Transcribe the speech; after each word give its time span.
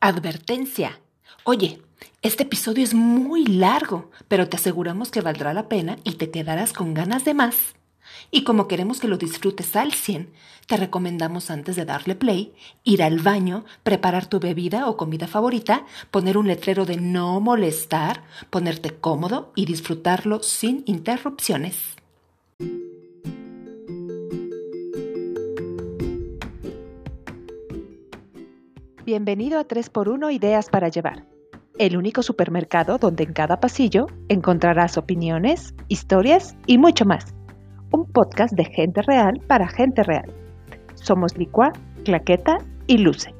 Advertencia. 0.00 1.00
Oye, 1.42 1.82
este 2.22 2.44
episodio 2.44 2.84
es 2.84 2.94
muy 2.94 3.44
largo, 3.44 4.12
pero 4.28 4.48
te 4.48 4.56
aseguramos 4.56 5.10
que 5.10 5.22
valdrá 5.22 5.52
la 5.52 5.68
pena 5.68 5.98
y 6.04 6.12
te 6.12 6.30
quedarás 6.30 6.72
con 6.72 6.94
ganas 6.94 7.24
de 7.24 7.34
más. 7.34 7.56
Y 8.30 8.44
como 8.44 8.68
queremos 8.68 9.00
que 9.00 9.08
lo 9.08 9.18
disfrutes 9.18 9.74
al 9.74 9.92
100, 9.92 10.30
te 10.68 10.76
recomendamos 10.76 11.50
antes 11.50 11.74
de 11.74 11.84
darle 11.84 12.14
play, 12.14 12.54
ir 12.84 13.02
al 13.02 13.18
baño, 13.18 13.64
preparar 13.82 14.26
tu 14.26 14.38
bebida 14.38 14.88
o 14.88 14.96
comida 14.96 15.26
favorita, 15.26 15.84
poner 16.12 16.38
un 16.38 16.46
letrero 16.46 16.86
de 16.86 16.98
no 16.98 17.40
molestar, 17.40 18.22
ponerte 18.50 18.94
cómodo 18.94 19.50
y 19.56 19.66
disfrutarlo 19.66 20.44
sin 20.44 20.84
interrupciones. 20.86 21.97
Bienvenido 29.08 29.58
a 29.58 29.66
3x1 29.66 30.34
Ideas 30.34 30.68
para 30.68 30.90
Llevar, 30.90 31.24
el 31.78 31.96
único 31.96 32.22
supermercado 32.22 32.98
donde 32.98 33.24
en 33.24 33.32
cada 33.32 33.58
pasillo 33.58 34.06
encontrarás 34.28 34.98
opiniones, 34.98 35.74
historias 35.88 36.58
y 36.66 36.76
mucho 36.76 37.06
más. 37.06 37.34
Un 37.90 38.04
podcast 38.12 38.52
de 38.52 38.66
gente 38.66 39.00
real 39.00 39.40
para 39.46 39.66
gente 39.66 40.02
real. 40.02 40.30
Somos 40.92 41.38
Licua, 41.38 41.72
Claqueta 42.04 42.58
y 42.86 42.98
Luce. 42.98 43.34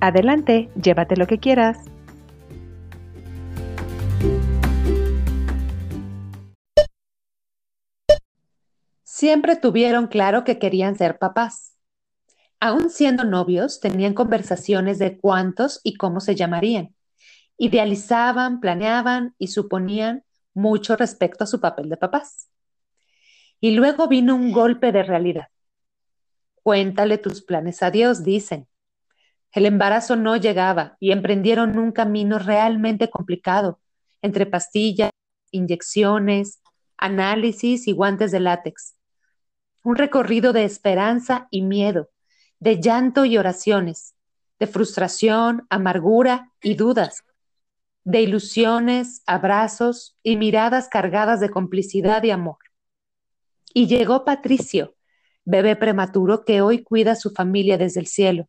Adelante, 0.00 0.68
llévate 0.74 1.16
lo 1.16 1.26
que 1.26 1.38
quieras. 1.38 1.78
Siempre 9.02 9.56
tuvieron 9.56 10.08
claro 10.08 10.44
que 10.44 10.58
querían 10.58 10.94
ser 10.94 11.18
papás 11.18 11.75
Aún 12.58 12.88
siendo 12.90 13.24
novios, 13.24 13.80
tenían 13.80 14.14
conversaciones 14.14 14.98
de 14.98 15.18
cuántos 15.18 15.80
y 15.84 15.94
cómo 15.94 16.20
se 16.20 16.34
llamarían. 16.34 16.94
Idealizaban, 17.58 18.60
planeaban 18.60 19.34
y 19.38 19.48
suponían 19.48 20.24
mucho 20.54 20.96
respecto 20.96 21.44
a 21.44 21.46
su 21.46 21.60
papel 21.60 21.90
de 21.90 21.96
papás. 21.96 22.48
Y 23.60 23.72
luego 23.72 24.08
vino 24.08 24.34
un 24.34 24.52
golpe 24.52 24.90
de 24.92 25.02
realidad. 25.02 25.48
Cuéntale 26.62 27.18
tus 27.18 27.42
planes 27.42 27.82
a 27.82 27.90
Dios, 27.90 28.24
dicen. 28.24 28.66
El 29.52 29.66
embarazo 29.66 30.16
no 30.16 30.36
llegaba 30.36 30.96
y 30.98 31.12
emprendieron 31.12 31.78
un 31.78 31.92
camino 31.92 32.38
realmente 32.38 33.08
complicado, 33.08 33.80
entre 34.22 34.46
pastillas, 34.46 35.10
inyecciones, 35.50 36.62
análisis 36.96 37.86
y 37.86 37.92
guantes 37.92 38.32
de 38.32 38.40
látex. 38.40 38.96
Un 39.82 39.96
recorrido 39.96 40.52
de 40.52 40.64
esperanza 40.64 41.48
y 41.50 41.62
miedo, 41.62 42.10
de 42.58 42.80
llanto 42.80 43.24
y 43.24 43.38
oraciones, 43.38 44.14
de 44.58 44.66
frustración, 44.66 45.66
amargura 45.70 46.52
y 46.62 46.74
dudas, 46.74 47.24
de 48.04 48.22
ilusiones, 48.22 49.22
abrazos 49.26 50.16
y 50.22 50.36
miradas 50.36 50.88
cargadas 50.88 51.40
de 51.40 51.50
complicidad 51.50 52.22
y 52.22 52.30
amor. 52.30 52.58
Y 53.74 53.88
llegó 53.88 54.24
Patricio, 54.24 54.94
bebé 55.44 55.76
prematuro 55.76 56.44
que 56.44 56.62
hoy 56.62 56.82
cuida 56.82 57.12
a 57.12 57.16
su 57.16 57.30
familia 57.30 57.78
desde 57.78 58.00
el 58.00 58.06
cielo. 58.06 58.48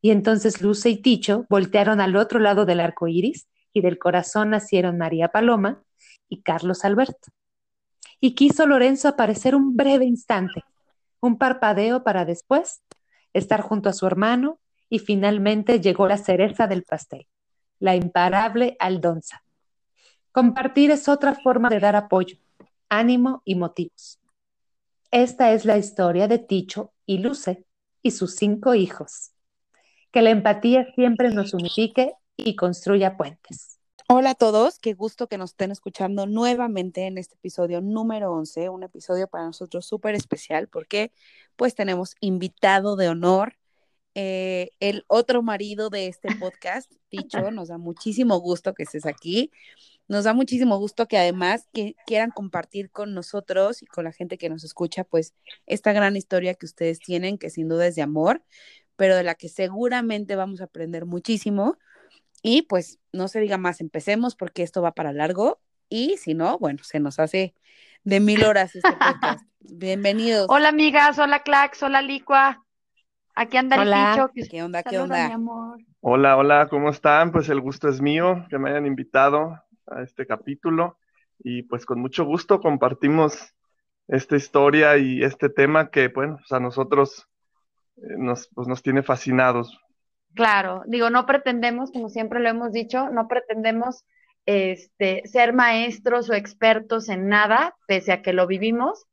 Y 0.00 0.10
entonces 0.10 0.60
Luce 0.60 0.90
y 0.90 1.02
Ticho 1.02 1.46
voltearon 1.48 2.00
al 2.00 2.16
otro 2.16 2.38
lado 2.38 2.64
del 2.64 2.80
arco 2.80 3.08
iris 3.08 3.48
y 3.72 3.80
del 3.80 3.98
corazón 3.98 4.50
nacieron 4.50 4.98
María 4.98 5.28
Paloma 5.28 5.82
y 6.28 6.42
Carlos 6.42 6.84
Alberto. 6.84 7.28
Y 8.20 8.34
quiso 8.34 8.66
Lorenzo 8.66 9.08
aparecer 9.08 9.54
un 9.54 9.76
breve 9.76 10.04
instante, 10.04 10.62
un 11.20 11.38
parpadeo 11.38 12.04
para 12.04 12.24
después 12.24 12.82
estar 13.38 13.60
junto 13.60 13.88
a 13.88 13.92
su 13.92 14.06
hermano 14.06 14.58
y 14.88 14.98
finalmente 14.98 15.80
llegó 15.80 16.06
la 16.06 16.16
cereza 16.16 16.66
del 16.66 16.84
pastel, 16.84 17.26
la 17.78 17.96
imparable 17.96 18.76
Aldonza. 18.78 19.42
Compartir 20.32 20.90
es 20.90 21.08
otra 21.08 21.34
forma 21.34 21.68
de 21.68 21.80
dar 21.80 21.96
apoyo, 21.96 22.36
ánimo 22.88 23.42
y 23.44 23.54
motivos. 23.54 24.20
Esta 25.10 25.52
es 25.52 25.64
la 25.64 25.78
historia 25.78 26.28
de 26.28 26.38
Ticho 26.38 26.92
y 27.06 27.18
Luce 27.18 27.64
y 28.02 28.10
sus 28.10 28.36
cinco 28.36 28.74
hijos. 28.74 29.32
Que 30.12 30.22
la 30.22 30.30
empatía 30.30 30.86
siempre 30.94 31.30
nos 31.30 31.54
unifique 31.54 32.12
y 32.36 32.54
construya 32.54 33.16
puentes. 33.16 33.75
Hola 34.08 34.30
a 34.30 34.34
todos, 34.36 34.78
qué 34.78 34.94
gusto 34.94 35.26
que 35.26 35.36
nos 35.36 35.50
estén 35.50 35.72
escuchando 35.72 36.26
nuevamente 36.26 37.06
en 37.06 37.18
este 37.18 37.34
episodio 37.34 37.80
número 37.80 38.32
11, 38.32 38.68
un 38.68 38.84
episodio 38.84 39.26
para 39.26 39.46
nosotros 39.46 39.84
súper 39.84 40.14
especial 40.14 40.68
porque 40.68 41.10
pues 41.56 41.74
tenemos 41.74 42.14
invitado 42.20 42.94
de 42.94 43.08
honor, 43.08 43.56
eh, 44.14 44.70
el 44.78 45.04
otro 45.08 45.42
marido 45.42 45.90
de 45.90 46.06
este 46.06 46.28
podcast, 46.36 46.92
Ticho, 47.08 47.50
nos 47.50 47.66
da 47.66 47.78
muchísimo 47.78 48.38
gusto 48.38 48.74
que 48.74 48.84
estés 48.84 49.06
aquí, 49.06 49.50
nos 50.06 50.22
da 50.22 50.34
muchísimo 50.34 50.78
gusto 50.78 51.08
que 51.08 51.18
además 51.18 51.66
que 51.72 51.96
quieran 52.06 52.30
compartir 52.30 52.92
con 52.92 53.12
nosotros 53.12 53.82
y 53.82 53.86
con 53.86 54.04
la 54.04 54.12
gente 54.12 54.38
que 54.38 54.48
nos 54.48 54.62
escucha 54.62 55.02
pues 55.02 55.34
esta 55.66 55.92
gran 55.92 56.14
historia 56.14 56.54
que 56.54 56.66
ustedes 56.66 57.00
tienen, 57.00 57.38
que 57.38 57.50
sin 57.50 57.68
duda 57.68 57.88
es 57.88 57.96
de 57.96 58.02
amor, 58.02 58.44
pero 58.94 59.16
de 59.16 59.24
la 59.24 59.34
que 59.34 59.48
seguramente 59.48 60.36
vamos 60.36 60.60
a 60.60 60.64
aprender 60.64 61.06
muchísimo 61.06 61.76
y 62.46 62.62
pues 62.62 63.00
no 63.12 63.26
se 63.26 63.40
diga 63.40 63.58
más, 63.58 63.80
empecemos 63.80 64.36
porque 64.36 64.62
esto 64.62 64.80
va 64.80 64.92
para 64.92 65.12
largo 65.12 65.58
y 65.88 66.16
si 66.16 66.32
no, 66.32 66.58
bueno, 66.58 66.84
se 66.84 67.00
nos 67.00 67.18
hace 67.18 67.56
de 68.04 68.20
mil 68.20 68.44
horas 68.44 68.76
este 68.76 68.88
podcast. 68.92 69.44
Bienvenidos. 69.58 70.46
Hola 70.48 70.68
amigas, 70.68 71.18
hola 71.18 71.42
Clax, 71.42 71.82
hola 71.82 72.02
Licua. 72.02 72.64
Aquí 73.34 73.56
anda 73.56 73.82
el 73.82 73.88
bicho. 73.88 74.48
¿Qué 74.48 74.62
onda? 74.62 74.84
¿Qué 74.84 74.96
onda? 74.96 75.36
Hola, 75.98 76.36
hola, 76.36 76.68
¿cómo 76.70 76.90
están? 76.90 77.32
Pues 77.32 77.48
el 77.48 77.60
gusto 77.60 77.88
es 77.88 78.00
mío 78.00 78.46
que 78.48 78.58
me 78.58 78.70
hayan 78.70 78.86
invitado 78.86 79.60
a 79.88 80.02
este 80.02 80.24
capítulo 80.24 80.98
y 81.40 81.64
pues 81.64 81.84
con 81.84 81.98
mucho 81.98 82.24
gusto 82.24 82.60
compartimos 82.60 83.56
esta 84.06 84.36
historia 84.36 84.96
y 84.98 85.24
este 85.24 85.48
tema 85.48 85.90
que, 85.90 86.06
bueno, 86.14 86.36
pues 86.36 86.52
a 86.52 86.60
nosotros 86.60 87.26
eh, 87.96 88.14
nos, 88.16 88.48
pues 88.54 88.68
nos 88.68 88.84
tiene 88.84 89.02
fascinados. 89.02 89.80
Claro, 90.36 90.82
digo, 90.86 91.08
no 91.08 91.24
pretendemos, 91.24 91.90
como 91.90 92.10
siempre 92.10 92.40
lo 92.40 92.50
hemos 92.50 92.70
dicho, 92.70 93.08
no 93.08 93.26
pretendemos 93.26 94.04
este, 94.44 95.22
ser 95.26 95.54
maestros 95.54 96.28
o 96.28 96.34
expertos 96.34 97.08
en 97.08 97.28
nada, 97.28 97.74
pese 97.88 98.12
a 98.12 98.20
que 98.20 98.34
lo 98.34 98.46
vivimos. 98.46 99.06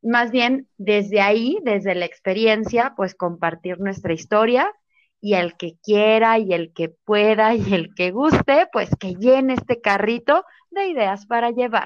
Más 0.00 0.30
bien, 0.30 0.68
desde 0.78 1.20
ahí, 1.20 1.58
desde 1.62 1.94
la 1.94 2.06
experiencia, 2.06 2.94
pues 2.96 3.14
compartir 3.14 3.80
nuestra 3.80 4.14
historia 4.14 4.72
y 5.20 5.34
el 5.34 5.58
que 5.58 5.76
quiera 5.82 6.38
y 6.38 6.54
el 6.54 6.72
que 6.72 6.88
pueda 6.88 7.54
y 7.54 7.74
el 7.74 7.94
que 7.94 8.10
guste, 8.10 8.66
pues 8.72 8.88
que 8.98 9.14
llene 9.14 9.52
este 9.52 9.82
carrito 9.82 10.42
de 10.70 10.86
ideas 10.86 11.26
para 11.26 11.50
llevar. 11.50 11.84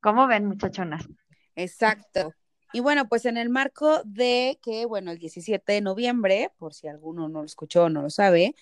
¿Cómo 0.00 0.28
ven, 0.28 0.46
muchachonas? 0.46 1.08
Exacto. 1.56 2.32
Y 2.72 2.80
bueno, 2.80 3.08
pues 3.08 3.26
en 3.26 3.36
el 3.36 3.50
marco 3.50 4.02
de 4.04 4.58
que, 4.62 4.86
bueno, 4.86 5.10
el 5.10 5.18
17 5.18 5.72
de 5.72 5.80
noviembre, 5.82 6.50
por 6.56 6.72
si 6.72 6.88
alguno 6.88 7.28
no 7.28 7.40
lo 7.40 7.46
escuchó 7.46 7.84
o 7.84 7.88
no 7.90 8.00
lo 8.00 8.10
sabe, 8.10 8.54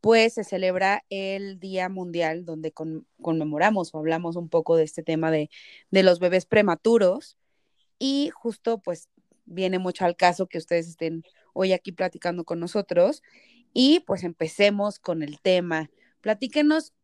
pues 0.00 0.34
se 0.34 0.44
celebra 0.44 1.04
el 1.10 1.58
Día 1.58 1.88
Mundial 1.88 2.44
donde 2.44 2.72
conmemoramos 3.20 3.94
o 3.94 3.98
hablamos 3.98 4.36
un 4.36 4.48
poco 4.48 4.76
de 4.76 4.84
este 4.84 5.02
tema 5.02 5.30
de, 5.30 5.50
de 5.90 6.02
los 6.02 6.18
bebés 6.18 6.46
prematuros. 6.46 7.36
Y 7.98 8.30
justo 8.32 8.78
pues 8.78 9.08
viene 9.44 9.78
mucho 9.78 10.04
al 10.04 10.16
caso 10.16 10.46
que 10.46 10.58
ustedes 10.58 10.88
estén 10.88 11.24
hoy 11.52 11.72
aquí 11.72 11.92
platicando 11.92 12.44
con 12.44 12.60
nosotros. 12.60 13.22
Y 13.74 14.00
pues 14.00 14.24
empecemos 14.24 14.98
con 14.98 15.22
el 15.22 15.40
tema. 15.40 15.90
Platíquenos, 16.20 16.94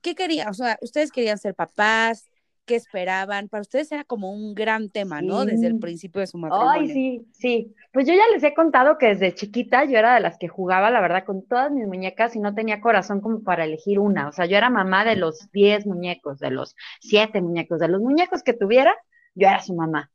¿qué 0.00 0.14
querían? 0.14 0.48
O 0.48 0.54
sea, 0.54 0.78
ustedes 0.80 1.12
querían 1.12 1.38
ser 1.38 1.54
papás, 1.54 2.30
qué 2.64 2.76
esperaban. 2.76 3.48
Para 3.48 3.62
ustedes 3.62 3.90
era 3.92 4.04
como 4.04 4.32
un 4.32 4.54
gran 4.54 4.90
tema, 4.90 5.22
¿no? 5.22 5.44
Desde 5.44 5.66
el 5.66 5.78
principio 5.78 6.20
de 6.20 6.26
su 6.26 6.38
matrimonio. 6.38 6.70
Ay, 6.72 6.88
sí, 6.88 7.26
sí. 7.32 7.74
Pues 7.92 8.06
yo 8.06 8.14
ya 8.14 8.24
les 8.32 8.42
he 8.42 8.54
contado 8.54 8.98
que 8.98 9.08
desde 9.08 9.34
chiquita 9.34 9.84
yo 9.84 9.98
era 9.98 10.14
de 10.14 10.20
las 10.20 10.38
que 10.38 10.48
jugaba, 10.48 10.90
la 10.90 11.00
verdad, 11.00 11.24
con 11.24 11.46
todas 11.46 11.70
mis 11.70 11.86
muñecas 11.86 12.34
y 12.36 12.40
no 12.40 12.54
tenía 12.54 12.80
corazón 12.80 13.20
como 13.20 13.42
para 13.42 13.64
elegir 13.64 13.98
una. 13.98 14.28
O 14.28 14.32
sea, 14.32 14.46
yo 14.46 14.56
era 14.56 14.70
mamá 14.70 15.04
de 15.04 15.16
los 15.16 15.50
10 15.52 15.86
muñecos, 15.86 16.38
de 16.38 16.50
los 16.50 16.74
7 17.00 17.40
muñecos, 17.40 17.78
de 17.80 17.88
los 17.88 18.00
muñecos 18.00 18.42
que 18.42 18.54
tuviera, 18.54 18.94
yo 19.34 19.48
era 19.48 19.60
su 19.62 19.74
mamá. 19.74 20.10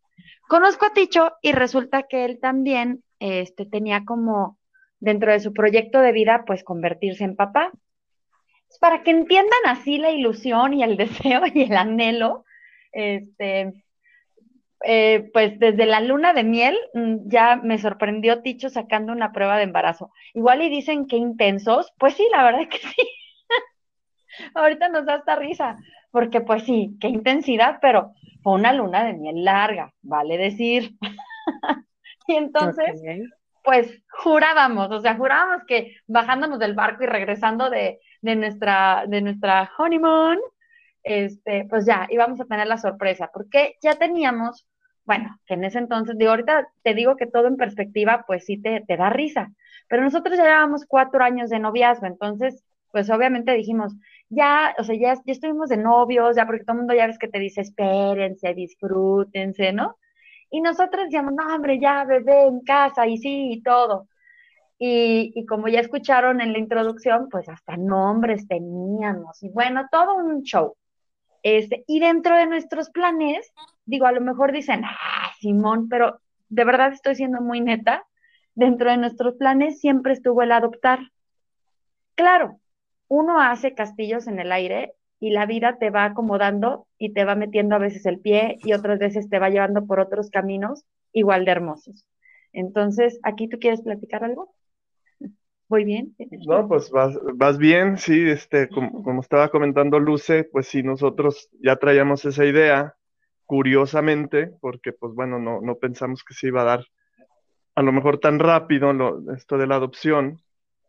Conozco 0.47 0.85
a 0.87 0.93
Ticho 0.93 1.33
y 1.41 1.51
resulta 1.51 2.03
que 2.03 2.25
él 2.25 2.39
también 2.39 3.03
este, 3.19 3.65
tenía 3.65 4.03
como 4.05 4.57
dentro 4.99 5.31
de 5.31 5.39
su 5.39 5.53
proyecto 5.53 5.99
de 5.99 6.11
vida, 6.11 6.43
pues 6.45 6.63
convertirse 6.63 7.23
en 7.23 7.35
papá 7.35 7.71
para 8.77 9.03
que 9.03 9.11
entiendan 9.11 9.59
así 9.65 9.97
la 9.97 10.11
ilusión 10.11 10.73
y 10.73 10.83
el 10.83 10.97
deseo 10.97 11.41
y 11.53 11.63
el 11.63 11.77
anhelo, 11.77 12.45
este, 12.91 13.73
eh, 14.83 15.29
pues 15.33 15.59
desde 15.59 15.85
la 15.85 15.99
luna 15.99 16.33
de 16.33 16.43
miel 16.43 16.77
mm, 16.93 17.27
ya 17.27 17.57
me 17.57 17.77
sorprendió 17.77 18.41
Ticho 18.41 18.69
sacando 18.69 19.11
una 19.11 19.31
prueba 19.31 19.57
de 19.57 19.63
embarazo. 19.63 20.11
Igual 20.33 20.61
y 20.61 20.69
dicen 20.69 21.07
que 21.07 21.17
intensos, 21.17 21.93
pues 21.97 22.13
sí, 22.13 22.25
la 22.31 22.43
verdad 22.43 22.67
que 22.69 22.77
sí. 22.77 23.09
Ahorita 24.53 24.87
nos 24.89 25.05
da 25.05 25.15
esta 25.15 25.35
risa, 25.35 25.75
porque 26.11 26.39
pues 26.41 26.63
sí, 26.63 26.95
qué 27.01 27.07
intensidad, 27.07 27.79
pero 27.81 28.13
fue 28.41 28.53
una 28.53 28.71
luna 28.71 29.03
de 29.03 29.13
miel 29.13 29.43
larga, 29.43 29.93
vale 30.01 30.37
decir. 30.37 30.95
y 32.27 32.35
entonces, 32.35 33.01
pues 33.63 34.01
jurábamos, 34.09 34.91
o 34.91 35.01
sea, 35.01 35.15
jurábamos 35.15 35.63
que 35.67 35.97
bajándonos 36.07 36.59
del 36.59 36.73
barco 36.73 37.03
y 37.03 37.07
regresando 37.07 37.69
de, 37.69 37.99
de 38.21 38.35
nuestra, 38.35 39.05
de 39.07 39.21
nuestra 39.21 39.71
honeymoon, 39.77 40.39
este, 41.03 41.65
pues 41.69 41.85
ya 41.85 42.07
íbamos 42.09 42.39
a 42.41 42.45
tener 42.45 42.67
la 42.67 42.77
sorpresa, 42.77 43.29
porque 43.33 43.77
ya 43.81 43.95
teníamos, 43.95 44.67
bueno, 45.05 45.39
que 45.45 45.55
en 45.55 45.63
ese 45.63 45.79
entonces, 45.79 46.17
digo, 46.17 46.31
ahorita 46.31 46.67
te 46.83 46.93
digo 46.93 47.15
que 47.15 47.27
todo 47.27 47.47
en 47.47 47.57
perspectiva, 47.57 48.25
pues 48.27 48.45
sí 48.45 48.61
te, 48.61 48.81
te 48.81 48.97
da 48.97 49.09
risa, 49.09 49.51
pero 49.87 50.03
nosotros 50.03 50.37
ya 50.37 50.43
llevábamos 50.43 50.85
cuatro 50.85 51.23
años 51.23 51.49
de 51.49 51.59
noviazgo, 51.59 52.05
entonces, 52.05 52.63
pues 52.91 53.09
obviamente 53.09 53.53
dijimos, 53.53 53.93
ya, 54.29 54.75
o 54.77 54.83
sea, 54.83 54.95
ya, 54.95 55.13
ya 55.15 55.33
estuvimos 55.33 55.69
de 55.69 55.77
novios, 55.77 56.35
ya 56.35 56.45
porque 56.45 56.63
todo 56.63 56.73
el 56.73 56.79
mundo 56.79 56.93
ya 56.93 57.07
ves 57.07 57.17
que 57.17 57.27
te 57.27 57.39
dice, 57.39 57.61
espérense, 57.61 58.53
disfrútense, 58.53 59.73
¿no? 59.73 59.97
Y 60.51 60.61
nosotros 60.61 61.05
decíamos, 61.05 61.33
no, 61.33 61.55
hombre, 61.55 61.79
ya, 61.79 62.03
bebé 62.05 62.47
en 62.47 62.61
casa, 62.61 63.07
y 63.07 63.17
sí, 63.17 63.51
y 63.53 63.61
todo. 63.63 64.07
Y, 64.81 65.45
como 65.45 65.67
ya 65.67 65.81
escucharon 65.81 66.39
en 66.39 66.53
la 66.53 66.59
introducción, 66.59 67.27
pues 67.29 67.49
hasta 67.49 67.75
nombres 67.75 68.47
teníamos, 68.47 69.43
y 69.43 69.49
bueno, 69.49 69.87
todo 69.91 70.15
un 70.15 70.43
show. 70.43 70.75
Este, 71.43 71.83
y 71.85 71.99
dentro 71.99 72.37
de 72.37 72.47
nuestros 72.47 72.89
planes, 72.89 73.51
digo, 73.85 74.05
a 74.05 74.13
lo 74.13 74.21
mejor 74.21 74.53
dicen, 74.53 74.83
ah, 74.85 75.31
Simón, 75.39 75.89
pero 75.89 76.21
de 76.47 76.63
verdad 76.63 76.93
estoy 76.93 77.15
siendo 77.15 77.41
muy 77.41 77.59
neta, 77.59 78.05
dentro 78.55 78.89
de 78.89 78.97
nuestros 78.97 79.35
planes 79.35 79.79
siempre 79.79 80.13
estuvo 80.13 80.43
el 80.43 80.51
adoptar. 80.53 80.99
Claro, 82.15 82.59
uno 83.09 83.41
hace 83.41 83.73
castillos 83.73 84.27
en 84.27 84.39
el 84.39 84.51
aire 84.51 84.93
y 85.19 85.31
la 85.31 85.45
vida 85.45 85.77
te 85.77 85.89
va 85.89 86.05
acomodando 86.05 86.87
y 86.97 87.13
te 87.13 87.25
va 87.25 87.35
metiendo 87.35 87.75
a 87.75 87.79
veces 87.79 88.05
el 88.05 88.19
pie 88.19 88.57
y 88.63 88.73
otras 88.73 88.99
veces 88.99 89.29
te 89.29 89.39
va 89.39 89.49
llevando 89.49 89.85
por 89.85 89.99
otros 89.99 90.29
caminos 90.29 90.85
igual 91.11 91.43
de 91.43 91.51
hermosos. 91.51 92.05
Entonces, 92.53 93.19
¿aquí 93.23 93.47
tú 93.47 93.59
quieres 93.59 93.81
platicar 93.81 94.23
algo? 94.23 94.53
¿Voy 95.69 95.85
bien? 95.85 96.15
No, 96.47 96.67
pues 96.67 96.89
vas, 96.89 97.57
bien, 97.59 97.99
sí, 97.99 98.27
este, 98.27 98.67
como, 98.69 99.03
como, 99.03 99.21
estaba 99.21 99.49
comentando 99.49 99.99
Luce, 99.99 100.43
pues 100.43 100.67
sí, 100.67 100.81
nosotros 100.81 101.47
ya 101.61 101.75
traíamos 101.75 102.25
esa 102.25 102.43
idea, 102.43 102.95
curiosamente, 103.45 104.51
porque 104.61 104.93
pues 104.93 105.13
bueno, 105.13 105.37
no, 105.37 105.61
no 105.61 105.75
pensamos 105.75 106.23
que 106.23 106.33
se 106.33 106.47
iba 106.47 106.63
a 106.63 106.65
dar 106.65 106.85
a 107.75 107.83
lo 107.83 107.91
mejor 107.91 108.19
tan 108.19 108.39
rápido 108.39 108.91
lo, 108.93 109.31
esto 109.31 109.59
de 109.59 109.67
la 109.67 109.75
adopción 109.75 110.41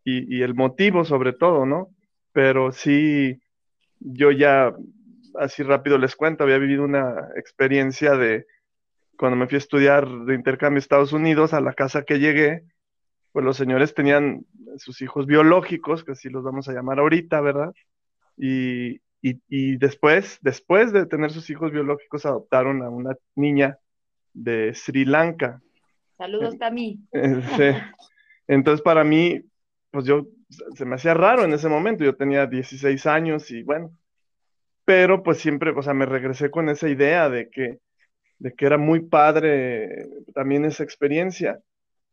y, 0.03 0.35
y 0.35 0.43
el 0.43 0.55
motivo 0.55 1.05
sobre 1.05 1.35
todo, 1.35 1.67
¿no? 1.67 1.89
Pero 2.33 2.73
sí, 2.73 3.39
yo 3.99 4.31
ya, 4.31 4.75
así 5.39 5.63
rápido 5.63 5.99
les 5.99 6.17
cuento, 6.17 6.45
había 6.45 6.57
vivido 6.57 6.85
una 6.85 7.29
experiencia 7.37 8.17
de 8.17 8.47
cuando 9.19 9.37
me 9.37 9.47
fui 9.47 9.57
a 9.57 9.59
estudiar 9.59 10.09
de 10.09 10.35
intercambio 10.35 10.79
a 10.79 10.81
Estados 10.81 11.13
Unidos, 11.13 11.53
a 11.53 11.61
la 11.61 11.75
casa 11.75 12.05
que 12.05 12.19
llegué, 12.19 12.65
pues 13.33 13.45
los 13.45 13.57
señores 13.57 13.95
tenían 13.95 14.47
sus 14.77 15.03
hijos 15.03 15.27
biológicos, 15.27 16.05
que 16.05 16.13
así 16.13 16.29
los 16.29 16.45
vamos 16.45 16.69
a 16.69 16.73
llamar 16.73 16.99
ahorita, 16.99 17.41
¿verdad? 17.41 17.73
Y, 18.37 19.01
y, 19.23 19.77
después, 19.77 20.39
después 20.41 20.93
de 20.93 21.07
tener 21.07 21.31
sus 21.31 21.51
hijos 21.51 21.73
biológicos, 21.73 22.25
adoptaron 22.25 22.83
a 22.83 22.89
una 22.89 23.15
niña 23.35 23.79
de 24.33 24.73
Sri 24.75 25.05
Lanka. 25.05 25.61
Saludos, 26.17 26.59
Tami. 26.59 27.01
Sí. 27.13 27.71
Entonces, 28.49 28.83
para 28.83 29.05
mí, 29.05 29.43
pues 29.91 30.07
yo 30.07 30.27
se 30.75 30.85
me 30.85 30.97
hacía 30.97 31.15
raro 31.15 31.45
en 31.45 31.53
ese 31.53 31.69
momento, 31.69 32.05
yo 32.05 32.17
tenía 32.17 32.47
16 32.47 33.07
años 33.07 33.51
y 33.51 33.63
bueno, 33.63 33.93
pero 34.85 35.23
pues 35.23 35.39
siempre, 35.39 35.71
o 35.71 35.83
sea, 35.83 35.95
me 35.95 36.07
regresé 36.07 36.51
con 36.51 36.69
esa 36.69 36.89
idea 36.89 37.29
de 37.29 37.49
que, 37.51 37.79
de 38.39 38.53
que 38.55 38.67
era 38.67 38.79
muy 38.79 39.01
padre 39.01 40.09
también 40.35 40.65
esa 40.65 40.83
experiencia 40.83 41.61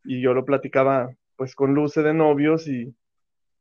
y 0.03 0.21
yo 0.21 0.33
lo 0.33 0.45
platicaba 0.45 1.09
pues 1.37 1.55
con 1.55 1.73
Luce 1.73 2.03
de 2.03 2.13
novios 2.13 2.67
y, 2.67 2.95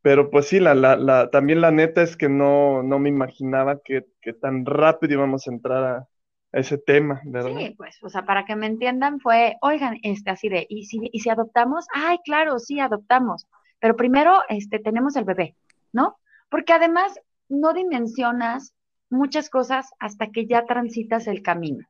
pero 0.03 0.31
pues 0.31 0.49
sí, 0.49 0.59
la, 0.59 0.75
la, 0.75 0.97
la, 0.97 1.31
también 1.31 1.61
la 1.61 1.71
neta 1.71 2.03
es 2.03 2.17
que 2.17 2.29
no, 2.29 2.83
no 2.83 2.99
me 2.99 3.09
imaginaba 3.09 3.81
que, 3.85 4.07
que 4.21 4.33
tan 4.33 4.67
rápido 4.67 5.15
íbamos 5.15 5.47
a 5.47 5.53
entrar 5.53 5.85
a, 5.85 6.09
ese 6.53 6.79
tema, 6.79 7.21
¿verdad? 7.25 7.51
Sí, 7.59 7.75
pues, 7.77 7.99
o 8.03 8.09
sea, 8.09 8.25
para 8.25 8.47
que 8.47 8.57
me 8.57 8.67
entiendan 8.67 9.21
fue, 9.21 9.57
oigan, 9.61 9.99
este, 10.03 10.31
así 10.31 10.49
de, 10.49 10.67
¿y 10.71 10.85
si, 10.87 11.01
y 11.13 11.21
si 11.21 11.29
adoptamos? 11.29 11.87
Ay, 11.93 12.17
claro, 12.25 12.59
sí, 12.59 12.81
adoptamos 12.81 13.47
pero 13.81 13.97
primero 13.97 14.41
este, 14.49 14.79
tenemos 14.79 15.17
el 15.17 15.25
bebé, 15.25 15.55
¿no? 15.93 16.19
Porque 16.49 16.73
además 16.73 17.19
no 17.49 17.73
dimensionas 17.73 18.75
muchas 19.11 19.51
cosas 19.51 19.91
hasta 19.99 20.29
que 20.31 20.47
ya 20.47 20.65
transitas 20.65 21.27
el 21.27 21.43
camino. 21.43 21.87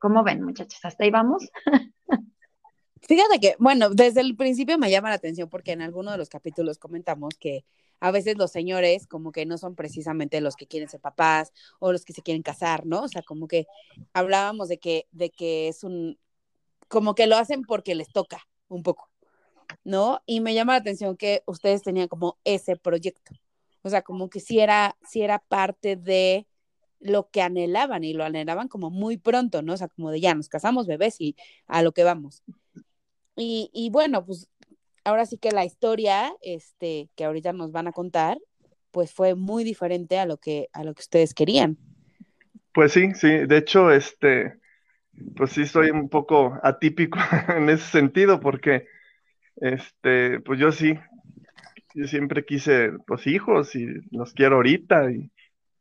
¿Cómo 0.00 0.22
ven, 0.22 0.42
muchachos? 0.42 0.84
¿Hasta 0.84 1.04
ahí 1.04 1.10
vamos? 1.10 1.50
Fíjate 3.06 3.38
que, 3.40 3.56
bueno, 3.58 3.90
desde 3.90 4.20
el 4.20 4.36
principio 4.36 4.78
me 4.78 4.90
llama 4.90 5.10
la 5.10 5.16
atención 5.16 5.48
porque 5.48 5.72
en 5.72 5.82
alguno 5.82 6.10
de 6.10 6.18
los 6.18 6.28
capítulos 6.28 6.78
comentamos 6.78 7.34
que 7.38 7.64
a 8.00 8.10
veces 8.10 8.36
los 8.36 8.50
señores 8.50 9.06
como 9.06 9.32
que 9.32 9.46
no 9.46 9.58
son 9.58 9.74
precisamente 9.74 10.40
los 10.40 10.56
que 10.56 10.66
quieren 10.66 10.88
ser 10.88 11.00
papás 11.00 11.52
o 11.78 11.92
los 11.92 12.04
que 12.04 12.12
se 12.12 12.22
quieren 12.22 12.42
casar, 12.42 12.86
¿no? 12.86 13.02
O 13.02 13.08
sea, 13.08 13.22
como 13.22 13.48
que 13.48 13.66
hablábamos 14.12 14.68
de 14.68 14.78
que, 14.78 15.06
de 15.12 15.30
que 15.30 15.68
es 15.68 15.84
un, 15.84 16.18
como 16.88 17.14
que 17.14 17.26
lo 17.26 17.36
hacen 17.36 17.62
porque 17.62 17.94
les 17.94 18.10
toca 18.12 18.46
un 18.68 18.82
poco. 18.82 19.10
¿no? 19.84 20.22
Y 20.26 20.40
me 20.40 20.54
llama 20.54 20.74
la 20.74 20.78
atención 20.78 21.16
que 21.16 21.42
ustedes 21.46 21.82
tenían 21.82 22.08
como 22.08 22.38
ese 22.44 22.76
proyecto. 22.76 23.32
O 23.82 23.90
sea, 23.90 24.02
como 24.02 24.30
que 24.30 24.40
si 24.40 24.60
era, 24.60 24.96
si 25.06 25.22
era 25.22 25.38
parte 25.38 25.96
de 25.96 26.46
lo 27.00 27.30
que 27.30 27.42
anhelaban 27.42 28.02
y 28.04 28.14
lo 28.14 28.24
anhelaban 28.24 28.68
como 28.68 28.90
muy 28.90 29.18
pronto, 29.18 29.62
¿no? 29.62 29.74
O 29.74 29.76
sea, 29.76 29.88
como 29.88 30.10
de 30.10 30.20
ya 30.20 30.34
nos 30.34 30.48
casamos 30.48 30.86
bebés 30.86 31.20
y 31.20 31.36
a 31.66 31.82
lo 31.82 31.92
que 31.92 32.04
vamos. 32.04 32.42
Y, 33.36 33.70
y 33.72 33.90
bueno, 33.90 34.24
pues 34.24 34.48
ahora 35.04 35.26
sí 35.26 35.38
que 35.38 35.50
la 35.50 35.64
historia 35.64 36.32
este, 36.42 37.08
que 37.14 37.24
ahorita 37.24 37.52
nos 37.52 37.72
van 37.72 37.88
a 37.88 37.92
contar, 37.92 38.38
pues 38.90 39.12
fue 39.12 39.34
muy 39.34 39.64
diferente 39.64 40.18
a 40.18 40.26
lo 40.26 40.38
que, 40.38 40.68
a 40.72 40.84
lo 40.84 40.94
que 40.94 41.00
ustedes 41.00 41.34
querían. 41.34 41.76
Pues 42.72 42.92
sí, 42.92 43.12
sí, 43.14 43.28
de 43.28 43.56
hecho, 43.58 43.90
este, 43.90 44.58
pues 45.36 45.50
sí 45.52 45.66
soy 45.66 45.90
un 45.90 46.08
poco 46.08 46.58
atípico 46.62 47.18
en 47.56 47.68
ese 47.70 47.84
sentido, 47.84 48.40
porque 48.40 48.86
este, 49.56 50.40
pues 50.40 50.58
yo 50.58 50.72
sí, 50.72 50.94
yo 51.94 52.06
siempre 52.06 52.44
quise, 52.44 52.92
pues 53.06 53.26
hijos 53.26 53.74
y 53.76 53.86
los 54.10 54.32
quiero 54.32 54.56
ahorita 54.56 55.12
y 55.12 55.30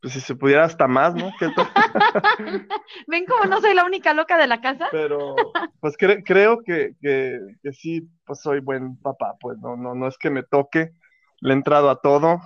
pues 0.04 0.16
si 0.16 0.20
se 0.20 0.36
pudiera 0.36 0.66
hasta 0.66 0.86
más, 0.86 1.16
¿no? 1.16 1.32
¿Ven 3.08 3.26
cómo 3.26 3.46
no 3.46 3.62
soy 3.62 3.74
la 3.74 3.86
única 3.86 4.14
loca 4.14 4.38
de 4.38 4.48
la 4.48 4.60
casa? 4.60 4.90
Pero, 4.92 5.34
pues 5.80 5.96
creo 5.98 6.62
que, 6.62 6.96
que, 7.00 7.40
que, 7.64 7.72
sí, 7.72 8.10
pues 8.26 8.42
soy 8.42 8.60
buen 8.60 8.98
papá, 8.98 9.38
pues 9.40 9.58
no, 9.60 9.78
no, 9.78 9.96
no 9.96 10.10
es 10.10 10.18
que 10.18 10.30
me 10.30 10.44
toque, 10.44 10.92
le 11.40 11.54
he 11.54 11.56
entrado 11.56 11.90
a 11.90 12.02
todo 12.02 12.42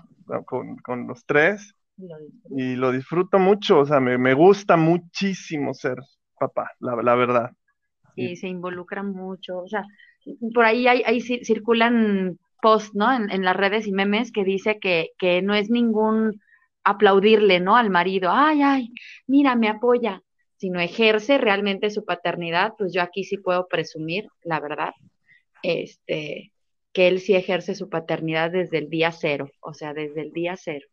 con, 0.45 0.77
con 0.77 1.07
los 1.07 1.25
tres 1.25 1.73
y 2.55 2.75
lo 2.75 2.91
disfruto 2.91 3.39
mucho, 3.39 3.79
o 3.79 3.85
sea, 3.87 3.99
me, 3.99 4.19
me 4.19 4.35
gusta 4.35 4.77
muchísimo 4.77 5.73
ser 5.73 5.97
papá, 6.39 6.73
la, 6.79 6.95
la 7.01 7.15
verdad. 7.15 7.51
Sí, 8.13 8.35
se 8.35 8.49
involucra 8.49 9.01
mucho, 9.01 9.57
o 9.57 9.67
sea, 9.67 9.83
por 10.53 10.63
ahí 10.63 10.87
hay, 10.87 11.01
hay 11.07 11.21
circulan 11.21 12.37
posts, 12.61 12.93
¿no? 12.93 13.11
En, 13.11 13.31
en, 13.31 13.43
las 13.43 13.55
redes 13.55 13.87
y 13.87 13.91
memes 13.91 14.31
que 14.31 14.43
dice 14.43 14.77
que, 14.77 15.09
que 15.17 15.41
no 15.41 15.55
es 15.55 15.71
ningún 15.71 16.39
aplaudirle, 16.87 17.59
¿no? 17.59 17.75
Al 17.75 17.89
marido, 17.89 18.31
ay, 18.31 18.61
ay, 18.61 18.93
mira, 19.27 19.55
me 19.55 19.67
apoya, 19.67 20.23
sino 20.55 20.79
ejerce 20.79 21.37
realmente 21.37 21.89
su 21.89 22.05
paternidad, 22.05 22.73
pues 22.77 22.93
yo 22.93 23.01
aquí 23.01 23.23
sí 23.23 23.37
puedo 23.37 23.67
presumir, 23.67 24.29
la 24.43 24.59
verdad, 24.59 24.93
este, 25.63 26.53
que 26.93 27.07
él 27.07 27.19
sí 27.19 27.35
ejerce 27.35 27.75
su 27.75 27.89
paternidad 27.89 28.51
desde 28.51 28.77
el 28.77 28.89
día 28.89 29.11
cero, 29.11 29.51
o 29.59 29.73
sea, 29.73 29.93
desde 29.93 30.21
el 30.21 30.31
día 30.31 30.55
cero. 30.55 30.87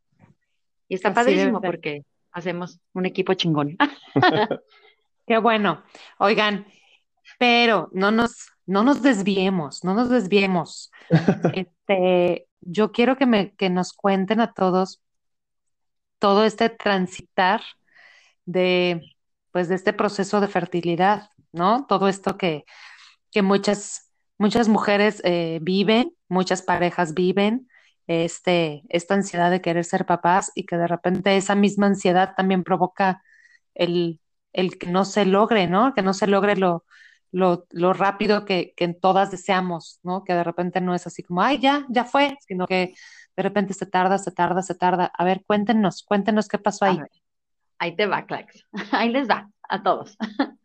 Y 0.88 0.96
está 0.96 1.08
Así 1.08 1.14
padrísimo 1.14 1.60
porque 1.60 2.02
hacemos 2.32 2.80
un 2.92 3.06
equipo 3.06 3.34
chingón. 3.34 3.76
Qué 5.26 5.38
bueno. 5.38 5.82
Oigan, 6.18 6.66
pero 7.38 7.88
no 7.92 8.10
nos, 8.10 8.48
no 8.66 8.82
nos 8.82 9.02
desviemos, 9.02 9.84
no 9.84 9.94
nos 9.94 10.10
desviemos. 10.10 10.90
Este, 11.86 12.46
yo 12.62 12.92
quiero 12.92 13.16
que, 13.16 13.26
me, 13.26 13.54
que 13.54 13.68
nos 13.68 13.92
cuenten 13.92 14.40
a 14.40 14.54
todos 14.54 15.02
todo 16.18 16.44
este 16.44 16.70
transitar 16.70 17.62
de, 18.46 19.02
pues, 19.52 19.68
de 19.68 19.76
este 19.76 19.92
proceso 19.92 20.40
de 20.40 20.48
fertilidad, 20.48 21.30
¿no? 21.52 21.86
Todo 21.86 22.08
esto 22.08 22.36
que, 22.38 22.64
que 23.30 23.42
muchas, 23.42 24.12
muchas 24.38 24.68
mujeres 24.68 25.20
eh, 25.24 25.58
viven, 25.62 26.12
muchas 26.28 26.62
parejas 26.62 27.14
viven, 27.14 27.68
este, 28.06 28.82
esta 28.88 29.14
ansiedad 29.14 29.50
de 29.50 29.60
querer 29.62 29.84
ser 29.84 30.06
papás 30.06 30.52
y 30.54 30.66
que 30.66 30.76
de 30.76 30.86
repente 30.86 31.36
esa 31.36 31.54
misma 31.54 31.86
ansiedad 31.86 32.34
también 32.36 32.64
provoca 32.64 33.22
el, 33.74 34.20
el 34.52 34.78
que 34.78 34.88
no 34.88 35.04
se 35.04 35.24
logre, 35.26 35.66
¿no? 35.68 35.94
Que 35.94 36.02
no 36.02 36.14
se 36.14 36.26
logre 36.26 36.56
lo, 36.56 36.84
lo, 37.34 37.92
rápido 37.92 38.44
que, 38.44 38.74
que, 38.76 38.88
todas 38.94 39.30
deseamos, 39.30 39.98
¿no? 40.02 40.24
Que 40.24 40.34
de 40.34 40.44
repente 40.44 40.80
no 40.80 40.94
es 40.94 41.06
así 41.06 41.22
como, 41.22 41.42
ay, 41.42 41.58
ya, 41.58 41.86
ya 41.90 42.04
fue, 42.04 42.36
sino 42.46 42.66
que 42.66 42.94
de 43.36 43.42
repente 43.42 43.74
se 43.74 43.86
tarda, 43.86 44.18
se 44.18 44.30
tarda, 44.30 44.62
se 44.62 44.74
tarda. 44.74 45.06
A 45.06 45.24
ver, 45.24 45.42
cuéntenos, 45.46 46.02
cuéntenos 46.02 46.48
qué 46.48 46.58
pasó 46.58 46.84
ahí. 46.84 46.98
ahí 47.78 47.96
te 47.96 48.06
va, 48.06 48.24
Clax. 48.26 48.66
Ahí 48.92 49.10
les 49.10 49.28
va 49.28 49.50
a 49.68 49.82
todos. 49.82 50.16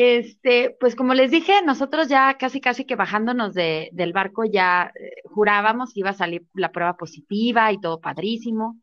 Este, 0.00 0.76
pues 0.78 0.94
como 0.94 1.12
les 1.12 1.32
dije, 1.32 1.60
nosotros 1.66 2.06
ya 2.06 2.38
casi 2.38 2.60
casi 2.60 2.84
que 2.84 2.94
bajándonos 2.94 3.52
de, 3.52 3.90
del 3.92 4.12
barco 4.12 4.44
ya 4.44 4.92
eh, 4.94 5.10
jurábamos 5.24 5.92
que 5.92 5.98
iba 6.00 6.10
a 6.10 6.14
salir 6.14 6.46
la 6.54 6.70
prueba 6.70 6.96
positiva 6.96 7.72
y 7.72 7.80
todo 7.80 8.00
padrísimo. 8.00 8.78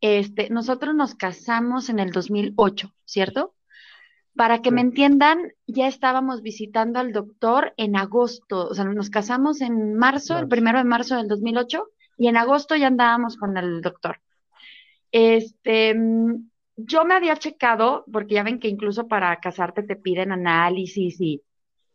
Este, 0.00 0.48
nosotros 0.48 0.94
nos 0.94 1.16
casamos 1.16 1.88
en 1.88 1.98
el 1.98 2.12
2008, 2.12 2.94
¿cierto? 3.04 3.56
Para 4.36 4.62
que 4.62 4.70
me 4.70 4.82
entiendan, 4.82 5.52
ya 5.66 5.88
estábamos 5.88 6.42
visitando 6.42 7.00
al 7.00 7.12
doctor 7.12 7.74
en 7.76 7.96
agosto, 7.96 8.68
o 8.68 8.74
sea, 8.74 8.84
nos 8.84 9.10
casamos 9.10 9.60
en 9.62 9.94
marzo, 9.94 10.38
el 10.38 10.46
primero 10.46 10.78
de 10.78 10.84
marzo 10.84 11.16
del 11.16 11.26
2008, 11.26 11.88
y 12.16 12.28
en 12.28 12.36
agosto 12.36 12.76
ya 12.76 12.86
andábamos 12.88 13.36
con 13.36 13.56
el 13.56 13.80
doctor. 13.80 14.20
Este, 15.12 15.94
yo 16.76 17.04
me 17.04 17.14
había 17.14 17.36
checado, 17.36 18.04
porque 18.12 18.34
ya 18.34 18.42
ven 18.42 18.60
que 18.60 18.68
incluso 18.68 19.08
para 19.08 19.38
casarte 19.40 19.82
te 19.82 19.96
piden 19.96 20.32
análisis 20.32 21.20
y, 21.20 21.42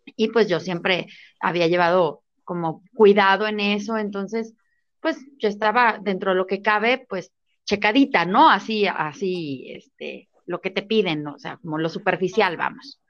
y 0.05 0.29
pues 0.29 0.47
yo 0.47 0.59
siempre 0.59 1.07
había 1.39 1.67
llevado 1.67 2.23
como 2.43 2.83
cuidado 2.95 3.47
en 3.47 3.59
eso, 3.59 3.97
entonces, 3.97 4.53
pues 4.99 5.17
yo 5.37 5.47
estaba 5.47 5.99
dentro 6.01 6.31
de 6.31 6.37
lo 6.37 6.47
que 6.47 6.61
cabe, 6.61 7.05
pues 7.07 7.31
checadita, 7.65 8.25
¿no? 8.25 8.49
Así, 8.49 8.87
así, 8.87 9.65
este, 9.69 10.29
lo 10.45 10.61
que 10.61 10.69
te 10.69 10.81
piden. 10.81 11.25
O 11.27 11.39
sea, 11.39 11.57
como 11.57 11.77
lo 11.77 11.89
superficial, 11.89 12.57
vamos. 12.57 13.01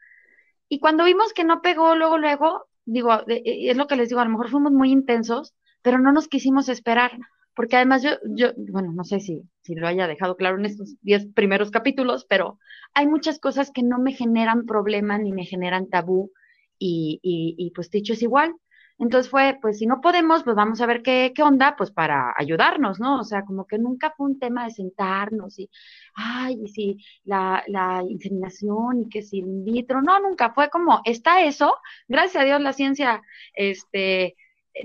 Y 0.70 0.80
cuando 0.80 1.06
vimos 1.06 1.34
que 1.34 1.44
no 1.44 1.62
pegó, 1.62 1.96
luego, 1.96 2.18
luego, 2.18 2.68
digo, 2.86 3.24
es 3.28 3.76
lo 3.76 3.88
que 3.88 3.96
les 3.96 4.10
digo, 4.10 4.22
a 4.22 4.26
lo 4.26 4.32
mejor 4.32 4.50
fuimos 4.50 4.72
muy 4.72 4.92
intensos, 4.92 5.54
pero 5.82 6.00
no 6.00 6.12
nos 6.12 6.28
quisimos 6.28 6.70
esperar 6.70 7.12
porque 7.56 7.76
además 7.76 8.02
yo, 8.02 8.12
yo 8.26 8.52
bueno, 8.58 8.92
no 8.94 9.04
sé 9.04 9.20
si, 9.20 9.44
si 9.62 9.76
lo 9.76 9.88
haya 9.88 10.08
dejado 10.08 10.38
claro 10.38 10.58
en 10.58 10.66
estos 10.66 10.96
diez 11.02 11.28
primeros 11.34 11.72
capítulos, 11.72 12.26
pero 12.28 12.60
hay 12.94 13.08
muchas 13.08 13.40
cosas 13.40 13.72
que 13.72 13.84
no 13.84 14.00
me 14.00 14.14
generan 14.14 14.66
problema 14.66 15.18
ni 15.18 15.32
me 15.34 15.46
generan 15.46 15.90
tabú 15.90 16.32
y, 16.80 17.20
y, 17.22 17.72
pues 17.76 17.92
dicho 17.92 18.14
es 18.14 18.24
igual. 18.24 18.56
Entonces 18.98 19.30
fue, 19.32 19.58
pues 19.62 19.80
si 19.80 19.88
no 19.88 20.00
podemos, 20.00 20.44
pues 20.44 20.56
vamos 20.56 20.80
a 20.82 20.86
ver 20.86 21.02
qué, 21.02 21.32
qué 21.36 21.42
onda, 21.44 21.76
pues 21.76 21.92
para 21.92 22.34
ayudarnos, 22.38 23.00
¿no? 23.00 23.20
O 23.20 23.24
sea, 23.24 23.44
como 23.46 23.66
que 23.66 23.80
nunca 23.80 24.14
fue 24.16 24.28
un 24.28 24.40
tema 24.40 24.66
de 24.66 24.72
sentarnos 24.72 25.58
y, 25.58 25.70
ay, 26.14 26.60
y 26.64 26.68
si 26.68 26.98
la, 27.24 27.64
la 27.68 28.04
inseminación 28.08 29.02
y 29.02 29.10
que 29.10 29.24
si 29.24 29.40
in 29.40 29.66
vitro, 29.66 30.02
no, 30.02 30.20
nunca 30.20 30.52
fue 30.54 30.70
como, 30.70 31.02
está 31.04 31.44
eso, 31.44 31.76
gracias 32.08 32.44
a 32.44 32.46
Dios 32.46 32.62
la 32.62 32.74
ciencia, 32.74 33.22
este, 33.54 34.36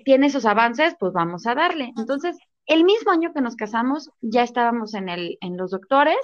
tiene 0.04 0.26
esos 0.26 0.46
avances, 0.46 0.96
pues 0.98 1.12
vamos 1.12 1.46
a 1.46 1.54
darle. 1.54 1.92
Entonces, 1.96 2.36
el 2.66 2.84
mismo 2.84 3.12
año 3.12 3.32
que 3.32 3.40
nos 3.40 3.56
casamos, 3.56 4.10
ya 4.20 4.42
estábamos 4.42 4.94
en, 4.94 5.08
el, 5.08 5.38
en 5.40 5.56
los 5.56 5.70
doctores. 5.70 6.18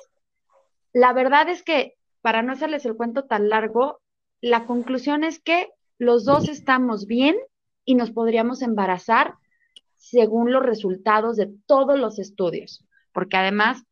La 0.92 1.12
verdad 1.12 1.48
es 1.48 1.62
que, 1.62 1.94
para 2.20 2.42
no 2.42 2.52
hacerles 2.52 2.84
el 2.84 2.96
cuento 2.96 3.24
tan 3.24 3.48
largo, 3.48 4.00
la 4.40 4.66
conclusión 4.66 5.24
es 5.24 5.40
que 5.40 5.70
los 5.98 6.24
dos 6.24 6.48
estamos 6.48 7.06
bien 7.06 7.36
y 7.84 7.94
nos 7.94 8.10
podríamos 8.10 8.62
embarazar 8.62 9.34
según 9.96 10.52
los 10.52 10.64
resultados 10.64 11.36
de 11.36 11.52
todos 11.66 11.98
los 11.98 12.18
estudios, 12.18 12.84
porque 13.12 13.36
además, 13.36 13.84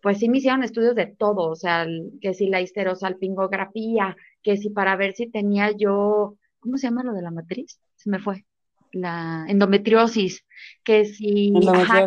pues 0.00 0.18
sí 0.18 0.28
me 0.28 0.38
hicieron 0.38 0.62
estudios 0.62 0.94
de 0.94 1.06
todo, 1.06 1.50
o 1.50 1.56
sea, 1.56 1.84
que 2.20 2.32
si 2.32 2.46
la 2.48 2.60
histerosalpingografía, 2.60 4.16
que 4.42 4.56
si 4.56 4.70
para 4.70 4.94
ver 4.94 5.14
si 5.14 5.28
tenía 5.28 5.72
yo, 5.72 6.36
¿cómo 6.60 6.76
se 6.76 6.86
llama 6.86 7.02
lo 7.02 7.12
de 7.12 7.22
la 7.22 7.32
matriz? 7.32 7.80
Se 7.96 8.08
me 8.08 8.20
fue 8.20 8.44
la 8.92 9.44
endometriosis, 9.48 10.44
que 10.82 11.04
si, 11.04 11.52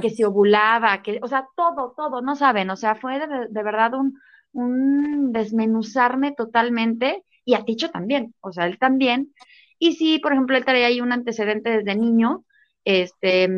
que 0.02 0.10
si 0.10 0.24
ovulaba, 0.24 1.02
que, 1.02 1.20
o 1.22 1.28
sea, 1.28 1.48
todo, 1.56 1.94
todo, 1.96 2.22
no 2.22 2.36
saben, 2.36 2.70
o 2.70 2.76
sea, 2.76 2.96
fue 2.96 3.20
de, 3.20 3.64
verdad 3.64 3.94
un, 3.94 4.20
un, 4.54 5.32
desmenuzarme 5.32 6.34
totalmente, 6.34 7.24
y 7.46 7.56
a 7.56 7.64
Ticho 7.64 7.90
también, 7.92 8.34
o 8.42 8.52
sea, 8.52 8.66
él 8.66 8.78
también, 8.80 9.34
y 9.80 9.94
si, 9.94 10.20
por 10.20 10.34
ejemplo, 10.34 10.58
él 10.58 10.66
traía 10.66 10.88
ahí 10.88 11.02
un 11.02 11.12
antecedente 11.12 11.70
desde 11.70 11.96
niño, 11.96 12.44
este, 12.86 13.50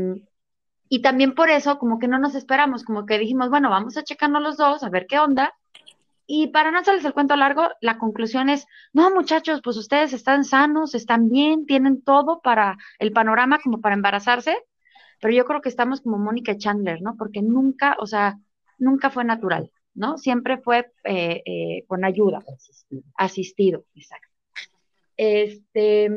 y 0.90 1.02
también 1.02 1.34
por 1.34 1.50
eso, 1.50 1.80
como 1.80 2.00
que 2.00 2.08
no 2.08 2.20
nos 2.20 2.36
esperamos, 2.36 2.84
como 2.84 3.06
que 3.06 3.18
dijimos, 3.18 3.50
bueno, 3.50 3.70
vamos 3.70 3.98
a 3.98 4.04
checarnos 4.04 4.42
los 4.42 4.58
dos, 4.58 4.84
a 4.84 4.90
ver 4.90 5.08
qué 5.08 5.20
onda, 5.20 5.54
y 6.26 6.48
para 6.48 6.72
no 6.72 6.80
hacerles 6.80 7.06
el 7.06 7.14
cuento 7.14 7.36
largo, 7.36 7.70
la 7.82 7.98
conclusión 7.98 8.50
es, 8.50 8.66
no 8.94 9.14
muchachos, 9.14 9.62
pues 9.64 9.78
ustedes 9.78 10.14
están 10.14 10.46
sanos, 10.46 10.96
están 10.96 11.30
bien, 11.30 11.66
tienen 11.66 12.02
todo 12.02 12.42
para 12.42 12.78
el 13.00 13.12
panorama 13.12 13.60
como 13.62 13.82
para 13.82 13.96
embarazarse, 13.96 14.58
pero 15.20 15.34
yo 15.34 15.46
creo 15.46 15.62
que 15.62 15.70
estamos 15.70 16.02
como 16.02 16.18
Mónica 16.18 16.58
Chandler, 16.58 17.02
¿no? 17.02 17.16
Porque 17.18 17.42
nunca, 17.42 17.98
o 18.00 18.08
sea, 18.08 18.40
nunca 18.78 19.10
fue 19.10 19.26
natural, 19.26 19.72
¿no? 19.94 20.18
Siempre 20.18 20.58
fue 20.58 20.92
eh, 21.04 21.44
eh, 21.46 21.86
con 21.88 22.06
ayuda, 22.06 22.40
asistido. 22.40 23.04
asistido, 23.16 23.86
exacto. 23.96 24.30
Este, 25.18 26.10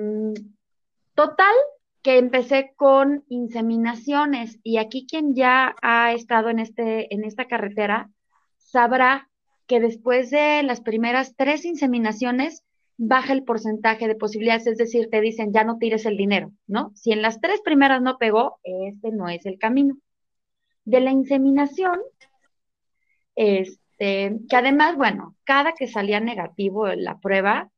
total, 1.15 1.55
que 2.03 2.19
empecé 2.19 2.73
con 2.77 3.25
inseminaciones 3.29 4.61
y 4.63 4.79
aquí 4.79 5.07
quien 5.11 5.35
ya 5.35 5.75
ha 5.83 6.13
estado 6.13 6.51
en, 6.51 6.61
este, 6.61 7.13
en 7.13 7.25
esta 7.25 7.47
carretera 7.49 8.11
sabrá 8.59 9.29
que 9.67 9.81
después 9.81 10.31
de 10.31 10.63
las 10.63 10.81
primeras 10.81 11.35
tres 11.37 11.65
inseminaciones 11.65 12.65
baja 12.99 13.33
el 13.33 13.45
porcentaje 13.45 14.09
de 14.09 14.15
posibilidades, 14.15 14.67
es 14.67 14.79
decir, 14.79 15.09
te 15.11 15.21
dicen 15.21 15.53
ya 15.53 15.65
no 15.65 15.79
tires 15.79 16.07
el 16.07 16.17
dinero, 16.17 16.53
¿no? 16.67 16.93
Si 16.95 17.13
en 17.13 17.23
las 17.23 17.41
tres 17.41 17.61
primeras 17.63 18.01
no 18.03 18.19
pegó, 18.19 18.59
este 18.63 19.11
no 19.13 19.29
es 19.29 19.45
el 19.47 19.59
camino. 19.59 19.97
De 20.85 21.01
la 21.01 21.11
inseminación, 21.11 22.01
este, 23.35 24.39
que 24.49 24.57
además, 24.57 24.97
bueno, 24.97 25.37
cada 25.45 25.73
que 25.75 25.87
salía 25.89 26.21
negativo 26.21 26.87
la 26.89 27.19
prueba, 27.19 27.71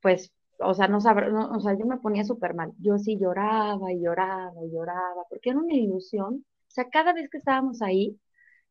pues, 0.00 0.32
o 0.58 0.74
sea, 0.74 0.88
no, 0.88 0.98
o 0.98 1.60
sea, 1.60 1.78
yo 1.78 1.86
me 1.86 1.98
ponía 1.98 2.24
súper 2.24 2.54
mal. 2.54 2.72
Yo 2.80 2.98
sí 2.98 3.18
lloraba 3.18 3.92
y 3.92 4.00
lloraba 4.00 4.54
y 4.64 4.70
lloraba, 4.72 5.24
porque 5.28 5.50
era 5.50 5.58
una 5.58 5.74
ilusión. 5.74 6.44
O 6.68 6.70
sea, 6.70 6.88
cada 6.90 7.12
vez 7.12 7.28
que 7.30 7.38
estábamos 7.38 7.82
ahí, 7.82 8.18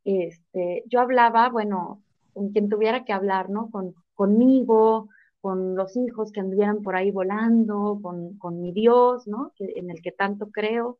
este, 0.04 0.84
yo 0.88 1.00
hablaba, 1.02 1.50
bueno, 1.50 2.04
con 2.36 2.52
quien 2.52 2.68
tuviera 2.68 3.06
que 3.06 3.14
hablar, 3.14 3.50
¿no? 3.50 3.72
Con, 3.72 3.96
conmigo, 4.14 5.08
con 5.40 5.76
los 5.76 5.96
hijos 5.96 6.34
que 6.34 6.42
anduvieran 6.42 6.82
por 6.82 6.98
ahí 6.98 7.10
volando, 7.10 7.98
con, 8.04 8.38
con 8.38 8.62
mi 8.62 8.74
Dios, 8.74 9.26
¿no? 9.26 9.54
Que, 9.56 9.72
en 9.78 9.90
el 9.90 10.02
que 10.02 10.12
tanto 10.12 10.52
creo. 10.52 11.00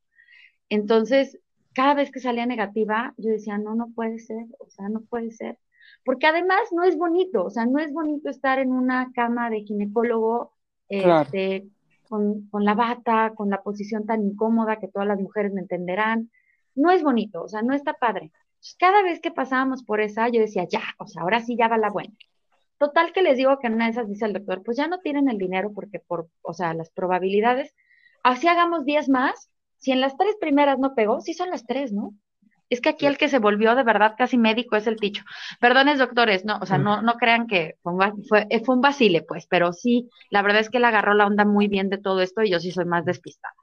Entonces, 0.70 1.38
cada 1.74 1.94
vez 1.94 2.10
que 2.10 2.22
salía 2.22 2.46
negativa, 2.46 3.14
yo 3.18 3.32
decía, 3.32 3.58
no, 3.58 3.76
no 3.76 3.90
puede 3.94 4.18
ser, 4.20 4.46
o 4.60 4.70
sea, 4.70 4.88
no 4.88 5.02
puede 5.02 5.32
ser. 5.32 5.60
Porque 6.06 6.26
además 6.26 6.62
no 6.72 6.84
es 6.84 6.98
bonito, 6.98 7.44
o 7.44 7.50
sea, 7.50 7.66
no 7.66 7.80
es 7.80 7.92
bonito 7.92 8.30
estar 8.30 8.60
en 8.60 8.72
una 8.72 9.12
cama 9.14 9.50
de 9.50 9.64
ginecólogo 9.64 10.54
este, 10.88 11.68
con, 12.08 12.48
con, 12.50 12.64
la 12.64 12.76
bata, 12.76 13.34
con 13.36 13.50
la 13.50 13.62
posición 13.62 14.06
tan 14.06 14.24
incómoda 14.24 14.80
que 14.80 14.88
todas 14.88 15.08
las 15.08 15.20
mujeres 15.20 15.52
me 15.52 15.62
entenderán. 15.62 16.32
No 16.76 16.92
es 16.92 17.04
bonito, 17.04 17.44
o 17.44 17.50
sea, 17.50 17.62
no 17.62 17.74
está 17.74 17.94
padre 17.94 18.32
cada 18.80 19.04
vez 19.04 19.20
que 19.20 19.32
pasábamos 19.32 19.84
por 19.84 20.02
esa, 20.02 20.28
yo 20.30 20.42
decía, 20.42 20.66
ya, 20.68 20.82
o 20.98 21.08
sea, 21.08 21.22
ahora 21.22 21.42
sí 21.42 21.56
ya 21.58 21.68
va 21.68 21.78
la 21.78 21.92
buena. 21.92 22.14
Total 22.78 23.14
que 23.14 23.22
les 23.22 23.38
digo 23.38 23.60
que 23.60 23.68
en 23.68 23.76
una 23.76 23.86
de 23.86 23.92
esas 23.92 24.10
dice 24.10 24.26
el 24.26 24.34
doctor, 24.34 24.64
pues 24.64 24.78
ya 24.78 24.88
no 24.88 25.00
tienen 25.00 25.30
el 25.30 25.38
dinero 25.38 25.72
porque 25.74 26.00
por, 26.00 26.28
o 26.42 26.54
sea, 26.54 26.74
las 26.74 26.90
probabilidades, 26.90 27.74
así 28.24 28.48
hagamos 28.48 28.86
10 28.86 29.10
más, 29.10 29.50
si 29.78 29.92
en 29.92 30.02
las 30.02 30.18
tres 30.18 30.36
primeras 30.40 30.80
no 30.80 30.96
pegó, 30.96 31.22
sí 31.22 31.34
son 31.34 31.50
las 31.50 31.66
tres, 31.66 31.94
¿no? 31.94 32.14
Es 32.70 32.82
que 32.82 32.90
aquí 32.90 33.06
el 33.06 33.18
que 33.18 33.30
se 33.30 33.40
volvió 33.40 33.76
de 33.76 33.84
verdad 33.84 34.16
casi 34.18 34.38
médico 34.38 34.76
es 34.76 34.88
el 34.88 34.96
ticho. 34.96 35.24
Perdones, 35.60 36.00
doctores, 36.00 36.46
no, 36.46 36.58
o 36.60 36.66
sea, 36.66 36.80
no, 36.80 37.02
no 37.02 37.14
crean 37.14 37.46
que 37.46 37.76
fue 37.84 37.94
un, 37.94 38.24
fue, 38.28 38.48
fue 38.66 38.76
un 38.76 38.82
vacile, 38.82 39.22
pues, 39.22 39.46
pero 39.48 39.72
sí, 39.72 40.10
la 40.32 40.42
verdad 40.42 40.62
es 40.62 40.70
que 40.70 40.78
él 40.78 40.86
agarró 40.86 41.14
la 41.14 41.28
onda 41.28 41.46
muy 41.46 41.68
bien 41.68 41.90
de 41.90 42.00
todo 42.00 42.22
esto 42.22 42.42
y 42.42 42.50
yo 42.50 42.60
sí 42.60 42.72
soy 42.72 42.86
más 42.86 43.06
despistada. 43.06 43.54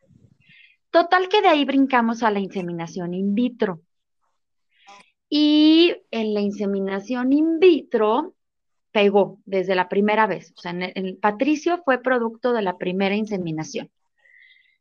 Total 0.90 1.28
que 1.28 1.42
de 1.42 1.49
ahí 1.49 1.64
brincamos 1.64 2.23
a 2.23 2.30
la 2.30 2.38
inseminación 2.38 3.14
in 3.14 3.35
vitro. 3.35 3.80
Y 5.34 5.96
en 6.10 6.34
la 6.34 6.42
inseminación 6.42 7.32
in 7.32 7.58
vitro 7.58 8.34
pegó 8.90 9.38
desde 9.46 9.74
la 9.74 9.88
primera 9.88 10.26
vez. 10.26 10.52
O 10.58 10.60
sea, 10.60 10.72
en 10.72 10.82
el, 10.82 11.16
Patricio 11.16 11.80
fue 11.86 12.02
producto 12.02 12.52
de 12.52 12.60
la 12.60 12.76
primera 12.76 13.14
inseminación. 13.14 13.90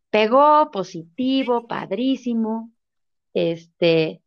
Pegó 0.09 0.69
positivo, 0.69 1.67
padrísimo, 1.67 2.69
este, 3.33 4.21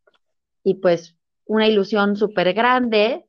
y 0.63 0.77
pues 0.77 1.15
una 1.45 1.69
ilusión 1.69 2.17
súper 2.17 2.55
grande 2.55 3.27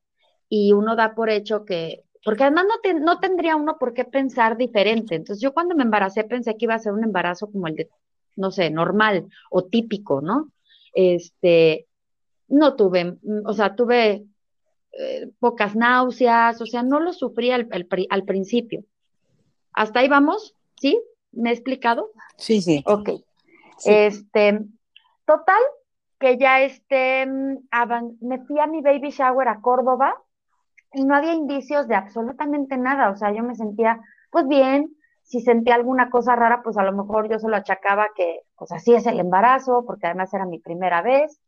y 0.47 0.71
uno 0.71 0.95
da 0.95 1.15
por 1.15 1.29
hecho 1.29 1.65
que, 1.65 2.05
porque 2.23 2.43
además 2.43 2.63
no, 2.65 2.99
no 3.01 3.19
tendría 3.19 3.57
uno 3.57 3.75
por 3.77 3.93
qué 3.93 4.05
pensar 4.05 4.55
diferente. 4.55 5.15
Entonces 5.15 5.41
yo 5.41 5.53
cuando 5.53 5.75
me 5.75 5.83
embaracé 5.83 6.23
pensé 6.23 6.55
que 6.55 6.63
iba 6.63 6.75
a 6.75 6.79
ser 6.79 6.93
un 6.93 7.03
embarazo 7.03 7.51
como 7.51 7.67
el 7.67 7.75
de, 7.75 7.89
no 8.37 8.51
sé, 8.51 8.69
normal 8.69 9.27
o 9.49 9.65
típico, 9.65 10.21
¿no? 10.21 10.53
Este, 10.93 11.87
no 12.47 12.75
tuve, 12.75 13.17
o 13.45 13.53
sea, 13.53 13.75
tuve 13.75 14.25
eh, 14.91 15.29
pocas 15.39 15.75
náuseas, 15.75 16.61
o 16.61 16.65
sea, 16.65 16.83
no 16.83 16.99
lo 16.99 17.13
sufrí 17.13 17.51
al, 17.51 17.67
al, 18.09 18.23
principio. 18.23 18.83
¿Hasta 19.73 19.99
ahí 19.99 20.07
vamos? 20.07 20.55
¿Sí? 20.79 21.01
¿Me 21.31 21.49
he 21.49 21.53
explicado? 21.53 22.11
Sí, 22.37 22.61
sí. 22.61 22.83
Ok. 22.85 23.09
Este, 23.85 24.61
total, 25.25 25.61
que 26.19 26.37
ya 26.37 26.61
este, 26.61 27.25
me 27.25 28.39
fui 28.45 28.59
a 28.59 28.67
mi 28.67 28.81
baby 28.81 29.09
shower 29.09 29.47
a 29.47 29.59
Córdoba, 29.61 30.15
y 30.93 31.03
no 31.03 31.13
había 31.13 31.33
indicios 31.33 31.89
de 31.89 31.95
absolutamente 31.95 32.77
nada, 32.77 33.09
o 33.09 33.17
sea, 33.17 33.33
yo 33.33 33.43
me 33.43 33.55
sentía 33.55 33.99
pues 34.35 34.49
bien, 34.49 34.93
si 35.23 35.39
sentía 35.39 35.75
alguna 35.75 36.09
cosa 36.09 36.35
rara, 36.35 36.61
pues 36.61 36.77
a 36.77 36.83
lo 36.83 36.91
mejor 36.91 37.29
yo 37.29 37.39
se 37.39 37.47
lo 37.47 37.55
achacaba 37.55 38.09
que, 38.13 38.41
pues 38.57 38.69
así 38.73 38.93
es 38.93 39.07
el 39.07 39.17
embarazo, 39.17 39.85
porque 39.87 40.07
además 40.07 40.33
era 40.33 40.45
mi 40.45 40.59
primera 40.59 41.01
vez. 41.01 41.39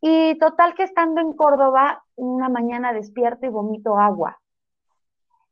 Y 0.00 0.38
total 0.38 0.74
que 0.74 0.82
estando 0.84 1.20
en 1.20 1.32
Córdoba, 1.34 2.04
una 2.16 2.48
mañana 2.48 2.92
despierto 2.92 3.46
y 3.46 3.50
vomito 3.50 3.98
agua. 3.98 4.40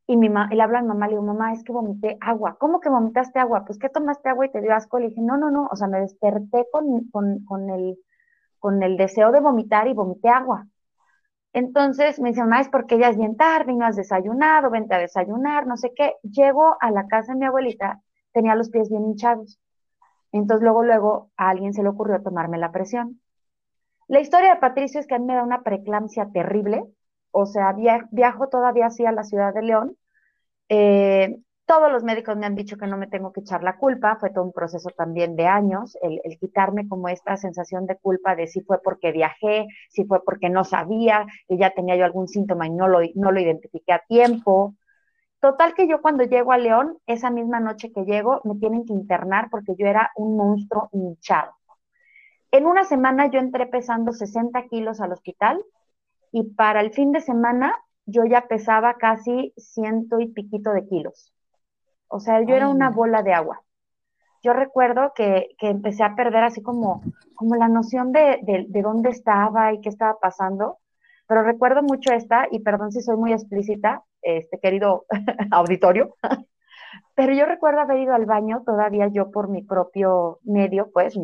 Y, 0.06 0.16
mi 0.16 0.28
y 0.28 0.54
le 0.54 0.62
hablo 0.62 0.78
a 0.78 0.82
mi 0.82 0.88
mamá, 0.88 1.06
le 1.06 1.12
digo, 1.12 1.22
mamá, 1.22 1.52
es 1.52 1.62
que 1.62 1.72
vomité 1.72 2.16
agua. 2.20 2.56
¿Cómo 2.58 2.80
que 2.80 2.88
vomitaste 2.88 3.38
agua? 3.38 3.64
Pues 3.66 3.78
que 3.78 3.90
tomaste 3.90 4.30
agua 4.30 4.46
y 4.46 4.50
te 4.50 4.62
dio 4.62 4.74
asco. 4.74 4.98
Le 4.98 5.08
dije, 5.10 5.20
no, 5.20 5.36
no, 5.36 5.50
no. 5.50 5.68
O 5.70 5.76
sea, 5.76 5.86
me 5.86 6.00
desperté 6.00 6.66
con, 6.72 7.10
con, 7.10 7.44
con, 7.44 7.68
el, 7.68 7.98
con 8.58 8.82
el 8.82 8.96
deseo 8.96 9.32
de 9.32 9.40
vomitar 9.40 9.86
y 9.86 9.92
vomité 9.92 10.28
agua. 10.30 10.66
Entonces 11.52 12.20
me 12.20 12.30
dice, 12.30 12.40
mamá, 12.42 12.60
es 12.60 12.68
porque 12.70 12.98
ya 12.98 13.08
es 13.10 13.18
bien 13.18 13.36
tarde 13.36 13.72
y 13.72 13.76
no 13.76 13.84
has 13.86 13.96
desayunado, 13.96 14.70
vente 14.70 14.94
a 14.94 14.98
desayunar, 14.98 15.66
no 15.66 15.76
sé 15.76 15.92
qué. 15.94 16.14
Llego 16.22 16.76
a 16.80 16.90
la 16.90 17.06
casa 17.06 17.32
de 17.32 17.38
mi 17.40 17.46
abuelita, 17.46 18.00
tenía 18.32 18.54
los 18.54 18.70
pies 18.70 18.88
bien 18.90 19.04
hinchados. 19.04 19.58
Entonces 20.32 20.62
luego, 20.62 20.84
luego 20.84 21.30
a 21.36 21.50
alguien 21.50 21.74
se 21.74 21.82
le 21.82 21.88
ocurrió 21.90 22.22
tomarme 22.22 22.58
la 22.58 22.72
presión. 22.72 23.20
La 24.08 24.20
historia 24.20 24.54
de 24.54 24.60
Patricio 24.60 25.00
es 25.00 25.06
que 25.06 25.14
a 25.14 25.18
mí 25.18 25.26
me 25.26 25.34
da 25.34 25.42
una 25.42 25.62
preeclampsia 25.62 26.30
terrible, 26.32 26.82
o 27.30 27.44
sea, 27.44 27.74
viajo 28.10 28.48
todavía 28.48 28.86
así 28.86 29.04
a 29.04 29.12
la 29.12 29.22
ciudad 29.22 29.52
de 29.52 29.62
León. 29.62 29.96
Eh, 30.70 31.36
todos 31.66 31.92
los 31.92 32.02
médicos 32.02 32.34
me 32.38 32.46
han 32.46 32.54
dicho 32.54 32.78
que 32.78 32.86
no 32.86 32.96
me 32.96 33.06
tengo 33.08 33.32
que 33.34 33.40
echar 33.40 33.62
la 33.62 33.76
culpa, 33.76 34.16
fue 34.18 34.30
todo 34.30 34.44
un 34.44 34.52
proceso 34.52 34.88
también 34.96 35.36
de 35.36 35.46
años, 35.46 35.98
el, 36.00 36.38
quitarme 36.40 36.88
como 36.88 37.10
esta 37.10 37.36
sensación 37.36 37.86
de 37.86 37.98
culpa 37.98 38.34
de 38.34 38.46
si 38.46 38.62
fue 38.62 38.80
porque 38.82 39.12
viajé, 39.12 39.66
si 39.90 40.06
fue 40.06 40.24
porque 40.24 40.48
no 40.48 40.64
sabía, 40.64 41.26
que 41.46 41.58
ya 41.58 41.70
tenía 41.74 41.96
yo 41.96 42.06
algún 42.06 42.28
síntoma 42.28 42.66
y 42.66 42.70
no 42.70 42.88
lo, 42.88 43.00
no 43.14 43.30
lo 43.30 43.40
identifiqué 43.40 43.92
a 43.92 44.02
tiempo. 44.08 44.74
Total 45.40 45.74
que 45.74 45.86
yo 45.86 46.00
cuando 46.00 46.24
llego 46.24 46.52
a 46.52 46.58
León, 46.58 46.96
esa 47.06 47.30
misma 47.30 47.60
noche 47.60 47.92
que 47.92 48.04
llego, 48.06 48.40
me 48.44 48.54
tienen 48.54 48.86
que 48.86 48.94
internar 48.94 49.48
porque 49.50 49.74
yo 49.76 49.86
era 49.86 50.10
un 50.16 50.38
monstruo 50.38 50.88
hinchado. 50.92 51.57
En 52.50 52.66
una 52.66 52.84
semana 52.84 53.30
yo 53.30 53.40
entré 53.40 53.66
pesando 53.66 54.12
60 54.12 54.68
kilos 54.68 55.00
al 55.00 55.12
hospital 55.12 55.62
y 56.32 56.44
para 56.54 56.80
el 56.80 56.92
fin 56.92 57.12
de 57.12 57.20
semana 57.20 57.74
yo 58.06 58.24
ya 58.24 58.48
pesaba 58.48 58.94
casi 58.94 59.52
ciento 59.56 60.18
y 60.18 60.28
piquito 60.28 60.72
de 60.72 60.86
kilos. 60.86 61.32
O 62.08 62.20
sea, 62.20 62.40
yo 62.42 62.54
era 62.54 62.68
una 62.68 62.88
bola 62.90 63.22
de 63.22 63.34
agua. 63.34 63.62
Yo 64.42 64.54
recuerdo 64.54 65.12
que, 65.14 65.48
empecé 65.60 66.04
a 66.04 66.14
perder 66.14 66.44
así 66.44 66.62
como, 66.62 67.02
como 67.34 67.56
la 67.56 67.68
noción 67.68 68.12
de, 68.12 68.38
de, 68.42 68.82
dónde 68.82 69.10
estaba 69.10 69.72
y 69.72 69.80
qué 69.80 69.90
estaba 69.90 70.18
pasando. 70.18 70.78
Pero 71.26 71.42
recuerdo 71.42 71.82
mucho 71.82 72.12
esta, 72.14 72.46
y 72.50 72.60
perdón 72.60 72.92
si 72.92 73.02
soy 73.02 73.16
muy 73.16 73.32
explícita, 73.32 74.04
este 74.22 74.58
querido 74.58 75.04
auditorio, 75.50 76.14
pero 77.14 77.34
yo 77.34 77.44
recuerdo 77.44 77.80
haber 77.80 77.98
ido 77.98 78.14
al 78.14 78.24
baño 78.24 78.62
todavía 78.64 79.08
yo 79.08 79.30
por 79.30 79.48
mi 79.48 79.62
propio 79.62 80.38
medio, 80.44 80.90
pues, 80.92 81.14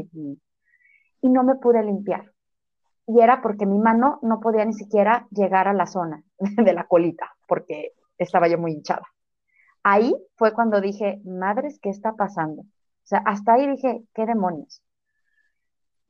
y 1.25 1.31
no 1.31 1.43
me 1.43 1.57
pude 1.57 1.83
limpiar. 1.83 2.31
Y 3.07 3.21
era 3.21 3.43
porque 3.43 3.67
mi 3.67 3.79
mano 3.79 4.19
no 4.23 4.41
podía 4.41 4.65
ni 4.65 4.75
siquiera 4.75 5.27
llegar 5.31 5.69
a 5.69 5.75
la 5.75 5.87
zona 5.87 6.23
de 6.39 6.73
la 6.73 6.87
colita, 6.87 7.35
porque 7.49 7.93
estaba 8.19 8.49
yo 8.49 8.59
muy 8.59 8.73
hinchada 8.73 9.05
ahí 9.85 10.17
fue 10.37 10.53
cuando 10.53 10.81
dije, 10.81 11.21
madres, 11.25 11.79
¿qué 11.81 11.91
está 11.91 12.15
pasando? 12.15 12.63
O 12.63 13.07
sea, 13.07 13.23
hasta 13.25 13.53
ahí 13.53 13.69
dije, 13.69 14.03
¿qué 14.15 14.27
demonios? 14.27 14.83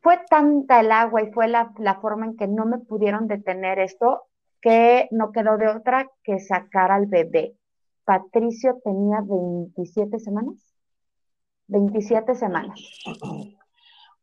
Fue 0.00 0.18
tanta 0.30 0.80
el 0.80 0.92
agua 0.92 1.23
y 1.23 1.33
fue 1.33 1.49
la, 1.49 1.73
forma 2.00 2.26
en 2.26 2.37
que 2.37 2.47
no 2.47 2.64
me 2.64 2.78
pudieron 2.78 3.26
detener 3.26 3.78
esto 3.78 4.23
que 4.62 5.09
no 5.11 5.33
quedó 5.33 5.59
de 5.59 5.68
otra 5.68 6.11
que 6.23 6.38
sacar 6.38 6.90
al 6.90 7.06
bebé. 7.06 7.56
Patricio 8.04 8.80
tenía 8.85 9.18
27 9.23 10.18
semanas. 10.18 10.75
27 11.66 12.35
semanas. 12.35 12.78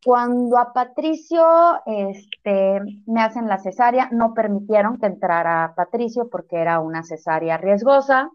Cuando 0.04 0.58
a 0.58 0.74
Patricio 0.74 1.46
este, 1.86 2.82
me 3.06 3.22
hacen 3.22 3.48
la 3.48 3.60
cesárea, 3.60 4.10
no 4.12 4.34
permitieron 4.34 4.98
que 4.98 5.06
entrara 5.06 5.74
Patricio 5.76 6.28
porque 6.30 6.58
era 6.58 6.80
una 6.80 7.04
cesárea 7.04 7.58
riesgosa. 7.58 8.32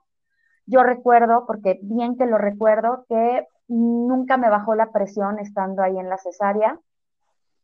Yo 0.67 0.85
recuerdo, 0.85 1.45
porque 1.45 1.81
bien 1.83 2.17
que 2.17 2.27
lo 2.27 2.38
recuerdo, 2.38 3.05
que 3.09 3.47
nunca 3.67 4.37
me 4.37 4.49
bajó 4.49 4.77
la 4.77 4.93
presión 4.93 5.41
estando 5.41 5.83
ahí 5.83 5.99
en 5.99 6.09
la 6.09 6.19
cesárea. 6.19 6.79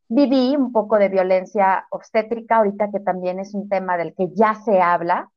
Viví 0.08 0.56
un 0.56 0.72
poco 0.72 0.98
de 0.98 1.08
violencia 1.08 1.86
obstétrica, 1.90 2.56
ahorita 2.56 2.90
que 2.90 2.98
también 2.98 3.38
es 3.38 3.54
un 3.54 3.68
tema 3.68 3.96
del 3.96 4.14
que 4.14 4.30
ya 4.34 4.56
se 4.56 4.82
habla. 4.82 5.30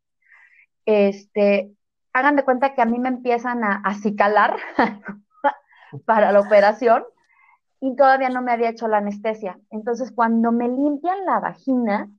Este, 0.85 1.71
hagan 2.13 2.35
de 2.35 2.43
cuenta 2.43 2.73
que 2.73 2.81
a 2.81 2.85
mí 2.85 2.97
me 2.97 3.09
empiezan 3.09 3.63
a 3.63 3.81
acicalar 3.85 4.57
para 6.05 6.31
la 6.31 6.39
operación 6.39 7.03
y 7.85 7.95
todavía 7.95 8.29
no 8.29 8.41
me 8.41 8.51
había 8.51 8.69
hecho 8.69 8.87
la 8.87 8.97
anestesia. 8.97 9.59
Entonces, 9.69 10.11
cuando 10.11 10.51
me 10.51 10.67
limpian 10.67 11.23
la 11.23 11.39
vagina, 11.39 12.09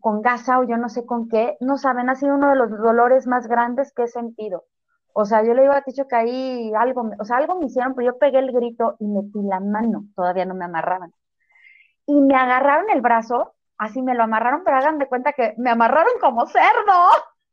con 0.00 0.22
gasa 0.22 0.58
o 0.60 0.64
yo 0.64 0.78
no 0.78 0.88
sé 0.88 1.04
con 1.04 1.28
qué, 1.28 1.58
no 1.60 1.76
saben, 1.76 2.08
ha 2.08 2.14
sido 2.14 2.36
uno 2.36 2.48
de 2.48 2.56
los 2.56 2.70
dolores 2.70 3.26
más 3.26 3.48
grandes 3.48 3.92
que 3.92 4.04
he 4.04 4.08
sentido. 4.08 4.64
O 5.12 5.26
sea, 5.26 5.44
yo 5.44 5.52
le 5.52 5.64
iba 5.64 5.76
a 5.76 5.82
dicho 5.86 6.08
que 6.08 6.16
ahí 6.16 6.72
algo, 6.74 7.10
o 7.18 7.24
sea, 7.26 7.36
algo 7.36 7.58
me 7.58 7.66
hicieron, 7.66 7.94
pero 7.94 8.12
yo 8.12 8.18
pegué 8.18 8.38
el 8.38 8.50
grito 8.50 8.96
y 8.98 9.08
metí 9.08 9.42
la 9.42 9.60
mano, 9.60 10.06
todavía 10.16 10.46
no 10.46 10.54
me 10.54 10.64
amarraban. 10.64 11.12
Y 12.06 12.18
me 12.22 12.34
agarraron 12.34 12.88
el 12.88 13.02
brazo, 13.02 13.52
así 13.76 14.00
me 14.00 14.14
lo 14.14 14.22
amarraron, 14.22 14.62
pero 14.64 14.78
hagan 14.78 14.98
de 14.98 15.06
cuenta 15.06 15.34
que 15.34 15.54
me 15.58 15.68
amarraron 15.68 16.14
como 16.18 16.46
cerdo. 16.46 16.62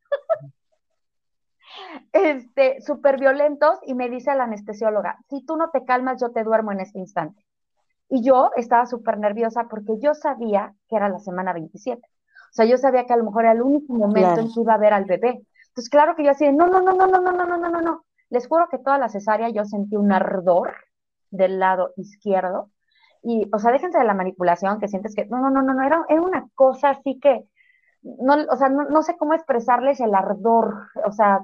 este, 2.11 2.81
súper 2.81 3.19
violentos, 3.19 3.79
y 3.83 3.93
me 3.93 4.09
dice 4.09 4.33
la 4.35 4.45
anestesióloga, 4.45 5.17
si 5.29 5.45
tú 5.45 5.57
no 5.57 5.69
te 5.69 5.85
calmas, 5.85 6.21
yo 6.21 6.31
te 6.31 6.43
duermo 6.43 6.71
en 6.71 6.81
este 6.81 6.99
instante. 6.99 7.45
Y 8.09 8.23
yo 8.23 8.51
estaba 8.55 8.85
súper 8.87 9.19
nerviosa 9.19 9.67
porque 9.69 9.99
yo 9.99 10.15
sabía 10.15 10.73
que 10.87 10.95
era 10.95 11.09
la 11.09 11.19
semana 11.19 11.53
27. 11.53 12.01
O 12.01 12.51
sea, 12.51 12.65
yo 12.65 12.77
sabía 12.77 13.05
que 13.05 13.13
a 13.13 13.17
lo 13.17 13.25
mejor 13.25 13.43
era 13.43 13.53
el 13.53 13.61
único 13.61 13.93
momento 13.93 14.39
en 14.39 14.51
que 14.51 14.61
iba 14.61 14.73
a 14.73 14.79
ver 14.79 14.93
al 14.93 15.05
bebé. 15.05 15.43
Entonces, 15.67 15.89
claro 15.89 16.15
que 16.15 16.23
yo 16.23 16.31
así, 16.31 16.51
no, 16.51 16.67
no, 16.67 16.81
no, 16.81 16.93
no, 16.93 17.05
no, 17.05 17.21
no, 17.21 17.31
no, 17.31 17.45
no, 17.45 17.57
no, 17.57 17.69
no, 17.69 17.81
no. 17.81 18.05
Les 18.29 18.47
juro 18.47 18.67
que 18.69 18.79
toda 18.79 18.97
la 18.97 19.09
cesárea 19.09 19.49
yo 19.49 19.63
sentí 19.65 19.95
un 19.95 20.11
ardor 20.11 20.73
del 21.29 21.59
lado 21.59 21.93
izquierdo. 21.97 22.71
Y, 23.21 23.47
o 23.53 23.59
sea, 23.59 23.71
déjense 23.71 23.99
de 23.99 24.05
la 24.05 24.13
manipulación 24.13 24.79
que 24.79 24.87
sientes 24.87 25.13
que, 25.13 25.25
no, 25.25 25.37
no, 25.37 25.51
no, 25.51 25.61
no, 25.61 25.73
no, 25.73 25.83
era, 25.83 26.05
era 26.09 26.21
una 26.21 26.47
cosa 26.55 26.91
así 26.91 27.19
que, 27.19 27.45
no, 28.01 28.35
o 28.49 28.55
sea, 28.55 28.69
no, 28.69 28.85
no 28.85 29.03
sé 29.03 29.17
cómo 29.17 29.33
expresarles 29.33 29.99
el 29.99 30.15
ardor, 30.15 30.87
o 31.05 31.11
sea, 31.11 31.41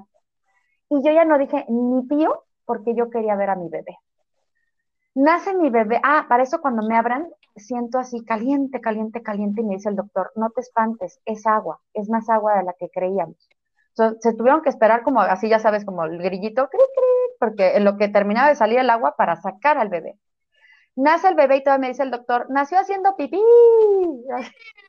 y 0.88 1.02
yo 1.02 1.12
ya 1.12 1.24
no 1.24 1.38
dije 1.38 1.64
ni 1.68 2.02
pío 2.06 2.44
porque 2.64 2.94
yo 2.94 3.10
quería 3.10 3.36
ver 3.36 3.50
a 3.50 3.56
mi 3.56 3.68
bebé. 3.68 3.98
Nace 5.14 5.54
mi 5.54 5.70
bebé, 5.70 5.98
ah, 6.02 6.26
para 6.28 6.42
eso 6.42 6.60
cuando 6.60 6.82
me 6.82 6.96
abran, 6.96 7.28
siento 7.56 7.98
así 7.98 8.22
caliente, 8.24 8.80
caliente, 8.80 9.22
caliente 9.22 9.62
y 9.62 9.64
me 9.64 9.76
dice 9.76 9.88
el 9.88 9.96
doctor, 9.96 10.30
no 10.36 10.50
te 10.50 10.60
espantes, 10.60 11.20
es 11.24 11.46
agua, 11.46 11.80
es 11.94 12.10
más 12.10 12.28
agua 12.28 12.58
de 12.58 12.64
la 12.64 12.74
que 12.74 12.90
creíamos. 12.90 13.36
se 13.94 14.34
tuvieron 14.34 14.60
que 14.62 14.68
esperar 14.68 15.02
como 15.02 15.22
así, 15.22 15.48
ya 15.48 15.58
sabes, 15.58 15.84
como 15.86 16.04
el 16.04 16.18
grillito, 16.18 16.68
cri, 16.68 16.78
cri, 16.78 17.36
porque 17.40 17.76
en 17.76 17.84
lo 17.84 17.96
que 17.96 18.08
terminaba 18.08 18.48
de 18.48 18.56
salir 18.56 18.78
el 18.78 18.90
agua 18.90 19.16
para 19.16 19.36
sacar 19.36 19.78
al 19.78 19.88
bebé. 19.88 20.18
Nace 20.96 21.28
el 21.28 21.34
bebé 21.34 21.56
y 21.56 21.64
todavía 21.64 21.82
me 21.82 21.88
dice 21.88 22.02
el 22.02 22.10
doctor, 22.10 22.46
nació 22.50 22.78
haciendo 22.78 23.16
pipí. 23.16 23.40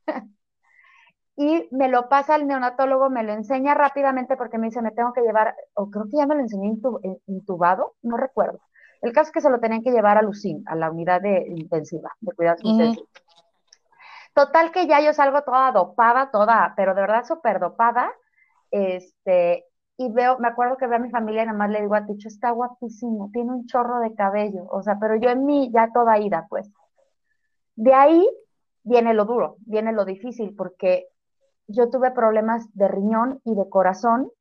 y 1.38 1.70
me 1.72 1.88
lo 1.88 2.10
pasa 2.10 2.36
el 2.36 2.48
neonatólogo, 2.48 3.10
me 3.10 3.24
lo 3.24 3.32
enseña 3.32 3.74
rápidamente 3.74 4.36
porque 4.36 4.58
me 4.58 4.68
dice, 4.68 4.82
me 4.82 4.92
tengo 4.92 5.14
que 5.14 5.22
llevar, 5.22 5.56
o 5.76 5.90
creo 5.90 6.06
que 6.06 6.18
ya 6.18 6.28
me 6.28 6.36
lo 6.36 6.42
enseñé 6.42 6.78
intubado, 7.28 7.94
no 8.02 8.18
recuerdo 8.18 8.60
el 9.02 9.14
caso 9.14 9.30
es 9.30 9.34
que 9.34 9.42
se 9.42 9.50
lo 9.50 9.60
tenían 9.60 9.84
que 9.84 9.92
llevar 9.92 10.18
a 10.18 10.22
Lucín, 10.22 10.64
a 10.68 10.76
la 10.76 10.90
unidad 10.90 11.22
de 11.22 11.46
intensiva, 11.48 12.12
de 12.20 12.34
cuidados 12.34 12.64
intensivos. 12.64 13.10
Total 14.34 14.72
que 14.72 14.88
ya 14.88 15.02
yo 15.02 15.14
salgo 15.14 15.42
toda 15.44 15.72
dopada, 15.72 16.30
toda, 16.32 16.74
pero 16.76 16.94
de 16.94 17.02
verdad 17.02 17.26
súper 17.26 17.60
dopada, 17.60 18.12
este, 18.70 19.66
y 19.98 20.12
veo, 20.12 20.38
me 20.40 20.48
acuerdo 20.48 20.78
que 20.78 20.86
veo 20.86 20.98
a 20.98 21.02
mi 21.02 21.10
familia 21.10 21.44
y 21.44 21.46
nada 21.48 21.58
más 21.58 21.72
le 21.72 21.82
digo 21.82 21.96
a 21.96 22.06
Ticho, 22.06 22.28
está 22.28 22.52
guapísimo, 22.52 23.30
tiene 23.34 23.52
un 23.52 23.66
chorro 23.66 24.00
de 24.00 24.14
cabello, 24.14 24.68
o 24.70 24.84
sea, 24.84 24.98
pero 25.00 25.16
yo 25.16 25.30
en 25.30 25.46
mí 25.46 25.72
ya 25.74 25.92
toda 25.92 26.20
ida, 26.20 26.46
pues. 26.50 26.70
De 27.76 27.94
ahí 27.94 28.28
viene 28.84 29.14
lo 29.14 29.26
duro, 29.26 29.58
viene 29.62 29.92
lo 29.92 30.06
difícil, 30.06 30.56
porque 30.56 31.08
yo 31.68 31.90
tuve 31.90 32.12
problemas 32.12 32.74
de 32.74 32.88
riñón 32.88 33.42
y 33.44 33.56
de 33.56 33.70
corazón. 33.70 34.32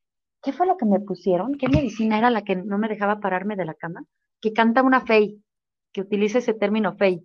¿Qué 0.43 0.53
fue 0.53 0.67
lo 0.67 0.77
que 0.77 0.87
me 0.87 1.01
pusieron? 1.01 1.55
¿Qué 1.55 1.69
medicina 1.69 2.19
era 2.19 2.31
la 2.31 2.43
que 2.43 2.57
no 2.57 2.79
me 2.79 2.89
dejaba 2.89 3.21
pararme 3.21 3.57
de 3.57 3.65
la 3.65 3.75
cama? 3.75 4.05
que 4.41 4.53
canta 4.53 4.83
una 4.83 5.01
fey, 5.01 5.43
que 5.93 6.01
utiliza 6.01 6.39
ese 6.39 6.55
término 6.55 6.97
fey. 6.97 7.23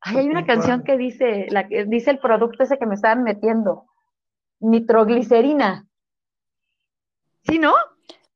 hay 0.00 0.28
una 0.28 0.44
canción 0.46 0.84
que 0.84 0.96
dice, 0.96 1.46
la 1.50 1.68
que 1.68 1.84
dice 1.86 2.10
el 2.10 2.18
producto 2.18 2.62
ese 2.62 2.78
que 2.78 2.86
me 2.86 2.94
estaban 2.94 3.22
metiendo, 3.22 3.86
nitroglicerina. 4.60 5.86
¿Sí, 7.42 7.58
no? 7.58 7.72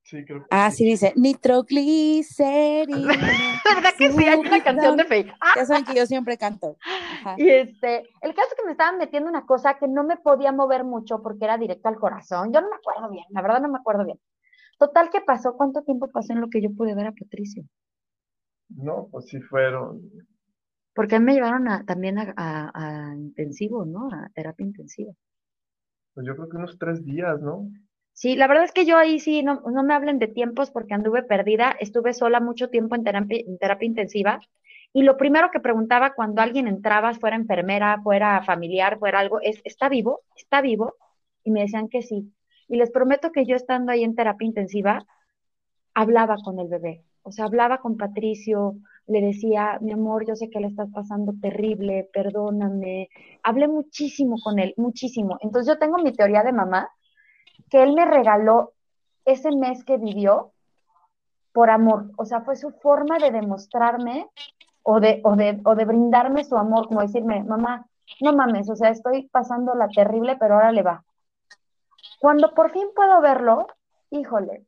Sí, 0.08 0.24
creo 0.24 0.40
que 0.40 0.46
Ah, 0.50 0.70
sí 0.70 0.86
dice 0.86 1.12
nitroglicerina. 1.16 3.08
¿Verdad 3.74 3.90
que 3.98 4.10
sí? 4.10 4.24
Hay 4.24 4.38
una 4.40 4.62
canción 4.64 4.96
de 4.96 5.04
Faye. 5.04 5.30
Ah, 5.38 5.52
Ya 5.56 5.66
saben 5.66 5.84
que 5.84 5.94
yo 5.94 6.06
siempre 6.06 6.38
canto. 6.38 6.78
Ajá. 6.82 7.34
Y 7.36 7.46
este, 7.50 8.08
el 8.22 8.34
caso 8.34 8.48
es 8.48 8.54
que 8.58 8.64
me 8.64 8.72
estaban 8.72 8.96
metiendo 8.96 9.28
una 9.28 9.44
cosa 9.44 9.76
que 9.78 9.86
no 9.86 10.04
me 10.04 10.16
podía 10.16 10.50
mover 10.50 10.84
mucho 10.84 11.20
porque 11.22 11.44
era 11.44 11.58
directo 11.58 11.90
al 11.90 11.96
corazón. 11.96 12.54
Yo 12.54 12.62
no 12.62 12.70
me 12.70 12.76
acuerdo 12.76 13.10
bien, 13.10 13.24
la 13.28 13.42
verdad 13.42 13.60
no 13.60 13.68
me 13.68 13.76
acuerdo 13.78 14.06
bien. 14.06 14.18
Total, 14.78 15.10
¿qué 15.10 15.20
pasó? 15.20 15.54
¿Cuánto 15.58 15.82
tiempo 15.82 16.08
pasó 16.10 16.32
en 16.32 16.40
lo 16.40 16.48
que 16.48 16.62
yo 16.62 16.70
pude 16.74 16.94
ver 16.94 17.08
a 17.08 17.12
Patricio? 17.12 17.64
No, 18.70 19.08
pues 19.10 19.26
sí 19.26 19.40
fueron. 19.42 20.00
Porque 20.94 21.16
a 21.16 21.18
mí 21.18 21.26
me 21.26 21.34
llevaron 21.34 21.68
a- 21.68 21.84
también 21.84 22.18
a, 22.18 22.32
a- 22.34 22.70
a 23.10 23.14
intensivo, 23.14 23.84
¿no? 23.84 24.08
A 24.10 24.30
terapia 24.34 24.64
intensiva. 24.64 25.12
Pues 26.14 26.26
yo 26.26 26.34
creo 26.34 26.48
que 26.48 26.56
unos 26.56 26.78
tres 26.78 27.04
días, 27.04 27.38
¿no? 27.42 27.68
Sí, 28.18 28.34
la 28.34 28.48
verdad 28.48 28.64
es 28.64 28.72
que 28.72 28.84
yo 28.84 28.96
ahí 28.98 29.20
sí, 29.20 29.44
no, 29.44 29.60
no 29.60 29.84
me 29.84 29.94
hablen 29.94 30.18
de 30.18 30.26
tiempos 30.26 30.72
porque 30.72 30.92
anduve 30.92 31.22
perdida, 31.22 31.76
estuve 31.78 32.12
sola 32.12 32.40
mucho 32.40 32.68
tiempo 32.68 32.96
en 32.96 33.04
terapia, 33.04 33.38
en 33.46 33.58
terapia 33.58 33.86
intensiva 33.86 34.40
y 34.92 35.02
lo 35.02 35.16
primero 35.16 35.50
que 35.52 35.60
preguntaba 35.60 36.14
cuando 36.14 36.42
alguien 36.42 36.66
entraba, 36.66 37.14
fuera 37.14 37.36
enfermera, 37.36 38.00
fuera 38.02 38.42
familiar, 38.42 38.98
fuera 38.98 39.20
algo, 39.20 39.40
es, 39.40 39.60
¿está 39.62 39.88
vivo? 39.88 40.22
¿Está 40.36 40.60
vivo? 40.60 40.96
Y 41.44 41.52
me 41.52 41.60
decían 41.60 41.88
que 41.88 42.02
sí. 42.02 42.34
Y 42.66 42.76
les 42.76 42.90
prometo 42.90 43.30
que 43.30 43.46
yo 43.46 43.54
estando 43.54 43.92
ahí 43.92 44.02
en 44.02 44.16
terapia 44.16 44.46
intensiva, 44.46 45.06
hablaba 45.94 46.38
con 46.42 46.58
el 46.58 46.66
bebé, 46.66 47.04
o 47.22 47.30
sea, 47.30 47.44
hablaba 47.44 47.78
con 47.78 47.96
Patricio, 47.96 48.78
le 49.06 49.20
decía, 49.20 49.78
mi 49.80 49.92
amor, 49.92 50.26
yo 50.26 50.34
sé 50.34 50.50
que 50.50 50.58
le 50.58 50.66
estás 50.66 50.90
pasando 50.92 51.34
terrible, 51.40 52.10
perdóname. 52.12 53.10
Hablé 53.44 53.68
muchísimo 53.68 54.38
con 54.42 54.58
él, 54.58 54.74
muchísimo. 54.76 55.38
Entonces 55.40 55.72
yo 55.72 55.78
tengo 55.78 55.98
mi 55.98 56.12
teoría 56.12 56.42
de 56.42 56.52
mamá, 56.52 56.90
que 57.70 57.82
él 57.82 57.92
me 57.94 58.04
regaló 58.04 58.72
ese 59.24 59.50
mes 59.52 59.84
que 59.84 59.98
vivió 59.98 60.52
por 61.52 61.70
amor. 61.70 62.10
O 62.16 62.24
sea, 62.24 62.42
fue 62.42 62.56
su 62.56 62.70
forma 62.70 63.18
de 63.18 63.30
demostrarme 63.30 64.28
o 64.82 65.00
de, 65.00 65.20
o 65.24 65.36
de, 65.36 65.60
o 65.64 65.74
de 65.74 65.84
brindarme 65.84 66.44
su 66.44 66.56
amor, 66.56 66.88
como 66.88 67.02
decirme, 67.02 67.44
mamá, 67.44 67.86
no 68.20 68.32
mames, 68.32 68.70
o 68.70 68.76
sea, 68.76 68.90
estoy 68.90 69.28
pasando 69.28 69.74
la 69.74 69.88
terrible, 69.88 70.36
pero 70.36 70.54
ahora 70.54 70.72
le 70.72 70.82
va. 70.82 71.04
Cuando 72.20 72.54
por 72.54 72.70
fin 72.70 72.88
puedo 72.94 73.20
verlo, 73.20 73.66
híjole, 74.10 74.64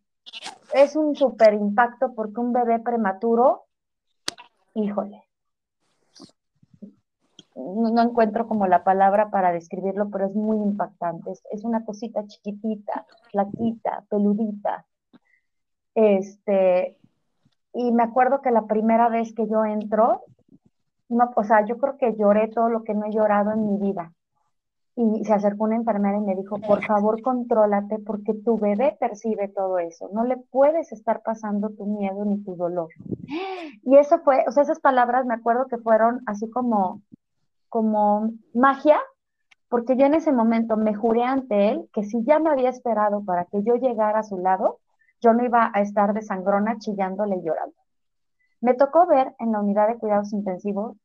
es 0.72 0.94
un 0.94 1.16
súper 1.16 1.54
impacto 1.54 2.12
porque 2.14 2.40
un 2.40 2.52
bebé 2.52 2.78
prematuro, 2.80 3.64
híjole, 4.74 5.24
no, 7.60 8.02
encuentro 8.02 8.46
como 8.46 8.66
la 8.66 8.84
palabra 8.84 9.30
para 9.30 9.52
describirlo, 9.52 10.10
pero 10.10 10.26
es 10.26 10.34
muy 10.34 10.56
impactante. 10.56 11.30
Es, 11.32 11.42
es 11.50 11.64
una 11.64 11.84
cosita 11.84 12.26
chiquitita, 12.26 13.06
flaquita, 13.30 14.04
peludita. 14.08 14.86
Este, 15.94 16.96
y 17.72 17.92
me 17.92 18.02
acuerdo 18.02 18.40
que 18.42 18.50
la 18.50 18.66
primera 18.66 19.08
vez 19.08 19.34
que 19.34 19.46
yo 19.46 19.64
entro, 19.64 20.22
no, 21.08 21.30
o 21.34 21.44
sea, 21.44 21.64
yo 21.66 21.78
creo 21.78 21.96
que 21.98 22.16
lloré 22.16 22.48
todo 22.48 22.68
lo 22.68 22.84
que 22.84 22.94
no 22.94 23.06
he 23.06 23.12
llorado 23.12 23.52
en 23.52 23.66
mi 23.66 23.78
vida. 23.78 24.12
Y 24.96 25.24
se 25.24 25.32
acercó 25.32 25.64
una 25.64 25.76
enfermera 25.76 26.18
y 26.18 26.20
me 26.20 26.34
dijo, 26.34 26.58
por 26.58 26.84
favor, 26.84 27.22
contrólate 27.22 28.00
porque 28.00 28.34
tu 28.34 28.58
bebé 28.58 28.96
percibe 28.98 29.48
todo 29.48 29.78
eso. 29.78 30.10
No 30.12 30.24
le 30.24 30.36
puedes 30.36 30.92
estar 30.92 31.22
pasando 31.22 31.70
tu 31.70 31.86
miedo 31.86 32.24
ni 32.24 32.42
tu 32.42 32.56
dolor. 32.56 32.88
Y 33.82 33.96
eso 33.96 34.18
fue, 34.20 34.44
o 34.46 34.52
sea, 34.52 34.64
esas 34.64 34.80
palabras 34.80 35.24
me 35.24 35.34
acuerdo 35.34 35.66
que 35.68 35.78
fueron 35.78 36.20
así 36.26 36.50
como, 36.50 37.00
como 37.70 38.32
magia, 38.52 39.00
porque 39.70 39.96
yo 39.96 40.04
en 40.04 40.14
ese 40.14 40.32
momento 40.32 40.76
me 40.76 40.94
juré 40.94 41.22
ante 41.22 41.70
él 41.70 41.88
que 41.92 42.02
si 42.02 42.22
ya 42.24 42.38
me 42.38 42.50
había 42.50 42.68
esperado 42.68 43.24
para 43.24 43.46
que 43.46 43.62
yo 43.62 43.76
llegara 43.76 44.18
a 44.18 44.24
su 44.24 44.36
lado, 44.36 44.80
yo 45.22 45.32
no 45.32 45.44
iba 45.44 45.70
a 45.72 45.80
estar 45.80 46.12
de 46.12 46.22
sangrona 46.22 46.78
chillándole 46.78 47.36
y 47.36 47.42
llorando. 47.42 47.76
Me 48.60 48.74
tocó 48.74 49.06
ver 49.06 49.34
en 49.38 49.52
la 49.52 49.60
unidad 49.60 49.88
de 49.88 49.96
cuidados 49.96 50.32
intensivos, 50.32 50.96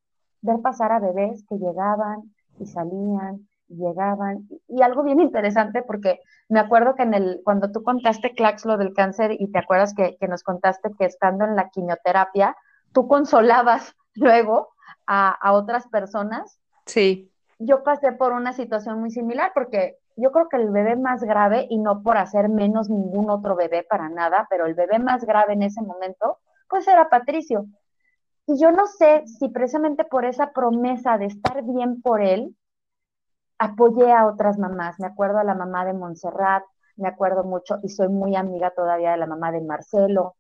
ver 0.42 0.60
pasar 0.62 0.92
a 0.92 1.00
bebés 1.00 1.46
que 1.48 1.56
llegaban 1.58 2.34
y 2.60 2.66
salían 2.66 3.48
llegaban. 3.68 4.48
Y, 4.68 4.82
algo 4.82 5.04
bien 5.04 5.20
interesante, 5.20 5.82
porque 5.82 6.20
me 6.50 6.60
acuerdo 6.60 6.96
que 6.96 7.04
en 7.04 7.14
el, 7.14 7.42
cuando 7.44 7.72
tú 7.72 7.84
contaste, 7.84 8.34
Clax, 8.34 8.66
lo 8.66 8.78
del 8.78 8.94
cáncer, 8.94 9.36
y 9.40 9.52
te 9.52 9.60
acuerdas 9.60 9.94
que 9.96 10.28
nos 10.28 10.44
contaste 10.44 10.92
que 10.98 11.06
estando 11.06 11.46
en 11.46 11.56
la 11.56 11.70
quimioterapia, 11.70 12.56
tú 12.94 13.08
consolabas 13.08 13.96
luego 14.16 14.75
a, 15.08 15.32
a 15.32 15.54
otras 15.54 15.88
personas 15.88 16.60
Sí, 16.86 17.32
yo 17.60 17.84
pasé 17.84 18.12
por 18.12 18.34
una 18.34 18.54
situación 18.54 19.00
muy 19.00 19.12
similar 19.12 19.52
porque 19.54 19.98
yo 20.18 20.32
creo 20.32 20.50
que 20.50 20.58
el 20.58 20.72
bebé 20.72 20.96
más 20.96 21.24
grave, 21.24 21.68
y 21.70 21.78
no 21.78 22.02
por 22.02 22.18
hacer 22.18 22.50
menos 22.50 22.90
ningún 22.90 23.30
otro 23.30 23.56
bebé 23.56 23.84
para 23.84 24.10
nada, 24.10 24.48
pero 24.50 24.66
el 24.66 24.74
bebé 24.74 25.00
más 25.00 25.26
grave 25.26 25.54
en 25.54 25.64
ese 25.64 25.82
momento, 25.82 26.40
pues 26.70 26.88
era 26.88 27.10
Patricio. 27.10 27.66
Y 28.48 28.60
yo 28.60 28.72
no 28.72 28.88
sé 28.88 29.24
si 29.28 29.50
precisamente 29.50 30.06
por 30.06 30.24
esa 30.24 30.52
promesa 30.52 31.18
de 31.18 31.26
estar 31.26 31.64
bien 31.64 32.02
por 32.02 32.22
él, 32.22 32.56
apoyé 33.58 34.12
a 34.12 34.28
otras 34.28 34.58
mamás. 34.58 35.00
Me 35.00 35.08
acuerdo 35.08 35.40
a 35.40 35.44
la 35.44 35.56
mamá 35.56 35.84
de 35.86 35.94
Montserrat, 35.94 36.64
me 36.96 37.10
acuerdo 37.10 37.44
mucho, 37.44 37.80
y 37.84 37.90
soy 37.90 38.08
muy 38.08 38.36
amiga 38.36 38.72
todavía 38.72 39.12
de 39.12 39.18
la 39.18 39.28
mamá 39.28 39.52
de 39.52 39.62
Marcelo, 39.62 40.36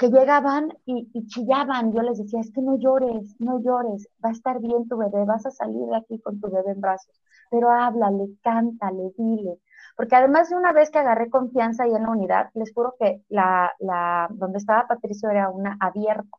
que 0.00 0.08
llegaban 0.08 0.72
y, 0.86 1.26
chillaban. 1.26 1.92
Yo 1.92 2.00
les 2.00 2.16
decía, 2.16 2.40
es 2.40 2.50
que 2.52 2.62
no 2.62 2.78
llores, 2.78 3.36
no 3.38 3.60
llores, 3.60 4.08
va 4.24 4.30
a 4.30 4.32
estar 4.32 4.58
bien 4.58 4.88
tu 4.88 4.96
bebé, 4.96 5.26
vas 5.26 5.44
a 5.44 5.50
salir 5.50 5.86
de 5.88 5.96
aquí 5.98 6.18
con 6.22 6.40
tu 6.40 6.50
bebé 6.50 6.72
en 6.72 6.80
brazos, 6.80 7.20
pero 7.50 7.70
háblale, 7.70 8.30
cántale, 8.42 9.12
dile. 9.18 9.58
Porque 9.98 10.16
además 10.16 10.48
de 10.48 10.56
una 10.56 10.72
vez 10.72 10.90
que 10.90 10.98
agarré 11.00 11.28
confianza 11.28 11.84
ahí 11.84 11.94
en 11.94 12.04
la 12.04 12.10
unidad, 12.12 12.48
les 12.54 12.72
juro 12.72 12.94
que 12.98 13.22
la, 13.28 13.72
la 13.78 14.28
donde 14.30 14.56
estaba 14.56 14.88
Patricio 14.88 15.28
era 15.28 15.50
una 15.50 15.76
abierta. 15.78 16.38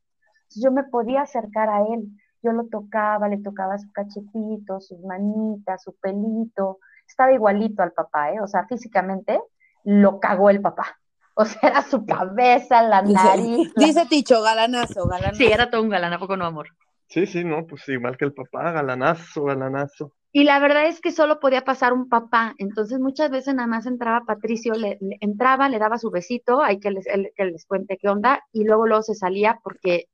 Yo 0.55 0.71
me 0.71 0.83
podía 0.85 1.21
acercar 1.21 1.69
a 1.69 1.81
él, 1.81 2.09
yo 2.41 2.53
lo 2.53 2.65
tocaba, 2.65 3.29
le 3.29 3.37
tocaba 3.37 3.77
su 3.77 3.91
cachetito, 3.91 4.79
sus 4.79 4.99
manitas, 5.01 5.83
su 5.83 5.95
pelito. 5.97 6.79
Estaba 7.07 7.31
igualito 7.31 7.83
al 7.83 7.91
papá, 7.91 8.33
¿eh? 8.33 8.41
O 8.41 8.47
sea, 8.47 8.65
físicamente 8.65 9.39
lo 9.83 10.19
cagó 10.19 10.49
el 10.49 10.61
papá. 10.61 11.00
O 11.35 11.45
sea, 11.45 11.69
era 11.69 11.81
su 11.83 12.05
cabeza, 12.05 12.81
la 12.83 13.01
nariz. 13.01 13.71
Dice, 13.75 13.85
dice 13.85 14.05
Ticho, 14.09 14.41
galanazo, 14.41 15.07
galanazo. 15.07 15.37
Sí, 15.37 15.45
era 15.45 15.69
todo 15.69 15.81
un 15.81 15.89
galán, 15.89 16.13
¿a 16.13 16.19
poco 16.19 16.35
no, 16.37 16.45
amor? 16.45 16.67
Sí, 17.07 17.25
sí, 17.25 17.43
no, 17.43 17.65
pues 17.65 17.87
igual 17.89 18.17
que 18.17 18.25
el 18.25 18.33
papá, 18.33 18.71
galanazo, 18.71 19.43
galanazo. 19.43 20.13
Y 20.33 20.45
la 20.45 20.59
verdad 20.59 20.85
es 20.85 21.01
que 21.01 21.11
solo 21.11 21.41
podía 21.41 21.65
pasar 21.65 21.91
un 21.91 22.07
papá, 22.07 22.55
entonces 22.57 22.99
muchas 22.99 23.29
veces 23.29 23.53
nada 23.53 23.67
más 23.67 23.85
entraba 23.85 24.23
Patricio, 24.25 24.73
le, 24.75 24.97
le 25.01 25.17
entraba, 25.19 25.67
le 25.67 25.77
daba 25.77 25.97
su 25.97 26.09
besito, 26.09 26.61
hay 26.61 26.79
que 26.79 26.89
les, 26.89 27.05
el, 27.07 27.31
que 27.35 27.45
les 27.45 27.65
cuente 27.65 27.97
qué 27.97 28.07
onda, 28.07 28.41
y 28.53 28.63
luego 28.63 28.87
luego 28.87 29.03
se 29.03 29.13
salía 29.13 29.59
porque, 29.61 30.07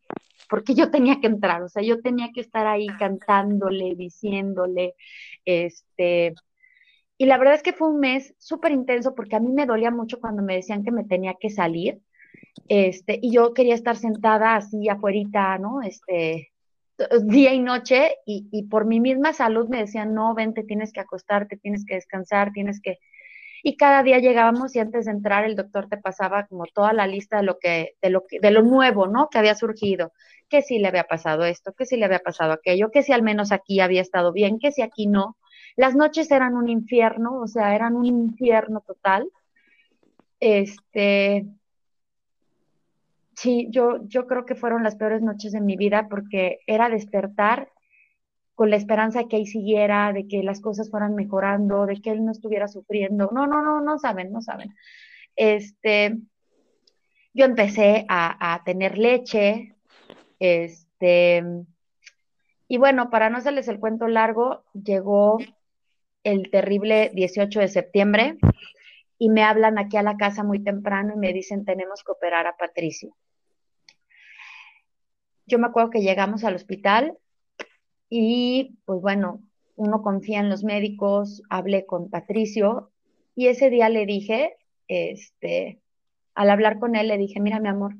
porque 0.50 0.74
yo 0.74 0.90
tenía 0.90 1.20
que 1.22 1.28
entrar, 1.28 1.62
o 1.62 1.70
sea, 1.70 1.84
yo 1.84 2.02
tenía 2.02 2.30
que 2.34 2.42
estar 2.42 2.66
ahí 2.66 2.88
cantándole, 2.98 3.94
diciéndole, 3.96 4.96
este, 5.46 6.34
y 7.18 7.26
la 7.26 7.38
verdad 7.38 7.56
es 7.56 7.64
que 7.64 7.74
fue 7.74 7.90
un 7.90 8.00
mes 8.00 8.36
súper 8.38 8.72
intenso 8.72 9.16
porque 9.16 9.36
a 9.36 9.40
mí 9.40 9.52
me 9.52 9.66
dolía 9.66 9.92
mucho 9.92 10.20
cuando 10.20 10.44
me 10.44 10.56
decían 10.56 10.84
que 10.84 10.92
me 10.92 11.04
tenía 11.04 11.36
que 11.40 11.50
salir, 11.50 12.00
este, 12.68 13.20
y 13.22 13.32
yo 13.32 13.54
quería 13.54 13.76
estar 13.76 13.96
sentada 13.96 14.56
así 14.56 14.90
afuerita, 14.90 15.58
¿no? 15.58 15.82
Este, 15.82 16.52
día 17.24 17.54
y 17.54 17.60
noche, 17.60 18.16
y, 18.26 18.48
y, 18.52 18.64
por 18.64 18.86
mi 18.86 19.00
misma 19.00 19.34
salud 19.34 19.68
me 19.70 19.80
decían, 19.80 20.14
no, 20.14 20.34
vente, 20.34 20.64
tienes 20.64 20.92
que 20.92 21.00
acostarte, 21.00 21.58
tienes 21.58 21.86
que 21.86 21.96
descansar, 21.96 22.52
tienes 22.52 22.82
que... 22.82 22.98
Y 23.64 23.76
cada 23.76 24.04
día 24.04 24.20
llegábamos 24.20 24.76
y 24.76 24.80
antes 24.80 25.06
de 25.06 25.12
entrar 25.12 25.44
el 25.44 25.56
doctor 25.56 25.90
te 25.90 25.98
pasaba 25.98 26.46
como 26.48 26.66
toda 26.68 26.94
la 26.94 27.08
lista 27.08 27.38
de 27.38 27.44
lo 27.44 27.58
que, 27.60 27.96
de 28.02 28.10
lo 28.10 28.26
que, 28.26 28.40
de 28.40 28.52
lo 28.52 28.62
nuevo, 28.62 29.08
¿no? 29.08 29.30
Que 29.30 29.40
había 29.40 29.56
surgido, 29.56 30.14
que 30.48 30.62
si 30.62 30.80
le 30.80 30.88
había 30.88 31.06
pasado 31.06 31.46
esto, 31.46 31.74
que 31.74 31.86
si 31.86 31.98
le 31.98 32.06
había 32.06 32.20
pasado 32.20 32.54
aquello, 32.54 32.92
que 32.92 33.04
si 33.04 33.14
al 33.14 33.24
menos 33.24 33.52
aquí 33.52 33.80
había 33.80 34.02
estado 34.02 34.32
bien, 34.32 34.60
que 34.60 34.72
si 34.72 34.82
aquí 34.82 35.08
no. 35.08 35.38
Las 35.78 35.96
noches 35.96 36.30
eran 36.32 36.56
un 36.56 36.70
infierno, 36.70 37.40
o 37.40 37.48
sea, 37.48 37.76
eran 37.76 37.96
un 37.96 38.06
infierno 38.06 38.82
total. 38.82 39.30
Este, 40.40 41.46
sí, 43.36 43.68
yo, 43.70 44.04
yo 44.08 44.26
creo 44.26 44.44
que 44.44 44.56
fueron 44.56 44.84
las 44.84 44.96
peores 44.96 45.22
noches 45.22 45.52
de 45.52 45.62
mi 45.62 45.78
vida 45.78 46.08
porque 46.10 46.60
era 46.66 46.90
despertar 46.90 47.70
con 48.56 48.72
la 48.72 48.76
esperanza 48.76 49.26
que 49.26 49.36
ahí 49.36 49.46
siguiera, 49.46 50.12
de 50.14 50.28
que 50.28 50.42
las 50.42 50.62
cosas 50.62 50.90
fueran 50.90 51.14
mejorando, 51.14 51.86
de 51.86 52.02
que 52.02 52.10
él 52.10 52.26
no 52.26 52.32
estuviera 52.32 52.68
sufriendo. 52.68 53.30
No, 53.32 53.46
no, 53.46 53.62
no, 53.62 53.80
no 53.80 54.00
saben, 54.00 54.32
no 54.32 54.42
saben. 54.42 54.74
Este, 55.36 56.18
yo 57.36 57.46
empecé 57.46 58.08
a, 58.10 58.56
a 58.56 58.64
tener 58.64 58.98
leche, 58.98 59.76
este, 60.40 61.44
y 62.68 62.78
bueno, 62.78 63.12
para 63.12 63.30
no 63.30 63.38
hacerles 63.38 63.68
el 63.68 63.80
cuento 63.80 64.08
largo, 64.08 64.64
llegó 64.74 65.38
el 66.28 66.52
terrible 66.52 67.10
18 67.14 67.62
de 67.62 67.68
septiembre 67.70 68.38
y 69.18 69.30
me 69.30 69.44
hablan 69.44 69.78
aquí 69.78 69.96
a 69.96 70.04
la 70.04 70.18
casa 70.18 70.44
muy 70.44 70.62
temprano 70.62 71.14
y 71.16 71.18
me 71.18 71.32
dicen, 71.32 71.64
tenemos 71.64 72.04
que 72.04 72.12
operar 72.12 72.48
a 72.48 72.58
Patricio. 72.58 73.16
Yo 75.46 75.58
me 75.58 75.68
acuerdo 75.68 75.90
que 75.90 76.02
llegamos 76.02 76.44
al 76.44 76.56
hospital 76.56 77.18
y 78.10 78.78
pues 78.84 79.00
bueno, 79.00 79.42
uno 79.78 80.02
confía 80.02 80.40
en 80.42 80.50
los 80.50 80.66
médicos, 80.66 81.44
hablé 81.50 81.86
con 81.86 82.10
Patricio 82.10 82.92
y 83.34 83.48
ese 83.48 83.70
día 83.70 83.88
le 83.88 84.06
dije, 84.06 84.58
este, 84.90 85.80
al 86.36 86.50
hablar 86.50 86.78
con 86.78 86.98
él 86.98 87.08
le 87.08 87.18
dije, 87.18 87.40
mira 87.40 87.62
mi 87.62 87.70
amor, 87.70 87.96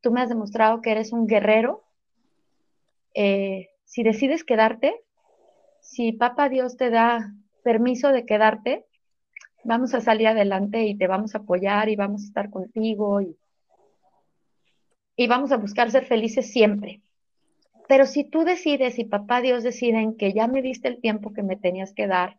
tú 0.00 0.10
me 0.10 0.22
has 0.22 0.28
demostrado 0.28 0.82
que 0.82 0.90
eres 0.90 1.12
un 1.12 1.28
guerrero. 1.28 1.84
Eh, 3.14 3.68
si 3.84 4.02
decides 4.02 4.42
quedarte, 4.42 5.04
si 5.88 6.12
papá 6.12 6.50
Dios 6.50 6.76
te 6.76 6.90
da 6.90 7.32
permiso 7.64 8.12
de 8.12 8.26
quedarte, 8.26 8.84
vamos 9.64 9.94
a 9.94 10.02
salir 10.02 10.28
adelante 10.28 10.84
y 10.84 10.94
te 10.94 11.06
vamos 11.06 11.34
a 11.34 11.38
apoyar 11.38 11.88
y 11.88 11.96
vamos 11.96 12.22
a 12.22 12.26
estar 12.26 12.50
contigo 12.50 13.22
y, 13.22 13.38
y 15.16 15.26
vamos 15.26 15.50
a 15.50 15.56
buscar 15.56 15.90
ser 15.90 16.04
felices 16.04 16.52
siempre. 16.52 17.00
Pero 17.88 18.04
si 18.04 18.24
tú 18.24 18.44
decides 18.44 18.98
y 18.98 19.06
papá 19.06 19.40
Dios 19.40 19.62
deciden 19.62 20.14
que 20.14 20.34
ya 20.34 20.46
me 20.46 20.60
diste 20.60 20.88
el 20.88 21.00
tiempo 21.00 21.32
que 21.32 21.42
me 21.42 21.56
tenías 21.56 21.94
que 21.94 22.06
dar 22.06 22.38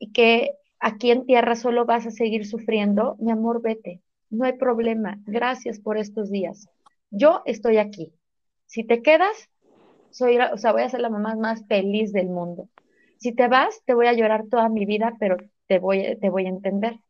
y 0.00 0.10
que 0.10 0.56
aquí 0.80 1.12
en 1.12 1.24
tierra 1.24 1.54
solo 1.54 1.84
vas 1.84 2.06
a 2.06 2.10
seguir 2.10 2.46
sufriendo, 2.46 3.14
mi 3.20 3.30
amor, 3.30 3.62
vete. 3.62 4.00
No 4.28 4.44
hay 4.44 4.54
problema. 4.54 5.20
Gracias 5.24 5.78
por 5.78 5.98
estos 5.98 6.32
días. 6.32 6.66
Yo 7.10 7.42
estoy 7.46 7.78
aquí. 7.78 8.12
Si 8.66 8.82
te 8.82 9.02
quedas, 9.02 9.51
soy, 10.12 10.38
o 10.38 10.56
sea, 10.56 10.72
voy 10.72 10.82
a 10.82 10.88
ser 10.88 11.00
la 11.00 11.10
mamá 11.10 11.34
más 11.34 11.66
feliz 11.66 12.12
del 12.12 12.28
mundo. 12.28 12.68
Si 13.18 13.32
te 13.32 13.48
vas, 13.48 13.82
te 13.84 13.94
voy 13.94 14.06
a 14.06 14.12
llorar 14.12 14.44
toda 14.48 14.68
mi 14.68 14.86
vida, 14.86 15.14
pero 15.18 15.36
te 15.66 15.78
voy, 15.78 16.18
te 16.20 16.30
voy 16.30 16.46
a 16.46 16.50
entender. 16.50 17.00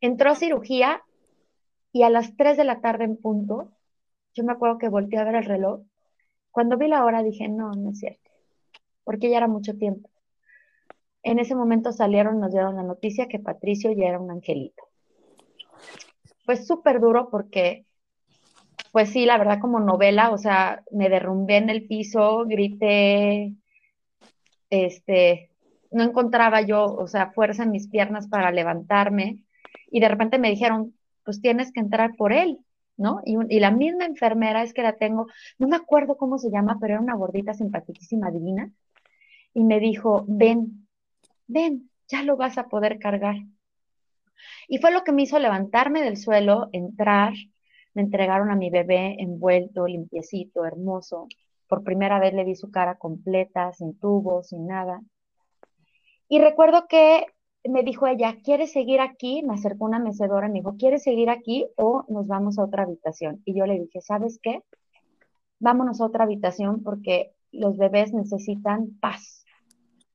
Entró 0.00 0.30
a 0.30 0.34
cirugía 0.34 1.02
y 1.92 2.02
a 2.02 2.10
las 2.10 2.36
3 2.36 2.56
de 2.56 2.64
la 2.64 2.80
tarde 2.80 3.04
en 3.04 3.16
punto, 3.16 3.72
yo 4.34 4.44
me 4.44 4.52
acuerdo 4.52 4.78
que 4.78 4.88
volteé 4.88 5.18
a 5.18 5.24
ver 5.24 5.36
el 5.36 5.44
reloj. 5.44 5.82
Cuando 6.50 6.76
vi 6.76 6.88
la 6.88 7.04
hora 7.04 7.22
dije, 7.22 7.48
no, 7.48 7.72
no 7.72 7.90
es 7.90 7.98
cierto, 7.98 8.30
porque 9.04 9.30
ya 9.30 9.38
era 9.38 9.48
mucho 9.48 9.76
tiempo. 9.76 10.10
En 11.22 11.38
ese 11.38 11.54
momento 11.54 11.92
salieron, 11.92 12.40
nos 12.40 12.50
dieron 12.52 12.76
la 12.76 12.82
noticia 12.82 13.28
que 13.28 13.38
Patricio 13.38 13.92
ya 13.92 14.08
era 14.08 14.18
un 14.18 14.30
angelito. 14.30 14.82
Fue 16.44 16.56
súper 16.56 17.00
duro 17.00 17.30
porque, 17.30 17.86
pues 18.92 19.10
sí, 19.10 19.24
la 19.26 19.38
verdad 19.38 19.58
como 19.60 19.80
novela, 19.80 20.30
o 20.30 20.38
sea, 20.38 20.84
me 20.92 21.08
derrumbé 21.08 21.56
en 21.56 21.70
el 21.70 21.86
piso, 21.86 22.44
grité, 22.46 23.54
este, 24.70 25.50
no 25.90 26.02
encontraba 26.04 26.60
yo, 26.60 26.84
o 26.84 27.06
sea, 27.08 27.32
fuerza 27.32 27.64
en 27.64 27.70
mis 27.70 27.88
piernas 27.88 28.28
para 28.28 28.52
levantarme 28.52 29.38
y 29.90 30.00
de 30.00 30.08
repente 30.08 30.38
me 30.38 30.50
dijeron, 30.50 30.94
pues 31.24 31.40
tienes 31.40 31.72
que 31.72 31.80
entrar 31.80 32.16
por 32.16 32.32
él, 32.32 32.58
¿no? 32.98 33.20
Y, 33.24 33.36
y, 33.48 33.60
la 33.60 33.70
misma 33.70 34.04
enfermera 34.04 34.62
es 34.62 34.74
que 34.74 34.82
la 34.82 34.96
tengo, 34.96 35.26
no 35.58 35.68
me 35.68 35.76
acuerdo 35.76 36.16
cómo 36.16 36.38
se 36.38 36.50
llama, 36.50 36.76
pero 36.80 36.94
era 36.94 37.02
una 37.02 37.16
gordita 37.16 37.54
simpaticísima, 37.54 38.30
divina, 38.30 38.70
y 39.54 39.64
me 39.64 39.80
dijo, 39.80 40.24
ven, 40.28 40.86
ven, 41.46 41.90
ya 42.08 42.22
lo 42.22 42.36
vas 42.36 42.58
a 42.58 42.68
poder 42.68 42.98
cargar. 42.98 43.36
Y 44.68 44.78
fue 44.78 44.92
lo 44.92 45.04
que 45.04 45.12
me 45.12 45.22
hizo 45.22 45.38
levantarme 45.38 46.02
del 46.02 46.16
suelo, 46.16 46.68
entrar, 46.72 47.34
me 47.94 48.02
entregaron 48.02 48.50
a 48.50 48.56
mi 48.56 48.70
bebé 48.70 49.16
envuelto, 49.18 49.86
limpiecito, 49.86 50.64
hermoso. 50.64 51.28
Por 51.68 51.84
primera 51.84 52.18
vez 52.18 52.34
le 52.34 52.44
vi 52.44 52.54
su 52.54 52.70
cara 52.70 52.96
completa, 52.96 53.72
sin 53.72 53.98
tubos, 53.98 54.48
sin 54.48 54.66
nada. 54.66 55.00
Y 56.28 56.40
recuerdo 56.40 56.86
que 56.88 57.26
me 57.64 57.82
dijo 57.82 58.06
ella, 58.06 58.36
¿quieres 58.42 58.72
seguir 58.72 59.00
aquí? 59.00 59.42
Me 59.42 59.54
acercó 59.54 59.84
una 59.84 59.98
mecedora 59.98 60.48
y 60.48 60.50
me 60.50 60.58
dijo, 60.60 60.76
¿quieres 60.76 61.02
seguir 61.02 61.30
aquí 61.30 61.66
o 61.76 62.04
nos 62.08 62.26
vamos 62.26 62.58
a 62.58 62.64
otra 62.64 62.84
habitación? 62.84 63.42
Y 63.44 63.54
yo 63.54 63.66
le 63.66 63.78
dije, 63.78 64.00
¿sabes 64.00 64.38
qué? 64.42 64.62
Vámonos 65.60 66.00
a 66.00 66.06
otra 66.06 66.24
habitación 66.24 66.82
porque 66.82 67.32
los 67.52 67.76
bebés 67.76 68.12
necesitan 68.12 68.98
paz 69.00 69.42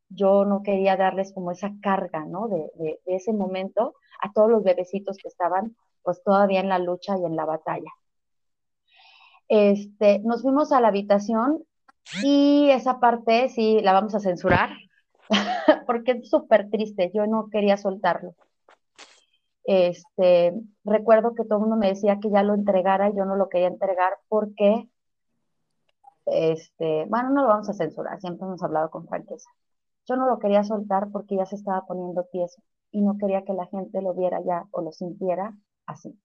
yo 0.09 0.45
no 0.45 0.63
quería 0.63 0.95
darles 0.95 1.33
como 1.33 1.51
esa 1.51 1.73
carga, 1.81 2.25
¿no? 2.25 2.47
De, 2.47 2.71
de, 2.75 2.99
ese 3.05 3.33
momento 3.33 3.95
a 4.21 4.31
todos 4.31 4.49
los 4.49 4.63
bebecitos 4.63 5.17
que 5.17 5.27
estaban 5.27 5.75
pues 6.07 6.23
todavía 6.23 6.61
en 6.61 6.69
la 6.69 6.79
lucha 6.79 7.17
y 7.17 7.25
en 7.25 7.35
la 7.35 7.43
batalla. 7.43 7.91
Este, 9.49 10.19
nos 10.19 10.41
fuimos 10.41 10.71
a 10.71 10.79
la 10.79 10.87
habitación 10.87 11.65
y 12.23 12.69
esa 12.69 13.01
parte 13.01 13.49
sí 13.49 13.81
la 13.81 13.91
vamos 13.91 14.15
a 14.15 14.21
censurar 14.21 14.69
porque 15.85 16.13
es 16.13 16.29
súper 16.29 16.69
triste, 16.69 17.11
yo 17.13 17.27
no 17.27 17.49
quería 17.49 17.75
soltarlo. 17.75 18.35
Este, 19.65 20.53
recuerdo 20.85 21.35
que 21.35 21.43
todo 21.43 21.55
el 21.55 21.63
mundo 21.63 21.75
me 21.75 21.89
decía 21.89 22.19
que 22.21 22.29
ya 22.29 22.41
lo 22.41 22.53
entregara 22.53 23.09
y 23.09 23.17
yo 23.17 23.25
no 23.25 23.35
lo 23.35 23.49
quería 23.49 23.67
entregar 23.67 24.13
porque, 24.29 24.87
este, 26.25 27.03
bueno, 27.09 27.31
no 27.31 27.41
lo 27.41 27.49
vamos 27.49 27.67
a 27.67 27.73
censurar, 27.73 28.21
siempre 28.21 28.47
hemos 28.47 28.63
hablado 28.63 28.89
con 28.91 29.05
franqueza. 29.09 29.49
Yo 30.05 30.15
no 30.15 30.25
lo 30.25 30.39
quería 30.39 30.63
soltar 30.63 31.09
porque 31.11 31.35
ya 31.35 31.45
se 31.45 31.57
estaba 31.57 31.85
poniendo 31.85 32.23
tieso 32.31 32.61
y 32.91 33.01
no 33.01 33.17
quería 33.17 33.43
que 33.43 33.51
la 33.51 33.65
gente 33.65 34.01
lo 34.01 34.13
viera 34.13 34.39
ya 34.41 34.63
o 34.71 34.81
lo 34.81 34.93
sintiera 34.93 35.53
así. 35.87 36.17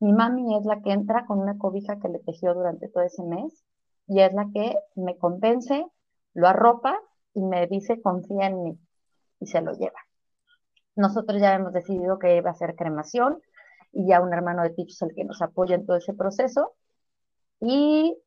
Mi 0.00 0.12
mami 0.12 0.56
es 0.56 0.64
la 0.64 0.82
que 0.82 0.92
entra 0.92 1.26
con 1.26 1.38
una 1.38 1.56
cobija 1.56 1.98
que 1.98 2.08
le 2.08 2.18
tejió 2.18 2.54
durante 2.54 2.88
todo 2.88 3.04
ese 3.04 3.22
mes 3.22 3.64
y 4.08 4.20
es 4.20 4.32
la 4.34 4.48
que 4.52 4.76
me 4.96 5.16
convence, 5.16 5.86
lo 6.34 6.48
arropa 6.48 6.98
y 7.34 7.40
me 7.42 7.66
dice 7.66 8.02
confía 8.02 8.48
en 8.48 8.62
mí 8.62 8.78
y 9.40 9.46
se 9.46 9.62
lo 9.62 9.72
lleva. 9.72 10.00
Nosotros 10.96 11.40
ya 11.40 11.54
hemos 11.54 11.72
decidido 11.72 12.18
que 12.18 12.36
iba 12.36 12.50
a 12.50 12.54
ser 12.54 12.74
cremación 12.74 13.40
y 13.92 14.06
ya 14.08 14.20
un 14.20 14.32
hermano 14.32 14.62
de 14.62 14.70
Ticho 14.70 14.92
es 14.92 15.02
el 15.02 15.14
que 15.14 15.24
nos 15.24 15.40
apoya 15.40 15.76
en 15.76 15.86
todo 15.86 15.96
ese 15.96 16.12
proceso 16.12 16.72
y 17.60 18.18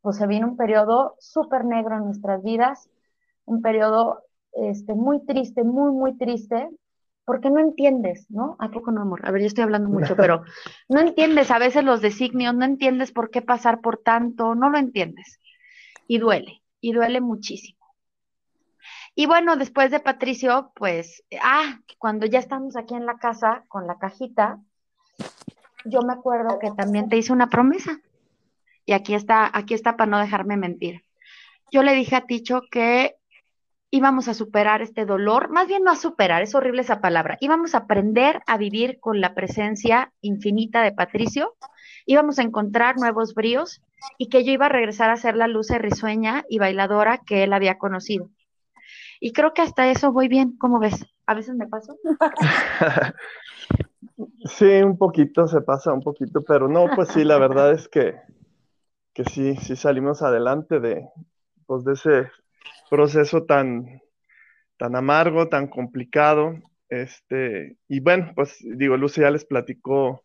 pues 0.00 0.16
se 0.16 0.26
viene 0.26 0.46
un 0.46 0.56
periodo 0.56 1.14
súper 1.18 1.64
negro 1.64 1.96
en 1.96 2.04
nuestras 2.06 2.42
vidas 2.42 2.88
un 3.48 3.62
periodo 3.62 4.22
este, 4.52 4.94
muy 4.94 5.24
triste, 5.24 5.64
muy, 5.64 5.90
muy 5.92 6.16
triste, 6.16 6.68
porque 7.28 7.50
no 7.50 7.60
entiendes, 7.60 8.24
¿no? 8.30 8.56
¿A 8.58 8.70
poco 8.70 8.90
no, 8.90 9.02
amor? 9.02 9.20
A 9.22 9.30
ver, 9.30 9.42
yo 9.42 9.48
estoy 9.48 9.62
hablando 9.62 9.90
mucho, 9.90 10.16
pero 10.16 10.44
no 10.88 11.00
entiendes 11.00 11.50
a 11.50 11.58
veces 11.58 11.84
los 11.84 12.00
designios, 12.00 12.54
no 12.54 12.64
entiendes 12.64 13.12
por 13.12 13.30
qué 13.30 13.42
pasar 13.42 13.82
por 13.82 13.98
tanto, 13.98 14.54
no 14.54 14.70
lo 14.70 14.78
entiendes. 14.78 15.38
Y 16.06 16.16
duele, 16.16 16.62
y 16.80 16.92
duele 16.94 17.20
muchísimo. 17.20 17.86
Y 19.14 19.26
bueno, 19.26 19.56
después 19.56 19.90
de 19.90 20.00
Patricio, 20.00 20.72
pues, 20.74 21.22
ah, 21.42 21.78
cuando 21.98 22.24
ya 22.24 22.38
estamos 22.38 22.76
aquí 22.76 22.94
en 22.94 23.04
la 23.04 23.18
casa 23.18 23.66
con 23.68 23.86
la 23.86 23.98
cajita, 23.98 24.60
yo 25.84 26.00
me 26.00 26.14
acuerdo 26.14 26.58
que 26.58 26.70
también 26.70 27.10
te 27.10 27.18
hice 27.18 27.34
una 27.34 27.50
promesa. 27.50 28.00
Y 28.86 28.92
aquí 28.92 29.12
está, 29.12 29.50
aquí 29.52 29.74
está 29.74 29.98
para 29.98 30.10
no 30.10 30.18
dejarme 30.18 30.56
mentir. 30.56 31.04
Yo 31.70 31.82
le 31.82 31.92
dije 31.92 32.16
a 32.16 32.24
Ticho 32.24 32.62
que 32.70 33.17
íbamos 33.90 34.28
a 34.28 34.34
superar 34.34 34.82
este 34.82 35.06
dolor, 35.06 35.50
más 35.50 35.66
bien 35.66 35.82
no 35.82 35.90
a 35.90 35.96
superar, 35.96 36.42
es 36.42 36.54
horrible 36.54 36.82
esa 36.82 37.00
palabra, 37.00 37.38
íbamos 37.40 37.74
a 37.74 37.78
aprender 37.78 38.40
a 38.46 38.58
vivir 38.58 39.00
con 39.00 39.20
la 39.20 39.34
presencia 39.34 40.12
infinita 40.20 40.82
de 40.82 40.92
Patricio, 40.92 41.54
íbamos 42.04 42.38
a 42.38 42.42
encontrar 42.42 42.96
nuevos 42.96 43.34
bríos 43.34 43.80
y 44.18 44.28
que 44.28 44.44
yo 44.44 44.52
iba 44.52 44.66
a 44.66 44.70
regresar 44.70 45.10
a 45.10 45.16
ser 45.16 45.36
la 45.36 45.48
luz 45.48 45.68
risueña 45.70 46.44
y 46.48 46.58
bailadora 46.58 47.18
que 47.18 47.44
él 47.44 47.52
había 47.52 47.78
conocido. 47.78 48.30
Y 49.20 49.32
creo 49.32 49.52
que 49.52 49.62
hasta 49.62 49.90
eso 49.90 50.12
voy 50.12 50.28
bien, 50.28 50.56
¿cómo 50.58 50.78
ves? 50.78 51.04
A 51.26 51.34
veces 51.34 51.56
me 51.56 51.66
paso. 51.66 51.96
sí, 54.44 54.82
un 54.82 54.96
poquito 54.96 55.48
se 55.48 55.60
pasa, 55.60 55.92
un 55.92 56.02
poquito, 56.02 56.44
pero 56.44 56.68
no, 56.68 56.86
pues 56.94 57.08
sí, 57.08 57.24
la 57.24 57.38
verdad 57.38 57.72
es 57.72 57.88
que, 57.88 58.14
que 59.12 59.24
sí, 59.24 59.56
sí 59.56 59.76
salimos 59.76 60.22
adelante 60.22 60.78
de, 60.78 61.08
pues 61.66 61.84
de 61.84 61.94
ese 61.94 62.30
proceso 62.88 63.44
tan, 63.44 64.00
tan 64.76 64.96
amargo, 64.96 65.48
tan 65.48 65.68
complicado. 65.68 66.54
Este, 66.88 67.76
y 67.88 68.00
bueno, 68.00 68.32
pues 68.34 68.58
digo, 68.62 68.96
Lucy 68.96 69.20
ya 69.20 69.30
les 69.30 69.44
platicó 69.44 70.24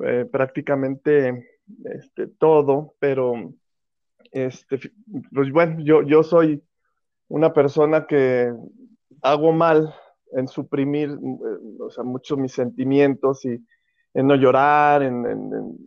eh, 0.00 0.26
prácticamente 0.30 1.48
este, 1.84 2.26
todo, 2.26 2.94
pero 2.98 3.34
este, 4.30 4.80
pues 5.32 5.52
bueno, 5.52 5.80
yo, 5.84 6.02
yo 6.02 6.22
soy 6.22 6.62
una 7.28 7.52
persona 7.52 8.06
que 8.06 8.52
hago 9.22 9.52
mal 9.52 9.94
en 10.32 10.48
suprimir 10.48 11.10
eh, 11.10 11.80
o 11.80 11.90
sea, 11.90 12.04
muchos 12.04 12.38
mis 12.38 12.52
sentimientos 12.52 13.44
y 13.44 13.64
en 14.14 14.26
no 14.26 14.34
llorar, 14.34 15.02
en, 15.02 15.26
en, 15.26 15.78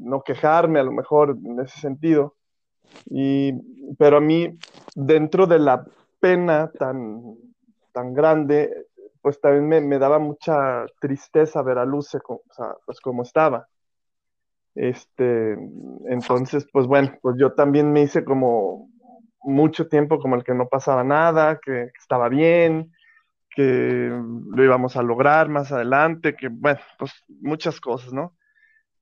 no 0.00 0.22
quejarme 0.22 0.80
a 0.80 0.84
lo 0.84 0.92
mejor 0.92 1.36
en 1.44 1.60
ese 1.60 1.78
sentido. 1.80 2.36
Y, 3.06 3.52
pero 3.98 4.18
a 4.18 4.20
mí, 4.20 4.56
dentro 4.94 5.46
de 5.46 5.58
la 5.58 5.84
pena 6.20 6.70
tan, 6.78 7.36
tan 7.92 8.14
grande, 8.14 8.86
pues 9.22 9.40
también 9.40 9.88
me, 9.88 9.98
daba 9.98 10.18
mucha 10.18 10.86
tristeza 11.00 11.62
ver 11.62 11.78
a 11.78 11.84
Luce, 11.84 12.18
o 12.26 12.42
sea, 12.50 12.74
pues 12.86 13.00
como 13.00 13.22
estaba. 13.22 13.66
Este, 14.74 15.56
entonces, 16.08 16.66
pues 16.72 16.86
bueno, 16.86 17.18
pues 17.20 17.36
yo 17.38 17.52
también 17.52 17.92
me 17.92 18.02
hice 18.02 18.24
como 18.24 18.88
mucho 19.42 19.88
tiempo 19.88 20.18
como 20.18 20.36
el 20.36 20.44
que 20.44 20.54
no 20.54 20.68
pasaba 20.68 21.02
nada, 21.04 21.58
que, 21.62 21.72
que 21.72 21.98
estaba 21.98 22.28
bien, 22.28 22.92
que 23.54 24.10
lo 24.12 24.64
íbamos 24.64 24.96
a 24.96 25.02
lograr 25.02 25.48
más 25.48 25.72
adelante, 25.72 26.34
que 26.34 26.48
bueno, 26.48 26.80
pues 26.98 27.12
muchas 27.40 27.80
cosas, 27.80 28.12
¿no? 28.12 28.34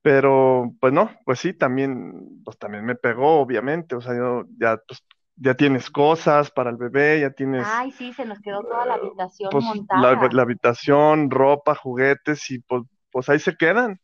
Pero, 0.01 0.73
pues 0.79 0.93
no, 0.93 1.11
pues 1.25 1.39
sí, 1.39 1.53
también, 1.53 2.41
pues 2.45 2.57
también 2.57 2.85
me 2.85 2.95
pegó, 2.95 3.39
obviamente. 3.41 3.95
O 3.95 4.01
sea, 4.01 4.15
yo 4.15 4.45
ya, 4.57 4.77
pues, 4.87 5.03
ya 5.35 5.55
tienes 5.55 5.89
cosas 5.89 6.51
para 6.51 6.69
el 6.69 6.77
bebé, 6.77 7.19
ya 7.19 7.31
tienes. 7.31 7.65
Ay, 7.67 7.91
sí, 7.91 8.13
se 8.13 8.25
nos 8.25 8.39
quedó 8.39 8.61
toda 8.63 8.85
la 8.85 8.93
habitación 8.95 9.49
pues, 9.51 9.65
montada. 9.65 10.01
La, 10.01 10.29
la, 10.31 10.41
habitación, 10.41 11.29
ropa, 11.29 11.75
juguetes, 11.75 12.49
y 12.49 12.59
pues 12.59 12.83
pues 13.11 13.29
ahí 13.29 13.39
se 13.39 13.55
quedan, 13.55 13.99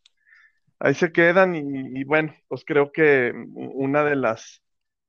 ahí 0.79 0.93
se 0.93 1.11
quedan 1.11 1.55
y, 1.55 2.03
bueno, 2.03 2.33
pues 2.47 2.63
creo 2.65 2.91
que 2.91 3.33
una 3.53 4.03
de 4.03 4.15
las 4.15 4.61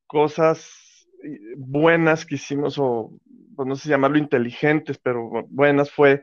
cosas 0.07 1.09
buenas 1.57 2.25
que 2.25 2.37
hicimos, 2.37 2.79
o 2.79 3.13
pues 3.57 3.67
no 3.67 3.75
sé 3.75 3.89
llamarlo 3.89 4.19
inteligentes, 4.19 4.99
pero 4.99 5.47
buenas 5.49 5.91
fue 5.91 6.23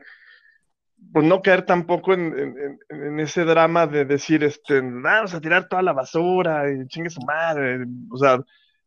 pues 1.12 1.26
no 1.26 1.42
caer 1.42 1.64
tampoco 1.64 2.14
en, 2.14 3.20
ese 3.20 3.44
drama 3.44 3.86
de 3.86 4.04
decir, 4.04 4.44
este, 4.44 4.80
vamos 4.80 5.34
a 5.34 5.40
tirar 5.40 5.68
toda 5.68 5.82
la 5.82 5.92
basura 5.92 6.70
y 6.70 6.86
chingue 6.88 7.10
su 7.10 7.20
madre, 7.22 7.84
o 8.10 8.16
sea, 8.16 8.40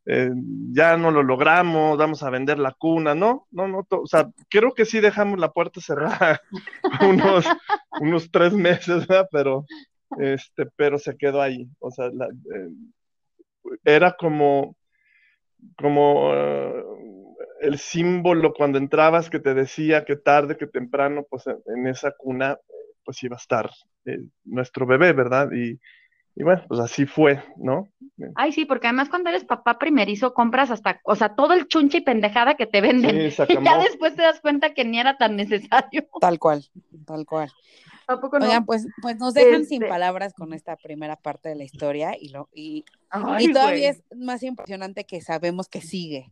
eh, 0.05 0.31
ya 0.71 0.95
no 0.95 1.11
lo 1.11 1.21
logramos, 1.21 1.97
vamos 1.97 2.23
a 2.23 2.29
vender 2.29 2.59
la 2.59 2.71
cuna, 2.71 3.13
no, 3.13 3.47
no, 3.51 3.67
no, 3.67 3.85
o 3.89 4.07
sea, 4.07 4.29
creo 4.49 4.73
que 4.73 4.85
sí 4.85 4.99
dejamos 5.01 5.39
la 5.39 5.51
puerta 5.51 5.81
cerrada 5.81 6.41
unos, 7.01 7.45
unos 7.99 8.31
tres 8.31 8.53
meses, 8.53 9.05
¿verdad? 9.07 9.27
Pero, 9.31 9.65
este, 10.17 10.65
pero 10.77 10.97
se 10.97 11.17
quedó 11.17 11.41
ahí, 11.41 11.69
o 11.79 11.91
sea, 11.91 12.05
eh, 12.07 12.69
era 13.83 14.13
como, 14.13 14.77
como 15.77 16.33
eh, 16.33 16.83
el 17.61 17.77
símbolo 17.77 18.53
cuando 18.53 18.77
entrabas 18.77 19.29
que 19.29 19.39
te 19.39 19.53
decía 19.53 20.05
que 20.05 20.15
tarde, 20.15 20.57
que 20.57 20.67
temprano, 20.67 21.25
pues 21.29 21.45
en 21.47 21.87
esa 21.87 22.11
cuna, 22.11 22.57
pues 23.03 23.21
iba 23.23 23.35
a 23.35 23.39
estar 23.39 23.69
nuestro 24.45 24.85
bebé, 24.85 25.13
¿verdad? 25.13 25.49
Y, 25.51 25.79
y 26.35 26.43
bueno, 26.43 26.63
pues 26.67 26.79
así 26.79 27.05
fue, 27.05 27.43
¿no? 27.57 27.89
Ay, 28.35 28.51
sí, 28.51 28.65
porque 28.65 28.87
además 28.87 29.09
cuando 29.09 29.29
eres 29.29 29.43
papá 29.43 29.79
primerizo 29.79 30.33
compras 30.33 30.69
hasta, 30.69 31.01
o 31.03 31.15
sea, 31.15 31.35
todo 31.35 31.53
el 31.53 31.67
chunche 31.67 31.97
y 31.97 32.01
pendejada 32.01 32.55
que 32.55 32.67
te 32.67 32.81
venden. 32.81 33.31
Sí, 33.31 33.43
y 33.49 33.63
ya 33.63 33.77
después 33.79 34.15
te 34.15 34.21
das 34.21 34.39
cuenta 34.39 34.73
que 34.73 34.85
ni 34.85 34.99
era 34.99 35.17
tan 35.17 35.35
necesario. 35.35 36.07
Tal 36.21 36.37
cual, 36.37 36.63
tal 37.05 37.25
cual. 37.25 37.51
Tampoco 38.05 38.39
no? 38.39 38.45
Oigan, 38.45 38.65
pues, 38.65 38.87
pues 39.01 39.17
nos 39.17 39.33
dejan 39.33 39.65
sin 39.65 39.81
este 39.81 39.89
palabras 39.89 40.33
con 40.33 40.53
esta 40.53 40.77
primera 40.77 41.17
parte 41.17 41.49
de 41.49 41.55
la 41.55 41.65
historia 41.65 42.15
y 42.17 42.29
lo 42.29 42.47
y, 42.53 42.85
y 43.39 43.51
todavía 43.51 43.89
es 43.89 44.03
más 44.15 44.43
impresionante 44.43 45.03
que 45.03 45.19
sabemos 45.21 45.67
que 45.67 45.81
sigue. 45.81 46.31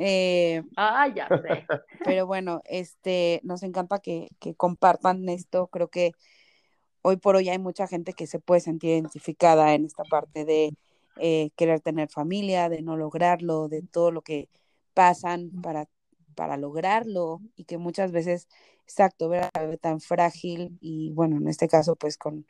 Eh, 0.00 0.62
ah, 0.76 1.08
ya 1.08 1.28
sé. 1.28 1.66
Pero 2.04 2.26
bueno, 2.26 2.62
este, 2.64 3.40
nos 3.42 3.64
encanta 3.64 3.98
que, 3.98 4.28
que 4.38 4.54
compartan 4.54 5.28
esto. 5.28 5.66
Creo 5.66 5.88
que 5.88 6.12
hoy 7.02 7.16
por 7.16 7.34
hoy 7.36 7.48
hay 7.48 7.58
mucha 7.58 7.86
gente 7.88 8.12
que 8.12 8.26
se 8.26 8.38
puede 8.38 8.60
sentir 8.60 8.90
identificada 8.90 9.74
en 9.74 9.84
esta 9.84 10.04
parte 10.04 10.44
de 10.44 10.72
eh, 11.16 11.50
querer 11.56 11.80
tener 11.80 12.08
familia, 12.08 12.68
de 12.68 12.80
no 12.82 12.96
lograrlo, 12.96 13.68
de 13.68 13.82
todo 13.82 14.12
lo 14.12 14.22
que 14.22 14.48
pasan 14.94 15.50
para, 15.62 15.88
para 16.36 16.56
lograrlo 16.56 17.40
y 17.56 17.64
que 17.64 17.76
muchas 17.76 18.12
veces, 18.12 18.46
exacto, 18.84 19.28
ver 19.28 19.44
a 19.44 19.50
la 19.54 19.62
bebé 19.62 19.78
tan 19.78 20.00
frágil 20.00 20.78
y 20.80 21.10
bueno, 21.12 21.36
en 21.36 21.48
este 21.48 21.66
caso 21.66 21.96
pues 21.96 22.16
con, 22.16 22.46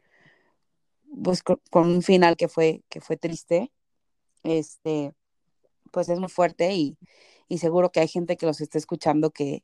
pues, 1.24 1.42
con, 1.42 1.58
un 1.72 2.02
final 2.02 2.36
que 2.36 2.48
fue, 2.48 2.82
que 2.90 3.00
fue 3.00 3.16
triste, 3.16 3.72
este, 4.42 5.14
pues 5.90 6.08
es 6.10 6.18
muy 6.20 6.28
fuerte 6.28 6.72
y, 6.74 6.98
y 7.48 7.58
seguro 7.58 7.90
que 7.90 8.00
hay 8.00 8.08
gente 8.08 8.36
que 8.36 8.46
los 8.46 8.60
está 8.60 8.78
escuchando 8.78 9.30
que, 9.30 9.62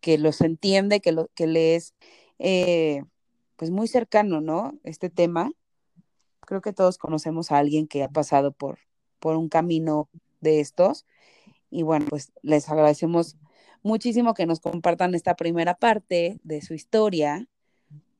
que 0.00 0.18
los 0.18 0.40
entiende, 0.40 1.00
que, 1.00 1.12
lo, 1.12 1.28
que 1.34 1.46
les... 1.46 1.94
Eh, 2.38 3.02
pues 3.56 3.70
muy 3.70 3.88
cercano, 3.88 4.40
¿no? 4.40 4.78
Este 4.84 5.10
tema. 5.10 5.52
Creo 6.40 6.62
que 6.62 6.72
todos 6.72 6.96
conocemos 6.96 7.52
a 7.52 7.58
alguien 7.58 7.86
que 7.86 8.02
ha 8.02 8.08
pasado 8.08 8.52
por, 8.52 8.78
por 9.18 9.36
un 9.36 9.50
camino 9.50 10.08
de 10.40 10.60
estos. 10.60 11.04
Y 11.70 11.82
bueno, 11.82 12.06
pues 12.08 12.32
les 12.40 12.70
agradecemos 12.70 13.36
muchísimo 13.82 14.32
que 14.32 14.46
nos 14.46 14.60
compartan 14.60 15.14
esta 15.14 15.36
primera 15.36 15.74
parte 15.74 16.40
de 16.42 16.62
su 16.62 16.72
historia. 16.72 17.46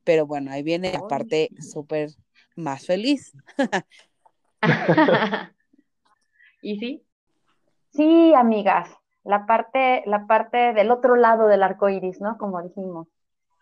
Pero 0.04 0.26
bueno, 0.26 0.50
ahí 0.50 0.62
viene 0.62 0.92
la 0.92 1.08
parte 1.08 1.48
súper 1.58 2.10
más 2.54 2.84
feliz. 2.84 3.32
¿Y 6.62 6.78
sí? 6.78 7.02
Sí, 7.92 8.34
amigas, 8.34 8.88
la 9.24 9.46
parte, 9.46 10.02
la 10.06 10.26
parte 10.26 10.72
del 10.72 10.90
otro 10.90 11.16
lado 11.16 11.46
del 11.48 11.62
arco 11.62 11.88
iris, 11.88 12.20
¿no? 12.20 12.36
Como 12.38 12.62
dijimos. 12.62 13.08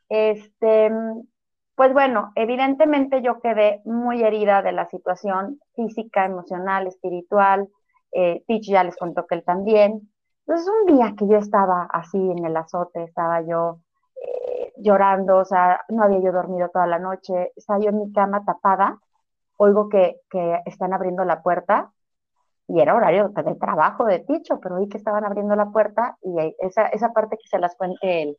Este, 0.09 0.91
pues 1.75 1.93
bueno, 1.93 2.33
evidentemente 2.35 3.23
yo 3.23 3.41
quedé 3.41 3.83
muy 3.85 4.23
herida 4.23 4.63
de 4.63 4.73
la 4.73 4.87
situación 4.87 5.61
física, 5.75 6.25
emocional, 6.27 6.87
espiritual. 6.87 7.69
Eh, 8.13 8.45
ya 8.63 8.85
les 8.85 8.97
contó 8.97 9.27
que 9.27 9.37
él 9.37 9.45
también. 9.45 10.11
Entonces 10.47 10.69
un 10.83 10.97
día 10.97 11.15
que 11.17 11.29
yo 11.29 11.37
estaba 11.39 11.85
así 11.93 12.19
en 12.19 12.45
el 12.45 12.57
azote, 12.57 13.05
estaba 13.05 13.43
yo 13.43 13.81
eh, 14.23 14.73
llorando, 14.79 15.39
o 15.39 15.45
sea, 15.45 15.81
no 15.89 16.03
había 16.05 16.21
yo 16.21 16.33
dormido 16.33 16.69
toda 16.71 16.87
la 16.87 16.99
noche, 16.99 17.53
estaba 17.57 17.81
yo 17.81 17.91
en 17.91 17.99
mi 18.01 18.13
cama 18.13 18.45
tapada, 18.45 18.99
oigo 19.59 19.89
que, 19.89 20.21
que 20.31 20.61
están 20.67 20.93
abriendo 20.95 21.25
la 21.25 21.43
puerta 21.43 21.93
y 22.69 22.81
era 22.81 22.95
horario 22.95 23.31
de 23.31 23.55
trabajo 23.55 24.05
de 24.05 24.21
Ticho, 24.21 24.61
pero 24.61 24.77
oí 24.77 24.89
que 24.89 24.99
estaban 24.99 25.25
abriendo 25.25 25.57
la 25.57 25.71
puerta 25.71 26.17
y 26.23 26.55
esa, 26.61 26.87
esa 26.89 27.13
parte 27.13 27.37
que 27.37 27.49
se 27.49 27.59
las 27.59 27.75
cuente 27.75 28.23
él. 28.23 28.37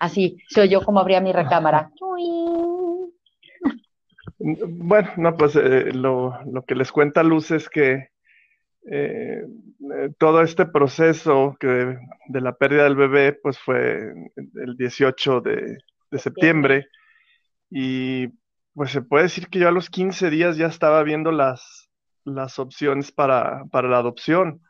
Así, 0.00 0.38
soy 0.48 0.68
yo 0.68 0.84
como 0.84 1.00
abría 1.00 1.20
mi 1.20 1.32
recámara. 1.32 1.90
Bueno, 4.38 5.08
no, 5.16 5.34
pues 5.34 5.56
eh, 5.56 5.92
lo, 5.92 6.38
que 6.66 6.74
les 6.74 6.92
cuenta 6.92 7.22
Luz 7.22 7.50
es 7.52 7.70
que 7.70 8.10
eh, 8.90 9.46
todo 10.18 10.42
este 10.42 10.66
proceso 10.66 11.56
que 11.58 11.96
de, 12.28 12.40
la 12.40 12.54
pérdida 12.54 12.84
del 12.84 12.96
bebé, 12.96 13.32
pues 13.32 13.58
fue 13.58 14.12
el 14.36 14.76
18 14.76 15.40
de, 15.40 15.78
septiembre 16.18 16.86
y 17.70 18.28
pues 18.74 18.90
se 18.90 19.02
puede 19.02 19.24
decir 19.24 19.48
que 19.48 19.58
yo 19.58 19.68
a 19.68 19.72
los 19.72 19.90
15 19.90 20.30
días 20.30 20.56
ya 20.56 20.66
estaba 20.66 21.02
viendo 21.02 21.32
las, 21.32 21.85
las 22.26 22.58
opciones 22.58 23.10
para, 23.10 23.64
la 23.72 23.98
adopción. 23.98 24.60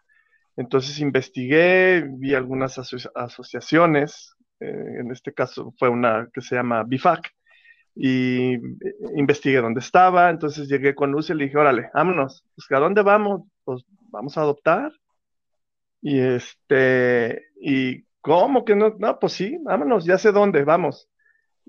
Entonces 0.56 1.00
investigué, 1.00 2.06
vi 2.08 2.34
algunas 2.34 2.78
asociaciones 2.78 4.36
eh, 4.60 5.00
en 5.00 5.10
este 5.10 5.34
caso 5.34 5.74
fue 5.78 5.88
una 5.88 6.28
que 6.32 6.40
se 6.40 6.54
llama 6.54 6.82
BIFAC, 6.84 7.30
y 7.94 8.54
eh, 8.54 8.60
investigué 9.16 9.60
dónde 9.60 9.80
estaba, 9.80 10.30
entonces 10.30 10.68
llegué 10.68 10.94
con 10.94 11.12
Lucy 11.12 11.32
y 11.32 11.36
le 11.36 11.44
dije, 11.44 11.58
órale, 11.58 11.90
vámonos, 11.94 12.44
pues 12.54 12.70
¿a 12.70 12.78
dónde 12.78 13.02
vamos? 13.02 13.42
Pues 13.64 13.84
vamos 14.10 14.36
a 14.36 14.42
adoptar. 14.42 14.92
Y 16.02 16.20
este, 16.20 17.46
y 17.60 18.04
¿cómo 18.20 18.64
que 18.64 18.76
no? 18.76 18.94
No, 18.98 19.18
pues 19.18 19.32
sí, 19.32 19.58
vámonos, 19.62 20.04
ya 20.04 20.18
sé 20.18 20.30
dónde, 20.30 20.62
vamos. 20.64 21.08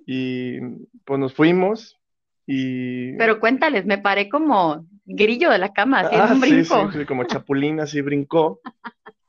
Y 0.05 0.59
pues 1.05 1.19
nos 1.19 1.33
fuimos 1.33 1.97
y... 2.45 3.13
Pero 3.17 3.39
cuéntales, 3.39 3.85
me 3.85 3.97
paré 3.97 4.29
como 4.29 4.85
grillo 5.07 5.49
de 5.49 5.57
la 5.57 5.73
cama, 5.73 6.01
haciendo 6.01 6.27
ah, 6.27 6.33
un 6.33 6.41
brinco. 6.41 6.91
Sí, 6.91 6.99
sí, 6.99 7.05
como 7.05 7.23
chapulín 7.23 7.79
así 7.79 8.01
brincó. 8.01 8.59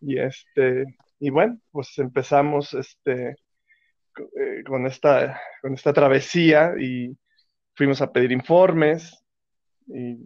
y 0.00 0.18
este, 0.18 0.84
y 1.20 1.30
bueno, 1.30 1.58
pues 1.70 1.96
empezamos 1.98 2.74
este, 2.74 3.36
eh, 4.18 4.64
con, 4.66 4.86
esta, 4.86 5.40
con 5.62 5.74
esta 5.74 5.92
travesía 5.92 6.72
y 6.78 7.16
fuimos 7.74 8.02
a 8.02 8.12
pedir 8.12 8.32
informes 8.32 9.24
y 9.86 10.16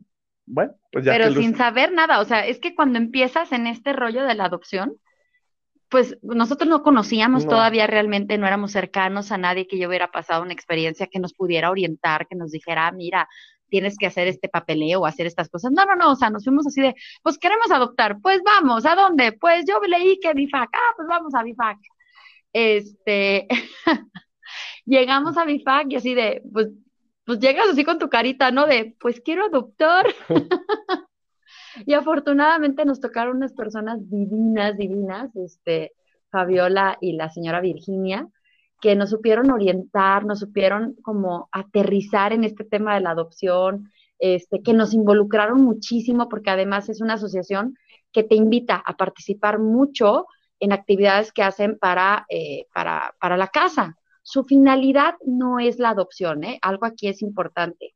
bueno, 0.47 0.75
pues 0.91 1.05
ya. 1.05 1.13
Pero 1.13 1.33
sin 1.33 1.57
saber 1.57 1.93
nada, 1.93 2.21
o 2.21 2.25
sea, 2.25 2.47
es 2.47 2.59
que 2.59 2.75
cuando 2.75 2.99
empiezas 2.99 3.53
en 3.53 3.67
este 3.67 3.93
rollo 3.93 4.25
de 4.25 4.35
la 4.35 4.47
adopción, 4.47 4.97
pues 5.89 6.19
nosotros 6.23 6.71
no 6.71 6.83
conocíamos 6.83 7.47
todavía 7.47 7.87
realmente, 7.87 8.39
no 8.39 8.47
éramos 8.47 8.73
cercanos 8.73 9.31
a 9.31 9.37
nadie 9.37 9.67
que 9.69 9.79
yo 9.79 9.89
hubiera 9.89 10.11
pasado 10.11 10.43
una 10.43 10.55
experiencia 10.55 11.07
que 11.07 11.19
nos 11.19 11.35
pudiera 11.35 11.71
orientar, 11.71 12.27
que 12.27 12.35
nos 12.35 12.51
dijera, 12.51 12.91
mira, 12.93 13.29
tienes 13.73 13.97
que 13.99 14.07
hacer 14.07 14.29
este 14.29 14.51
papeleo 14.51 15.01
o 15.01 15.07
hacer 15.07 15.27
estas 15.27 15.49
cosas. 15.49 15.73
No, 15.73 15.87
no, 15.87 15.97
no, 15.97 16.13
o 16.13 16.17
sea, 16.17 16.29
nos 16.29 16.45
fuimos 16.45 16.67
así 16.67 16.83
de, 16.83 16.95
pues 17.23 17.39
queremos 17.39 17.71
adoptar, 17.71 18.19
pues 18.21 18.43
vamos, 18.45 18.85
¿a 18.85 18.95
dónde? 18.95 19.33
Pues 19.33 19.65
yo 19.67 19.81
leí 19.81 20.21
que 20.21 20.35
BIFAC, 20.35 20.69
ah, 20.75 20.93
pues 20.97 21.09
vamos 21.09 21.35
a 21.35 21.43
BIFAC 21.43 21.79
este, 22.53 23.49
llegamos 24.85 25.37
a 25.39 25.45
BIFAC 25.45 25.93
y 25.93 25.97
así 25.97 26.15
de, 26.15 26.43
pues, 26.53 26.69
pues 27.25 27.39
llegas 27.39 27.69
así 27.69 27.85
con 27.85 27.99
tu 27.99 28.09
carita, 28.09 28.51
¿no? 28.51 28.67
De, 28.67 28.95
pues 29.01 29.21
quiero 29.21 29.47
adoptar. 29.47 30.07
y 31.87 31.95
afortunadamente 31.95 32.85
nos 32.85 33.01
tocaron 33.01 33.37
unas 33.37 33.53
personas 33.53 33.99
divinas, 34.11 34.77
divinas, 34.77 35.35
este, 35.37 35.93
Fabiola 36.31 36.99
y 37.01 37.13
la 37.13 37.31
señora 37.31 37.61
Virginia, 37.61 38.29
que 38.83 38.97
nos 38.97 39.11
supieron 39.11 39.53
orientar, 39.53 40.27
nos 40.27 40.41
supieron 40.41 40.97
como 41.03 41.49
aterrizar 41.53 42.33
en 42.33 42.43
este 42.43 42.65
tema 42.65 42.95
de 42.95 43.01
la 43.01 43.13
adopción, 43.13 43.93
este, 44.19 44.61
que 44.61 44.73
nos 44.73 44.93
involucraron 44.93 45.63
muchísimo 45.63 46.29
porque 46.29 46.51
además 46.51 46.89
es 46.89 47.01
una 47.01 47.15
asociación 47.15 47.79
que 48.11 48.25
te 48.25 48.35
invita 48.35 48.83
a 48.85 48.97
participar 48.97 49.61
mucho 49.61 50.27
en 50.59 50.73
actividades 50.73 51.33
que 51.33 51.45
hacen 51.45 51.79
para, 51.79 52.27
eh, 52.29 52.67
para, 52.75 53.15
para, 53.21 53.37
la 53.37 53.47
casa. 53.47 53.97
Su 54.23 54.43
finalidad 54.43 55.15
no 55.25 55.61
es 55.61 55.79
la 55.79 55.91
adopción, 55.91 56.43
¿eh? 56.43 56.59
algo 56.61 56.85
aquí 56.85 57.07
es 57.07 57.23
importante. 57.23 57.95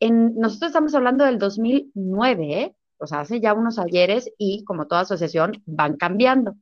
En, 0.00 0.34
nosotros 0.34 0.70
estamos 0.70 0.94
hablando 0.96 1.24
del 1.24 1.38
2009, 1.38 2.62
¿eh? 2.62 2.76
o 2.98 3.06
sea, 3.06 3.20
hace 3.20 3.40
ya 3.40 3.54
unos 3.54 3.78
ayeres 3.78 4.28
y 4.38 4.64
como 4.64 4.88
toda 4.88 5.02
asociación 5.02 5.62
van 5.66 5.96
cambiando. 5.96 6.56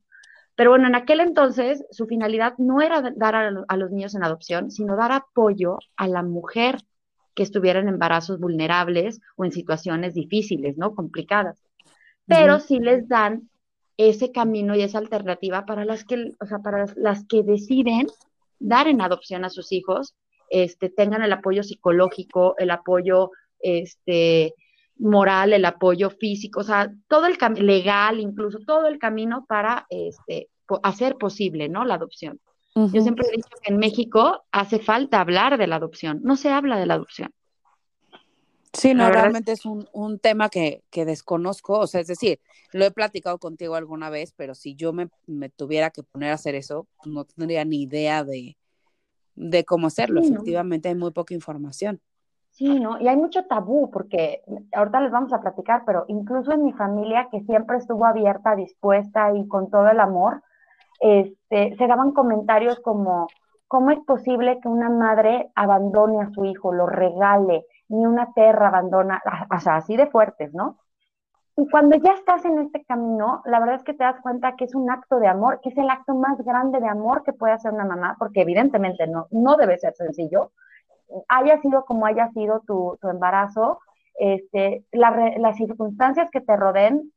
Pero 0.57 0.71
bueno, 0.71 0.87
en 0.87 0.95
aquel 0.95 1.21
entonces 1.21 1.85
su 1.91 2.07
finalidad 2.07 2.55
no 2.59 2.81
era 2.81 3.03
dar 3.17 3.35
a, 3.35 3.65
a, 3.67 3.77
los 3.77 3.91
niños 3.91 4.15
en 4.15 4.25
adopción, 4.25 4.71
sino 4.71 4.97
dar 4.97 5.13
apoyo 5.13 5.79
a 5.97 6.07
la 6.07 6.23
mujer 6.23 6.79
que 7.35 7.43
estuviera 7.43 7.81
en 7.81 7.89
embarazos 7.89 8.39
vulnerables 8.39 9.21
o 9.37 9.45
en 9.45 9.53
situaciones 9.53 10.15
difíciles, 10.15 10.77
¿no? 10.77 10.95
Complicadas. 10.95 11.61
Pero 12.27 12.61
sí 12.61 12.79
les 12.79 13.09
dan 13.09 13.51
ese 13.97 14.33
camino 14.33 14.75
y 14.75 14.83
esa 14.83 14.99
alternativa 14.99 15.67
para 15.67 15.85
las 15.85 16.05
que, 16.05 16.33
o 16.41 16.47
sea, 16.47 16.59
para 16.61 16.87
las 16.97 17.25
que 17.27 17.43
deciden 17.43 18.07
dar 18.59 18.89
en 18.89 19.01
adopción 19.01 19.45
a 19.45 19.51
sus 19.51 19.73
hijos, 19.73 20.15
este, 20.51 20.89
tengan 20.89 21.23
el 21.23 21.33
apoyo 21.33 21.63
psicológico, 21.63 22.55
el 22.59 22.71
apoyo 22.71 23.31
este, 23.61 24.55
moral, 24.99 25.53
el 25.53 25.65
apoyo 25.65 26.11
físico, 26.11 26.61
o 26.61 26.65
sea, 26.65 26.93
todo 27.09 27.27
el 27.27 27.37
camino, 27.39 27.65
legal, 27.65 28.21
incluso 28.21 28.59
todo 28.67 28.87
el 28.87 28.99
camino 28.99 29.45
para 29.47 29.87
este, 29.91 30.49
hacer 30.83 31.17
posible, 31.17 31.69
¿no? 31.69 31.85
La 31.85 31.95
adopción. 31.95 32.41
Yo 32.77 33.03
siempre 33.03 33.29
he 33.29 33.37
dicho 33.37 33.49
que 33.63 33.73
en 33.73 33.79
México 33.79 34.43
hace 34.51 34.81
falta 34.81 35.21
hablar 35.21 35.59
de 35.59 35.69
la 35.69 35.77
adopción, 35.77 36.21
no 36.25 36.35
se 36.35 36.51
habla 36.51 36.77
de 36.77 36.87
la 36.87 36.95
adopción. 36.95 37.31
Sí, 38.73 38.93
no, 38.93 39.09
realmente 39.09 39.53
es 39.53 39.65
un, 39.65 40.19
tema 40.19 40.49
que, 40.49 40.83
desconozco, 40.93 41.79
o 41.79 41.87
sea, 41.87 42.01
es 42.01 42.09
decir, 42.09 42.41
lo 42.73 42.85
he 42.85 42.91
platicado 42.91 43.39
contigo 43.39 43.77
alguna 43.77 44.11
vez, 44.11 44.33
pero 44.37 44.57
si 44.57 44.75
yo 44.75 44.93
me, 44.93 45.09
tuviera 45.51 45.91
que 45.91 46.03
poner 46.03 46.31
a 46.31 46.35
hacer 46.35 46.57
eso, 46.57 46.89
no 47.05 47.25
tendría 47.25 47.65
ni 47.65 47.83
idea 47.83 48.25
de, 48.25 48.57
cómo 49.65 49.87
hacerlo. 49.87 50.21
Efectivamente, 50.21 50.89
hay 50.89 50.97
muy 50.97 51.13
poca 51.13 51.35
información. 51.35 52.01
Sí, 52.55 52.79
¿no? 52.79 53.01
Y 53.01 53.09
hay 53.09 53.17
mucho 53.17 53.47
tabú, 53.47 53.91
porque 53.91 54.43
ahorita 54.73 55.01
les 55.01 55.11
vamos 55.11 55.33
a 55.33 55.41
platicar, 55.41 55.83
pero 55.85 56.05
incluso 56.07 56.53
en 56.53 56.63
mi 56.63 56.73
familia, 56.73 57.27
que 57.29 57.41
siempre 57.41 57.79
estuvo 57.79 58.07
abierta, 58.07 58.55
dispuesta 58.55 59.33
y 59.35 59.49
con 59.49 59.71
todo 59.71 59.89
el 59.89 59.99
amor, 59.99 60.41
este, 61.01 61.75
se 61.77 61.87
daban 61.89 62.13
comentarios 62.13 62.79
como, 62.79 63.27
¿cómo 63.67 63.91
es 63.91 63.99
posible 64.07 64.61
que 64.61 64.69
una 64.69 64.89
madre 64.89 65.51
abandone 65.57 66.23
a 66.23 66.31
su 66.31 66.45
hijo, 66.45 66.73
lo 66.73 66.87
regale, 66.87 67.67
ni 67.89 68.07
una 68.07 68.33
perra 68.33 68.69
abandona, 68.69 69.21
o 69.53 69.59
sea, 69.59 69.77
así 69.77 69.97
de 69.97 70.07
fuertes, 70.07 70.55
¿no? 70.55 70.79
Y 71.57 71.69
cuando 71.69 71.97
ya 71.97 72.13
estás 72.13 72.45
en 72.45 72.61
este 72.61 72.85
camino, 72.85 73.43
la 73.47 73.59
verdad 73.59 73.77
es 73.77 73.83
que 73.83 73.95
te 73.95 74.05
das 74.05 74.21
cuenta 74.21 74.55
que 74.55 74.67
es 74.67 74.77
un 74.77 74.89
acto 74.93 75.19
de 75.19 75.27
amor, 75.27 75.59
que 75.61 75.71
es 75.71 75.77
el 75.77 75.91
acto 75.91 76.15
más 76.15 76.39
grande 76.45 76.79
de 76.79 76.89
amor 76.89 77.25
que 77.25 77.33
puede 77.33 77.55
hacer 77.55 77.73
una 77.73 77.85
mamá, 77.85 78.15
porque 78.17 78.43
evidentemente 78.43 79.09
no, 79.09 79.27
no 79.33 79.57
debe 79.57 79.77
ser 79.77 79.95
sencillo, 79.95 80.53
haya 81.29 81.61
sido 81.61 81.85
como 81.85 82.07
haya 82.07 82.31
sido 82.31 82.61
tu, 82.67 82.99
embarazo, 83.03 83.81
este, 84.19 84.85
las 84.93 85.57
circunstancias 85.57 86.31
que 86.31 86.41
te 86.41 86.57
rodeen, 86.57 87.13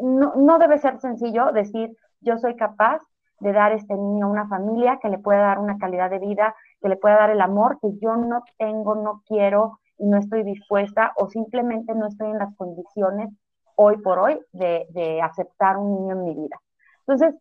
no, 0.00 0.34
no, 0.36 0.58
debe 0.58 0.78
ser 0.78 1.00
sencillo 1.00 1.52
decir, 1.52 1.96
yo 2.20 2.38
soy 2.38 2.56
capaz 2.56 3.02
de 3.40 3.52
dar 3.52 3.72
este 3.72 3.94
niño 3.94 4.30
una 4.30 4.48
familia 4.48 4.98
que 5.00 5.08
le 5.08 5.18
pueda 5.18 5.40
dar 5.40 5.58
una 5.58 5.78
calidad 5.78 6.10
de 6.10 6.18
vida, 6.18 6.54
que 6.80 6.88
le 6.88 6.96
pueda 6.96 7.16
dar 7.16 7.30
el 7.30 7.40
amor 7.40 7.78
que 7.80 7.88
yo 8.00 8.16
no 8.16 8.42
tengo, 8.58 8.94
no 8.94 9.22
quiero 9.26 9.78
y 9.96 10.06
no 10.06 10.18
estoy 10.18 10.42
dispuesta 10.44 11.12
o 11.16 11.28
simplemente 11.28 11.94
no 11.94 12.06
estoy 12.06 12.30
en 12.30 12.38
las 12.38 12.54
condiciones 12.56 13.30
hoy 13.76 13.96
por 13.98 14.18
hoy 14.18 14.40
de, 14.52 14.86
de 14.90 15.20
aceptar 15.22 15.76
un 15.76 15.94
niño 15.94 16.12
en 16.12 16.24
mi 16.24 16.34
vida. 16.34 16.60
Entonces, 17.06 17.34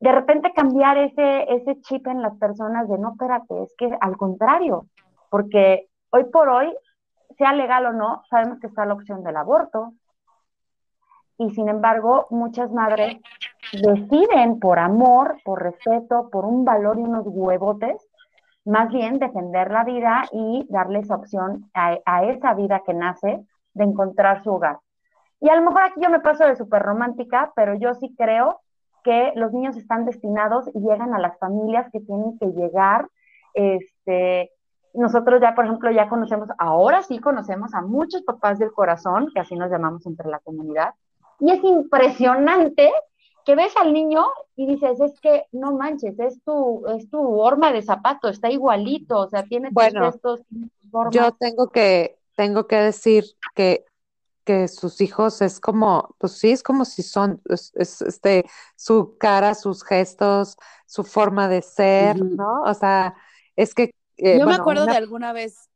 de 0.00 0.12
repente 0.12 0.52
cambiar 0.52 0.96
ese, 0.98 1.52
ese 1.52 1.80
chip 1.80 2.06
en 2.06 2.22
las 2.22 2.36
personas 2.36 2.88
de 2.88 2.98
no, 2.98 3.12
espérate, 3.12 3.62
es 3.62 3.74
que 3.76 3.90
al 4.00 4.16
contrario, 4.16 4.86
porque 5.28 5.88
hoy 6.10 6.24
por 6.24 6.48
hoy, 6.48 6.74
sea 7.36 7.52
legal 7.52 7.86
o 7.86 7.92
no, 7.92 8.22
sabemos 8.30 8.58
que 8.60 8.68
está 8.68 8.84
la 8.84 8.94
opción 8.94 9.22
del 9.22 9.36
aborto. 9.36 9.92
Y 11.36 11.50
sin 11.50 11.68
embargo, 11.68 12.26
muchas 12.30 12.70
madres 12.72 13.16
deciden 13.72 14.58
por 14.58 14.78
amor, 14.78 15.36
por 15.44 15.62
respeto, 15.62 16.30
por 16.30 16.44
un 16.44 16.64
valor 16.64 16.98
y 16.98 17.02
unos 17.02 17.24
huevotes, 17.26 17.96
más 18.64 18.88
bien 18.90 19.18
defender 19.18 19.70
la 19.70 19.84
vida 19.84 20.24
y 20.32 20.66
darle 20.68 21.00
esa 21.00 21.14
opción 21.14 21.70
a, 21.74 21.96
a 22.04 22.24
esa 22.24 22.54
vida 22.54 22.82
que 22.84 22.92
nace 22.92 23.44
de 23.74 23.84
encontrar 23.84 24.42
su 24.42 24.50
hogar. 24.50 24.78
Y 25.40 25.48
a 25.48 25.54
lo 25.54 25.62
mejor 25.62 25.82
aquí 25.82 26.00
yo 26.02 26.10
me 26.10 26.20
paso 26.20 26.44
de 26.44 26.56
súper 26.56 26.82
romántica, 26.82 27.52
pero 27.54 27.74
yo 27.74 27.94
sí 27.94 28.14
creo 28.16 28.60
que 29.08 29.32
los 29.36 29.54
niños 29.54 29.74
están 29.78 30.04
destinados 30.04 30.68
y 30.74 30.80
llegan 30.80 31.14
a 31.14 31.18
las 31.18 31.38
familias 31.38 31.90
que 31.90 32.00
tienen 32.00 32.38
que 32.38 32.44
llegar. 32.48 33.08
Este, 33.54 34.52
nosotros 34.92 35.40
ya, 35.40 35.54
por 35.54 35.64
ejemplo, 35.64 35.90
ya 35.90 36.10
conocemos, 36.10 36.50
ahora 36.58 37.00
sí 37.02 37.18
conocemos 37.18 37.72
a 37.72 37.80
muchos 37.80 38.20
papás 38.22 38.58
del 38.58 38.70
corazón, 38.70 39.30
que 39.32 39.40
así 39.40 39.56
nos 39.56 39.70
llamamos 39.70 40.04
entre 40.04 40.28
la 40.28 40.40
comunidad, 40.40 40.92
y 41.40 41.52
es 41.52 41.64
impresionante 41.64 42.92
que 43.46 43.54
ves 43.54 43.74
al 43.78 43.94
niño 43.94 44.26
y 44.56 44.66
dices, 44.66 45.00
es 45.00 45.18
que 45.20 45.46
no 45.52 45.72
manches, 45.72 46.18
es 46.18 46.42
tu, 46.44 46.86
es 46.88 47.08
tu 47.08 47.18
horma 47.40 47.72
de 47.72 47.80
zapato, 47.80 48.28
está 48.28 48.50
igualito, 48.50 49.20
o 49.20 49.28
sea, 49.30 49.42
tiene 49.42 49.70
bueno, 49.72 50.12
tus 50.12 50.42
Yo 51.12 51.32
tengo 51.32 51.70
que, 51.70 52.18
tengo 52.36 52.66
que 52.66 52.76
decir 52.76 53.24
que 53.54 53.86
que 54.48 54.66
sus 54.66 55.02
hijos 55.02 55.42
es 55.42 55.60
como, 55.60 56.16
pues 56.16 56.38
sí, 56.38 56.52
es 56.52 56.62
como 56.62 56.86
si 56.86 57.02
son, 57.02 57.42
es, 57.50 58.00
este, 58.00 58.46
su 58.76 59.18
cara, 59.18 59.54
sus 59.54 59.84
gestos, 59.84 60.56
su 60.86 61.04
forma 61.04 61.48
de 61.48 61.60
ser, 61.60 62.24
¿no? 62.24 62.62
O 62.62 62.72
sea, 62.72 63.14
es 63.56 63.74
que... 63.74 63.94
Eh, 64.16 64.38
Yo 64.38 64.46
me 64.46 64.54
acuerdo 64.54 64.86
de 64.86 64.96
alguna 64.96 65.34
vez 65.34 65.68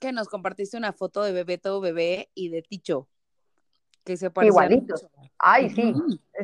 que 0.00 0.12
nos 0.12 0.28
compartiste 0.28 0.76
una 0.76 0.92
foto 0.92 1.22
de 1.22 1.32
bebé 1.32 1.56
todo 1.56 1.80
bebé 1.80 2.28
y 2.34 2.50
de 2.50 2.60
Ticho, 2.60 3.08
que 4.04 4.18
se 4.18 4.30
Igualito. 4.42 4.96
Ay, 5.38 5.70
sí. 5.70 5.94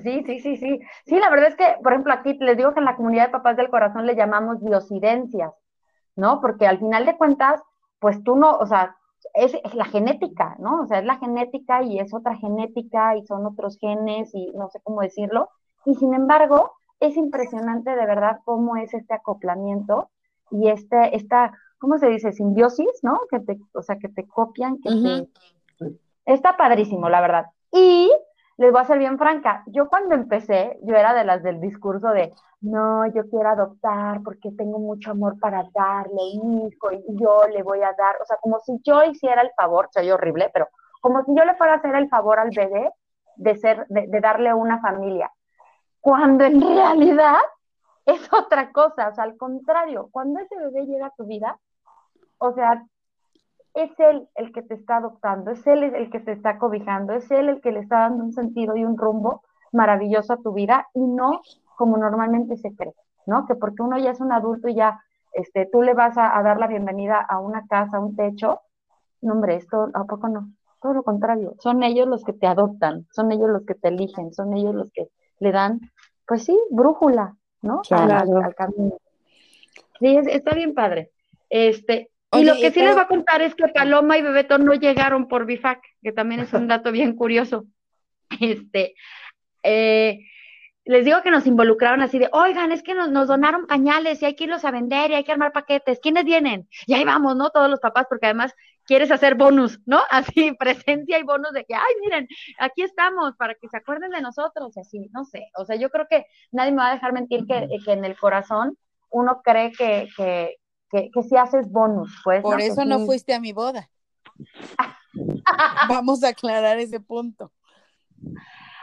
Sí, 0.02 0.24
sí, 0.24 0.40
sí, 0.40 0.56
sí. 0.56 0.80
Sí, 1.04 1.18
la 1.18 1.28
verdad 1.28 1.48
es 1.48 1.56
que, 1.56 1.76
por 1.82 1.92
ejemplo, 1.92 2.14
aquí 2.14 2.38
les 2.40 2.56
digo 2.56 2.72
que 2.72 2.78
en 2.78 2.86
la 2.86 2.96
comunidad 2.96 3.26
de 3.26 3.32
papás 3.32 3.58
del 3.58 3.68
corazón 3.68 4.06
le 4.06 4.16
llamamos 4.16 4.62
diosidencias, 4.62 5.52
¿no? 6.14 6.40
Porque 6.40 6.66
al 6.66 6.78
final 6.78 7.04
de 7.04 7.18
cuentas, 7.18 7.60
pues 7.98 8.24
tú 8.24 8.34
no, 8.34 8.56
o 8.56 8.64
sea, 8.64 8.96
es, 9.34 9.56
la 9.74 9.84
genética, 9.84 10.56
¿no? 10.58 10.82
O 10.82 10.86
sea, 10.86 10.98
es 10.98 11.04
la 11.04 11.18
genética 11.18 11.82
y 11.82 11.98
es 11.98 12.12
otra 12.14 12.36
genética 12.36 13.16
y 13.16 13.24
son 13.24 13.46
otros 13.46 13.78
genes 13.78 14.34
y 14.34 14.52
no 14.54 14.68
sé 14.68 14.80
cómo 14.82 15.00
decirlo. 15.00 15.50
Y 15.84 15.94
sin 15.94 16.14
embargo, 16.14 16.72
es 17.00 17.16
impresionante 17.16 17.90
de 17.90 18.06
verdad 18.06 18.40
cómo 18.44 18.76
es 18.76 18.92
este 18.94 19.14
acoplamiento 19.14 20.10
y 20.50 20.68
este, 20.68 21.16
esta, 21.16 21.52
¿cómo 21.78 21.98
se 21.98 22.08
dice? 22.08 22.32
Simbiosis, 22.32 23.02
¿no? 23.02 23.20
Que 23.30 23.40
te, 23.40 23.58
o 23.74 23.82
sea, 23.82 23.98
que 23.98 24.08
te 24.08 24.26
copian, 24.26 24.78
que 24.80 24.90
te... 25.78 25.92
Está 26.24 26.56
padrísimo, 26.56 27.08
la 27.08 27.20
verdad. 27.20 27.46
Y 27.72 28.10
les 28.58 28.72
voy 28.72 28.80
a 28.80 28.84
ser 28.84 28.98
bien 28.98 29.18
franca, 29.18 29.62
yo 29.66 29.88
cuando 29.88 30.14
empecé, 30.14 30.78
yo 30.82 30.96
era 30.96 31.12
de 31.12 31.24
las 31.24 31.42
del 31.42 31.60
discurso 31.60 32.08
de, 32.08 32.32
no, 32.62 33.06
yo 33.06 33.28
quiero 33.28 33.50
adoptar 33.50 34.22
porque 34.22 34.50
tengo 34.52 34.78
mucho 34.78 35.10
amor 35.10 35.38
para 35.38 35.64
darle 35.74 36.22
hijo 36.22 36.90
y 36.90 37.04
yo 37.20 37.42
le 37.52 37.62
voy 37.62 37.82
a 37.82 37.92
dar, 37.92 38.16
o 38.20 38.24
sea, 38.24 38.38
como 38.40 38.58
si 38.60 38.80
yo 38.82 39.04
hiciera 39.04 39.42
el 39.42 39.50
favor, 39.56 39.88
soy 39.92 40.10
horrible, 40.10 40.50
pero 40.54 40.68
como 41.02 41.22
si 41.24 41.34
yo 41.36 41.44
le 41.44 41.54
fuera 41.54 41.74
a 41.74 41.76
hacer 41.76 41.94
el 41.94 42.08
favor 42.08 42.38
al 42.38 42.50
bebé 42.50 42.90
de 43.36 43.56
ser, 43.56 43.86
de, 43.88 44.06
de 44.06 44.20
darle 44.20 44.54
una 44.54 44.80
familia, 44.80 45.30
cuando 46.00 46.44
en 46.44 46.60
realidad 46.60 47.40
es 48.06 48.32
otra 48.32 48.72
cosa, 48.72 49.08
o 49.08 49.14
sea, 49.14 49.24
al 49.24 49.36
contrario, 49.36 50.08
cuando 50.10 50.40
ese 50.40 50.56
bebé 50.56 50.86
llega 50.86 51.06
a 51.06 51.14
tu 51.14 51.26
vida, 51.26 51.58
o 52.38 52.52
sea, 52.52 52.82
es 53.76 53.90
él 54.00 54.26
el 54.34 54.52
que 54.52 54.62
te 54.62 54.74
está 54.74 54.96
adoptando, 54.96 55.50
es 55.50 55.64
él 55.66 55.84
el 55.84 56.10
que 56.10 56.18
te 56.18 56.32
está 56.32 56.58
cobijando, 56.58 57.12
es 57.12 57.30
él 57.30 57.50
el 57.50 57.60
que 57.60 57.72
le 57.72 57.80
está 57.80 58.00
dando 58.00 58.24
un 58.24 58.32
sentido 58.32 58.74
y 58.74 58.84
un 58.84 58.96
rumbo 58.96 59.42
maravilloso 59.70 60.32
a 60.32 60.38
tu 60.38 60.54
vida 60.54 60.88
y 60.94 61.00
no 61.00 61.42
como 61.76 61.98
normalmente 61.98 62.56
se 62.56 62.74
cree, 62.74 62.94
¿no? 63.26 63.46
Que 63.46 63.54
porque 63.54 63.82
uno 63.82 63.98
ya 63.98 64.12
es 64.12 64.20
un 64.20 64.32
adulto 64.32 64.68
y 64.68 64.76
ya 64.76 64.98
este, 65.34 65.68
tú 65.70 65.82
le 65.82 65.92
vas 65.92 66.16
a, 66.16 66.42
dar 66.42 66.58
la 66.58 66.66
bienvenida 66.66 67.20
a 67.20 67.38
una 67.38 67.66
casa, 67.66 67.98
a 67.98 68.00
un 68.00 68.16
techo, 68.16 68.62
no, 69.20 69.34
hombre, 69.34 69.56
esto, 69.56 69.90
¿a 69.92 70.04
poco 70.04 70.28
no? 70.28 70.48
Todo 70.80 70.94
lo 70.94 71.02
contrario, 71.02 71.54
son 71.58 71.82
ellos 71.82 72.08
los 72.08 72.24
que 72.24 72.32
te 72.32 72.46
adoptan, 72.46 73.06
son 73.12 73.30
ellos 73.30 73.50
los 73.50 73.66
que 73.66 73.74
te 73.74 73.88
eligen, 73.88 74.32
son 74.32 74.56
ellos 74.56 74.74
los 74.74 74.90
que 74.90 75.08
le 75.38 75.52
dan, 75.52 75.80
pues 76.26 76.44
sí, 76.44 76.58
brújula, 76.70 77.36
¿no? 77.60 77.82
Claro. 77.82 78.38
Al, 78.42 78.54
camino. 78.54 78.96
Sí, 79.98 80.18
está 80.28 80.54
bien 80.54 80.72
padre. 80.72 81.10
Este, 81.50 82.10
y 82.32 82.44
lo 82.44 82.54
que 82.54 82.70
sí 82.70 82.80
les 82.80 82.94
voy 82.94 83.02
a 83.02 83.08
contar 83.08 83.42
es 83.42 83.54
que 83.54 83.68
Paloma 83.68 84.18
y 84.18 84.22
Bebeto 84.22 84.58
no 84.58 84.74
llegaron 84.74 85.28
por 85.28 85.46
Bifac, 85.46 85.80
que 86.02 86.12
también 86.12 86.40
es 86.40 86.52
un 86.52 86.68
dato 86.68 86.92
bien 86.92 87.14
curioso. 87.14 87.66
Este, 88.40 88.94
eh, 89.62 90.20
les 90.84 91.04
digo 91.04 91.22
que 91.22 91.30
nos 91.30 91.46
involucraron 91.46 92.00
así 92.02 92.18
de, 92.18 92.28
oigan, 92.32 92.72
es 92.72 92.82
que 92.82 92.94
nos, 92.94 93.10
nos, 93.10 93.28
donaron 93.28 93.66
pañales 93.66 94.22
y 94.22 94.24
hay 94.24 94.34
que 94.34 94.44
irlos 94.44 94.64
a 94.64 94.70
vender 94.70 95.10
y 95.10 95.14
hay 95.14 95.24
que 95.24 95.32
armar 95.32 95.52
paquetes. 95.52 95.98
¿Quiénes 96.00 96.24
vienen? 96.24 96.68
Y 96.86 96.94
ahí 96.94 97.04
vamos, 97.04 97.36
¿no? 97.36 97.50
Todos 97.50 97.70
los 97.70 97.80
papás, 97.80 98.06
porque 98.08 98.26
además 98.26 98.54
quieres 98.86 99.10
hacer 99.10 99.34
bonus, 99.34 99.80
¿no? 99.84 100.00
Así, 100.10 100.52
presencia 100.52 101.18
y 101.18 101.22
bonus 101.22 101.52
de 101.52 101.64
que, 101.64 101.74
ay, 101.74 101.94
miren, 102.00 102.28
aquí 102.58 102.82
estamos 102.82 103.36
para 103.36 103.54
que 103.54 103.68
se 103.68 103.76
acuerden 103.76 104.10
de 104.10 104.20
nosotros, 104.20 104.76
así, 104.78 105.10
no 105.12 105.24
sé. 105.24 105.48
O 105.56 105.64
sea, 105.64 105.76
yo 105.76 105.90
creo 105.90 106.06
que 106.08 106.26
nadie 106.52 106.70
me 106.70 106.78
va 106.78 106.90
a 106.90 106.94
dejar 106.94 107.12
mentir 107.12 107.46
que, 107.46 107.68
que 107.84 107.92
en 107.92 108.04
el 108.04 108.16
corazón 108.16 108.78
uno 109.10 109.42
cree 109.42 109.72
que, 109.72 110.08
que, 110.16 110.56
que, 110.90 111.10
si 111.22 111.36
haces 111.36 111.70
bonus, 111.70 112.20
pues. 112.24 112.42
Por 112.42 112.60
eso 112.60 112.84
no 112.84 113.00
fuiste 113.00 113.34
a 113.34 113.40
mi 113.40 113.52
boda. 113.52 113.88
Vamos 115.88 116.22
a 116.22 116.28
aclarar 116.28 116.78
ese 116.78 117.00
punto. 117.00 117.52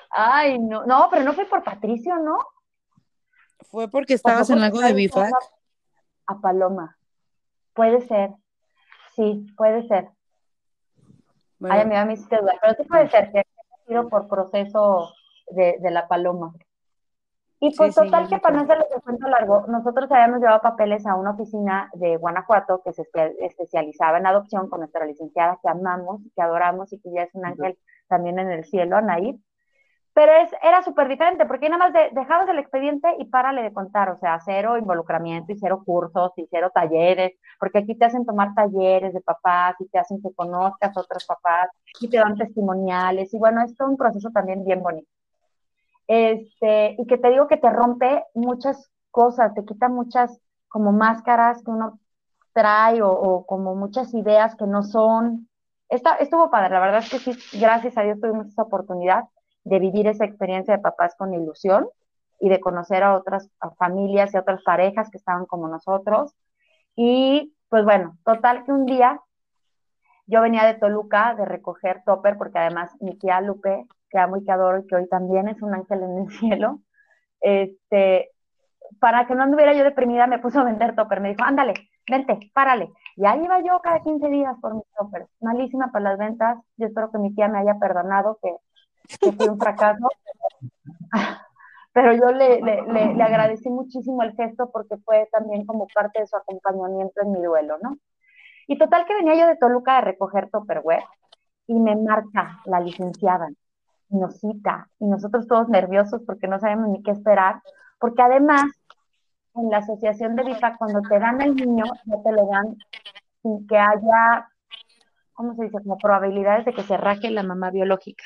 Ay, 0.10 0.60
no, 0.60 0.86
no, 0.86 1.08
pero 1.10 1.24
no 1.24 1.34
fue 1.34 1.46
por 1.46 1.64
Patricio, 1.64 2.16
¿no? 2.18 2.38
Fue 3.72 3.88
porque 3.88 4.14
estabas 4.14 4.50
en 4.50 4.60
algo 4.60 4.80
de 4.80 4.94
Bifac. 4.94 5.34
A 6.28 6.40
Paloma. 6.40 6.98
Puede 7.74 8.02
ser. 8.02 8.32
sí, 9.16 9.48
puede 9.58 9.88
ser. 9.88 10.10
Ay, 11.70 11.82
a 11.82 11.86
mí 11.86 11.96
me 12.08 12.14
hiciste 12.14 12.38
dudar, 12.38 12.58
pero 12.62 12.74
sí 12.76 12.84
puede 12.84 13.10
ser 13.10 13.32
que 13.32 13.40
haya 13.40 13.86
sido 13.88 14.10
por 14.10 14.28
proceso 14.28 15.14
de, 15.52 15.78
de 15.80 15.92
la 15.92 16.08
paloma. 16.08 16.54
Y 17.66 17.74
pues 17.78 17.96
total 17.96 18.28
que 18.28 18.40
para 18.40 18.58
no 18.58 18.64
hacerles 18.64 18.90
el 18.94 19.02
cuento 19.02 19.26
largo, 19.30 19.64
nosotros 19.70 20.12
habíamos 20.12 20.42
llevado 20.42 20.60
papeles 20.60 21.06
a 21.06 21.16
una 21.16 21.32
oficina 21.32 21.90
de 21.94 22.18
Guanajuato 22.18 22.82
que 22.84 22.92
se 22.92 23.06
especializaba 23.40 24.18
en 24.18 24.28
adopción 24.28 24.70
con 24.70 24.82
nuestra 24.82 25.06
licenciada 25.06 25.58
que 25.64 25.70
amamos, 25.70 26.20
que 26.36 26.42
adoramos 26.42 26.92
y 26.92 27.00
que 27.00 27.14
ya 27.14 27.24
es 27.24 27.34
un 27.34 27.46
ángel 27.46 27.78
también 28.10 28.38
en 28.38 28.52
el 28.52 28.66
cielo, 28.66 28.98
Anaí. 28.98 29.42
Pero 30.14 30.34
es, 30.34 30.52
era 30.62 30.84
súper 30.84 31.08
diferente, 31.08 31.46
porque 31.46 31.70
nada 31.70 31.86
más 31.86 31.94
de, 31.94 32.10
dejabas 32.12 32.50
el 32.50 32.60
expediente 32.60 33.08
y 33.18 33.26
párale 33.30 33.64
de 33.64 33.72
contar, 33.72 34.10
o 34.10 34.18
sea, 34.18 34.42
cero 34.44 34.78
involucramiento 34.78 35.54
y 35.54 35.58
cero 35.58 35.84
cursos 35.86 36.34
y 36.36 36.46
cero 36.52 36.70
talleres, 36.74 37.32
porque 37.62 37.78
aquí 37.78 37.96
te 37.96 38.04
hacen 38.04 38.26
tomar 38.26 38.54
talleres 38.54 39.14
de 39.14 39.22
papás 39.22 39.76
y 39.80 39.88
te 39.88 40.00
hacen 40.00 40.22
que 40.22 40.34
conozcas 40.36 40.98
a 40.98 41.00
otros 41.00 41.26
papás 41.26 41.70
y 42.02 42.10
te 42.10 42.18
dan 42.18 42.36
testimoniales 42.36 43.34
y 43.34 43.38
bueno, 43.40 43.62
es 43.64 43.74
todo 43.78 43.88
un 43.88 43.96
proceso 43.96 44.32
también 44.32 44.66
bien 44.66 44.84
bonito. 44.84 45.08
Este, 46.08 46.96
y 46.98 47.06
que 47.08 47.18
te 47.18 47.30
digo 47.30 47.48
que 47.48 47.58
te 47.58 47.70
rompe 47.70 48.24
muchas 48.34 48.92
cosas, 49.12 49.54
te 49.54 49.64
quita 49.64 49.90
muchas 49.90 50.40
como 50.68 50.92
máscaras 50.92 51.64
que 51.64 51.72
uno 51.72 52.00
trae 52.54 53.02
o, 53.02 53.46
como 53.46 53.76
muchas 53.76 54.14
ideas 54.14 54.56
que 54.56 54.66
no 54.66 54.84
son. 54.84 55.50
Esta, 55.90 56.16
estuvo 56.16 56.50
padre, 56.50 56.74
la 56.74 56.80
verdad 56.80 57.00
es 57.00 57.10
que 57.10 57.20
sí, 57.20 57.60
gracias 57.60 57.98
a 57.98 58.02
Dios 58.02 58.20
tuvimos 58.20 58.48
esa 58.48 58.64
oportunidad 58.64 59.26
de 59.64 59.80
vivir 59.80 60.08
esa 60.08 60.26
experiencia 60.26 60.76
de 60.76 60.82
papás 60.82 61.16
con 61.18 61.34
ilusión 61.34 61.88
y 62.40 62.50
de 62.50 62.60
conocer 62.60 63.04
a 63.04 63.16
otras 63.16 63.50
familias 63.78 64.34
y 64.34 64.38
otras 64.38 64.62
parejas 64.64 65.10
que 65.10 65.18
estaban 65.18 65.46
como 65.46 65.68
nosotros. 65.68 66.36
Y 66.96 67.56
pues 67.70 67.86
bueno, 67.86 68.18
total 68.24 68.66
que 68.66 68.72
un 68.72 68.86
día 68.86 69.22
yo 70.26 70.42
venía 70.42 70.66
de 70.66 70.76
Toluca 70.76 71.36
de 71.36 71.46
recoger 71.46 72.04
topper, 72.06 72.38
porque 72.38 72.60
además 72.60 72.92
mi 73.00 73.16
tía 73.18 73.42
Lupe, 73.42 73.86
que 74.14 74.20
amo 74.20 74.38
y 74.38 74.46
que 74.46 74.52
adoro 74.52 74.80
y 74.80 74.88
que 74.88 74.96
hoy 74.96 75.10
también 75.10 75.50
es 75.50 75.62
un 75.62 75.74
ángel 75.74 76.04
en 76.04 76.18
el 76.20 76.30
cielo, 76.40 76.80
este, 77.42 78.30
para 79.00 79.28
que 79.28 79.36
no 79.36 79.44
anduviera 79.44 79.74
yo 79.74 79.84
deprimida, 79.84 80.28
me 80.28 80.40
puso 80.40 80.60
a 80.60 80.64
vender 80.64 80.96
topper. 80.96 81.20
Me 81.20 81.30
dijo, 81.30 81.44
ándale, 81.44 81.74
vente, 82.10 82.52
párale. 82.54 82.92
Y 83.16 83.26
ahí 83.26 83.44
iba 83.44 83.60
yo 83.62 83.82
cada 83.82 84.02
15 84.02 84.30
días 84.30 84.56
por 84.62 84.76
mis 84.76 84.86
toppers. 84.98 85.28
Malísima 85.42 85.92
para 85.92 86.12
las 86.12 86.20
ventas. 86.20 86.58
Yo 86.78 86.88
espero 86.88 87.12
que 87.12 87.18
mi 87.18 87.34
tía 87.36 87.48
me 87.48 87.60
haya 87.60 87.80
perdonado, 87.80 88.40
que 88.42 88.56
que 89.20 89.50
un 89.50 89.60
fracaso. 89.60 90.08
Pero 91.94 92.14
yo 92.14 92.32
le, 92.32 92.60
le, 92.62 93.14
le, 93.14 93.24
agradecí 93.24 93.70
muchísimo 93.70 94.24
el 94.24 94.34
gesto 94.36 94.72
porque 94.72 94.98
fue 94.98 95.30
también 95.32 95.66
como 95.66 95.88
parte 95.94 96.22
de 96.22 96.28
su 96.28 96.36
acompañamiento 96.36 97.22
en 97.22 97.32
mi 97.32 97.42
duelo, 97.42 97.78
¿no? 97.84 97.98
Y 98.68 98.80
total 98.80 99.06
que 99.06 99.14
venía 99.14 99.36
yo 99.36 99.46
de 99.46 99.58
Toluca 99.58 99.98
a 99.98 100.02
recoger 100.02 100.50
Topperware 100.50 101.04
y 101.68 101.80
me 101.80 101.96
marca 101.96 102.62
la 102.66 102.80
licenciada, 102.80 103.50
y 104.14 104.18
nos 104.18 104.40
cita, 104.40 104.90
y 105.00 105.06
nosotros 105.06 105.48
todos 105.48 105.70
nerviosos 105.70 106.22
porque 106.26 106.48
no 106.48 106.60
sabemos 106.60 106.90
ni 106.90 107.02
qué 107.02 107.12
esperar, 107.12 107.62
porque 108.00 108.22
además 108.22 108.64
en 109.56 109.70
la 109.70 109.78
asociación 109.78 110.36
de 110.36 110.44
BIPA, 110.44 110.78
cuando 110.78 111.02
te 111.02 111.20
dan 111.20 111.42
el 111.42 111.56
niño, 111.56 111.86
no 112.06 112.22
te 112.24 112.32
lo 112.32 112.48
dan 112.48 112.78
sin 113.42 113.68
que 113.68 113.78
haya, 113.78 114.48
¿cómo 115.34 115.56
se 115.56 115.64
dice? 115.64 115.78
Como 115.80 115.98
probabilidades 115.98 116.66
de 116.66 116.74
que 116.74 116.84
se 116.84 116.98
raje 116.98 117.30
la 117.32 117.44
mamá 117.44 117.72
biológica. 117.72 118.24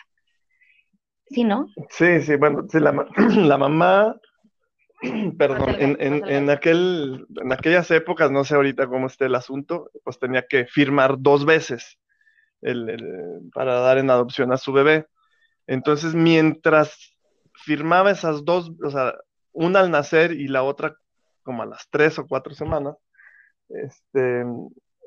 ¿Sí, 1.30 1.44
no? 1.44 1.68
Sí, 1.90 2.22
sí, 2.22 2.36
bueno, 2.36 2.66
sí, 2.70 2.80
la, 2.80 3.06
la 3.36 3.58
mamá, 3.58 4.16
perdón, 5.38 5.70
en, 5.80 5.98
en, 6.00 6.28
en, 6.28 6.50
aquel, 6.50 7.28
en 7.36 7.52
aquellas 7.52 7.92
épocas, 7.92 8.32
no 8.32 8.44
sé 8.44 8.56
ahorita 8.56 8.88
cómo 8.88 9.08
esté 9.08 9.26
el 9.26 9.36
asunto, 9.36 9.90
pues 10.04 10.20
tenía 10.20 10.48
que 10.48 10.66
firmar 10.66 11.16
dos 11.20 11.46
veces 11.46 11.98
el, 12.62 13.50
para 13.54 13.80
dar 13.80 13.98
en 13.98 14.10
adopción 14.10 14.52
a 14.52 14.58
su 14.58 14.72
bebé. 14.74 15.08
Entonces, 15.68 16.16
mientras 16.16 17.14
firmaba 17.54 18.12
esas 18.12 18.46
dos, 18.46 18.72
o 18.84 18.90
sea, 18.90 19.14
una 19.52 19.82
al 19.82 19.92
nacer 19.92 20.32
y 20.32 20.48
la 20.48 20.64
otra 20.64 20.96
como 21.44 21.64
a 21.64 21.66
las 21.66 21.88
tres 21.90 22.18
o 22.20 22.28
cuatro 22.28 22.54
semanas, 22.54 22.96
este, 23.70 24.46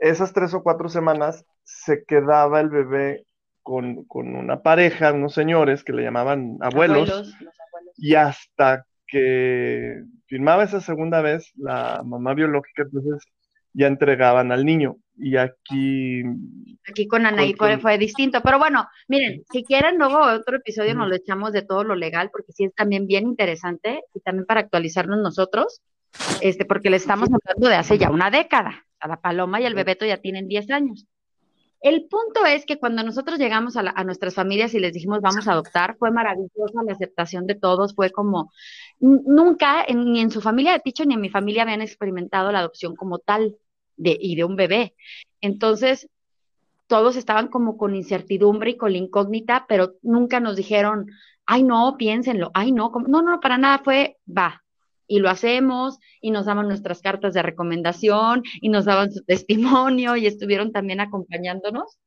esas 0.01 0.33
tres 0.33 0.55
o 0.55 0.63
cuatro 0.63 0.89
semanas 0.89 1.45
se 1.65 2.05
quedaba 2.05 2.61
el 2.61 2.71
bebé 2.71 3.27
con, 3.63 4.07
una 4.09 4.63
pareja, 4.63 5.13
unos 5.13 5.35
señores 5.35 5.85
que 5.85 5.93
le 5.93 6.03
llamaban 6.03 6.57
abuelos, 6.61 7.35
y 7.97 8.15
hasta 8.15 8.85
que 9.07 10.03
firmaba 10.27 10.65
esa 10.65 10.81
segunda 10.81 11.21
vez, 11.21 11.53
la 11.57 12.03
mamá 12.05 12.35
biológica 12.35 12.83
entonces 12.83 13.23
ya 13.73 13.87
entregaban 13.87 14.53
al 14.53 14.65
niño. 14.65 14.97
Y 15.17 15.37
aquí... 15.37 16.23
Aquí 16.89 17.07
con 17.07 17.27
Anaí 17.27 17.55
fue, 17.55 17.99
distinto. 17.99 18.41
Pero 18.43 18.59
bueno, 18.59 18.89
miren, 19.09 19.43
si 19.53 19.65
quieren 19.65 19.99
luego 19.99 20.21
otro 20.21 20.57
episodio 20.57 20.95
nos 20.95 21.09
lo 21.09 21.15
echamos 21.15 21.53
de 21.53 21.63
todo 21.63 21.85
lo 21.85 21.95
legal, 21.95 22.31
porque 22.33 22.53
sí 22.53 22.65
es 22.65 22.75
también 22.75 23.07
bien 23.07 23.25
interesante 23.25 24.03
y 24.15 24.21
también 24.21 24.47
para 24.47 24.61
actualizarnos 24.61 25.19
nosotros, 25.19 25.83
este, 26.41 26.65
porque 26.65 26.91
le 26.91 26.97
estamos 26.97 27.29
hablando 27.29 27.69
de 27.69 27.77
hace 27.77 27.99
ya 27.99 28.11
una 28.11 28.31
década. 28.31 28.85
A 29.03 29.09
la 29.09 29.17
Paloma 29.17 29.61
y 29.61 29.65
el 29.65 29.75
Bebeto 29.75 30.05
ya 30.05 30.19
tienen 30.19 30.47
10 30.47 30.71
años. 30.71 31.07
El 31.81 32.07
punto 32.09 32.45
es 32.45 32.67
que 32.67 32.79
cuando 32.79 33.03
nosotros 33.03 33.39
llegamos 33.39 33.77
a, 33.77 34.05
nuestras 34.05 34.35
familias 34.35 34.75
y 34.75 34.81
les 34.81 34.93
dijimos 34.93 35.21
vamos 35.23 35.49
a 35.49 35.53
adoptar, 35.53 35.97
fue 35.99 36.11
maravillosa 36.11 36.83
la 36.85 36.93
aceptación 36.93 37.47
de 37.47 37.55
todos, 37.55 37.95
fue 37.95 38.11
como 38.11 38.53
nunca 38.99 39.87
ni 39.87 40.21
en 40.21 40.31
su 40.31 40.43
familia 40.43 40.73
de 40.73 40.81
Ticho 40.81 41.05
ni 41.07 41.15
en 41.15 41.21
mi 41.23 41.31
familia 41.31 41.63
habían 41.63 41.81
experimentado 41.81 42.53
la 42.53 42.59
adopción 42.59 42.97
como 42.97 43.19
tal 43.19 43.57
de, 43.97 44.17
y 44.21 44.37
de 44.37 44.45
un 44.45 44.57
bebé. 44.57 44.95
Entonces, 45.41 46.09
todos 46.87 47.17
estaban 47.17 47.49
como 47.49 47.79
con 47.79 47.95
incertidumbre 47.95 48.73
y 48.73 48.77
con 48.77 48.93
la 48.93 48.99
incógnita, 48.99 49.65
pero 49.69 49.95
nunca 50.03 50.41
nos 50.41 50.57
dijeron, 50.57 51.07
ay 51.47 51.63
no, 51.63 51.97
piénsenlo, 51.97 52.51
ay 52.53 52.73
no, 52.73 52.93
no, 53.07 53.23
no, 53.23 53.41
para 53.41 53.57
nada 53.57 53.79
fue, 53.79 54.19
va, 54.27 54.63
y 55.11 55.19
lo 55.19 55.29
hacemos 55.29 55.99
y 56.21 56.31
nos 56.31 56.47
daban 56.47 56.69
nuestras 56.69 57.03
cartas 57.03 57.35
de 57.35 57.43
recomendación 57.43 58.45
y 58.61 58.69
nos 58.69 58.85
daban 58.85 59.13
su 59.13 59.25
testimonio 59.25 60.15
y 60.15 60.27
estuvieron 60.27 60.71
también 60.71 61.01
acompañándonos. 61.01 61.99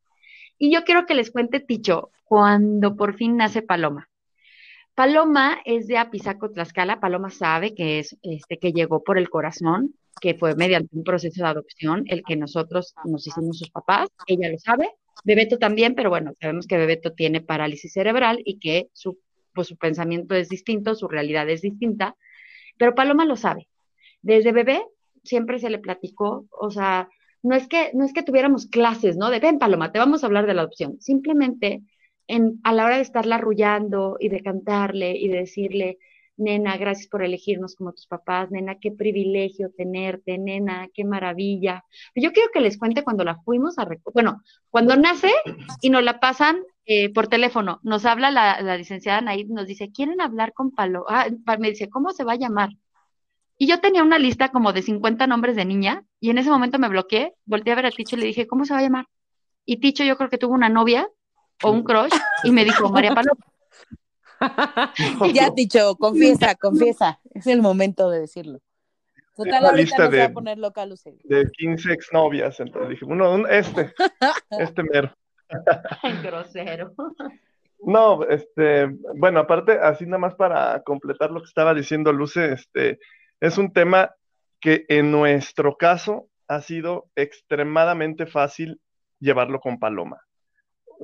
Y 0.58 0.74
yo 0.74 0.86
quiero 0.86 1.06
que 1.06 1.14
les 1.14 1.30
cuente 1.30 1.60
Ticho 1.60 2.12
cuando 2.24 2.96
por 2.96 3.16
fin 3.16 3.36
nace 3.36 3.62
Paloma. 3.62 4.10
Paloma 4.96 5.60
es 5.66 5.88
de 5.88 5.98
Apizaco, 5.98 6.52
Tlaxcala. 6.52 7.02
Paloma 7.02 7.30
sabe 7.30 7.76
que 7.76 8.00
es 8.00 8.16
este 8.22 8.58
que 8.58 8.72
llegó 8.72 9.04
por 9.04 9.18
el 9.18 9.30
corazón, 9.30 9.96
que 10.22 10.36
fue 10.36 10.56
mediante 10.56 10.96
un 10.96 11.04
proceso 11.04 11.44
de 11.44 11.50
adopción 11.50 12.06
el 12.08 12.24
que 12.24 12.38
nosotros 12.38 12.96
nos 13.04 13.28
hicimos 13.28 13.60
sus 13.60 13.70
papás. 13.70 14.08
Ella 14.28 14.50
lo 14.50 14.58
sabe. 14.60 14.90
Bebeto 15.26 15.58
también, 15.58 15.94
pero 15.94 16.10
bueno, 16.10 16.32
sabemos 16.40 16.68
que 16.68 16.78
Bebeto 16.78 17.12
tiene 17.12 17.42
parálisis 17.42 17.92
cerebral 17.92 18.42
y 18.46 18.60
que 18.60 18.88
su, 18.94 19.20
pues, 19.54 19.68
su 19.68 19.76
pensamiento 19.76 20.36
es 20.36 20.48
distinto, 20.48 20.96
su 20.96 21.10
realidad 21.10 21.50
es 21.50 21.62
distinta. 21.62 22.16
Pero 22.78 22.96
Paloma 22.96 23.26
lo 23.26 23.36
sabe. 23.36 23.68
Desde 24.22 24.52
bebé 24.52 24.86
siempre 25.24 25.60
se 25.60 25.70
le 25.70 25.80
platicó, 25.80 26.48
o 26.52 26.72
sea, 26.72 27.10
no 27.42 27.56
es 27.56 27.68
que, 27.68 27.92
no 27.94 28.06
es 28.06 28.14
que 28.14 28.24
tuviéramos 28.24 28.68
clases, 28.68 29.18
¿no? 29.18 29.30
De 29.30 29.40
ven, 29.40 29.60
Paloma, 29.60 29.92
te 29.92 30.00
vamos 30.00 30.24
a 30.24 30.28
hablar 30.28 30.48
de 30.48 30.54
la 30.54 30.62
adopción. 30.62 31.00
Simplemente 31.02 31.84
en, 32.28 32.60
a 32.64 32.74
la 32.74 32.86
hora 32.86 32.96
de 32.96 33.02
estarla 33.02 33.36
arrullando 33.36 34.18
y 34.20 34.30
de 34.30 34.42
cantarle 34.42 35.18
y 35.18 35.28
de 35.28 35.40
decirle, 35.40 36.00
nena, 36.38 36.78
gracias 36.78 37.08
por 37.08 37.24
elegirnos 37.24 37.76
como 37.76 37.94
tus 37.94 38.08
papás, 38.08 38.52
nena, 38.52 38.76
qué 38.80 38.92
privilegio 38.92 39.72
tenerte, 39.76 40.38
nena, 40.38 40.88
qué 40.94 41.06
maravilla. 41.06 41.84
Yo 42.16 42.32
quiero 42.32 42.50
que 42.54 42.62
les 42.62 42.78
cuente 42.78 43.04
cuando 43.04 43.24
la 43.24 43.38
fuimos 43.44 43.78
a, 43.78 43.88
bueno, 44.14 44.42
cuando 44.70 44.96
nace 44.96 45.32
y 45.82 45.90
nos 45.90 46.04
la 46.04 46.20
pasan 46.20 46.58
eh, 46.86 47.14
por 47.14 47.28
teléfono, 47.28 47.80
nos 47.84 48.06
habla 48.06 48.32
la, 48.32 48.62
la 48.62 48.78
licenciada 48.78 49.22
Naid, 49.22 49.48
nos 49.48 49.68
dice, 49.68 49.92
¿quieren 49.92 50.22
hablar 50.22 50.54
con 50.54 50.72
Palo? 50.72 51.06
Ah, 51.08 51.28
me 51.60 51.70
dice, 51.70 51.90
¿cómo 51.90 52.12
se 52.12 52.24
va 52.24 52.34
a 52.34 52.38
llamar? 52.38 52.70
Y 53.58 53.68
yo 53.68 53.80
tenía 53.80 54.04
una 54.04 54.18
lista 54.18 54.50
como 54.50 54.74
de 54.74 54.82
50 54.82 55.28
nombres 55.28 55.56
de 55.56 55.66
niña 55.66 56.04
y 56.20 56.32
en 56.32 56.40
ese 56.40 56.50
momento 56.50 56.80
me 56.80 56.90
bloqueé, 56.90 57.36
volteé 57.46 57.74
a 57.74 57.76
ver 57.76 57.86
a 57.86 57.92
Ticho 57.92 58.16
y 58.16 58.20
le 58.20 58.26
dije, 58.26 58.48
¿cómo 58.48 58.66
se 58.66 58.74
va 58.74 58.80
a 58.80 58.84
llamar? 58.84 59.08
Y 59.66 59.78
Ticho 59.78 60.04
yo 60.04 60.18
creo 60.18 60.30
que 60.30 60.38
tuvo 60.38 60.54
una 60.54 60.70
novia 60.70 61.08
o 61.62 61.72
un 61.72 61.84
crush 61.84 62.12
y 62.44 62.52
me 62.52 62.66
dijo, 62.66 62.90
María 62.90 63.14
Paloma. 63.14 63.53
ya, 65.34 65.50
dicho, 65.50 65.96
confiesa, 65.96 66.56
confiesa. 66.62 67.20
Es 67.34 67.48
el 67.48 67.62
momento 67.62 68.10
de 68.10 68.22
decirlo. 68.22 68.60
Total, 69.36 69.66
ahorita 69.66 69.82
lista 69.82 70.08
de, 70.10 70.20
va 70.20 70.26
a 70.26 70.34
poner 70.34 70.58
loca 70.60 70.86
De 71.24 71.50
15 71.58 71.92
exnovias, 71.92 72.60
entonces 72.60 72.92
dije, 72.92 73.06
uno, 73.06 73.48
este, 73.48 73.92
este 74.52 74.84
mero. 74.84 75.12
grosero. 76.22 76.94
No, 77.80 78.24
este, 78.26 78.88
bueno, 79.16 79.40
aparte, 79.40 79.74
así 79.74 80.06
nada 80.06 80.20
más 80.20 80.36
para 80.36 80.82
completar 80.84 81.32
lo 81.32 81.42
que 81.42 81.48
estaba 81.48 81.74
diciendo 81.74 82.14
Luce, 82.14 82.54
este, 82.54 83.00
es 83.40 83.58
un 83.58 83.74
tema 83.74 84.14
que 84.62 84.86
en 84.88 85.12
nuestro 85.12 85.76
caso 85.76 86.30
ha 86.48 86.62
sido 86.62 87.10
extremadamente 87.16 88.26
fácil 88.26 88.80
llevarlo 89.20 89.60
con 89.60 89.80
Paloma. 89.80 90.22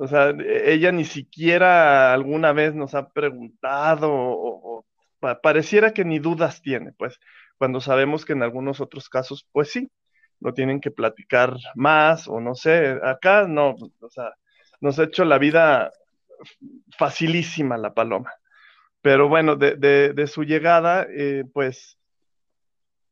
O 0.00 0.08
sea, 0.08 0.30
ella 0.30 0.92
ni 0.92 1.04
siquiera 1.04 2.14
alguna 2.14 2.54
vez 2.54 2.74
nos 2.74 2.94
ha 2.94 3.10
preguntado 3.10 4.08
o, 4.10 4.86
pareciera 5.42 5.92
que 5.92 6.06
ni 6.06 6.18
dudas 6.18 6.62
tiene, 6.62 6.92
pues, 6.94 7.20
cuando 7.58 7.82
sabemos 7.82 8.24
que 8.24 8.32
en 8.32 8.42
algunos 8.42 8.80
otros 8.80 9.10
casos, 9.10 9.46
pues 9.52 9.70
sí. 9.70 9.90
lo 10.40 10.54
tienen 10.54 10.80
que 10.80 10.90
platicar 10.90 11.54
más 11.74 12.28
o 12.28 12.40
no 12.40 12.54
sé, 12.54 12.98
acá 13.04 13.46
no, 13.46 13.74
o 14.00 14.08
sea, 14.08 14.32
nos 14.80 14.98
ha 14.98 15.04
hecho 15.04 15.26
la 15.26 15.36
vida 15.36 15.90
facilísima 16.98 17.76
la 17.76 17.92
paloma. 17.92 18.32
Pero 19.02 19.28
bueno, 19.28 19.56
de, 19.56 20.26
su 20.28 20.44
llegada, 20.44 21.06
eh, 21.10 21.44
pues 21.52 21.98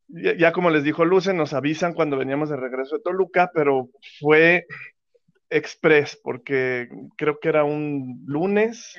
ya, 0.08 0.52
como 0.52 0.70
les 0.70 0.84
dijo 0.84 1.04
Luce, 1.04 1.34
nos 1.34 1.52
avisan 1.52 1.92
cuando 1.92 2.16
veníamos 2.16 2.48
de 2.48 2.56
regreso 2.56 2.96
de 2.96 3.02
Toluca, 3.02 3.50
pero 3.52 3.90
fue 4.20 4.64
express 5.50 6.18
porque 6.22 6.88
creo 7.16 7.38
que 7.40 7.48
era 7.48 7.64
un 7.64 8.22
lunes 8.26 8.98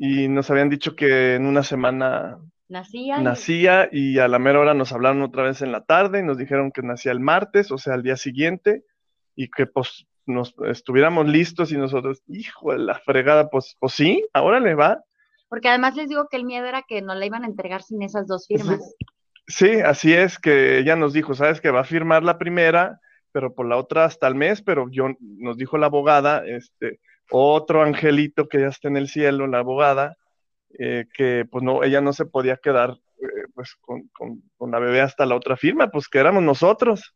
y 0.00 0.28
nos 0.28 0.50
habían 0.50 0.68
dicho 0.68 0.94
que 0.94 1.34
en 1.34 1.46
una 1.46 1.62
semana 1.62 2.38
nacía, 2.68 3.20
nacía 3.20 3.88
y 3.90 4.18
a 4.18 4.28
la 4.28 4.38
mera 4.38 4.60
hora 4.60 4.74
nos 4.74 4.92
hablaron 4.92 5.22
otra 5.22 5.42
vez 5.42 5.62
en 5.62 5.72
la 5.72 5.84
tarde 5.84 6.20
y 6.20 6.22
nos 6.22 6.38
dijeron 6.38 6.70
que 6.70 6.82
nacía 6.82 7.12
el 7.12 7.20
martes, 7.20 7.70
o 7.70 7.78
sea, 7.78 7.94
al 7.94 8.02
día 8.02 8.16
siguiente 8.16 8.84
y 9.34 9.48
que 9.50 9.66
pues 9.66 10.06
nos 10.26 10.54
estuviéramos 10.66 11.26
listos 11.26 11.72
y 11.72 11.76
nosotros, 11.76 12.22
hijo 12.28 12.72
de 12.72 12.78
la 12.78 12.94
fregada, 13.00 13.48
pues, 13.50 13.76
pues 13.80 13.94
sí, 13.94 14.24
ahora 14.32 14.60
le 14.60 14.74
va. 14.74 15.02
Porque 15.48 15.68
además 15.68 15.96
les 15.96 16.08
digo 16.08 16.28
que 16.30 16.36
el 16.36 16.44
miedo 16.44 16.66
era 16.66 16.82
que 16.86 17.00
no 17.02 17.14
la 17.14 17.24
iban 17.24 17.44
a 17.44 17.46
entregar 17.46 17.82
sin 17.82 18.02
esas 18.02 18.26
dos 18.26 18.46
firmas. 18.46 18.94
Sí, 19.46 19.80
así 19.80 20.12
es 20.12 20.38
que 20.38 20.78
ella 20.78 20.94
nos 20.94 21.14
dijo, 21.14 21.34
sabes 21.34 21.62
que 21.62 21.70
va 21.70 21.80
a 21.80 21.84
firmar 21.84 22.22
la 22.22 22.36
primera, 22.36 23.00
pero 23.32 23.54
por 23.54 23.66
la 23.66 23.76
otra 23.76 24.04
hasta 24.04 24.26
el 24.26 24.34
mes, 24.34 24.62
pero 24.62 24.88
yo 24.90 25.08
nos 25.20 25.56
dijo 25.56 25.78
la 25.78 25.86
abogada, 25.86 26.44
este, 26.46 27.00
otro 27.30 27.82
angelito 27.82 28.48
que 28.48 28.60
ya 28.60 28.68
está 28.68 28.88
en 28.88 28.96
el 28.96 29.08
cielo, 29.08 29.46
la 29.46 29.58
abogada, 29.58 30.16
eh, 30.78 31.06
que 31.14 31.44
pues 31.50 31.64
no, 31.64 31.82
ella 31.82 32.00
no 32.00 32.12
se 32.12 32.26
podía 32.26 32.56
quedar 32.56 32.98
eh, 33.20 33.46
pues 33.54 33.76
con, 33.80 34.10
con, 34.12 34.70
la 34.70 34.78
bebé 34.78 35.00
hasta 35.00 35.26
la 35.26 35.34
otra 35.34 35.56
firma, 35.56 35.88
pues 35.88 36.08
que 36.08 36.18
éramos 36.18 36.42
nosotros. 36.42 37.14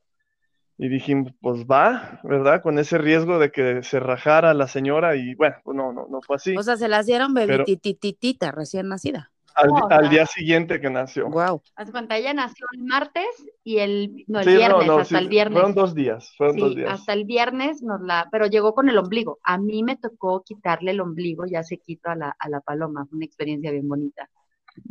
Y 0.79 0.89
dijimos, 0.89 1.33
pues 1.41 1.65
va, 1.65 2.21
¿verdad? 2.25 2.63
Con 2.63 2.79
ese 2.79 2.99
riesgo 2.99 3.39
de 3.39 3.53
que 3.53 3.83
se 3.83 4.01
rajara 4.01 4.55
la 4.55 4.67
señora 4.67 5.17
y 5.17 5.35
bueno, 5.35 5.57
pues 5.63 5.77
no, 5.77 5.93
no, 5.93 6.09
no 6.09 6.21
fue 6.23 6.37
así. 6.37 6.57
O 6.57 6.63
sea, 6.63 6.77
se 6.77 6.89
las 6.89 7.07
dieron 7.07 7.35
bebitititita, 7.35 8.51
recién 8.51 8.89
nacida. 8.89 9.32
Al, 9.55 10.09
día 10.11 10.27
siguiente 10.27 10.81
que 10.81 10.91
nació. 10.91 11.29
Wow. 11.29 11.63
Haz 11.77 11.91
cuenta, 11.91 12.17
ella 12.17 12.35
nació 12.35 12.67
el 12.73 12.85
martes 12.85 13.27
y 13.65 13.79
el, 13.79 14.25
no, 14.27 14.41
el 14.41 14.57
viernes, 14.57 14.91
hasta 14.91 15.19
el 15.19 15.29
viernes. 15.29 15.55
Fueron 15.55 15.75
dos 15.75 15.95
días, 15.95 16.33
fueron 16.37 16.57
dos 16.57 16.77
días. 16.77 16.91
Hasta 16.91 17.13
el 17.13 17.25
viernes 17.25 17.83
nos 17.83 18.01
la, 18.01 18.29
pero 18.31 18.47
llegó 18.47 18.75
con 18.75 18.89
el 18.89 18.99
ombligo. 18.99 19.39
A 19.43 19.59
mí 19.59 19.83
me 19.83 19.97
tocó 19.97 20.43
quitarle 20.43 20.93
el 20.93 21.01
ombligo, 21.01 21.45
ya 21.47 21.63
se 21.63 21.79
quito 21.79 22.11
a 22.11 22.15
la, 22.15 22.37
a 22.39 22.49
la 22.49 22.61
paloma, 22.61 23.07
fue 23.07 23.17
una 23.17 23.27
experiencia 23.27 23.71
bien 23.71 23.89
bonita. 23.89 24.29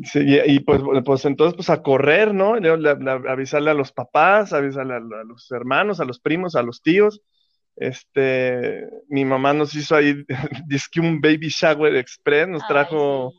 Sí, 0.04 0.20
y, 0.46 0.60
pues, 0.60 0.82
pues 1.04 1.26
entonces 1.26 1.56
pues 1.56 1.70
a 1.70 1.82
correr, 1.82 2.34
¿no? 2.34 2.54
avisarle 2.54 3.72
a 3.72 3.76
los 3.76 3.92
papás, 3.92 4.54
avisarle 4.54 4.96
a, 4.96 5.00
los 5.00 5.52
hermanos, 5.52 6.00
a 6.00 6.06
los 6.06 6.20
primos, 6.20 6.56
a 6.56 6.64
los 6.64 6.82
tíos. 6.82 7.22
Este, 7.76 8.88
mi 9.08 9.26
mamá 9.26 9.54
nos 9.54 9.74
hizo 9.76 9.96
ahí, 9.96 10.24
que 10.92 11.00
un 11.00 11.20
baby 11.20 11.50
shower 11.50 11.96
express, 11.96 12.48
nos 12.48 12.68
trajo 12.68 13.34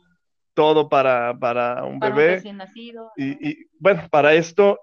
todo 0.55 0.89
para, 0.89 1.39
para 1.39 1.85
un 1.85 1.99
bebé. 1.99 2.43
Y, 3.17 3.51
y, 3.51 3.67
bueno, 3.79 4.09
para 4.11 4.35
esto, 4.35 4.81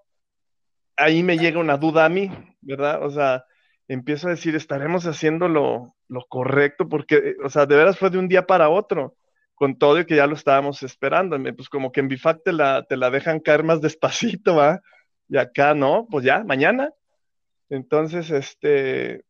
ahí 0.95 1.23
me 1.23 1.37
llega 1.37 1.59
una 1.59 1.77
duda 1.77 2.05
a 2.05 2.09
mí, 2.09 2.31
¿verdad? 2.61 3.03
O 3.03 3.09
sea, 3.09 3.45
empiezo 3.87 4.27
a 4.27 4.31
decir, 4.31 4.55
¿estaremos 4.55 5.05
haciendo 5.05 5.47
lo, 5.47 5.95
lo 6.07 6.25
correcto? 6.27 6.87
Porque, 6.87 7.35
o 7.43 7.49
sea, 7.49 7.65
de 7.65 7.75
veras 7.75 7.97
fue 7.97 8.09
de 8.09 8.17
un 8.17 8.27
día 8.27 8.45
para 8.45 8.69
otro 8.69 9.15
con 9.59 9.77
todo 9.77 9.99
y 9.99 10.05
que 10.05 10.15
ya 10.15 10.25
lo 10.25 10.35
estábamos 10.35 10.83
esperando. 10.83 11.37
Pues 11.55 11.67
como 11.67 11.91
que 11.91 11.99
en 11.99 12.07
Bifac 12.07 12.43
te 12.43 12.53
la, 12.53 12.83
te 12.83 12.95
la 12.95 13.09
dejan 13.09 13.41
caer 13.41 13.63
más 13.63 13.81
despacito, 13.81 14.55
¿va? 14.55 14.81
Y 15.27 15.37
acá 15.37 15.73
no, 15.75 16.07
pues 16.09 16.23
ya, 16.25 16.43
mañana. 16.43 16.91
Entonces, 17.69 18.31
este, 18.31 19.25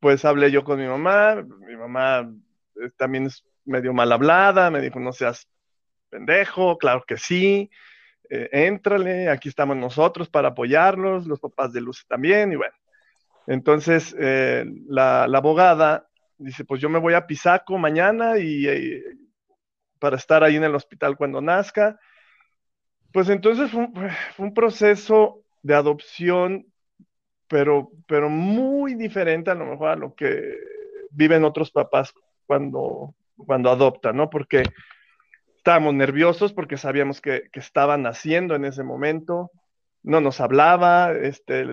pues 0.00 0.24
hablé 0.24 0.50
yo 0.50 0.64
con 0.64 0.78
mi 0.78 0.86
mamá, 0.86 1.44
mi 1.66 1.76
mamá 1.76 2.30
eh, 2.76 2.90
también 2.96 3.26
es 3.26 3.44
medio 3.64 3.92
mal 3.92 4.12
hablada, 4.12 4.70
me 4.70 4.80
dijo, 4.80 5.00
no 5.00 5.12
seas 5.12 5.48
pendejo, 6.14 6.78
claro 6.78 7.04
que 7.04 7.16
sí, 7.16 7.68
eh, 8.30 8.48
éntrale, 8.52 9.28
aquí 9.28 9.48
estamos 9.48 9.76
nosotros 9.76 10.28
para 10.28 10.48
apoyarlos, 10.48 11.26
los 11.26 11.40
papás 11.40 11.72
de 11.72 11.80
Luz 11.80 12.06
también, 12.06 12.52
y 12.52 12.56
bueno. 12.56 12.74
Entonces, 13.48 14.14
eh, 14.18 14.64
la, 14.86 15.26
la, 15.26 15.38
abogada 15.38 16.06
dice, 16.38 16.64
pues 16.64 16.80
yo 16.80 16.88
me 16.88 17.00
voy 17.00 17.14
a 17.14 17.26
Pisaco 17.26 17.76
mañana 17.78 18.38
y, 18.38 19.02
para 19.98 20.16
estar 20.16 20.44
ahí 20.44 20.54
en 20.54 20.64
el 20.64 20.74
hospital 20.74 21.16
cuando 21.16 21.40
nazca. 21.40 21.98
Pues 23.12 23.28
entonces 23.28 23.70
fue 23.70 23.88
un, 24.38 24.54
proceso 24.54 25.42
de 25.62 25.74
adopción, 25.74 26.66
pero, 27.48 27.90
pero 28.06 28.28
muy 28.28 28.94
diferente 28.94 29.50
a 29.50 29.54
lo 29.54 29.66
mejor 29.66 29.88
a 29.90 29.96
lo 29.96 30.14
que 30.14 30.58
viven 31.10 31.44
otros 31.44 31.70
papás 31.70 32.14
cuando, 32.46 33.14
cuando 33.36 33.70
adoptan, 33.70 34.16
¿no? 34.16 34.30
Porque 34.30 34.62
estábamos 35.64 35.94
nerviosos 35.94 36.52
porque 36.52 36.76
sabíamos 36.76 37.22
que, 37.22 37.48
que 37.50 37.58
estaba 37.58 37.96
naciendo 37.96 38.54
en 38.54 38.66
ese 38.66 38.82
momento, 38.82 39.50
no 40.02 40.20
nos 40.20 40.38
hablaba, 40.38 41.12
este, 41.12 41.64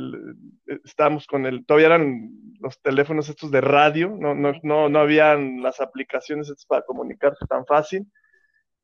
estábamos 0.86 1.28
con 1.28 1.46
el, 1.46 1.66
todavía 1.66 1.88
eran 1.88 2.32
los 2.62 2.82
teléfonos 2.82 3.28
estos 3.28 3.52
de 3.52 3.60
radio, 3.60 4.16
no, 4.18 4.34
no, 4.34 4.54
no, 4.64 4.88
no 4.88 5.00
habían 5.00 5.62
las 5.62 5.82
aplicaciones 5.82 6.54
para 6.70 6.84
comunicarse 6.84 7.46
tan 7.48 7.66
fácil. 7.66 8.08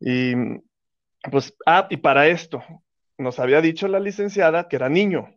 Y 0.01 0.33
pues, 1.31 1.55
ah, 1.65 1.87
y 1.89 1.95
para 1.95 2.27
esto, 2.27 2.61
nos 3.17 3.39
había 3.39 3.61
dicho 3.61 3.87
la 3.87 4.01
licenciada 4.01 4.67
que 4.67 4.75
era 4.75 4.89
niño. 4.89 5.33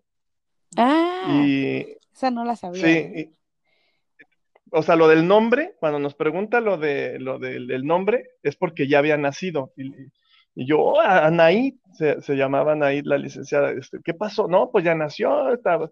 Ah, 0.76 1.28
y, 1.28 1.96
esa 2.12 2.32
no 2.32 2.44
la 2.44 2.56
sabía. 2.56 2.82
Sí, 2.82 3.30
o 4.70 4.82
sea, 4.82 4.96
lo 4.96 5.08
del 5.08 5.26
nombre, 5.26 5.74
cuando 5.80 5.98
nos 5.98 6.14
pregunta 6.14 6.60
lo, 6.60 6.76
de, 6.78 7.18
lo 7.18 7.38
del 7.38 7.84
nombre, 7.84 8.30
es 8.42 8.56
porque 8.56 8.88
ya 8.88 8.98
había 8.98 9.16
nacido. 9.16 9.72
Y, 9.76 9.92
yo, 10.54 10.80
oh, 10.80 11.00
Anaí, 11.00 11.78
se, 11.92 12.20
se, 12.22 12.34
llamaba 12.34 12.72
Anaí 12.72 13.02
la 13.02 13.18
licenciada, 13.18 13.70
este, 13.70 13.98
¿qué 14.04 14.14
pasó? 14.14 14.48
No, 14.48 14.70
pues 14.70 14.84
ya 14.84 14.94
nació, 14.94 15.52
estaba 15.52 15.90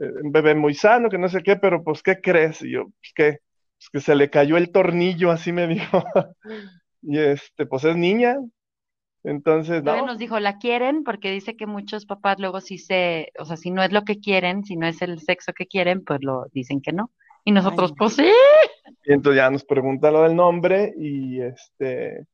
eh, 0.00 0.10
un 0.22 0.32
bebé 0.32 0.54
muy 0.54 0.74
sano, 0.74 1.08
que 1.08 1.18
no 1.18 1.28
sé 1.28 1.42
qué, 1.42 1.56
pero 1.56 1.82
pues, 1.82 2.02
¿qué 2.02 2.20
crees? 2.20 2.62
Y 2.62 2.72
yo, 2.72 2.84
pues, 2.84 3.12
¿qué? 3.14 3.38
Pues 3.78 3.90
que 3.92 4.00
se 4.00 4.14
le 4.14 4.30
cayó 4.30 4.56
el 4.56 4.70
tornillo, 4.70 5.30
así 5.30 5.52
me 5.52 5.66
dijo. 5.68 6.04
Y 7.02 7.18
este, 7.18 7.66
pues 7.66 7.84
es 7.84 7.96
niña. 7.96 8.36
Entonces, 9.24 9.82
no. 9.82 10.06
nos 10.06 10.18
dijo, 10.18 10.38
la 10.38 10.58
quieren, 10.58 11.02
porque 11.02 11.32
dice 11.32 11.56
que 11.56 11.66
muchos 11.66 12.06
papás 12.06 12.38
luego 12.38 12.60
sí 12.60 12.78
se, 12.78 13.32
o 13.40 13.44
sea, 13.44 13.56
si 13.56 13.72
no 13.72 13.82
es 13.82 13.90
lo 13.90 14.02
que 14.02 14.20
quieren, 14.20 14.64
si 14.64 14.76
no 14.76 14.86
es 14.86 15.02
el 15.02 15.18
sexo 15.18 15.52
que 15.52 15.66
quieren, 15.66 16.04
pues 16.04 16.20
lo 16.22 16.46
dicen 16.52 16.80
que 16.80 16.92
no. 16.92 17.10
Y 17.46 17.52
nosotros, 17.52 17.94
pues 17.96 18.14
sí. 18.14 18.28
Y 19.04 19.12
entonces 19.12 19.38
ya 19.38 19.48
nos 19.48 19.64
pregunta 19.64 20.10
lo 20.10 20.24
del 20.24 20.34
nombre 20.34 20.92
y 20.98 21.40
este, 21.40 22.26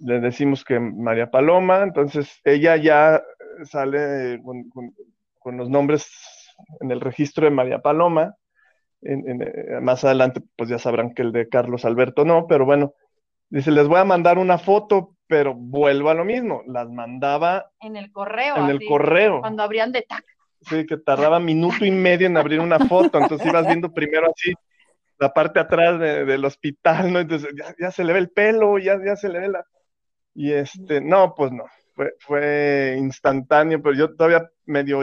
le 0.00 0.20
decimos 0.20 0.64
que 0.64 0.80
María 0.80 1.30
Paloma, 1.30 1.82
entonces 1.82 2.40
ella 2.42 2.76
ya 2.76 3.22
sale 3.64 4.40
con, 4.42 5.58
los 5.58 5.68
nombres 5.68 6.08
en 6.80 6.90
el 6.90 7.00
registro 7.02 7.44
de 7.44 7.50
María 7.50 7.80
Paloma. 7.80 8.34
Eh, 9.02 9.80
más 9.82 10.02
adelante, 10.02 10.40
pues 10.56 10.70
ya 10.70 10.78
sabrán 10.78 11.12
que 11.12 11.22
el 11.22 11.32
de 11.32 11.48
Carlos 11.50 11.84
Alberto 11.84 12.24
no, 12.24 12.46
pero 12.46 12.64
bueno, 12.64 12.94
Dice, 13.52 13.70
les 13.70 13.86
voy 13.86 13.98
a 13.98 14.04
mandar 14.06 14.38
una 14.38 14.56
foto, 14.56 15.14
pero 15.26 15.52
vuelvo 15.54 16.08
a 16.08 16.14
lo 16.14 16.24
mismo. 16.24 16.62
Las 16.66 16.88
mandaba. 16.88 17.70
En 17.80 17.98
el 17.98 18.10
correo. 18.10 18.56
En 18.56 18.70
el 18.70 18.80
correo. 18.88 19.40
Cuando 19.40 19.62
abrían 19.62 19.92
de 19.92 20.00
tac. 20.00 20.24
Sí, 20.68 20.86
que 20.86 20.96
tardaba 20.96 21.40
minuto 21.40 21.84
y 21.84 21.90
medio 21.90 22.26
en 22.26 22.36
abrir 22.36 22.60
una 22.60 22.78
foto. 22.78 23.18
Entonces 23.18 23.46
ibas 23.46 23.66
viendo 23.66 23.92
primero 23.92 24.30
así 24.30 24.52
la 25.18 25.32
parte 25.32 25.60
atrás 25.60 26.00
del 26.00 26.44
hospital, 26.44 27.12
¿no? 27.12 27.20
Entonces 27.20 27.54
ya, 27.78 27.90
se 27.90 28.04
le 28.04 28.12
ve 28.12 28.18
el 28.20 28.30
pelo, 28.30 28.78
ya, 28.78 28.98
ya 29.04 29.16
se 29.16 29.28
le 29.28 29.40
ve 29.40 29.48
la. 29.48 29.64
Y 30.34 30.52
este, 30.52 31.00
no, 31.00 31.34
pues 31.34 31.52
no. 31.52 31.64
Fue, 31.94 32.14
fue 32.20 32.96
instantáneo, 32.98 33.82
pero 33.82 33.94
yo 33.94 34.14
todavía 34.14 34.50
medio, 34.64 35.00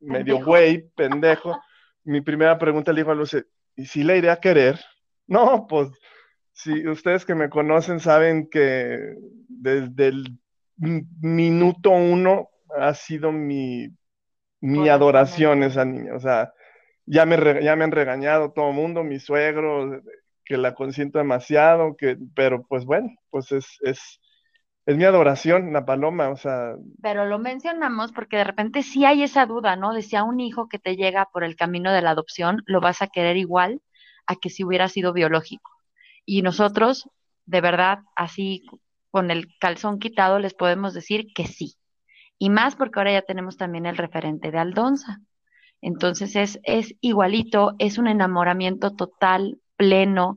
medio 0.00 0.44
güey, 0.44 0.88
pendejo. 0.96 1.60
Mi 2.04 2.20
primera 2.20 2.58
pregunta 2.58 2.92
le 2.92 3.02
dijo 3.02 3.10
a 3.10 3.14
Luce, 3.14 3.44
¿y 3.76 3.86
si 3.86 4.02
le 4.02 4.18
iré 4.18 4.30
a 4.30 4.40
querer? 4.40 4.80
No, 5.26 5.66
pues 5.68 5.90
Sí, 6.52 6.86
ustedes 6.86 7.24
que 7.24 7.34
me 7.34 7.48
conocen 7.48 7.98
saben 7.98 8.48
que 8.48 9.14
desde 9.48 10.08
el 10.08 10.38
minuto 10.76 11.90
uno 11.90 12.50
ha 12.78 12.94
sido 12.94 13.32
mi, 13.32 13.88
mi 14.62 14.88
adoración 14.88 15.62
esa 15.62 15.84
niña. 15.84 16.14
O 16.14 16.20
sea, 16.20 16.54
ya 17.04 17.26
me, 17.26 17.62
ya 17.62 17.76
me 17.76 17.84
han 17.84 17.92
regañado 17.92 18.52
todo 18.52 18.70
el 18.70 18.76
mundo, 18.76 19.04
mi 19.04 19.18
suegro, 19.18 20.00
que 20.44 20.56
la 20.56 20.74
consiento 20.74 21.18
demasiado, 21.18 21.96
que, 21.96 22.16
pero 22.34 22.64
pues 22.66 22.84
bueno, 22.84 23.10
pues 23.30 23.52
es, 23.52 23.66
es, 23.82 24.20
es 24.86 24.96
mi 24.96 25.04
adoración, 25.04 25.72
la 25.72 25.84
paloma, 25.84 26.30
o 26.30 26.36
sea. 26.36 26.76
Pero 27.02 27.26
lo 27.26 27.38
mencionamos 27.38 28.12
porque 28.12 28.36
de 28.36 28.44
repente 28.44 28.82
sí 28.82 29.04
hay 29.04 29.22
esa 29.22 29.46
duda, 29.46 29.76
¿no? 29.76 29.92
De 29.92 30.02
si 30.02 30.16
a 30.16 30.22
un 30.22 30.40
hijo 30.40 30.68
que 30.68 30.78
te 30.78 30.96
llega 30.96 31.28
por 31.32 31.44
el 31.44 31.56
camino 31.56 31.92
de 31.92 32.02
la 32.02 32.10
adopción, 32.10 32.62
lo 32.66 32.80
vas 32.80 33.02
a 33.02 33.08
querer 33.08 33.36
igual 33.36 33.82
a 34.26 34.36
que 34.36 34.48
si 34.48 34.64
hubiera 34.64 34.88
sido 34.88 35.12
biológico. 35.12 35.70
Y 36.24 36.42
nosotros, 36.42 37.10
de 37.46 37.60
verdad, 37.60 37.98
así 38.14 38.64
con 39.10 39.30
el 39.30 39.48
calzón 39.58 39.98
quitado, 39.98 40.38
les 40.38 40.54
podemos 40.54 40.94
decir 40.94 41.26
que 41.34 41.46
sí. 41.46 41.74
Y 42.42 42.50
más 42.50 42.74
porque 42.74 42.98
ahora 42.98 43.12
ya 43.12 43.22
tenemos 43.22 43.56
también 43.56 43.86
el 43.86 43.96
referente 43.96 44.50
de 44.50 44.58
Aldonza. 44.58 45.20
Entonces 45.80 46.34
es, 46.34 46.58
es 46.64 46.96
igualito, 47.00 47.76
es 47.78 47.98
un 47.98 48.08
enamoramiento 48.08 48.96
total, 48.96 49.60
pleno, 49.76 50.34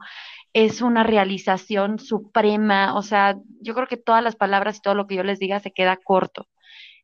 es 0.54 0.84
una 0.84 1.02
realización 1.02 1.98
suprema, 1.98 2.94
o 2.94 3.02
sea, 3.02 3.38
yo 3.60 3.74
creo 3.74 3.88
que 3.88 3.98
todas 3.98 4.24
las 4.24 4.36
palabras 4.36 4.78
y 4.78 4.82
todo 4.82 4.94
lo 4.94 5.08
que 5.08 5.16
yo 5.16 5.24
les 5.24 5.40
diga 5.40 5.60
se 5.60 5.72
queda 5.72 5.98
corto. 5.98 6.48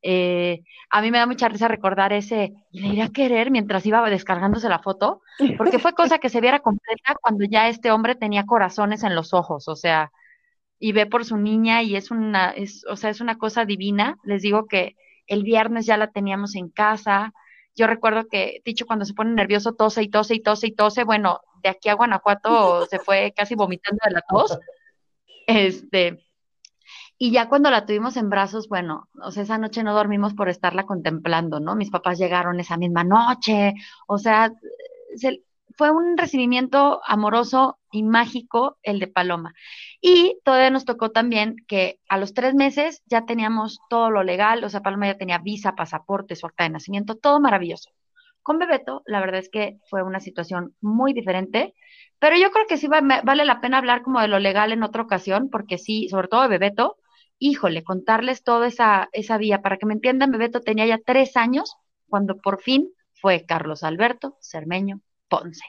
Eh, 0.03 0.61
a 0.91 1.01
mí 1.01 1.09
me 1.09 1.17
da 1.17 1.25
mucha 1.25 1.49
risa 1.49 1.67
recordar 1.67 2.13
ese, 2.13 2.53
le 2.69 2.89
iré 2.89 3.01
a 3.01 3.09
querer 3.09 3.49
mientras 3.49 3.83
iba 3.87 4.07
descargándose 4.07 4.69
la 4.69 4.83
foto, 4.83 5.23
porque 5.57 5.79
fue 5.79 5.93
cosa 5.93 6.19
que 6.19 6.29
se 6.29 6.41
viera 6.41 6.59
completa 6.59 7.15
cuando 7.19 7.43
ya 7.45 7.69
este 7.69 7.89
hombre 7.89 8.13
tenía 8.13 8.45
corazones 8.45 9.01
en 9.01 9.15
los 9.15 9.33
ojos, 9.33 9.67
o 9.67 9.75
sea, 9.75 10.11
y 10.83 10.93
ve 10.93 11.05
por 11.05 11.25
su 11.25 11.37
niña 11.37 11.83
y 11.83 11.95
es 11.95 12.09
una, 12.09 12.49
es, 12.49 12.83
o 12.89 12.95
sea, 12.95 13.11
es 13.11 13.21
una 13.21 13.37
cosa 13.37 13.65
divina. 13.65 14.17
Les 14.23 14.41
digo 14.41 14.65
que 14.65 14.97
el 15.27 15.43
viernes 15.43 15.85
ya 15.85 15.95
la 15.95 16.11
teníamos 16.11 16.55
en 16.55 16.69
casa. 16.69 17.33
Yo 17.75 17.85
recuerdo 17.85 18.27
que 18.27 18.63
dicho 18.65 18.87
cuando 18.87 19.05
se 19.05 19.13
pone 19.13 19.31
nervioso 19.31 19.73
tose 19.73 20.01
y 20.01 20.09
tose 20.09 20.33
y 20.33 20.41
tose 20.41 20.67
y 20.67 20.71
tose, 20.71 21.03
bueno, 21.03 21.39
de 21.61 21.69
aquí 21.69 21.87
a 21.89 21.93
Guanajuato 21.93 22.87
se 22.87 22.97
fue 22.97 23.31
casi 23.37 23.53
vomitando 23.53 23.99
de 24.03 24.11
la 24.11 24.23
tos. 24.27 24.57
Este, 25.45 26.25
y 27.19 27.31
ya 27.31 27.47
cuando 27.47 27.69
la 27.69 27.85
tuvimos 27.85 28.17
en 28.17 28.31
brazos, 28.31 28.67
bueno, 28.67 29.07
o 29.21 29.29
sea, 29.29 29.43
esa 29.43 29.59
noche 29.59 29.83
no 29.83 29.93
dormimos 29.93 30.33
por 30.33 30.49
estarla 30.49 30.87
contemplando, 30.87 31.59
¿no? 31.59 31.75
Mis 31.75 31.91
papás 31.91 32.17
llegaron 32.17 32.59
esa 32.59 32.77
misma 32.77 33.03
noche, 33.03 33.75
o 34.07 34.17
sea, 34.17 34.51
fue 35.77 35.91
un 35.91 36.17
recibimiento 36.17 37.01
amoroso 37.05 37.77
y 37.91 38.03
mágico 38.03 38.77
el 38.83 38.99
de 38.99 39.07
Paloma. 39.07 39.53
Y 39.99 40.39
todavía 40.43 40.69
nos 40.69 40.85
tocó 40.85 41.11
también 41.11 41.55
que 41.67 41.99
a 42.09 42.17
los 42.17 42.33
tres 42.33 42.53
meses 42.55 43.01
ya 43.05 43.25
teníamos 43.25 43.79
todo 43.89 44.09
lo 44.09 44.23
legal, 44.23 44.63
o 44.63 44.69
sea, 44.69 44.81
Paloma 44.81 45.07
ya 45.07 45.17
tenía 45.17 45.37
visa, 45.37 45.75
pasaporte, 45.75 46.35
su 46.35 46.45
acta 46.47 46.63
de 46.63 46.71
nacimiento, 46.71 47.15
todo 47.15 47.39
maravilloso. 47.39 47.91
Con 48.43 48.57
Bebeto, 48.57 49.03
la 49.05 49.19
verdad 49.19 49.39
es 49.39 49.49
que 49.49 49.77
fue 49.89 50.01
una 50.03 50.19
situación 50.19 50.75
muy 50.81 51.13
diferente, 51.13 51.75
pero 52.19 52.37
yo 52.37 52.51
creo 52.51 52.65
que 52.67 52.77
sí 52.77 52.87
vale 52.87 53.45
la 53.45 53.61
pena 53.61 53.77
hablar 53.77 54.01
como 54.01 54.19
de 54.19 54.27
lo 54.27 54.39
legal 54.39 54.71
en 54.71 54.83
otra 54.83 55.03
ocasión, 55.03 55.49
porque 55.49 55.77
sí, 55.77 56.07
sobre 56.09 56.27
todo 56.27 56.41
de 56.43 56.47
Bebeto, 56.47 56.97
híjole, 57.39 57.83
contarles 57.83 58.43
toda 58.43 58.67
esa, 58.67 59.09
esa 59.11 59.37
vía. 59.37 59.61
Para 59.61 59.77
que 59.77 59.85
me 59.85 59.93
entiendan, 59.93 60.31
Bebeto 60.31 60.61
tenía 60.61 60.85
ya 60.85 60.99
tres 61.03 61.35
años 61.35 61.75
cuando 62.07 62.37
por 62.37 62.61
fin 62.61 62.91
fue 63.13 63.45
Carlos 63.45 63.83
Alberto 63.83 64.37
Cermeño 64.41 65.01
Ponce. 65.27 65.65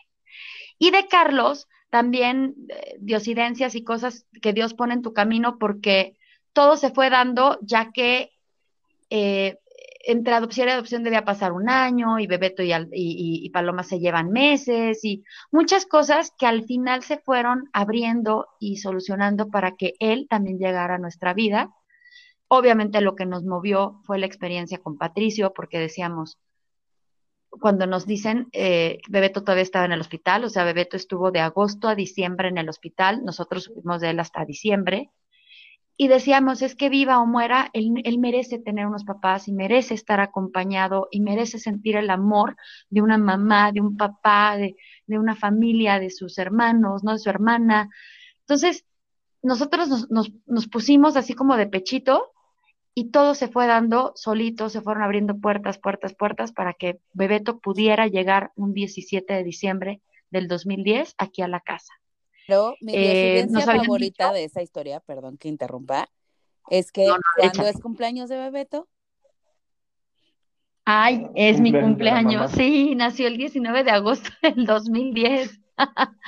Y 0.78 0.90
de 0.90 1.06
Carlos 1.06 1.68
también 1.92 2.54
eh, 2.70 2.96
diosidencias 3.00 3.74
y 3.74 3.84
cosas 3.84 4.24
que 4.40 4.54
Dios 4.54 4.72
pone 4.72 4.94
en 4.94 5.02
tu 5.02 5.12
camino 5.12 5.58
porque 5.58 6.16
todo 6.54 6.78
se 6.78 6.90
fue 6.90 7.10
dando 7.10 7.58
ya 7.60 7.92
que 7.92 8.32
eh, 9.10 9.58
entre 10.00 10.32
adopción 10.32 10.68
y 10.68 10.70
adopción 10.70 11.02
debía 11.02 11.26
pasar 11.26 11.52
un 11.52 11.68
año 11.68 12.18
y 12.18 12.26
Bebeto 12.26 12.62
y, 12.62 12.72
y, 12.90 13.50
Paloma 13.50 13.82
se 13.82 14.00
llevan 14.00 14.30
meses 14.30 15.04
y 15.04 15.22
muchas 15.50 15.84
cosas 15.84 16.32
que 16.38 16.46
al 16.46 16.64
final 16.64 17.02
se 17.02 17.18
fueron 17.18 17.68
abriendo 17.74 18.46
y 18.58 18.78
solucionando 18.78 19.50
para 19.50 19.72
que 19.76 19.92
él 20.00 20.26
también 20.30 20.58
llegara 20.58 20.94
a 20.94 20.98
nuestra 20.98 21.34
vida. 21.34 21.74
Obviamente 22.48 23.02
lo 23.02 23.16
que 23.16 23.26
nos 23.26 23.44
movió 23.44 24.00
fue 24.04 24.18
la 24.18 24.24
experiencia 24.24 24.78
con 24.78 24.96
Patricio 24.96 25.52
porque 25.54 25.78
decíamos, 25.78 26.38
cuando 27.60 27.86
nos 27.86 28.06
dicen, 28.06 28.48
eh, 28.52 28.98
Bebeto 29.08 29.42
todavía 29.42 29.62
estaba 29.62 29.84
en 29.84 29.92
el 29.92 30.00
hospital, 30.00 30.44
o 30.44 30.48
sea, 30.48 30.64
Bebeto 30.64 30.96
estuvo 30.96 31.30
de 31.30 31.40
agosto 31.40 31.88
a 31.88 31.94
diciembre 31.94 32.48
en 32.48 32.58
el 32.58 32.68
hospital, 32.68 33.24
nosotros 33.24 33.64
supimos 33.64 34.00
de 34.00 34.10
él 34.10 34.20
hasta 34.20 34.44
diciembre, 34.44 35.10
y 35.96 36.08
decíamos, 36.08 36.62
es 36.62 36.74
que 36.74 36.88
viva 36.88 37.20
o 37.20 37.26
muera, 37.26 37.70
él, 37.74 38.18
merece 38.18 38.58
tener 38.58 38.86
unos 38.86 39.04
papás 39.04 39.46
y 39.46 39.52
merece 39.52 39.94
estar 39.94 40.20
acompañado 40.20 41.06
y 41.10 41.20
merece 41.20 41.58
sentir 41.58 41.96
el 41.96 42.10
amor 42.10 42.56
de 42.88 43.02
una 43.02 43.18
mamá, 43.18 43.72
de 43.72 43.80
un 43.80 43.96
papá, 43.96 44.56
de, 44.56 44.74
una 45.06 45.36
familia, 45.36 46.00
de 46.00 46.10
sus 46.10 46.38
hermanos, 46.38 47.04
¿no? 47.04 47.12
De 47.12 47.18
su 47.18 47.28
hermana. 47.28 47.90
Entonces, 48.40 48.86
nosotros 49.42 50.10
nos, 50.10 50.68
pusimos 50.68 51.16
así 51.16 51.34
como 51.34 51.56
de 51.56 51.66
pechito 51.66 52.32
y 52.94 53.10
todo 53.10 53.34
se 53.34 53.48
fue 53.48 53.66
dando 53.66 54.12
solito, 54.16 54.68
se 54.68 54.82
fueron 54.82 55.02
abriendo 55.02 55.38
puertas, 55.38 55.78
puertas, 55.78 56.14
puertas 56.14 56.52
para 56.52 56.74
que 56.74 57.00
Bebeto 57.12 57.58
pudiera 57.58 58.06
llegar 58.06 58.52
un 58.54 58.74
17 58.74 59.32
de 59.32 59.44
diciembre 59.44 60.00
del 60.30 60.48
2010 60.48 61.14
aquí 61.18 61.42
a 61.42 61.48
la 61.48 61.60
casa. 61.60 61.92
Pero 62.46 62.74
mi 62.80 62.92
eh, 62.94 63.46
favorita 63.64 64.32
de 64.32 64.44
esa 64.44 64.62
historia, 64.62 65.00
perdón 65.00 65.38
que 65.38 65.48
interrumpa, 65.48 66.08
es 66.70 66.92
que 66.92 67.06
cuando 67.38 67.66
es 67.66 67.80
cumpleaños 67.80 68.28
de 68.28 68.36
Bebeto. 68.36 68.88
Ay, 70.84 71.28
es 71.34 71.60
mi 71.60 71.72
cumpleaños. 71.72 72.50
Sí, 72.52 72.94
nació 72.96 73.28
el 73.28 73.36
19 73.36 73.84
de 73.84 73.90
agosto 73.90 74.30
del 74.42 74.66
2010. 74.66 75.60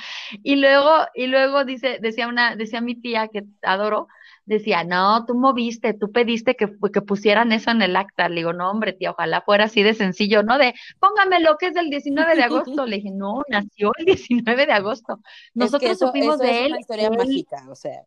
y 0.43 0.55
luego, 0.55 0.89
y 1.13 1.27
luego 1.27 1.65
dice, 1.65 1.99
decía 2.01 2.27
una, 2.27 2.55
decía 2.55 2.81
mi 2.81 2.95
tía 2.95 3.27
que 3.27 3.43
adoro, 3.61 4.07
decía, 4.45 4.83
no, 4.83 5.25
tú 5.25 5.35
moviste, 5.35 5.93
tú 5.93 6.11
pediste 6.11 6.55
que, 6.55 6.69
que 6.93 7.01
pusieran 7.01 7.51
eso 7.51 7.71
en 7.71 7.81
el 7.81 7.95
acta. 7.95 8.29
Le 8.29 8.35
digo, 8.35 8.53
no, 8.53 8.69
hombre, 8.69 8.93
tía, 8.93 9.11
ojalá 9.11 9.41
fuera 9.41 9.65
así 9.65 9.83
de 9.83 9.93
sencillo, 9.93 10.43
¿no? 10.43 10.57
De, 10.57 10.73
póngame 10.99 11.39
lo 11.39 11.57
que 11.57 11.67
es 11.67 11.73
del 11.73 11.89
19 11.89 12.35
de 12.35 12.43
agosto. 12.43 12.85
Le 12.85 12.97
dije, 12.97 13.11
no, 13.11 13.43
nació 13.49 13.91
el 13.97 14.05
19 14.05 14.65
de 14.65 14.71
agosto. 14.71 15.19
Nosotros 15.53 15.97
supimos 15.97 16.39
de 16.39 16.65
él. 16.65 16.65
Es 16.65 16.71
una 16.71 16.79
historia 16.79 17.09
mágica, 17.11 17.65
o 17.69 17.75
sea. 17.75 18.03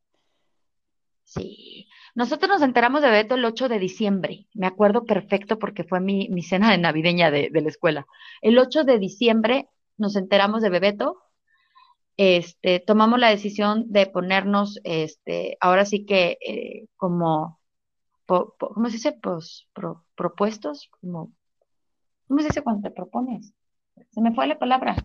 Sí. 1.25 1.87
Nosotros 2.15 2.49
nos 2.49 2.63
enteramos 2.63 3.03
de 3.03 3.11
Beto 3.11 3.35
el 3.35 3.45
8 3.45 3.69
de 3.69 3.79
diciembre. 3.79 4.47
Me 4.55 4.67
acuerdo 4.67 5.05
perfecto 5.05 5.59
porque 5.59 5.85
fue 5.85 6.01
mi, 6.01 6.29
mi 6.31 6.43
cena 6.43 6.71
de 6.71 6.79
navideña 6.79 7.31
de, 7.31 7.51
de 7.53 7.61
la 7.61 7.69
escuela. 7.69 8.07
El 8.41 8.59
8 8.59 8.85
de 8.85 8.99
diciembre 8.99 9.69
nos 9.99 10.17
enteramos 10.17 10.63
de 10.63 10.71
Bebeto 10.71 11.19
este, 12.19 12.81
tomamos 12.81 13.21
la 13.21 13.31
decisión 13.31 13.85
de 13.93 14.07
ponernos, 14.07 14.81
este, 14.83 15.57
ahora 15.61 15.85
sí 15.85 16.05
que 16.05 16.37
eh, 16.45 16.89
como, 16.97 17.61
¿cómo 18.27 18.87
se 18.89 18.95
dice? 18.95 19.13
Pues, 19.13 19.69
propuestos, 20.17 20.91
como, 21.01 21.33
¿cómo 22.27 22.41
se 22.41 22.49
dice 22.49 22.63
cuando 22.63 22.83
te 22.83 22.95
propones? 22.95 23.55
Se 24.11 24.21
me 24.21 24.35
fue 24.35 24.49
la 24.49 24.59
palabra. 24.59 24.97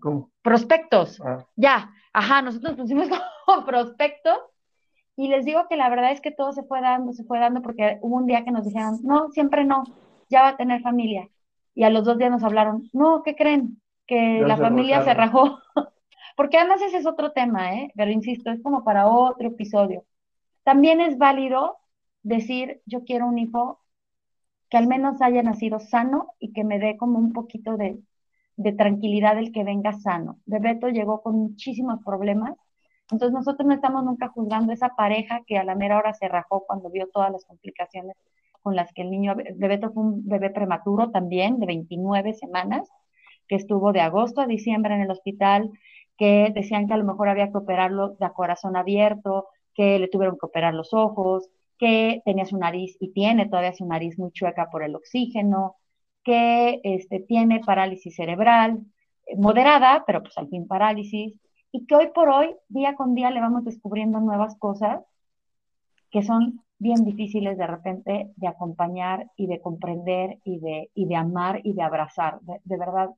¿Cómo? 0.00 0.32
Prospectos. 0.42 1.20
Ah. 1.24 1.46
Ya, 1.54 1.94
ajá, 2.12 2.42
nosotros 2.42 2.74
pusimos 2.74 3.08
como 3.46 3.64
prospectos 3.64 4.38
y 5.14 5.28
les 5.28 5.44
digo 5.44 5.68
que 5.68 5.76
la 5.76 5.88
verdad 5.88 6.10
es 6.10 6.20
que 6.20 6.32
todo 6.32 6.52
se 6.52 6.64
fue 6.64 6.80
dando, 6.80 7.12
se 7.12 7.22
fue 7.22 7.38
dando 7.38 7.62
porque 7.62 7.98
hubo 8.02 8.16
un 8.16 8.26
día 8.26 8.44
que 8.44 8.50
nos 8.50 8.64
dijeron, 8.64 8.98
no, 9.04 9.30
siempre 9.30 9.64
no, 9.64 9.84
ya 10.28 10.42
va 10.42 10.48
a 10.48 10.56
tener 10.56 10.82
familia. 10.82 11.28
Y 11.76 11.84
a 11.84 11.90
los 11.90 12.04
dos 12.04 12.18
días 12.18 12.32
nos 12.32 12.42
hablaron, 12.42 12.90
no, 12.92 13.22
¿qué 13.22 13.36
creen? 13.36 13.80
Que 14.04 14.40
la 14.40 14.56
familia 14.56 15.04
se 15.04 15.14
rajó. 15.14 15.60
Porque 16.36 16.58
además 16.58 16.82
ese 16.82 16.98
es 16.98 17.06
otro 17.06 17.32
tema, 17.32 17.74
¿eh? 17.74 17.92
Pero 17.94 18.10
insisto, 18.10 18.50
es 18.50 18.62
como 18.62 18.84
para 18.84 19.06
otro 19.06 19.48
episodio. 19.48 20.04
También 20.64 21.00
es 21.00 21.18
válido 21.18 21.78
decir, 22.22 22.82
yo 22.86 23.04
quiero 23.04 23.26
un 23.26 23.38
hijo 23.38 23.80
que 24.70 24.76
al 24.78 24.86
menos 24.86 25.20
haya 25.20 25.42
nacido 25.42 25.80
sano 25.80 26.28
y 26.38 26.52
que 26.52 26.64
me 26.64 26.78
dé 26.78 26.96
como 26.96 27.18
un 27.18 27.32
poquito 27.32 27.76
de, 27.76 27.98
de 28.56 28.72
tranquilidad 28.72 29.38
el 29.38 29.52
que 29.52 29.64
venga 29.64 29.92
sano. 29.92 30.40
Bebeto 30.46 30.88
llegó 30.88 31.22
con 31.22 31.36
muchísimos 31.36 32.02
problemas, 32.04 32.56
entonces 33.10 33.34
nosotros 33.34 33.66
no 33.66 33.74
estamos 33.74 34.04
nunca 34.04 34.28
juzgando 34.28 34.72
esa 34.72 34.90
pareja 34.90 35.42
que 35.46 35.58
a 35.58 35.64
la 35.64 35.74
mera 35.74 35.98
hora 35.98 36.14
se 36.14 36.28
rajó 36.28 36.64
cuando 36.66 36.90
vio 36.90 37.08
todas 37.08 37.30
las 37.30 37.44
complicaciones 37.44 38.16
con 38.62 38.76
las 38.76 38.92
que 38.92 39.02
el 39.02 39.10
niño, 39.10 39.34
Bebeto 39.56 39.92
fue 39.92 40.04
un 40.04 40.28
bebé 40.28 40.50
prematuro 40.50 41.10
también, 41.10 41.58
de 41.58 41.66
29 41.66 42.32
semanas, 42.34 42.88
que 43.48 43.56
estuvo 43.56 43.92
de 43.92 44.00
agosto 44.00 44.40
a 44.40 44.46
diciembre 44.46 44.94
en 44.94 45.02
el 45.02 45.10
hospital, 45.10 45.70
que 46.16 46.52
decían 46.54 46.86
que 46.86 46.94
a 46.94 46.96
lo 46.96 47.04
mejor 47.04 47.28
había 47.28 47.50
que 47.50 47.58
operarlo 47.58 48.10
de 48.10 48.30
corazón 48.32 48.76
abierto, 48.76 49.48
que 49.74 49.98
le 49.98 50.08
tuvieron 50.08 50.38
que 50.38 50.46
operar 50.46 50.74
los 50.74 50.92
ojos, 50.92 51.48
que 51.78 52.22
tenía 52.24 52.44
su 52.44 52.58
nariz 52.58 52.96
y 53.00 53.12
tiene 53.12 53.46
todavía 53.46 53.74
su 53.74 53.86
nariz 53.86 54.18
muy 54.18 54.30
chueca 54.32 54.70
por 54.70 54.82
el 54.82 54.94
oxígeno, 54.94 55.76
que 56.24 56.80
este, 56.84 57.20
tiene 57.20 57.60
parálisis 57.60 58.14
cerebral 58.14 58.80
eh, 59.26 59.36
moderada, 59.36 60.04
pero 60.06 60.22
pues 60.22 60.36
al 60.38 60.48
fin 60.48 60.66
parálisis, 60.66 61.34
y 61.72 61.86
que 61.86 61.94
hoy 61.96 62.08
por 62.14 62.28
hoy, 62.28 62.54
día 62.68 62.94
con 62.94 63.14
día, 63.14 63.30
le 63.30 63.40
vamos 63.40 63.64
descubriendo 63.64 64.20
nuevas 64.20 64.56
cosas 64.58 65.00
que 66.10 66.22
son 66.22 66.62
bien 66.78 67.04
difíciles 67.04 67.56
de 67.56 67.66
repente 67.66 68.32
de 68.36 68.46
acompañar 68.46 69.30
y 69.36 69.46
de 69.46 69.60
comprender 69.60 70.38
y 70.44 70.58
de, 70.58 70.90
y 70.94 71.06
de 71.06 71.16
amar 71.16 71.60
y 71.64 71.72
de 71.72 71.82
abrazar. 71.82 72.40
de 72.42 72.76
verdad, 72.76 73.10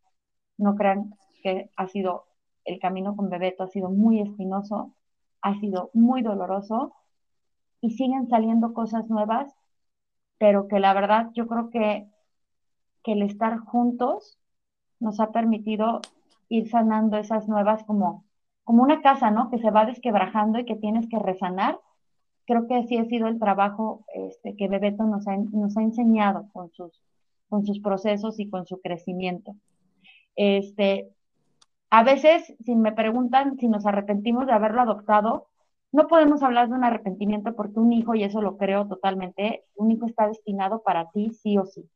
no 0.59 0.77
crean 0.77 1.15
que 1.43 1.71
ha 1.77 1.89
sido 1.89 2.27
el 2.65 2.79
camino 2.79 3.17
con 3.17 3.31
Bebeto 3.31 3.65
ha 3.65 3.69
sido 3.69 3.91
muy 3.91 4.21
espinoso, 4.21 4.95
ha 5.43 5.59
sido 5.61 5.91
muy 5.93 6.23
doloroso 6.23 6.95
y 7.81 7.91
siguen 7.91 8.29
saliendo 8.29 8.73
cosas 8.73 9.09
nuevas, 9.09 9.55
pero 10.39 10.69
que 10.69 10.81
la 10.81 10.95
verdad 10.95 11.31
yo 11.35 11.47
creo 11.47 11.71
que, 11.71 12.09
que 13.03 13.13
el 13.13 13.23
estar 13.23 13.59
juntos 13.59 14.39
nos 15.01 15.21
ha 15.21 15.33
permitido 15.33 16.01
ir 16.49 16.69
sanando 16.69 17.19
esas 17.19 17.49
nuevas 17.49 17.85
como, 17.85 18.25
como 18.65 18.83
una 18.83 19.03
casa, 19.03 19.31
¿no? 19.31 19.51
Que 19.51 19.59
se 19.59 19.71
va 19.71 19.85
desquebrajando 19.85 20.59
y 20.59 20.65
que 20.65 20.77
tienes 20.77 21.09
que 21.09 21.19
resanar. 21.19 21.79
Creo 22.47 22.67
que 22.67 22.77
así 22.77 22.97
ha 22.97 23.05
sido 23.05 23.29
el 23.29 23.39
trabajo 23.39 24.05
este, 24.15 24.57
que 24.57 24.69
Bebeto 24.69 25.05
nos 25.05 25.27
ha, 25.29 25.37
nos 25.37 25.77
ha 25.77 25.83
enseñado 25.83 26.49
con 26.53 26.71
sus, 26.73 27.03
con 27.49 27.67
sus 27.67 27.81
procesos 27.81 28.41
y 28.41 28.49
con 28.49 28.67
su 28.67 28.81
crecimiento. 28.81 29.55
Este, 30.37 31.14
a 31.97 32.03
veces, 32.03 32.53
si 32.65 32.75
me 32.75 32.91
preguntan 32.91 33.57
si 33.57 33.69
nos 33.69 33.87
arrepentimos 33.87 34.47
de 34.47 34.53
haberlo 34.53 34.81
adoptado, 34.81 35.47
no 35.93 36.09
podemos 36.09 36.43
hablar 36.43 36.69
de 36.69 36.75
un 36.75 36.83
arrepentimiento 36.83 37.55
porque 37.55 37.79
un 37.79 37.93
hijo, 37.93 38.17
y 38.17 38.25
eso 38.25 38.43
lo 38.43 38.57
creo 38.57 38.89
totalmente, 38.89 39.65
un 39.77 39.93
hijo 39.93 40.07
está 40.07 40.27
destinado 40.27 40.83
para 40.83 41.13
ti 41.13 41.31
sí 41.31 41.57
o 41.57 41.67
sí. 41.67 41.89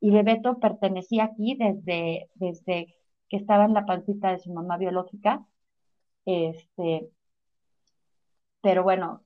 Y 0.00 0.12
Bebeto 0.12 0.60
pertenecía 0.60 1.24
aquí 1.24 1.56
desde, 1.56 2.30
desde 2.34 2.94
que 3.28 3.38
estaba 3.38 3.64
en 3.64 3.74
la 3.74 3.86
pancita 3.86 4.30
de 4.30 4.38
su 4.38 4.52
mamá 4.52 4.76
biológica. 4.76 5.44
Este, 6.26 7.10
pero 8.62 8.84
bueno, 8.84 9.22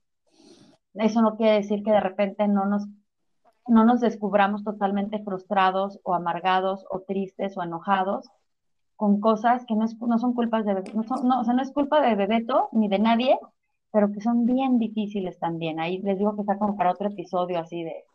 eso 0.95 1.20
no 1.20 1.37
quiere 1.37 1.57
decir 1.57 1.83
que 1.83 1.91
de 1.91 2.01
repente 2.01 2.49
no 2.49 2.64
nos, 2.64 2.87
no 3.68 3.85
nos 3.85 4.01
descubramos 4.01 4.64
totalmente 4.64 5.22
frustrados 5.22 6.01
o 6.03 6.14
amargados 6.14 6.87
o 6.89 7.01
tristes 7.01 7.59
o 7.59 7.62
enojados 7.62 8.31
con 9.05 9.21
cosas 9.21 9.67
que 9.67 9.75
no, 9.75 9.85
no 10.07 10.19
son 10.19 10.33
culpas 10.33 10.65
de 10.65 10.73
no, 10.95 11.05
no, 11.25 11.41
o 11.41 11.45
sea, 11.45 11.53
no 11.53 11.61
es 11.61 11.71
culpa 11.73 12.01
de 12.01 12.15
Bebeto 12.15 12.71
ni 12.73 12.89
de 12.89 12.99
nadie, 12.99 13.39
pero 13.93 14.11
que 14.11 14.23
son 14.23 14.47
bien 14.47 14.79
difíciles 14.79 15.39
también. 15.39 15.79
Ahí 15.79 15.99
les 15.99 16.19
digo 16.19 16.35
que 16.35 16.41
está 16.41 16.57
como 16.57 16.75
para 16.75 16.93
otro 16.93 17.09
episodio 17.09 17.59
así 17.59 17.85
de, 17.85 18.07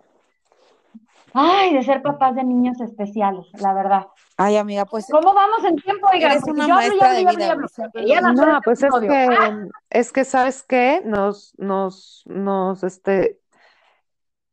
ay, 1.31 1.75
de 1.75 1.83
ser 1.83 2.01
papás 2.01 2.33
de 2.33 2.43
niños 2.43 2.81
especiales, 2.81 3.45
la 3.61 3.75
verdad. 3.75 4.07
Ay, 4.35 4.57
amiga, 4.57 4.83
pues. 4.85 5.05
¿Cómo 5.11 5.31
vamos 5.31 5.63
en 5.63 5.75
tiempo? 5.75 6.07
Oiga, 6.11 6.31
eres 6.31 6.43
una 6.45 6.67
maestra 6.67 7.13
de 7.13 7.23
vida. 7.23 8.31
No, 8.33 8.59
pues 8.63 8.81
es 8.81 8.91
que, 8.99 9.69
es 9.91 10.11
que, 10.11 10.25
¿sabes 10.25 10.63
qué? 10.63 11.03
Nos, 11.05 11.53
nos, 11.59 12.23
nos, 12.25 12.83
este, 12.83 13.39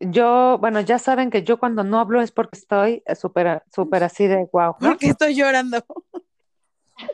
yo, 0.01 0.59
bueno, 0.61 0.80
ya 0.80 0.99
saben 0.99 1.30
que 1.30 1.45
yo 1.45 1.59
cuando 1.59 1.82
no 1.82 1.99
hablo 1.99 2.20
es 2.20 2.30
porque 2.30 2.59
estoy 2.59 3.03
súper, 3.18 3.62
súper 3.74 4.05
así 4.05 4.26
de 4.26 4.47
wow. 4.53 4.76
Porque 4.78 5.09
estoy 5.09 5.34
llorando. 5.34 5.78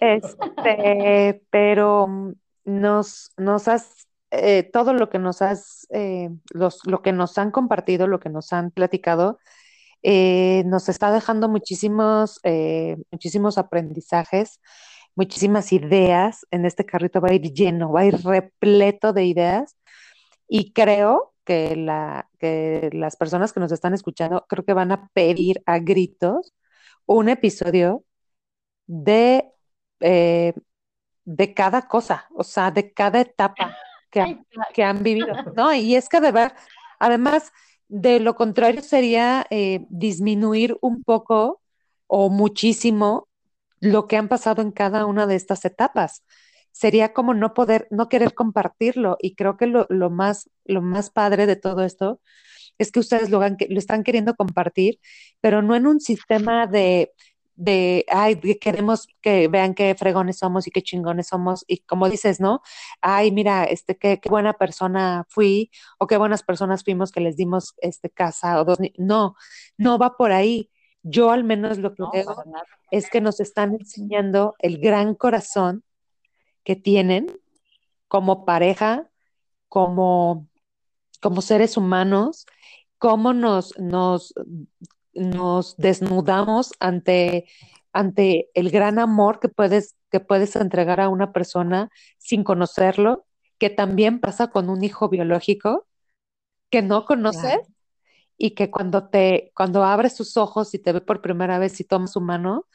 Este, 0.01 1.43
pero 1.51 2.35
nos, 2.64 3.33
nos 3.37 3.68
has, 3.68 4.07
eh, 4.30 4.64
todo 4.72 4.95
lo 4.95 5.11
que 5.11 5.18
nos 5.18 5.43
has, 5.43 5.87
eh, 5.91 6.30
los, 6.53 6.80
lo 6.87 7.03
que 7.03 7.12
nos 7.12 7.39
han 7.39 7.51
compartido, 7.51 8.07
lo 8.07 8.20
que 8.20 8.28
nos 8.28 8.53
han 8.53 8.70
platicado, 8.70 9.39
eh, 10.03 10.64
nos 10.66 10.89
está 10.89 11.12
dejando 11.12 11.49
muchísimos, 11.49 12.41
muchísimos 13.11 13.59
aprendizajes, 13.59 14.61
muchísimas 15.14 15.72
ideas. 15.72 16.47
En 16.51 16.66
este 16.66 16.85
carrito 16.87 17.20
va 17.20 17.28
a 17.30 17.35
ir 17.35 17.53
lleno, 17.53 17.93
va 17.93 18.01
a 18.01 18.07
ir 18.07 18.16
repleto 18.24 19.12
de 19.12 19.24
ideas. 19.26 19.76
Y 20.49 20.72
creo 20.72 21.35
que, 21.45 21.76
la, 21.76 22.28
que 22.39 22.91
las 22.93 23.16
personas 23.16 23.53
que 23.53 23.61
nos 23.61 23.72
están 23.72 23.95
escuchando, 23.95 24.45
creo 24.49 24.64
que 24.64 24.74
van 24.74 24.93
a 24.93 25.09
pedir 25.14 25.62
a 25.66 25.78
gritos 25.78 26.53
un 27.07 27.28
episodio 27.28 28.05
de 28.87 29.53
de 31.24 31.55
cada 31.55 31.82
cosa, 31.82 32.26
o 32.34 32.44
sea, 32.44 32.70
de 32.70 32.92
cada 32.92 33.20
etapa 33.20 33.76
que, 34.11 34.38
que 34.74 34.82
han 34.82 35.03
vivido, 35.03 35.26
¿no? 35.57 35.72
Y 35.74 35.96
es 35.96 36.09
que 36.09 36.20
de 36.20 36.32
ver, 36.32 36.53
además, 36.98 37.53
de 37.88 38.20
lo 38.20 38.34
contrario 38.34 38.82
sería 38.82 39.46
eh, 39.50 39.84
disminuir 39.88 40.76
un 40.80 41.03
poco 41.03 41.61
o 42.07 42.30
muchísimo 42.30 43.28
lo 43.80 44.07
que 44.07 44.16
han 44.16 44.28
pasado 44.28 44.62
en 44.62 44.70
cada 44.70 45.07
una 45.07 45.26
de 45.26 45.34
estas 45.34 45.64
etapas. 45.64 46.24
Sería 46.70 47.12
como 47.12 47.34
no 47.34 47.53
poder, 47.53 47.88
no 47.90 48.09
querer 48.09 48.34
compartirlo. 48.34 49.16
Y 49.20 49.34
creo 49.34 49.57
que 49.57 49.66
lo, 49.66 49.86
lo 49.90 50.09
más, 50.09 50.48
lo 50.64 50.80
más 50.80 51.11
padre 51.11 51.46
de 51.46 51.57
todo 51.57 51.84
esto 51.84 52.20
es 52.78 52.90
que 52.90 53.00
ustedes 53.00 53.30
lo, 53.30 53.40
lo 53.40 53.78
están 53.78 54.03
queriendo 54.03 54.34
compartir, 54.34 54.98
pero 55.40 55.62
no 55.62 55.76
en 55.76 55.86
un 55.86 56.00
sistema 56.00 56.66
de, 56.66 57.12
de, 57.55 58.05
ay, 58.09 58.36
queremos 58.61 59.07
que 59.20 59.48
vean 59.48 59.74
qué 59.74 59.94
fregones 59.94 60.38
somos 60.38 60.66
y 60.66 60.70
qué 60.70 60.82
chingones 60.82 61.28
somos, 61.28 61.64
y 61.66 61.78
como 61.78 62.09
dices, 62.09 62.40
¿no? 62.40 62.62
Ay, 63.00 63.30
mira, 63.30 63.64
este, 63.64 63.96
qué, 63.96 64.18
qué 64.20 64.28
buena 64.28 64.55
persona 64.55 65.26
fui, 65.28 65.70
o 65.98 66.07
qué 66.07 66.16
buenas 66.16 66.42
personas 66.42 66.84
fuimos 66.84 67.12
que 67.12 67.20
les 67.20 67.36
dimos 67.36 67.74
este 67.78 68.11
casa 68.11 68.61
o 68.61 68.64
dos, 68.64 68.78
no, 68.98 69.34
no 69.76 69.98
va 69.98 70.16
por 70.16 70.32
ahí. 70.32 70.70
Yo 71.03 71.30
al 71.30 71.44
menos 71.44 71.78
lo 71.78 71.94
que 71.94 72.05
veo 72.12 72.44
es 72.90 73.11
que 73.11 73.20
nos 73.20 73.40
están 73.40 73.74
enseñando 73.74 74.55
el 74.61 74.78
gran 74.78 75.14
corazón 75.14 75.82
que 76.64 76.76
tienen 76.76 77.26
como 78.07 78.44
pareja, 78.44 79.09
como, 79.68 80.46
como 81.20 81.40
seres 81.42 81.76
humanos, 81.76 82.46
cómo 82.98 83.32
nos, 83.32 83.76
nos 83.78 84.32
nos 85.14 85.76
desnudamos 85.76 86.72
ante, 86.80 87.46
ante 87.92 88.50
el 88.54 88.70
gran 88.70 88.98
amor 88.98 89.40
que 89.40 89.48
puedes, 89.48 89.96
que 90.10 90.20
puedes 90.20 90.56
entregar 90.56 91.00
a 91.00 91.08
una 91.08 91.32
persona 91.32 91.90
sin 92.18 92.44
conocerlo, 92.44 93.26
que 93.58 93.70
también 93.70 94.20
pasa 94.20 94.48
con 94.48 94.70
un 94.70 94.82
hijo 94.84 95.08
biológico 95.08 95.86
que 96.70 96.82
no 96.82 97.04
conoces 97.04 97.60
y 98.36 98.52
que 98.52 98.70
cuando 98.70 99.08
te, 99.08 99.52
cuando 99.54 99.84
abres 99.84 100.16
sus 100.16 100.36
ojos 100.36 100.74
y 100.74 100.78
te 100.78 100.92
ve 100.92 101.00
por 101.00 101.20
primera 101.22 101.58
vez 101.58 101.78
y 101.80 101.84
tomas 101.84 102.12
su 102.12 102.20
mano, 102.20 102.66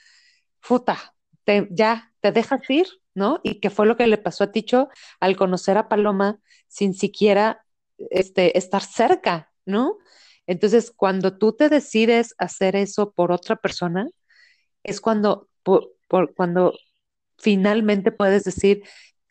futa, 0.61 1.15
te, 1.43 1.67
ya 1.71 2.13
te 2.21 2.31
dejas 2.31 2.61
ir, 2.69 2.88
¿no? 3.15 3.41
Y 3.43 3.59
que 3.59 3.69
fue 3.69 3.85
lo 3.85 3.97
que 3.97 4.07
le 4.07 4.17
pasó 4.17 4.45
a 4.45 4.51
Ticho 4.51 4.89
al 5.19 5.35
conocer 5.35 5.77
a 5.77 5.89
Paloma 5.89 6.39
sin 6.67 6.93
siquiera 6.93 7.65
este, 7.97 8.57
estar 8.57 8.83
cerca, 8.83 9.51
¿no? 9.65 9.97
Entonces, 10.48 10.91
cuando 10.95 11.38
tú 11.38 11.54
te 11.54 11.70
decides 11.70 12.34
hacer 12.38 12.76
eso 12.76 13.12
por 13.12 13.32
otra 13.32 13.58
persona, 13.58 14.08
es 14.84 15.02
cuando, 15.02 15.50
por, 15.64 15.93
cuando 16.36 16.74
finalmente 17.38 18.12
puedes 18.12 18.43
decir, 18.43 18.84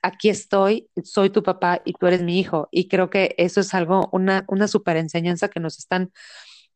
aquí 0.03 0.29
estoy, 0.29 0.89
soy 1.05 1.31
tu 1.31 1.43
papá 1.43 1.83
y 1.85 1.95
tú 1.95 2.07
eres 2.07 2.23
mi 2.23 2.39
hijo. 2.39 2.69
Y 2.71 2.89
creo 2.89 3.11
que 3.11 3.35
eso 3.39 3.61
es 3.61 3.75
algo, 3.75 4.09
una, 4.13 4.45
una 4.49 4.69
super 4.69 4.97
enseñanza 4.97 5.49
que 5.49 5.61
nos 5.61 5.79
están 5.79 6.13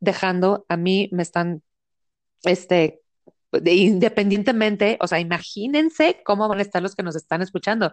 dejando. 0.01 0.67
A 0.69 0.77
mí 0.77 1.09
me 1.13 1.23
están, 1.23 1.63
este, 2.45 3.01
independientemente, 3.65 4.99
o 5.01 5.07
sea, 5.07 5.21
imagínense 5.21 6.23
cómo 6.25 6.49
van 6.49 6.59
a 6.61 6.63
estar 6.63 6.83
los 6.83 6.95
que 6.95 7.03
nos 7.03 7.17
están 7.17 7.43
escuchando 7.43 7.93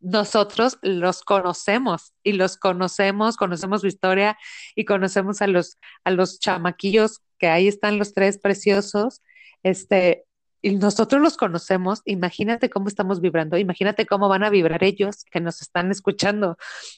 nosotros 0.00 0.78
los 0.82 1.22
conocemos 1.22 2.12
y 2.22 2.32
los 2.32 2.56
conocemos, 2.56 3.36
conocemos 3.36 3.80
su 3.80 3.88
historia 3.88 4.36
y 4.74 4.84
conocemos 4.84 5.42
a 5.42 5.46
los, 5.46 5.78
a 6.04 6.10
los 6.10 6.38
chamaquillos 6.38 7.20
que 7.38 7.48
ahí 7.48 7.68
están 7.68 7.98
los 7.98 8.14
tres 8.14 8.38
preciosos, 8.38 9.22
este, 9.62 10.24
y 10.60 10.74
nosotros 10.74 11.22
los 11.22 11.36
conocemos, 11.36 12.02
imagínate 12.04 12.68
cómo 12.68 12.88
estamos 12.88 13.20
vibrando, 13.20 13.56
imagínate 13.58 14.06
cómo 14.06 14.28
van 14.28 14.42
a 14.42 14.50
vibrar 14.50 14.82
ellos 14.82 15.24
que 15.30 15.40
nos 15.40 15.62
están 15.62 15.90
escuchando. 15.92 16.56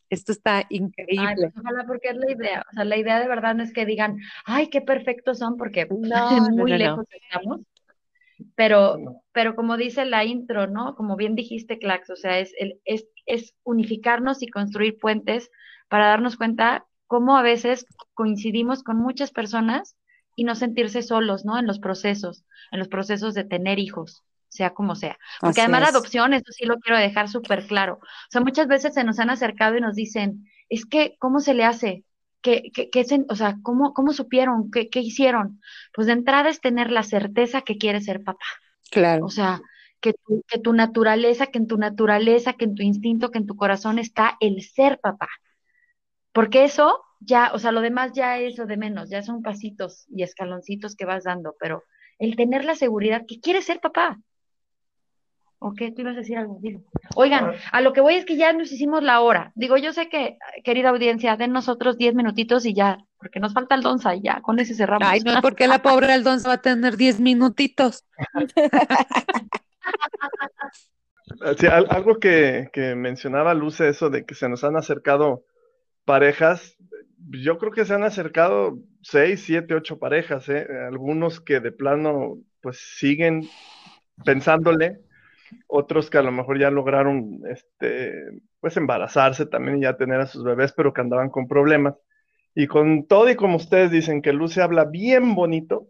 Esto 0.09 0.32
está 0.32 0.64
increíble. 0.70 1.53
Ojalá 1.59 1.84
porque 1.86 2.09
es 2.09 2.16
la 2.16 2.32
idea, 2.32 2.64
o 2.70 2.74
sea, 2.74 2.84
la 2.84 2.97
idea 2.97 3.20
de 3.20 3.28
verdad 3.28 3.55
no 3.55 3.62
es 3.62 3.72
que 3.74 3.84
digan, 3.84 4.16
ay, 4.47 4.68
qué 4.68 4.80
perfectos 4.80 5.38
son, 5.38 5.59
porque 5.59 5.86
muy 6.53 6.72
lejos 6.72 7.05
estamos, 7.11 7.61
pero, 8.55 9.22
pero 9.32 9.55
como 9.55 9.76
dice 9.76 10.05
la 10.05 10.24
intro, 10.24 10.66
¿no? 10.66 10.95
Como 10.95 11.16
bien 11.16 11.34
dijiste, 11.34 11.78
Clax, 11.78 12.11
o 12.11 12.16
sea, 12.16 12.38
es, 12.38 12.53
es, 12.84 13.07
es 13.26 13.55
unificarnos 13.64 14.43
y 14.43 14.49
construir 14.49 14.99
puentes 14.99 15.51
para 15.88 16.07
darnos 16.07 16.36
cuenta 16.36 16.86
cómo 17.07 17.36
a 17.36 17.43
veces 17.43 17.86
coincidimos 18.14 18.82
con 18.82 18.97
muchas 18.97 19.32
personas 19.32 19.97
y 20.36 20.45
no 20.45 20.55
sentirse 20.55 21.03
solos, 21.03 21.45
¿no? 21.45 21.59
En 21.59 21.66
los 21.66 21.80
procesos, 21.80 22.45
en 22.70 22.78
los 22.78 22.88
procesos 22.88 23.34
de 23.34 23.45
tener 23.45 23.78
hijos, 23.78 24.22
sea 24.49 24.70
como 24.70 24.95
sea. 24.95 25.18
Porque 25.41 25.61
además 25.61 25.82
la 25.82 25.88
adopción, 25.88 26.34
eso 26.34 26.53
sí 26.53 26.66
lo 26.66 26.78
quiero 26.78 26.99
dejar 26.99 27.28
súper 27.28 27.66
claro. 27.66 27.95
O 28.03 28.30
sea, 28.30 28.41
muchas 28.41 28.68
veces 28.68 28.95
se 28.95 29.05
nos 29.05 29.18
han 29.18 29.30
acercado 29.30 29.76
y 29.76 29.80
nos 29.80 29.97
dicen, 29.97 30.47
es 30.68 30.86
que, 30.86 31.16
¿cómo 31.18 31.41
se 31.41 31.55
le 31.55 31.64
hace? 31.64 32.05
¿Qué, 32.43 32.70
qué, 32.72 32.91
qué 32.91 33.05
o 33.28 33.36
sea, 33.36 33.59
¿cómo, 33.62 33.93
cómo 33.93 34.12
supieron? 34.12 34.70
¿Qué, 34.70 34.88
¿Qué 34.88 35.01
hicieron? 35.01 35.61
Pues 35.95 36.07
de 36.07 36.14
entrada 36.14 36.49
es 36.49 36.61
tener 36.61 36.91
la 36.91 37.03
certeza 37.03 37.62
que 37.62 37.76
quieres 37.76 38.07
ser 38.07 38.22
papá. 38.22 38.45
Claro. 38.91 39.26
O 39.26 39.30
sea, 39.30 39.61
que 40.01 40.14
tu, 40.14 40.43
que 40.49 40.59
tu 40.59 40.72
naturaleza, 40.72 41.47
que 41.47 41.59
en 41.59 41.66
tu 41.66 41.76
naturaleza, 41.76 42.55
que 42.55 42.64
en 42.64 42.74
tu 42.74 42.82
instinto, 42.82 43.30
que 43.30 43.38
en 43.38 43.47
tu 43.47 43.57
corazón 43.57 43.99
está 43.99 44.36
el 44.41 44.62
ser 44.62 44.99
papá. 45.01 45.28
Porque 46.32 46.64
eso 46.64 47.01
ya, 47.20 47.53
o 47.53 47.59
sea, 47.59 47.72
lo 47.72 47.80
demás 47.80 48.12
ya 48.14 48.38
es 48.38 48.57
lo 48.59 48.66
de 48.66 48.76
menos, 48.76 49.11
ya 49.11 49.22
son 49.22 49.43
pasitos 49.43 50.07
y 50.09 50.22
escaloncitos 50.22 50.97
que 50.97 51.05
vas 51.05 51.24
dando, 51.24 51.55
pero 51.59 51.84
el 52.18 52.36
tener 52.36 52.64
la 52.64 52.74
seguridad 52.74 53.24
que 53.26 53.41
quieres 53.41 53.66
ser 53.66 53.80
papá, 53.80 54.18
¿O 55.62 55.74
qué? 55.74 55.92
¿Tú 55.92 56.00
ibas 56.00 56.16
a 56.16 56.20
decir 56.20 56.38
algo? 56.38 56.58
Oigan, 57.16 57.52
a 57.70 57.82
lo 57.82 57.92
que 57.92 58.00
voy 58.00 58.14
es 58.14 58.24
que 58.24 58.38
ya 58.38 58.54
nos 58.54 58.72
hicimos 58.72 59.02
la 59.02 59.20
hora. 59.20 59.52
Digo, 59.54 59.76
yo 59.76 59.92
sé 59.92 60.08
que, 60.08 60.38
querida 60.64 60.88
audiencia, 60.88 61.36
den 61.36 61.52
nosotros 61.52 61.98
diez 61.98 62.14
minutitos 62.14 62.64
y 62.64 62.72
ya, 62.72 63.04
porque 63.18 63.40
nos 63.40 63.52
falta 63.52 63.74
el 63.74 63.82
Donza 63.82 64.14
y 64.14 64.22
ya, 64.22 64.40
con 64.40 64.58
ese 64.58 64.74
cerramos. 64.74 65.06
Ay, 65.06 65.20
no, 65.20 65.42
porque 65.42 65.68
la 65.68 65.82
pobre 65.82 66.14
Aldonza 66.14 66.48
va 66.48 66.54
a 66.54 66.62
tener 66.62 66.96
diez 66.96 67.20
minutitos. 67.20 68.06
algo 71.90 72.18
que, 72.18 72.70
que 72.72 72.94
mencionaba 72.94 73.52
Luce, 73.52 73.90
eso 73.90 74.08
de 74.08 74.24
que 74.24 74.34
se 74.34 74.48
nos 74.48 74.64
han 74.64 74.76
acercado 74.76 75.44
parejas, 76.06 76.78
yo 77.28 77.58
creo 77.58 77.70
que 77.70 77.84
se 77.84 77.92
han 77.92 78.02
acercado 78.02 78.78
seis, 79.02 79.42
siete, 79.44 79.74
ocho 79.74 79.98
parejas, 79.98 80.48
¿eh? 80.48 80.66
algunos 80.88 81.38
que 81.40 81.61
de 81.61 81.70
plano 81.70 82.38
pues 82.62 82.78
siguen 82.96 83.46
pensándole, 84.24 85.00
otros 85.66 86.11
que 86.11 86.18
a 86.18 86.22
lo 86.22 86.32
mejor 86.32 86.59
ya 86.59 86.70
lograron 86.70 87.40
este, 87.48 88.12
pues 88.61 88.76
embarazarse 88.76 89.46
también 89.46 89.78
y 89.78 89.82
ya 89.82 89.96
tener 89.96 90.20
a 90.20 90.26
sus 90.26 90.44
bebés, 90.44 90.72
pero 90.72 90.92
que 90.92 91.01
andaban 91.01 91.30
con 91.30 91.48
problemas. 91.48 91.94
Y 92.55 92.66
con 92.66 93.07
todo 93.07 93.28
y 93.28 93.36
como 93.36 93.57
ustedes 93.57 93.90
dicen 93.90 94.22
que 94.22 94.32
Luce 94.32 94.61
habla 94.61 94.84
bien 94.84 95.34
bonito, 95.34 95.88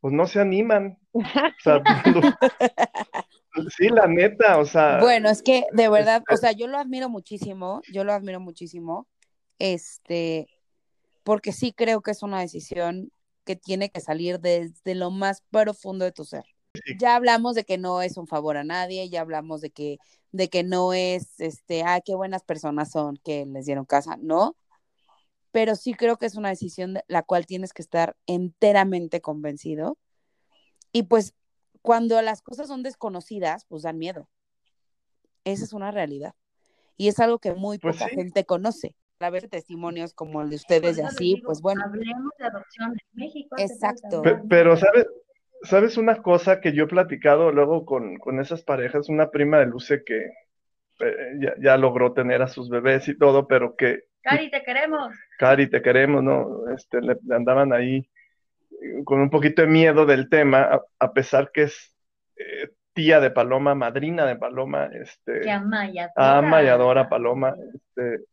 pues 0.00 0.12
no 0.12 0.26
se 0.26 0.40
animan. 0.40 0.98
O 1.12 1.22
sea, 1.62 1.82
sí, 3.76 3.88
la 3.88 4.06
neta, 4.06 4.58
o 4.58 4.64
sea. 4.64 4.98
Bueno, 5.00 5.28
es 5.30 5.42
que 5.42 5.64
de 5.72 5.88
verdad, 5.88 6.22
o 6.30 6.36
sea, 6.36 6.52
yo 6.52 6.66
lo 6.66 6.78
admiro 6.78 7.08
muchísimo, 7.08 7.82
yo 7.92 8.04
lo 8.04 8.12
admiro 8.12 8.40
muchísimo, 8.40 9.06
este, 9.58 10.48
porque 11.22 11.52
sí 11.52 11.72
creo 11.72 12.00
que 12.00 12.10
es 12.10 12.22
una 12.22 12.40
decisión 12.40 13.10
que 13.44 13.56
tiene 13.56 13.90
que 13.90 14.00
salir 14.00 14.40
desde 14.40 14.94
lo 14.94 15.10
más 15.10 15.42
profundo 15.50 16.04
de 16.04 16.12
tu 16.12 16.24
ser. 16.24 16.44
Ya 16.98 17.16
hablamos 17.16 17.54
de 17.54 17.64
que 17.64 17.78
no 17.78 18.02
es 18.02 18.16
un 18.16 18.26
favor 18.26 18.56
a 18.56 18.64
nadie, 18.64 19.08
ya 19.08 19.20
hablamos 19.20 19.60
de 19.60 19.70
que, 19.70 19.98
de 20.32 20.48
que 20.48 20.62
no 20.62 20.92
es, 20.92 21.40
este, 21.40 21.82
ah, 21.82 22.00
qué 22.04 22.14
buenas 22.14 22.44
personas 22.44 22.90
son 22.90 23.16
que 23.16 23.44
les 23.46 23.66
dieron 23.66 23.84
casa, 23.84 24.16
no, 24.20 24.56
pero 25.52 25.74
sí 25.74 25.94
creo 25.94 26.16
que 26.16 26.26
es 26.26 26.36
una 26.36 26.48
decisión 26.48 26.94
de 26.94 27.04
la 27.08 27.22
cual 27.22 27.46
tienes 27.46 27.72
que 27.72 27.82
estar 27.82 28.16
enteramente 28.26 29.20
convencido. 29.20 29.98
Y 30.92 31.04
pues 31.04 31.34
cuando 31.82 32.20
las 32.22 32.42
cosas 32.42 32.68
son 32.68 32.82
desconocidas, 32.82 33.64
pues 33.66 33.82
dan 33.82 33.98
miedo. 33.98 34.28
Esa 35.44 35.64
es 35.64 35.72
una 35.72 35.90
realidad. 35.90 36.34
Y 36.96 37.08
es 37.08 37.18
algo 37.18 37.38
que 37.38 37.54
muy 37.54 37.78
pues 37.78 37.96
poca 37.96 38.08
gente 38.10 38.44
conoce. 38.44 38.94
A 39.18 39.30
ver 39.30 39.48
testimonios 39.48 40.14
como 40.14 40.40
el 40.40 40.50
de 40.50 40.56
ustedes 40.56 40.98
y 40.98 41.02
así, 41.02 41.42
pues 41.44 41.60
bueno. 41.60 41.82
Hablemos 41.84 42.32
de 42.38 42.44
adopción 42.46 42.92
en 42.92 42.98
México. 43.12 43.56
Exacto. 43.58 44.22
Pero, 44.48 44.76
¿sabes? 44.76 45.06
¿Sabes 45.62 45.96
una 45.96 46.22
cosa 46.22 46.60
que 46.60 46.72
yo 46.72 46.84
he 46.84 46.88
platicado 46.88 47.52
luego 47.52 47.84
con, 47.84 48.16
con 48.16 48.40
esas 48.40 48.62
parejas? 48.62 49.08
Una 49.08 49.30
prima 49.30 49.58
de 49.58 49.66
Luce 49.66 50.02
que 50.04 50.30
eh, 51.00 51.32
ya, 51.38 51.54
ya, 51.58 51.76
logró 51.76 52.12
tener 52.12 52.42
a 52.42 52.48
sus 52.48 52.68
bebés 52.68 53.08
y 53.08 53.16
todo, 53.16 53.46
pero 53.46 53.76
que 53.76 54.04
Cari, 54.22 54.50
te 54.50 54.62
queremos. 54.62 55.14
Cari, 55.38 55.68
te 55.68 55.82
queremos, 55.82 56.22
¿no? 56.22 56.68
Este, 56.74 57.00
le, 57.00 57.16
andaban 57.30 57.72
ahí 57.72 58.08
eh, 58.70 59.04
con 59.04 59.20
un 59.20 59.30
poquito 59.30 59.62
de 59.62 59.68
miedo 59.68 60.04
del 60.06 60.28
tema, 60.28 60.82
a, 60.98 61.12
pesar 61.12 61.50
que 61.52 61.62
es 61.62 61.96
eh, 62.36 62.70
tía 62.92 63.20
de 63.20 63.30
Paloma, 63.30 63.74
madrina 63.74 64.26
de 64.26 64.36
Paloma, 64.36 64.90
este, 64.92 65.40
que 65.40 65.50
ama 65.50 65.88
y 65.88 65.98
adora. 65.98 66.38
ama 66.38 66.62
y 66.62 66.66
adora 66.66 67.08
Paloma, 67.08 67.54
este, 67.74 68.24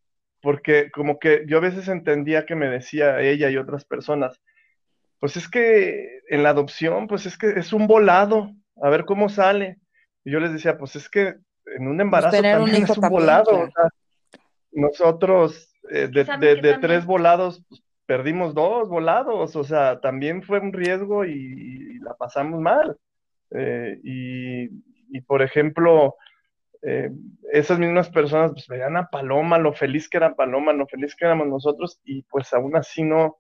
porque 0.41 0.91
como 0.91 1.19
que 1.19 1.45
yo 1.47 1.57
a 1.57 1.61
veces 1.61 1.87
entendía 1.87 2.45
que 2.45 2.55
me 2.55 2.69
decía 2.69 3.21
ella 3.21 3.49
y 3.49 3.57
otras 3.57 3.85
personas, 3.85 4.41
pues 5.19 5.37
es 5.37 5.49
que 5.49 6.21
en 6.29 6.43
la 6.43 6.49
adopción, 6.49 7.07
pues 7.07 7.25
es 7.25 7.37
que 7.37 7.49
es 7.51 7.73
un 7.73 7.87
volado, 7.87 8.51
a 8.81 8.89
ver 8.89 9.05
cómo 9.05 9.29
sale. 9.29 9.77
Y 10.23 10.31
yo 10.31 10.39
les 10.39 10.51
decía, 10.53 10.77
pues 10.77 10.95
es 10.95 11.09
que 11.09 11.35
en 11.65 11.87
un 11.87 11.99
embarazo 11.99 12.41
también 12.41 12.83
es 12.83 12.97
un 12.97 13.09
volado. 13.09 13.69
nosotros 14.71 15.73
eh, 15.89 16.07
de, 16.07 16.77
tres 16.81 17.05
volados, 17.05 17.63
pues, 17.67 17.81
perdimos 18.05 18.53
dos 18.53 18.89
volados, 18.89 19.55
o 19.55 19.63
sea, 19.63 19.99
también 19.99 20.43
fue 20.43 20.59
un 20.59 20.73
riesgo 20.73 21.25
y, 21.25 21.99
la 21.99 22.13
pasamos 22.15 22.61
mal. 22.61 22.97
Eh, 23.51 23.99
y, 24.03 25.21
por 25.21 25.41
ejemplo, 25.41 26.15
eh, 26.83 27.11
esas 27.51 27.79
mismas 27.79 28.09
personas 28.09 28.51
pues, 28.51 28.67
veían 28.67 28.97
a 28.97 29.07
Paloma, 29.07 29.57
lo 29.57 29.73
feliz 29.73 30.07
que 30.07 30.17
era 30.17 30.35
Paloma, 30.35 30.73
lo 30.73 30.87
feliz 30.87 31.15
que 31.15 31.25
éramos 31.25 31.47
nosotros, 31.47 31.99
y 32.03 32.21
pues 32.23 32.53
aún 32.53 32.75
así 32.75 33.03
no, 33.03 33.37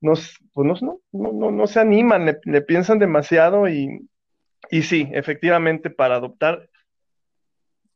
nos, 0.00 0.38
pues 0.52 0.82
no, 0.82 1.00
no, 1.12 1.50
no, 1.50 1.66
se 1.66 1.80
animan, 1.80 2.38
le, 2.44 2.62
piensan 2.62 2.98
demasiado 2.98 3.68
y, 3.68 4.08
y 4.70 4.82
sí, 4.82 5.08
efectivamente, 5.12 5.90
para 5.90 6.16
adoptar 6.16 6.68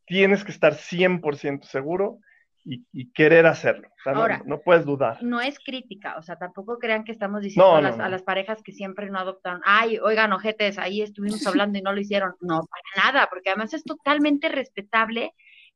tienes 0.05 0.43
que 0.43 0.51
estar 0.51 0.73
100% 0.73 1.63
seguro 1.63 2.19
y, 2.65 3.11
querer 3.11 3.45
hacerlo. 3.45 3.89
Ahora, 4.05 4.41
no, 4.45 4.61
puedes 4.61 4.85
dudar. 4.85 5.21
No 5.21 5.41
es 5.41 5.59
crítica, 5.59 6.15
o 6.17 6.23
sea, 6.23 6.37
tampoco 6.37 6.79
crean 6.79 7.03
que 7.03 7.11
estamos 7.11 7.41
diciendo 7.41 7.75
a, 7.75 7.81
las, 7.81 8.23
parejas 8.23 8.63
que 8.63 8.71
siempre 8.71 9.09
no 9.09 9.19
adoptaron, 9.19 9.61
ay, 9.65 9.99
oigan, 9.99 10.31
ojetes, 10.31 10.77
ahí 10.77 11.01
estuvimos 11.01 11.45
hablando 11.47 11.77
y 11.77 11.81
no 11.81 11.91
lo 11.91 11.99
hicieron. 11.99 12.35
No, 12.39 12.61
para 12.61 13.11
nada, 13.11 13.27
porque 13.29 13.49
además 13.49 13.73
es 13.73 13.83
totalmente 13.83 14.47
respetable 14.49 15.33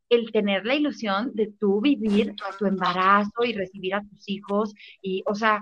el 0.09 0.31
tener 0.31 0.65
la 0.65 0.75
ilusión 0.75 1.31
de 1.33 1.51
tú 1.59 1.81
vivir 1.81 2.33
tu 2.57 2.65
embarazo 2.65 3.43
y 3.43 3.51
recibir 3.51 3.95
a 3.95 4.01
tus 4.01 4.29
hijos. 4.29 4.73
Y, 5.01 5.23
o 5.25 5.35
sea, 5.35 5.59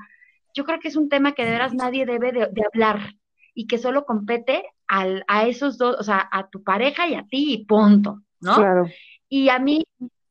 yo 0.56 0.66
creo 0.66 0.80
que 0.80 0.88
es 0.88 0.95
un 0.95 1.10
tema 1.10 1.34
que 1.34 1.45
de 1.45 1.51
veras 1.51 1.74
nadie 1.74 2.06
debe 2.06 2.32
de, 2.32 2.49
hablar 2.66 3.14
y 3.53 3.68
que 3.68 3.78
solo 3.78 4.06
compete 4.06 4.64
al, 4.88 5.24
a 5.28 5.45
esos 5.45 5.78
dos, 5.78 5.97
o 5.99 6.03
sea, 6.03 6.28
a 6.32 6.49
tu 6.49 6.64
pareja 6.64 7.08
y 7.08 7.16
a 7.16 7.26
ti 7.30 7.53
y 7.53 7.66
punto, 7.66 8.22
¿no? 8.39 8.56
Claro. 8.56 8.88
Y 9.30 9.49
a 9.49 9.60
mí 9.60 9.84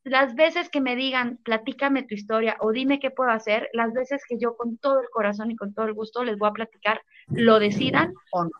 las 0.03 0.35
veces 0.35 0.69
que 0.69 0.81
me 0.81 0.95
digan, 0.95 1.37
platícame 1.43 2.03
tu 2.03 2.13
historia 2.13 2.57
o 2.59 2.71
dime 2.71 2.99
qué 2.99 3.11
puedo 3.11 3.31
hacer, 3.31 3.69
las 3.73 3.93
veces 3.93 4.21
que 4.27 4.37
yo 4.37 4.55
con 4.55 4.77
todo 4.77 4.99
el 4.99 5.09
corazón 5.09 5.51
y 5.51 5.55
con 5.55 5.73
todo 5.73 5.85
el 5.85 5.93
gusto 5.93 6.23
les 6.23 6.37
voy 6.37 6.49
a 6.49 6.53
platicar, 6.53 7.01
lo 7.27 7.59
decidan 7.59 8.13
o 8.31 8.43
no. 8.45 8.51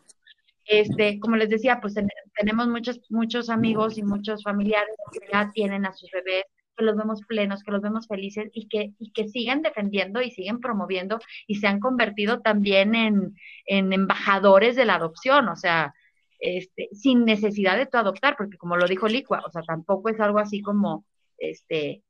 Este, 0.64 1.20
como 1.20 1.36
les 1.36 1.48
decía, 1.48 1.80
pues 1.80 1.94
tenemos 2.36 2.66
muchos, 2.66 3.00
muchos 3.10 3.48
amigos 3.50 3.98
y 3.98 4.02
muchos 4.02 4.42
familiares 4.42 4.96
que 5.12 5.20
ya 5.32 5.50
tienen 5.52 5.86
a 5.86 5.92
sus 5.92 6.10
bebés, 6.10 6.44
que 6.76 6.84
los 6.84 6.96
vemos 6.96 7.22
plenos, 7.26 7.62
que 7.62 7.72
los 7.72 7.82
vemos 7.82 8.06
felices 8.06 8.50
y 8.52 8.68
que, 8.68 8.92
y 8.98 9.12
que 9.12 9.28
siguen 9.28 9.62
defendiendo 9.62 10.22
y 10.22 10.30
siguen 10.30 10.60
promoviendo 10.60 11.18
y 11.46 11.56
se 11.56 11.66
han 11.66 11.80
convertido 11.80 12.40
también 12.40 12.94
en, 12.94 13.34
en 13.66 13.92
embajadores 13.92 14.76
de 14.76 14.84
la 14.84 14.96
adopción, 14.96 15.48
o 15.48 15.56
sea, 15.56 15.94
este, 16.38 16.88
sin 16.92 17.24
necesidad 17.24 17.76
de 17.76 17.86
tu 17.86 17.96
adoptar, 17.96 18.36
porque 18.36 18.58
como 18.58 18.76
lo 18.76 18.86
dijo 18.86 19.08
Licua, 19.08 19.42
o 19.46 19.50
sea, 19.50 19.62
tampoco 19.62 20.10
es 20.10 20.20
algo 20.20 20.38
así 20.38 20.60
como, 20.60 21.04
este, 21.38 22.02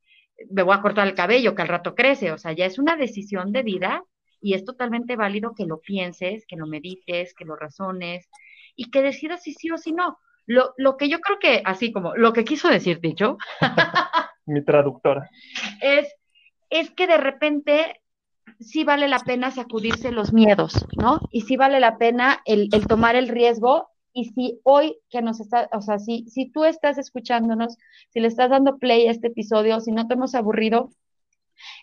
me 0.51 0.63
voy 0.63 0.75
a 0.75 0.81
cortar 0.81 1.07
el 1.07 1.15
cabello, 1.15 1.55
que 1.55 1.61
al 1.61 1.67
rato 1.67 1.95
crece, 1.95 2.31
o 2.31 2.37
sea, 2.37 2.51
ya 2.51 2.65
es 2.65 2.77
una 2.77 2.95
decisión 2.95 3.51
de 3.51 3.63
vida 3.63 4.03
y 4.41 4.53
es 4.53 4.65
totalmente 4.65 5.15
válido 5.15 5.53
que 5.55 5.65
lo 5.65 5.79
pienses, 5.79 6.45
que 6.47 6.57
lo 6.57 6.67
medites, 6.67 7.33
que 7.33 7.45
lo 7.45 7.55
razones 7.55 8.29
y 8.75 8.91
que 8.91 9.01
decidas 9.01 9.43
si 9.43 9.53
sí 9.53 9.71
o 9.71 9.77
si 9.77 9.93
no. 9.93 10.19
Lo, 10.45 10.73
lo 10.77 10.95
que 10.97 11.09
yo 11.09 11.19
creo 11.19 11.39
que, 11.39 11.61
así 11.65 11.91
como 11.91 12.15
lo 12.15 12.31
que 12.33 12.45
quiso 12.45 12.69
decir 12.69 12.99
dicho, 13.01 13.37
mi 14.47 14.63
traductora, 14.63 15.29
es, 15.81 16.07
es 16.69 16.89
que 16.91 17.07
de 17.07 17.17
repente 17.17 18.01
sí 18.59 18.83
vale 18.83 19.07
la 19.07 19.19
pena 19.19 19.51
sacudirse 19.51 20.11
los 20.11 20.33
miedos, 20.33 20.85
¿no? 20.95 21.19
Y 21.31 21.41
sí 21.41 21.57
vale 21.57 21.79
la 21.79 21.97
pena 21.97 22.41
el, 22.45 22.69
el 22.71 22.87
tomar 22.87 23.15
el 23.15 23.27
riesgo 23.27 23.89
y 24.13 24.25
si 24.25 24.59
hoy 24.63 24.97
que 25.09 25.21
nos 25.21 25.39
está, 25.39 25.69
o 25.73 25.81
sea, 25.81 25.99
si, 25.99 26.25
si 26.27 26.49
tú 26.49 26.65
estás 26.65 26.97
escuchándonos, 26.97 27.77
si 28.09 28.19
le 28.19 28.27
estás 28.27 28.49
dando 28.49 28.77
play 28.77 29.07
a 29.07 29.11
este 29.11 29.27
episodio, 29.27 29.79
si 29.79 29.91
no 29.91 30.07
te 30.07 30.15
hemos 30.15 30.33
aburrido, 30.33 30.89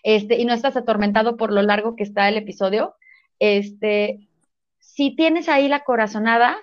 este, 0.03 0.39
y 0.39 0.45
no 0.45 0.53
estás 0.53 0.75
atormentado 0.75 1.37
por 1.37 1.53
lo 1.53 1.61
largo 1.61 1.95
que 1.95 2.03
está 2.03 2.27
el 2.27 2.37
episodio, 2.37 2.95
este, 3.39 4.27
si 4.79 5.15
tienes 5.15 5.47
ahí 5.49 5.67
la 5.67 5.83
corazonada, 5.83 6.57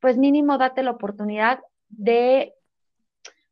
pues 0.00 0.16
mínimo 0.16 0.58
date 0.58 0.82
la 0.82 0.92
oportunidad 0.92 1.60
de 1.88 2.54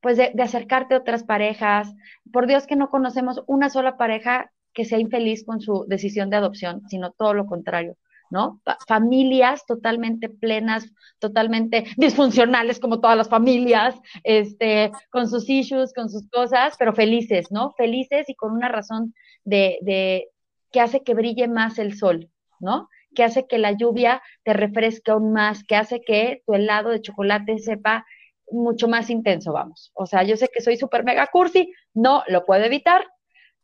pues 0.03 0.19
de, 0.19 0.33
de, 0.35 0.43
acercarte 0.43 0.95
a 0.95 0.99
otras 0.99 1.25
parejas. 1.25 1.95
Por 2.33 2.47
Dios 2.47 2.67
que 2.67 2.77
no 2.77 2.91
conocemos 2.91 3.43
una 3.47 3.71
sola 3.71 3.97
pareja 3.97 4.53
que 4.75 4.85
sea 4.85 4.99
infeliz 4.99 5.45
con 5.47 5.61
su 5.61 5.87
decisión 5.89 6.29
de 6.29 6.37
adopción, 6.37 6.83
sino 6.89 7.13
todo 7.13 7.33
lo 7.33 7.47
contrario. 7.47 7.97
¿no? 8.33 8.63
familias 8.89 9.67
totalmente 9.67 10.31
plenas, 10.31 10.91
totalmente 11.19 11.85
disfuncionales 11.99 12.81
como 12.81 12.99
todas 12.99 13.17
las 13.17 13.29
familias, 13.29 13.95
este, 14.25 14.91
con 15.11 15.29
sus 15.29 15.49
issues, 15.49 15.93
con 15.93 16.09
sus 16.09 16.29
cosas, 16.31 16.75
pero 16.79 16.95
felices, 16.95 17.53
¿no? 17.53 17.73
Felices 17.77 18.29
y 18.29 18.35
con 18.35 18.53
una 18.53 18.69
razón 18.69 19.15
de, 19.45 19.79
de 19.83 20.29
que 20.73 20.81
hace 20.81 21.03
que 21.03 21.13
brille 21.15 21.47
más 21.47 21.79
el 21.79 21.95
sol, 21.95 22.31
¿no? 22.59 22.89
Que 23.15 23.23
hace 23.23 23.47
que 23.47 23.59
la 23.59 23.73
lluvia 23.73 24.23
te 24.45 24.55
refresque 24.55 25.11
aún 25.11 25.35
más, 25.35 25.63
que 25.63 25.77
hace 25.77 26.01
que 26.01 26.43
tu 26.47 26.55
helado 26.55 26.89
de 26.89 27.03
chocolate 27.03 27.59
sepa 27.59 28.07
mucho 28.51 28.89
más 28.89 29.11
intenso, 29.11 29.53
vamos. 29.53 29.93
O 29.95 30.07
sea, 30.07 30.23
yo 30.23 30.37
sé 30.37 30.49
que 30.53 30.61
soy 30.61 30.77
súper 30.77 31.05
mega 31.05 31.27
cursi, 31.29 31.73
no 31.95 32.23
lo 32.29 32.45
puedo 32.45 32.65
evitar. 32.65 33.07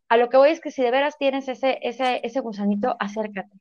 A 0.08 0.16
lo 0.16 0.28
que 0.28 0.36
voy 0.36 0.50
es 0.50 0.60
que 0.60 0.70
si 0.70 0.82
de 0.82 0.90
veras 0.90 1.18
tienes 1.18 1.48
ese, 1.48 1.78
ese, 1.82 2.20
ese 2.24 2.40
gusanito, 2.40 2.96
acércate 2.98 3.58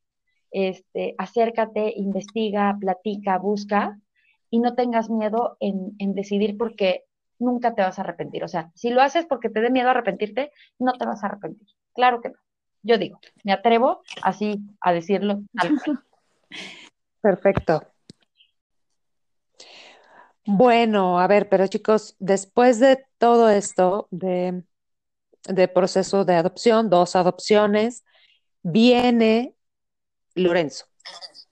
este, 0.52 1.16
acércate, 1.18 1.94
investiga, 1.96 2.76
platica, 2.80 3.38
busca 3.38 4.00
y 4.50 4.60
no 4.60 4.76
tengas 4.76 5.10
miedo 5.10 5.58
en, 5.60 5.96
decidir 6.14 6.58
porque 6.58 7.04
nunca 7.40 7.76
te 7.76 7.82
vas 7.82 8.00
a 8.00 8.02
arrepentir. 8.02 8.44
O 8.44 8.48
sea, 8.48 8.72
si 8.74 8.90
lo 8.90 9.02
haces 9.02 9.26
porque 9.26 9.50
te 9.50 9.62
dé 9.62 9.70
miedo 9.70 9.90
arrepentirte, 9.90 10.52
no 10.80 10.94
te 10.94 11.06
vas 11.06 11.24
a 11.24 11.28
arrepentir. 11.28 11.68
Claro 11.94 12.22
que 12.22 12.30
no. 12.30 12.36
Yo 12.84 12.98
digo, 12.98 13.20
me 13.44 13.52
atrevo 13.52 14.02
así 14.22 14.60
a 14.80 14.94
decirlo. 14.94 15.42
Perfecto. 17.22 17.84
Bueno, 20.48 21.20
a 21.20 21.28
ver, 21.28 21.50
pero 21.50 21.68
chicos, 21.68 22.16
después 22.20 22.80
de 22.80 23.06
todo 23.20 23.50
esto, 23.50 24.08
de 24.12 24.64
de 25.48 25.68
proceso 25.68 26.26
de 26.26 26.36
adopción, 26.36 26.90
dos 26.90 27.16
adopciones, 27.16 28.06
viene 28.64 29.56
Lorenzo. 30.36 30.86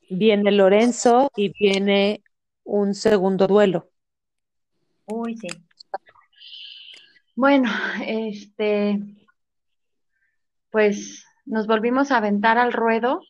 Viene 0.09 0.51
Lorenzo 0.51 1.31
y 1.35 1.49
viene 1.49 2.23
un 2.63 2.93
segundo 2.93 3.47
duelo. 3.47 3.89
Uy, 5.05 5.37
sí. 5.37 5.47
Bueno, 7.35 7.69
este, 8.05 8.99
pues 10.71 11.25
nos 11.45 11.67
volvimos 11.67 12.11
a 12.11 12.17
aventar 12.17 12.57
al 12.57 12.73
ruedo, 12.73 13.21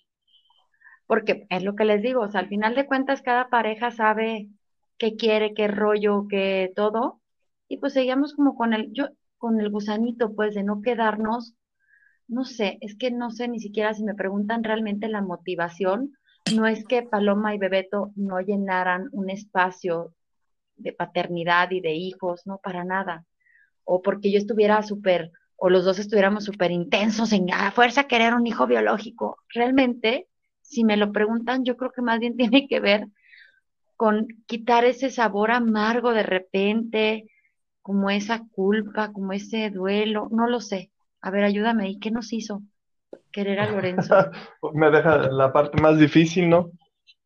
porque 1.07 1.47
es 1.49 1.63
lo 1.63 1.75
que 1.75 1.85
les 1.85 2.01
digo, 2.01 2.27
al 2.33 2.47
final 2.47 2.75
de 2.75 2.85
cuentas 2.85 3.21
cada 3.21 3.49
pareja 3.49 3.91
sabe 3.91 4.47
qué 4.97 5.15
quiere, 5.15 5.53
qué 5.53 5.67
rollo, 5.67 6.27
qué 6.29 6.71
todo, 6.75 7.21
y 7.67 7.77
pues 7.77 7.93
seguíamos 7.93 8.33
como 8.33 8.55
con 8.55 8.73
el, 8.73 8.91
yo, 8.93 9.07
con 9.37 9.59
el 9.59 9.69
gusanito, 9.69 10.33
pues, 10.35 10.55
de 10.55 10.63
no 10.63 10.81
quedarnos, 10.81 11.55
no 12.27 12.45
sé, 12.45 12.77
es 12.81 12.95
que 12.95 13.11
no 13.11 13.31
sé 13.31 13.47
ni 13.47 13.59
siquiera 13.59 13.93
si 13.93 14.03
me 14.03 14.15
preguntan 14.15 14.63
realmente 14.63 15.07
la 15.07 15.21
motivación, 15.21 16.13
no 16.55 16.67
es 16.67 16.85
que 16.85 17.03
Paloma 17.03 17.55
y 17.55 17.57
Bebeto 17.57 18.11
no 18.15 18.39
llenaran 18.39 19.09
un 19.11 19.29
espacio 19.29 20.13
de 20.75 20.93
paternidad 20.93 21.71
y 21.71 21.81
de 21.81 21.93
hijos, 21.93 22.45
no, 22.45 22.59
para 22.59 22.83
nada, 22.83 23.25
o 23.83 24.01
porque 24.01 24.31
yo 24.31 24.37
estuviera 24.37 24.81
súper, 24.83 25.31
o 25.55 25.69
los 25.69 25.85
dos 25.85 25.99
estuviéramos 25.99 26.43
súper 26.43 26.71
intensos 26.71 27.31
en 27.33 27.51
a 27.51 27.71
fuerza 27.71 28.07
querer 28.07 28.33
un 28.33 28.47
hijo 28.47 28.67
biológico, 28.67 29.37
realmente, 29.49 30.27
si 30.61 30.83
me 30.83 30.97
lo 30.97 31.11
preguntan, 31.11 31.63
yo 31.63 31.77
creo 31.77 31.91
que 31.91 32.01
más 32.01 32.19
bien 32.19 32.35
tiene 32.37 32.67
que 32.67 32.79
ver 32.79 33.07
con 33.95 34.27
quitar 34.45 34.85
ese 34.85 35.09
sabor 35.09 35.51
amargo 35.51 36.13
de 36.13 36.23
repente, 36.23 37.29
como 37.81 38.09
esa 38.09 38.43
culpa, 38.51 39.11
como 39.13 39.33
ese 39.33 39.69
duelo, 39.69 40.27
no 40.31 40.47
lo 40.47 40.59
sé. 40.59 40.91
A 41.21 41.31
ver, 41.31 41.43
ayúdame, 41.43 41.89
¿y 41.89 41.99
qué 41.99 42.11
nos 42.11 42.33
hizo 42.33 42.61
querer 43.31 43.59
a 43.59 43.69
Lorenzo? 43.69 44.13
Me 44.73 44.89
deja 44.91 45.29
la 45.29 45.53
parte 45.53 45.81
más 45.81 45.97
difícil, 45.97 46.49
¿no? 46.49 46.71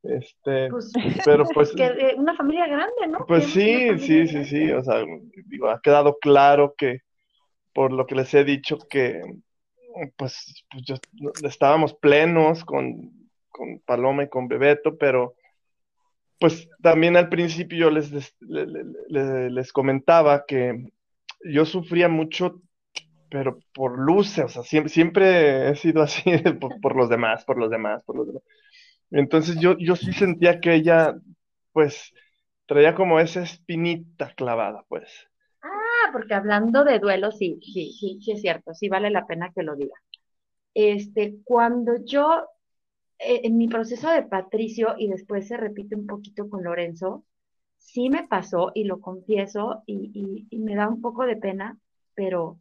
Este, 0.03 0.69
pues, 0.69 0.91
pero 1.25 1.45
pues... 1.53 1.73
Que, 1.73 2.13
una 2.17 2.35
familia 2.35 2.67
grande, 2.67 3.07
¿no? 3.09 3.25
Pues 3.27 3.45
sí, 3.45 3.97
sí, 3.99 4.27
sí, 4.27 4.45
sí, 4.45 4.71
o 4.71 4.83
sea, 4.83 5.03
digo, 5.45 5.69
ha 5.69 5.81
quedado 5.81 6.17
claro 6.19 6.75
que, 6.77 6.99
por 7.73 7.91
lo 7.91 8.05
que 8.05 8.15
les 8.15 8.33
he 8.33 8.43
dicho, 8.43 8.77
que 8.89 9.21
pues, 10.17 10.65
pues 10.71 11.01
estábamos 11.43 11.93
plenos 11.93 12.63
con, 12.63 13.11
con 13.49 13.79
Paloma 13.79 14.23
y 14.23 14.29
con 14.29 14.47
Bebeto, 14.47 14.97
pero 14.97 15.35
pues 16.39 16.69
también 16.81 17.17
al 17.17 17.29
principio 17.29 17.77
yo 17.77 17.91
les, 17.91 18.33
les, 18.39 19.73
comentaba 19.73 20.45
que 20.45 20.89
yo 21.43 21.65
sufría 21.65 22.07
mucho, 22.07 22.61
pero 23.29 23.59
por 23.73 23.99
luces, 23.99 24.45
o 24.45 24.47
sea, 24.47 24.63
siempre, 24.63 24.89
siempre 24.89 25.69
he 25.69 25.75
sido 25.75 26.01
así 26.01 26.23
por, 26.81 26.95
los 26.95 27.09
demás, 27.09 27.43
por 27.43 27.59
los 27.59 27.69
demás, 27.69 28.03
por 28.03 28.15
los 28.15 28.27
demás. 28.27 28.43
Entonces 29.11 29.59
yo, 29.59 29.77
yo 29.77 29.95
sí 29.95 30.13
sentía 30.13 30.61
que 30.61 30.75
ella, 30.75 31.15
pues, 31.73 32.13
traía 32.65 32.95
como 32.95 33.19
esa 33.19 33.41
espinita 33.41 34.33
clavada, 34.35 34.85
pues. 34.87 35.09
Ah, 35.61 36.09
porque 36.13 36.35
hablando 36.35 36.85
de 36.85 36.99
duelo, 36.99 37.31
sí, 37.31 37.59
sí, 37.61 37.91
sí, 37.99 38.19
sí 38.21 38.31
es 38.31 38.41
cierto, 38.41 38.73
sí 38.73 38.87
vale 38.87 39.09
la 39.09 39.27
pena 39.27 39.51
que 39.53 39.63
lo 39.63 39.75
diga. 39.75 39.95
Este, 40.73 41.37
cuando 41.43 41.93
yo 42.05 42.45
en 43.19 43.57
mi 43.57 43.67
proceso 43.67 44.09
de 44.09 44.23
Patricio, 44.23 44.95
y 44.97 45.07
después 45.09 45.47
se 45.47 45.57
repite 45.57 45.95
un 45.95 46.07
poquito 46.07 46.49
con 46.49 46.63
Lorenzo, 46.63 47.25
sí 47.79 48.09
me 48.09 48.27
pasó 48.27 48.71
y 48.75 48.83
lo 48.85 49.01
confieso 49.01 49.83
y, 49.85 50.47
me 50.59 50.75
da 50.75 50.87
un 50.87 51.01
poco 51.01 51.25
de 51.25 51.37
pena, 51.37 51.77
pero 52.13 52.59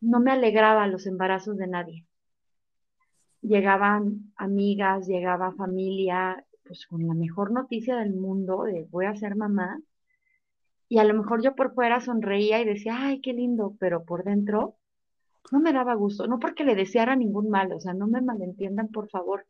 no 0.00 0.20
me 0.20 0.32
alegraba 0.32 0.86
los 0.86 1.06
embarazos 1.06 1.56
de 1.58 1.66
nadie. 1.66 2.06
Llegaban 3.42 4.32
amigas, 4.36 5.06
llegaba 5.06 5.52
familia, 5.52 6.44
pues 6.64 6.86
con 6.86 7.06
la 7.06 7.14
mejor 7.14 7.52
noticia 7.52 7.96
del 7.96 8.14
mundo 8.14 8.64
de 8.64 8.86
voy 8.90 9.06
a 9.06 9.16
ser 9.16 9.36
mamá. 9.36 9.80
Y 10.88 10.98
a 10.98 11.04
lo 11.04 11.14
mejor 11.14 11.42
yo 11.42 11.54
por 11.54 11.74
fuera 11.74 12.00
sonreía 12.00 12.60
y 12.60 12.64
decía, 12.64 12.96
ay, 12.98 13.20
qué 13.20 13.32
lindo, 13.32 13.76
pero 13.78 14.04
por 14.04 14.24
dentro 14.24 14.77
no 15.50 15.60
me 15.60 15.72
daba 15.72 15.94
gusto, 15.94 16.26
no 16.26 16.38
porque 16.38 16.64
le 16.64 16.74
deseara 16.74 17.16
ningún 17.16 17.48
mal, 17.50 17.72
o 17.72 17.80
sea, 17.80 17.94
no 17.94 18.06
me 18.06 18.20
malentiendan, 18.20 18.88
por 18.88 19.08
favor, 19.08 19.46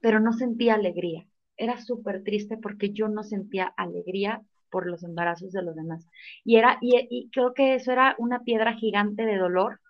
pero 0.00 0.20
no 0.20 0.32
sentía 0.32 0.74
alegría. 0.74 1.26
Era 1.56 1.78
súper 1.80 2.22
triste 2.22 2.56
porque 2.56 2.92
yo 2.92 3.08
no 3.08 3.22
sentía 3.22 3.72
alegría 3.76 4.42
por 4.70 4.86
los 4.86 5.02
embarazos 5.04 5.52
de 5.52 5.62
los 5.62 5.74
demás. 5.74 6.06
Y 6.44 6.56
era, 6.56 6.78
y, 6.80 7.30
creo 7.30 7.54
que 7.54 7.74
eso 7.74 7.92
era 7.92 8.14
una 8.18 8.40
piedra 8.40 8.74
gigante 8.74 9.24
de 9.24 9.38
dolor, 9.38 9.80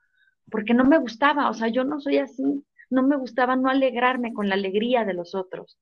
porque 0.51 0.75
no 0.75 0.85
me 0.85 0.99
gustaba, 0.99 1.51
o 1.51 1.55
sea, 1.55 1.69
yo 1.69 1.85
no 1.85 2.01
soy 2.01 2.19
así, 2.19 2.65
no 2.89 3.03
me 3.03 3.17
gustaba 3.17 3.57
no 3.57 3.69
alegrarme 3.69 4.33
con 4.33 4.49
la 4.49 4.55
alegría 4.55 5.05
de 5.05 5.15
los 5.15 5.35
otros. 5.35 5.79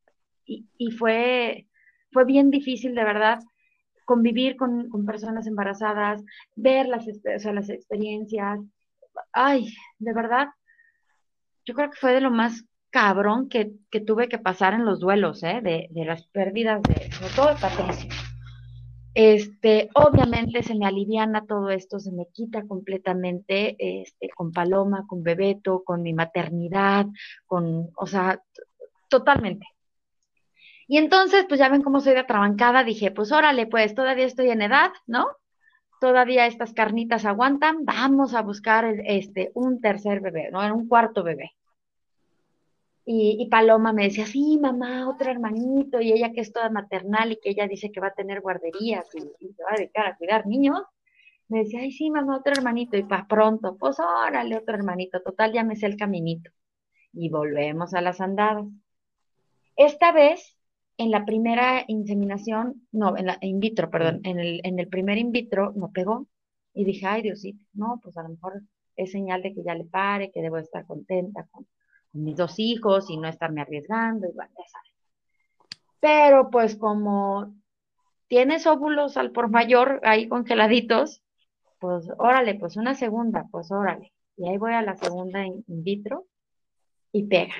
Y, 0.46 0.66
y 0.78 0.90
fue, 0.92 1.66
fue 2.12 2.24
bien 2.24 2.50
difícil, 2.50 2.94
de 2.94 3.04
verdad, 3.04 3.40
convivir 4.04 4.56
con, 4.56 4.88
con 4.88 5.04
personas 5.04 5.46
embarazadas, 5.46 6.22
ver 6.54 6.86
las, 6.88 7.06
o 7.06 7.52
las 7.52 7.68
experiencias, 7.68 8.60
ay, 9.32 9.74
de 9.98 10.12
verdad, 10.12 10.48
yo 11.64 11.74
creo 11.74 11.90
que 11.90 11.98
fue 11.98 12.12
de 12.12 12.20
lo 12.20 12.30
más 12.30 12.64
cabrón 12.90 13.48
que, 13.48 13.72
tuve 14.06 14.28
que 14.28 14.38
pasar 14.38 14.74
en 14.74 14.84
los 14.84 15.00
duelos, 15.00 15.42
¿eh? 15.42 15.60
de, 15.62 16.04
las 16.04 16.26
pérdidas 16.28 16.82
de, 16.82 17.10
todo 17.34 17.50
el 17.50 17.56
Patricio. 17.56 18.08
Este, 19.14 19.88
obviamente 19.94 20.62
se 20.62 20.74
me 20.74 20.86
aliviana 20.86 21.46
todo 21.46 21.70
esto, 21.70 21.98
se 21.98 22.12
me 22.12 22.26
quita 22.32 22.66
completamente, 22.66 23.76
este, 23.78 24.28
con 24.34 24.52
Paloma, 24.52 25.06
con 25.08 25.22
Bebeto, 25.22 25.82
con 25.84 26.02
mi 26.02 26.12
maternidad, 26.12 27.06
con, 27.46 27.90
o 27.96 28.06
sea, 28.06 28.40
totalmente. 29.08 29.66
Y 30.86 30.98
entonces, 30.98 31.46
pues 31.48 31.58
ya 31.58 31.68
ven 31.68 31.82
cómo 31.82 32.00
soy 32.00 32.12
de 32.14 32.20
atrabancada, 32.20 32.84
dije, 32.84 33.10
pues 33.10 33.32
órale, 33.32 33.66
pues 33.66 33.94
todavía 33.94 34.26
estoy 34.26 34.50
en 34.50 34.62
edad, 34.62 34.92
¿no? 35.06 35.26
Todavía 36.00 36.46
estas 36.46 36.72
carnitas 36.72 37.24
aguantan, 37.24 37.84
vamos 37.84 38.34
a 38.34 38.42
buscar 38.42 38.84
este, 39.04 39.50
un 39.54 39.80
tercer 39.80 40.20
bebé, 40.20 40.50
¿no? 40.50 40.60
un 40.74 40.88
cuarto 40.88 41.22
bebé. 41.22 41.52
Y, 43.06 43.48
Paloma 43.50 43.92
me 43.92 44.04
decía, 44.04 44.24
sí, 44.24 44.58
mamá, 44.58 45.08
otro 45.10 45.30
hermanito, 45.30 46.00
y 46.00 46.12
ella 46.12 46.32
que 46.32 46.40
es 46.40 46.52
toda 46.52 46.70
maternal 46.70 47.32
y 47.32 47.36
que 47.36 47.50
ella 47.50 47.68
dice 47.68 47.92
que 47.92 48.00
va 48.00 48.08
a 48.08 48.14
tener 48.14 48.40
guarderías 48.40 49.06
y, 49.14 49.52
se 49.52 49.62
va 49.62 49.72
a 49.72 49.76
dedicar 49.76 50.06
a 50.06 50.16
cuidar 50.16 50.46
niños, 50.46 50.82
me 51.48 51.58
decía, 51.64 51.80
ay, 51.80 51.92
sí, 51.92 52.10
mamá, 52.10 52.38
otro 52.38 52.52
hermanito, 52.52 52.96
y 52.96 53.02
para 53.02 53.26
pronto, 53.26 53.76
pues 53.76 53.98
órale, 54.00 54.56
otro 54.56 54.74
hermanito, 54.74 55.20
total, 55.20 55.52
ya 55.52 55.64
me 55.64 55.76
sé 55.76 55.84
el 55.86 55.98
caminito. 55.98 56.50
Y 57.12 57.28
volvemos 57.28 57.92
a 57.92 58.00
las 58.00 58.22
andadas. 58.22 58.66
Esta 59.76 60.10
vez 60.12 60.53
en 60.96 61.10
la 61.10 61.24
primera 61.24 61.84
inseminación, 61.88 62.86
no, 62.92 63.16
en 63.16 63.26
la 63.26 63.38
in 63.40 63.60
vitro, 63.60 63.90
perdón, 63.90 64.20
en 64.24 64.38
el, 64.38 64.60
en 64.64 64.78
el 64.78 64.88
primer 64.88 65.18
in 65.18 65.32
vitro 65.32 65.72
no 65.74 65.90
pegó. 65.90 66.28
Y 66.72 66.84
dije, 66.84 67.06
ay 67.06 67.22
Diosito, 67.22 67.64
no, 67.72 68.00
pues 68.02 68.16
a 68.16 68.22
lo 68.22 68.30
mejor 68.30 68.62
es 68.96 69.12
señal 69.12 69.42
de 69.42 69.54
que 69.54 69.62
ya 69.64 69.74
le 69.74 69.84
pare, 69.84 70.30
que 70.32 70.42
debo 70.42 70.58
estar 70.58 70.86
contenta 70.86 71.46
con, 71.50 71.66
mis 72.14 72.36
dos 72.36 72.58
hijos 72.58 73.10
y 73.10 73.16
no 73.16 73.28
estarme 73.28 73.60
arriesgando, 73.60 74.28
igual, 74.28 74.48
ya 74.56 74.68
sabes. 74.68 74.92
Pero 76.00 76.50
pues 76.50 76.76
como 76.76 77.54
tienes 78.28 78.66
óvulos 78.66 79.16
al 79.16 79.32
por 79.32 79.50
mayor 79.50 80.00
ahí 80.04 80.28
congeladitos, 80.28 81.22
pues 81.78 82.08
órale, 82.18 82.54
pues 82.54 82.76
una 82.76 82.94
segunda, 82.94 83.46
pues 83.50 83.70
órale. 83.72 84.12
Y 84.36 84.48
ahí 84.48 84.58
voy 84.58 84.72
a 84.72 84.82
la 84.82 84.96
segunda 84.96 85.44
in 85.44 85.64
vitro 85.66 86.26
y 87.12 87.24
pega. 87.24 87.54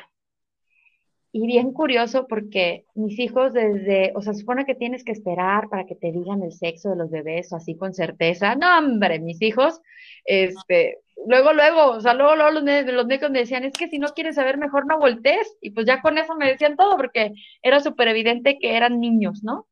Y 1.37 1.49
bien 1.49 1.73
curioso 1.73 2.29
porque 2.29 2.85
mis 2.95 3.19
hijos 3.19 3.53
desde, 3.53 4.13
o 4.15 4.23
sea, 4.23 4.35
supone 4.35 4.65
que 4.65 4.77
tienes 4.77 5.03
que 5.03 5.11
esperar 5.11 5.69
para 5.69 5.85
que 5.85 5.97
te 5.97 6.13
digan 6.13 6.45
el 6.45 6.53
sexo 6.53 6.91
de 6.91 6.97
los 6.97 7.11
bebés 7.11 7.53
o 7.53 7.57
así 7.57 7.77
con 7.77 7.93
certeza. 7.93 8.55
No, 8.55 8.79
hombre, 8.79 9.19
mis 9.19 9.43
hijos, 9.43 9.81
este, 10.25 10.99
luego, 11.27 11.53
luego, 11.53 11.91
o 11.91 12.01
sea, 12.01 12.15
luego, 12.15 12.37
luego 12.37 12.53
los, 12.53 12.63
los 12.87 13.07
médicos 13.07 13.33
me 13.33 13.41
decían, 13.41 13.65
es 13.65 13.73
que 13.73 13.89
si 13.89 13.99
no 13.99 14.11
quieres 14.15 14.37
saber, 14.37 14.59
mejor 14.59 14.87
no 14.87 15.01
voltees. 15.01 15.57
Y 15.61 15.71
pues 15.71 15.87
ya 15.87 16.01
con 16.03 16.19
eso 16.19 16.37
me 16.37 16.47
decían 16.47 16.77
todo 16.77 16.97
porque 16.97 17.33
era 17.63 17.81
súper 17.81 18.07
evidente 18.07 18.61
que 18.61 18.77
eran 18.77 19.01
niños, 19.01 19.43
¿no? 19.43 19.67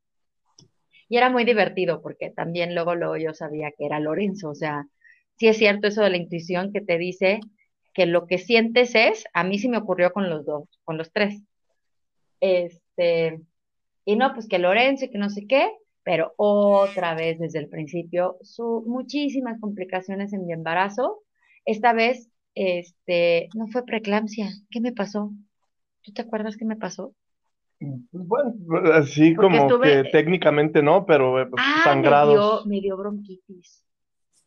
Y 1.08 1.16
era 1.16 1.30
muy 1.30 1.44
divertido 1.44 2.02
porque 2.02 2.30
también 2.30 2.74
luego, 2.74 2.96
luego 2.96 3.16
yo 3.18 3.34
sabía 3.34 3.70
que 3.70 3.86
era 3.86 4.00
Lorenzo, 4.00 4.50
o 4.50 4.56
sea, 4.56 4.88
sí 5.38 5.46
es 5.46 5.58
cierto 5.58 5.86
eso 5.86 6.02
de 6.02 6.10
la 6.10 6.16
intuición 6.16 6.72
que 6.72 6.80
te 6.80 6.98
dice 6.98 7.38
que 7.94 8.06
lo 8.06 8.26
que 8.26 8.38
sientes 8.38 8.96
es, 8.96 9.26
a 9.32 9.44
mí 9.44 9.60
sí 9.60 9.68
me 9.68 9.78
ocurrió 9.78 10.12
con 10.12 10.28
los 10.28 10.44
dos, 10.44 10.64
con 10.82 10.98
los 10.98 11.12
tres 11.12 11.40
este, 12.42 13.40
y 14.04 14.16
no, 14.16 14.34
pues 14.34 14.48
que 14.48 14.58
Lorenzo 14.58 15.04
y 15.04 15.10
que 15.10 15.18
no 15.18 15.30
sé 15.30 15.46
qué, 15.46 15.70
pero 16.02 16.34
otra 16.36 17.14
vez 17.14 17.38
desde 17.38 17.60
el 17.60 17.68
principio, 17.68 18.36
su, 18.42 18.82
muchísimas 18.86 19.60
complicaciones 19.60 20.32
en 20.32 20.44
mi 20.44 20.52
embarazo. 20.52 21.22
Esta 21.64 21.92
vez, 21.92 22.28
este, 22.56 23.48
no 23.54 23.68
fue 23.68 23.84
preeclampsia. 23.84 24.50
¿Qué 24.70 24.80
me 24.80 24.92
pasó? 24.92 25.30
¿Tú 26.02 26.12
te 26.12 26.22
acuerdas 26.22 26.56
qué 26.56 26.64
me 26.64 26.76
pasó? 26.76 27.14
Pues 27.78 28.26
bueno, 28.26 28.54
así 28.92 29.34
como 29.36 29.80
que 29.80 30.04
técnicamente 30.10 30.82
no, 30.82 31.06
pero 31.06 31.40
eh, 31.40 31.46
pues, 31.46 31.62
ah, 31.64 31.82
sangrados. 31.84 32.66
Me 32.66 32.74
dio, 32.74 32.76
me 32.76 32.80
dio 32.80 32.96
bronquitis 32.96 33.84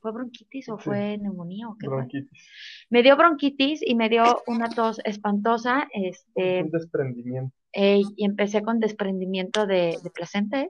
¿Fue 0.05 0.11
bronquitis 0.11 0.69
o 0.69 0.77
fue 0.77 1.17
neumonía 1.17 1.67
o 1.67 1.75
qué 1.79 1.87
fue? 1.87 1.95
Bronquitis. 1.95 2.47
Me 2.91 3.01
dio 3.01 3.17
bronquitis 3.17 3.81
y 3.83 3.95
me 3.95 4.07
dio 4.07 4.43
una 4.45 4.69
tos 4.69 4.99
espantosa, 5.03 5.87
este, 5.91 6.61
Un 6.61 6.69
desprendimiento. 6.69 7.55
Eh, 7.75 8.01
y 8.15 8.23
empecé 8.23 8.61
con 8.63 8.79
desprendimiento 8.79 9.67
de, 9.67 9.97
de 10.01 10.09
placenta. 10.09 10.65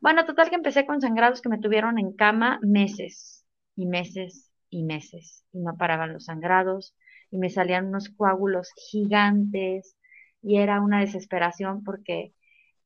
Bueno, 0.00 0.24
total 0.24 0.48
que 0.48 0.54
empecé 0.54 0.86
con 0.86 1.00
sangrados 1.00 1.42
que 1.42 1.48
me 1.48 1.58
tuvieron 1.58 1.98
en 1.98 2.12
cama 2.12 2.60
meses 2.62 3.44
y 3.74 3.86
meses 3.86 4.52
y 4.70 4.84
meses 4.84 5.44
y 5.52 5.58
no 5.58 5.76
paraban 5.76 6.12
los 6.12 6.26
sangrados 6.26 6.94
y 7.32 7.38
me 7.38 7.50
salían 7.50 7.86
unos 7.88 8.10
coágulos 8.10 8.70
gigantes 8.90 9.96
y 10.40 10.58
era 10.58 10.80
una 10.80 11.00
desesperación 11.00 11.82
porque 11.82 12.32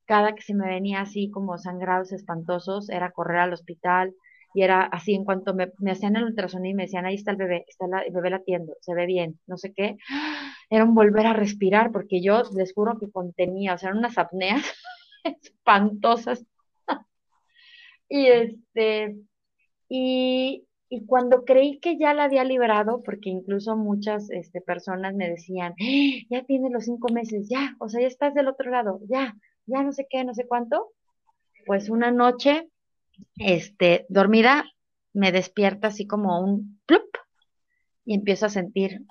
cada 0.05 0.33
que 0.33 0.41
se 0.41 0.55
me 0.55 0.67
venía 0.67 1.01
así 1.01 1.29
como 1.29 1.59
sangrados 1.59 2.11
espantosos 2.11 2.89
era 2.89 3.11
correr 3.11 3.39
al 3.39 3.53
hospital 3.53 4.15
y 4.57 4.63
era 4.63 4.81
así 4.81 5.13
en 5.13 5.23
cuanto 5.23 5.53
me, 5.53 5.71
hacían 5.91 6.15
el 6.15 6.23
ultrasonido 6.23 6.71
y 6.71 6.73
me 6.73 6.83
decían, 6.85 7.05
ahí 7.05 7.13
está 7.13 7.29
el 7.29 7.37
bebé, 7.37 7.63
está 7.67 7.85
el 7.85 8.11
bebé 8.11 8.31
latiendo, 8.31 8.75
se 8.81 8.95
ve 8.95 9.05
bien, 9.05 9.39
no 9.45 9.55
sé 9.55 9.71
qué, 9.71 9.97
era 10.71 10.83
un 10.83 10.95
volver 10.95 11.27
a 11.27 11.33
respirar 11.33 11.91
porque 11.91 12.23
yo 12.23 12.41
les 12.55 12.73
juro 12.73 12.97
que 12.97 13.11
contenía, 13.11 13.75
o 13.75 13.77
sea, 13.77 13.89
eran 13.89 13.99
unas 13.99 14.17
apneas 14.17 14.63
espantosas. 15.23 16.43
Y 18.09 18.25
este, 18.25 19.17
y, 19.89 20.65
y 20.89 21.05
cuando 21.05 21.45
creí 21.45 21.79
que 21.79 21.99
ya 21.99 22.15
la 22.15 22.23
había 22.23 22.43
librado, 22.43 23.03
porque 23.03 23.29
incluso 23.29 23.75
muchas 23.75 24.31
este, 24.31 24.61
personas 24.61 25.13
me 25.13 25.29
decían, 25.29 25.73
"¡Ah! 25.79 26.25
ya 26.31 26.43
tienes 26.45 26.71
los 26.71 26.85
cinco 26.85 27.13
meses, 27.13 27.47
ya, 27.47 27.75
o 27.79 27.89
sea, 27.89 28.01
ya 28.01 28.07
estás 28.07 28.33
del 28.33 28.47
otro 28.47 28.71
lado, 28.71 29.01
ya, 29.07 29.35
ya 29.67 29.83
no 29.83 29.91
sé 29.91 30.07
qué, 30.09 30.23
no 30.23 30.33
sé 30.33 30.47
cuánto, 30.47 30.93
pues 31.67 31.89
una 31.89 32.09
noche, 32.09 32.69
este, 33.37 34.05
dormida, 34.09 34.65
me 35.13 35.31
despierta 35.31 35.87
así 35.87 36.05
como 36.07 36.39
un 36.41 36.79
plup 36.85 37.17
y 38.05 38.13
empiezo 38.13 38.45
a 38.45 38.49
sentir 38.49 39.01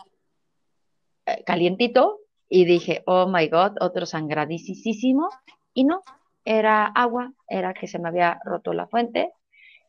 eh, 1.27 1.43
calientito 1.45 2.21
y 2.49 2.65
dije, 2.65 3.03
oh 3.07 3.29
my 3.29 3.49
God, 3.49 3.73
otro 3.81 4.07
sangradicísimo. 4.07 5.29
Y 5.75 5.85
no, 5.85 6.03
era 6.45 6.87
agua, 6.87 7.33
era 7.49 7.75
que 7.75 7.87
se 7.89 7.99
me 7.99 8.09
había 8.09 8.41
roto 8.45 8.73
la 8.73 8.87
fuente. 8.87 9.33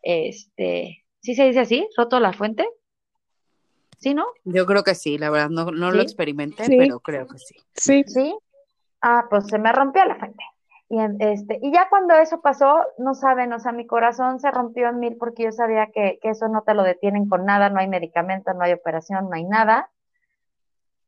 Este, 0.02 1.06
¿sí 1.22 1.36
se 1.36 1.46
dice 1.46 1.60
así? 1.62 1.88
¿Roto 1.96 2.20
la 2.20 2.34
fuente? 2.34 2.68
¿Sí, 4.00 4.14
no? 4.14 4.26
Yo 4.44 4.66
creo 4.66 4.84
que 4.84 4.96
sí, 4.96 5.18
la 5.18 5.30
verdad, 5.30 5.50
no, 5.50 5.72
no 5.72 5.92
lo 5.92 6.02
experimenté, 6.02 6.66
Sí. 6.66 6.78
pero 6.78 7.00
creo 7.00 7.28
que 7.28 7.38
sí. 7.40 7.56
Sí. 7.74 8.04
¿Sí? 8.08 8.36
Ah, 9.02 9.26
pues 9.30 9.48
se 9.48 9.58
me 9.60 9.72
rompió 9.72 10.04
la 10.06 10.16
fuente. 10.16 10.44
Y, 10.90 11.00
este, 11.20 11.60
y 11.62 11.72
ya 11.74 11.90
cuando 11.90 12.14
eso 12.16 12.42
pasó, 12.42 12.86
no 12.98 13.14
saben, 13.14 13.52
o 13.54 13.60
sea, 13.60 13.74
mi 13.74 13.86
corazón 13.86 14.40
se 14.40 14.52
rompió 14.52 14.90
en 14.90 15.00
mil 15.00 15.18
porque 15.18 15.44
yo 15.44 15.52
sabía 15.52 15.88
que, 15.88 16.20
que 16.22 16.30
eso 16.30 16.48
no 16.48 16.64
te 16.64 16.74
lo 16.74 16.84
detienen 16.84 17.28
con 17.28 17.46
nada, 17.46 17.70
no 17.70 17.80
hay 17.80 17.88
medicamento, 17.90 18.54
no 18.54 18.64
hay 18.64 18.74
operación, 18.74 19.30
no 19.30 19.36
hay 19.36 19.44
nada. 19.44 19.90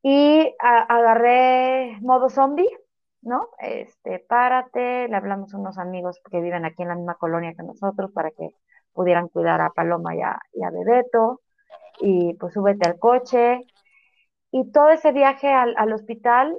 Y 0.01 0.55
agarré 0.59 1.97
modo 2.01 2.29
zombie, 2.29 2.69
¿no? 3.21 3.49
Este, 3.59 4.19
párate, 4.19 5.07
le 5.09 5.15
hablamos 5.15 5.53
a 5.53 5.57
unos 5.57 5.77
amigos 5.77 6.21
que 6.29 6.41
viven 6.41 6.65
aquí 6.65 6.83
en 6.83 6.89
la 6.89 6.95
misma 6.95 7.15
colonia 7.15 7.53
que 7.53 7.63
nosotros 7.63 8.11
para 8.11 8.31
que 8.31 8.49
pudieran 8.93 9.27
cuidar 9.29 9.61
a 9.61 9.71
Paloma 9.71 10.15
y 10.15 10.21
a, 10.21 10.39
y 10.53 10.63
a 10.63 10.69
Bebeto. 10.71 11.41
Y 12.01 12.33
pues 12.35 12.53
súbete 12.53 12.87
al 12.87 12.97
coche. 12.99 13.65
Y 14.51 14.71
todo 14.71 14.89
ese 14.89 15.11
viaje 15.11 15.49
al, 15.49 15.75
al 15.77 15.93
hospital, 15.93 16.57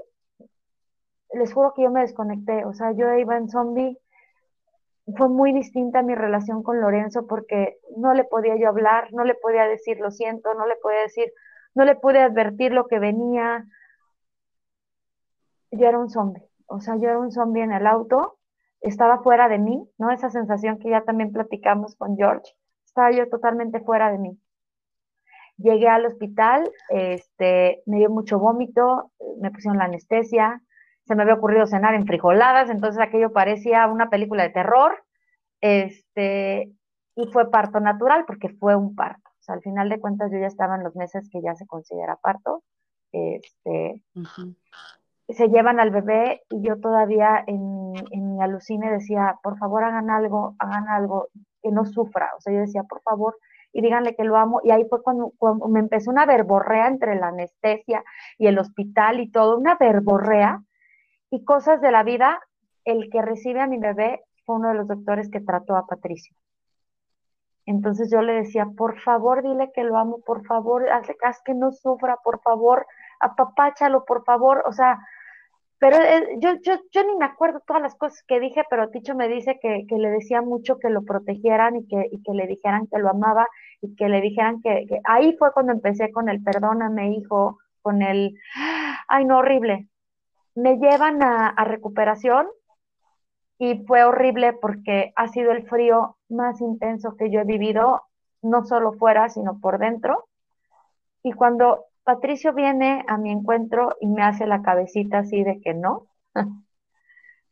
les 1.32 1.52
juro 1.52 1.73
que 1.74 1.82
yo 1.82 1.90
me 1.90 2.01
desconecté. 2.01 2.65
O 2.65 2.73
sea, 2.73 2.93
yo 2.93 3.12
iba 3.15 3.36
en 3.36 3.48
zombie. 3.48 3.98
Fue 5.16 5.28
muy 5.28 5.52
distinta 5.52 6.02
mi 6.02 6.15
relación 6.15 6.62
con 6.62 6.81
Lorenzo 6.81 7.27
porque 7.27 7.78
no 7.97 8.15
le 8.15 8.24
podía 8.24 8.57
yo 8.57 8.69
hablar, 8.69 9.12
no 9.12 9.24
le 9.24 9.35
podía 9.35 9.66
decir 9.66 9.98
lo 9.98 10.11
siento, 10.11 10.55
no 10.55 10.66
le 10.66 10.77
podía 10.77 11.01
decir, 11.01 11.32
no 11.74 11.85
le 11.85 11.97
pude 11.97 12.20
advertir 12.20 12.73
lo 12.73 12.86
que 12.86 12.98
venía. 12.98 13.66
Yo 15.73 15.86
era 15.86 15.98
un 15.98 16.11
zombie. 16.11 16.48
O 16.66 16.81
sea, 16.81 16.97
yo 16.97 17.09
era 17.09 17.19
un 17.19 17.32
zombie 17.32 17.62
en 17.62 17.73
el 17.73 17.86
auto, 17.86 18.39
estaba 18.81 19.23
fuera 19.23 19.48
de 19.48 19.59
mí, 19.59 19.89
¿no? 19.98 20.11
Esa 20.12 20.31
sensación 20.31 20.78
que 20.78 20.90
ya 20.90 21.02
también 21.02 21.32
platicamos 21.32 21.97
con 21.97 22.16
George, 22.16 22.52
estaba 22.85 23.11
yo 23.11 23.28
totalmente 23.28 23.81
fuera 23.81 24.11
de 24.12 24.19
mí. 24.19 24.39
Llegué 25.57 25.89
al 25.89 26.07
hospital, 26.07 26.70
este, 26.89 27.82
me 27.86 27.98
dio 27.98 28.09
mucho 28.09 28.39
vómito, 28.39 29.11
me 29.40 29.51
pusieron 29.51 29.78
la 29.78 29.85
anestesia, 29.85 30.62
se 31.11 31.16
me 31.16 31.23
había 31.23 31.35
ocurrido 31.35 31.66
cenar 31.66 31.95
en 31.95 32.07
frijoladas, 32.07 32.70
entonces 32.70 33.03
aquello 33.03 33.32
parecía 33.32 33.89
una 33.89 34.11
película 34.11 34.45
de 34.45 34.51
terror, 34.51 34.93
este, 35.61 36.70
y 37.16 37.27
fue 37.32 37.51
parto 37.51 37.81
natural 37.81 38.27
porque 38.28 38.49
fue 38.49 38.77
un 38.77 38.95
parto. 38.95 39.28
O 39.28 39.43
sea, 39.43 39.57
al 39.57 39.61
final 39.61 39.89
de 39.89 39.99
cuentas 39.99 40.31
yo 40.31 40.39
ya 40.39 40.47
estaba 40.47 40.77
en 40.77 40.85
los 40.85 40.95
meses 40.95 41.28
que 41.28 41.43
ya 41.43 41.57
se 41.57 41.66
considera 41.66 42.15
parto, 42.15 42.62
este, 43.11 44.01
se 45.28 45.49
llevan 45.49 45.81
al 45.81 45.91
bebé 45.91 46.43
y 46.49 46.62
yo 46.62 46.78
todavía 46.78 47.43
en, 47.45 47.93
en 48.12 48.37
mi 48.37 48.41
alucine 48.41 48.93
decía, 48.93 49.37
por 49.43 49.59
favor 49.59 49.82
hagan 49.82 50.11
algo, 50.11 50.55
hagan 50.61 50.87
algo, 50.87 51.27
que 51.61 51.73
no 51.73 51.87
sufra. 51.87 52.31
O 52.39 52.41
sea, 52.41 52.53
yo 52.53 52.61
decía, 52.61 52.85
por 52.85 53.03
favor, 53.03 53.37
y 53.73 53.82
díganle 53.82 54.15
que 54.15 54.23
lo 54.23 54.37
amo. 54.37 54.61
Y 54.62 54.70
ahí 54.70 54.87
fue 54.89 55.03
cuando, 55.03 55.32
cuando 55.39 55.66
me 55.66 55.81
empezó 55.81 56.12
una 56.12 56.24
verborrea 56.24 56.87
entre 56.87 57.16
la 57.16 57.28
anestesia 57.28 58.05
y 58.39 58.47
el 58.47 58.61
hospital 58.61 59.19
y 59.19 59.28
todo, 59.28 59.59
una 59.59 59.74
verborrea 59.74 60.62
y 61.31 61.44
cosas 61.44 61.81
de 61.81 61.90
la 61.90 62.02
vida. 62.02 62.40
El 62.85 63.11
que 63.11 63.23
recibe 63.23 63.61
a 63.61 63.66
mi 63.66 63.78
bebé 63.78 64.23
fue 64.44 64.57
uno 64.57 64.69
de 64.69 64.74
los 64.74 64.89
doctores 64.89 65.31
que 65.31 65.40
trató 65.40 65.77
a 65.77 65.86
Patricio. 65.86 66.35
Entonces 67.66 68.11
yo 68.11 68.23
le 68.23 68.32
decía, 68.32 68.66
por 68.77 68.98
favor, 69.01 69.43
dile 69.43 69.70
que 69.73 69.85
lo 69.85 69.97
amo, 69.97 70.20
por 70.24 70.44
favor, 70.47 70.86
haz 70.90 71.43
que 71.44 71.55
no 71.55 71.73
sufra, 71.73 72.16
por 72.24 72.40
favor, 72.40 72.86
apapáchalo, 73.20 74.05
por 74.05 74.24
favor. 74.24 74.65
O 74.66 74.73
sea, 74.73 74.98
pero 75.78 75.97
eh, 75.97 76.36
yo, 76.39 76.55
yo, 76.62 76.74
yo 76.93 77.05
ni 77.05 77.16
me 77.16 77.24
acuerdo 77.24 77.62
todas 77.66 77.81
las 77.81 77.94
cosas 77.94 78.23
que 78.28 78.39
dije, 78.39 78.65
pero 78.69 78.90
Ticho 78.90 79.15
me 79.15 79.28
dice 79.28 79.59
que, 79.62 79.86
que 79.89 79.97
le 79.97 80.11
decía 80.11 80.43
mucho 80.43 80.78
que 80.78 80.90
lo 80.90 81.02
protegieran 81.05 81.77
y 81.77 81.86
que, 81.86 82.09
y 82.11 82.23
que 82.23 82.32
le 82.32 82.47
dijeran 82.47 82.86
que 82.86 82.98
lo 82.98 83.09
amaba 83.09 83.47
y 83.81 83.94
que 83.94 84.09
le 84.09 84.20
dijeran 84.20 84.61
que, 84.62 84.86
que 84.86 85.01
ahí 85.05 85.36
fue 85.39 85.52
cuando 85.52 85.73
empecé 85.73 86.12
con 86.12 86.28
el 86.28 86.43
perdóname, 86.43 87.12
hijo, 87.12 87.59
con 87.82 88.02
el, 88.02 88.36
ay, 89.09 89.24
no, 89.24 89.39
horrible. 89.39 89.89
Me 90.61 90.77
llevan 90.77 91.23
a, 91.23 91.55
recuperación 91.65 92.47
y 93.59 93.82
fue 93.87 94.05
horrible 94.05 94.53
porque 94.53 95.11
ha 95.16 95.28
sido 95.28 95.53
el 95.53 95.66
frío 95.66 96.19
más 96.28 96.61
intenso 96.61 97.16
que 97.16 97.31
yo 97.31 97.41
he 97.41 97.45
vivido, 97.45 98.03
no 98.43 98.66
solo 98.66 98.93
fuera, 98.93 99.31
sino 99.31 99.59
por 99.59 99.78
dentro. 99.78 100.28
Y 101.23 101.32
cuando 101.32 101.87
Patricio 102.05 102.53
viene 102.53 103.07
a 103.09 103.16
mi 103.16 103.31
encuentro 103.31 103.97
y 104.01 104.09
me 104.09 104.23
hace 104.23 104.47
la 104.47 104.61
cabecita 104.61 105.20
así 105.20 105.43
de 105.45 105.62
que 105.62 105.73
no, 105.73 106.09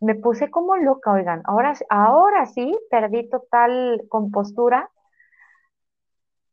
me 0.01 0.15
puse 0.15 0.51
como 0.51 0.77
loca, 0.77 1.11
oigan, 1.11 1.41
ahora, 1.45 1.73
ahora 1.89 2.45
sí 2.45 2.79
perdí 2.91 3.27
total 3.31 4.03
compostura 4.11 4.91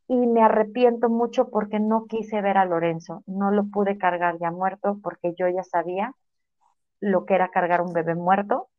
y 0.07 0.15
me 0.15 0.41
arrepiento 0.41 1.09
mucho 1.09 1.49
porque 1.49 1.81
no 1.81 2.05
quise 2.05 2.41
ver 2.41 2.57
a 2.57 2.63
Lorenzo, 2.63 3.23
no 3.27 3.51
lo 3.51 3.65
pude 3.65 3.97
cargar 3.97 4.37
ya 4.39 4.51
muerto 4.51 4.99
porque 5.03 5.33
yo 5.37 5.49
ya 5.49 5.63
sabía 5.63 6.13
lo 7.05 7.25
que 7.25 7.35
era 7.35 7.49
cargar 7.49 7.81
un 7.81 7.93
bebé 7.93 8.15
muerto. 8.15 8.69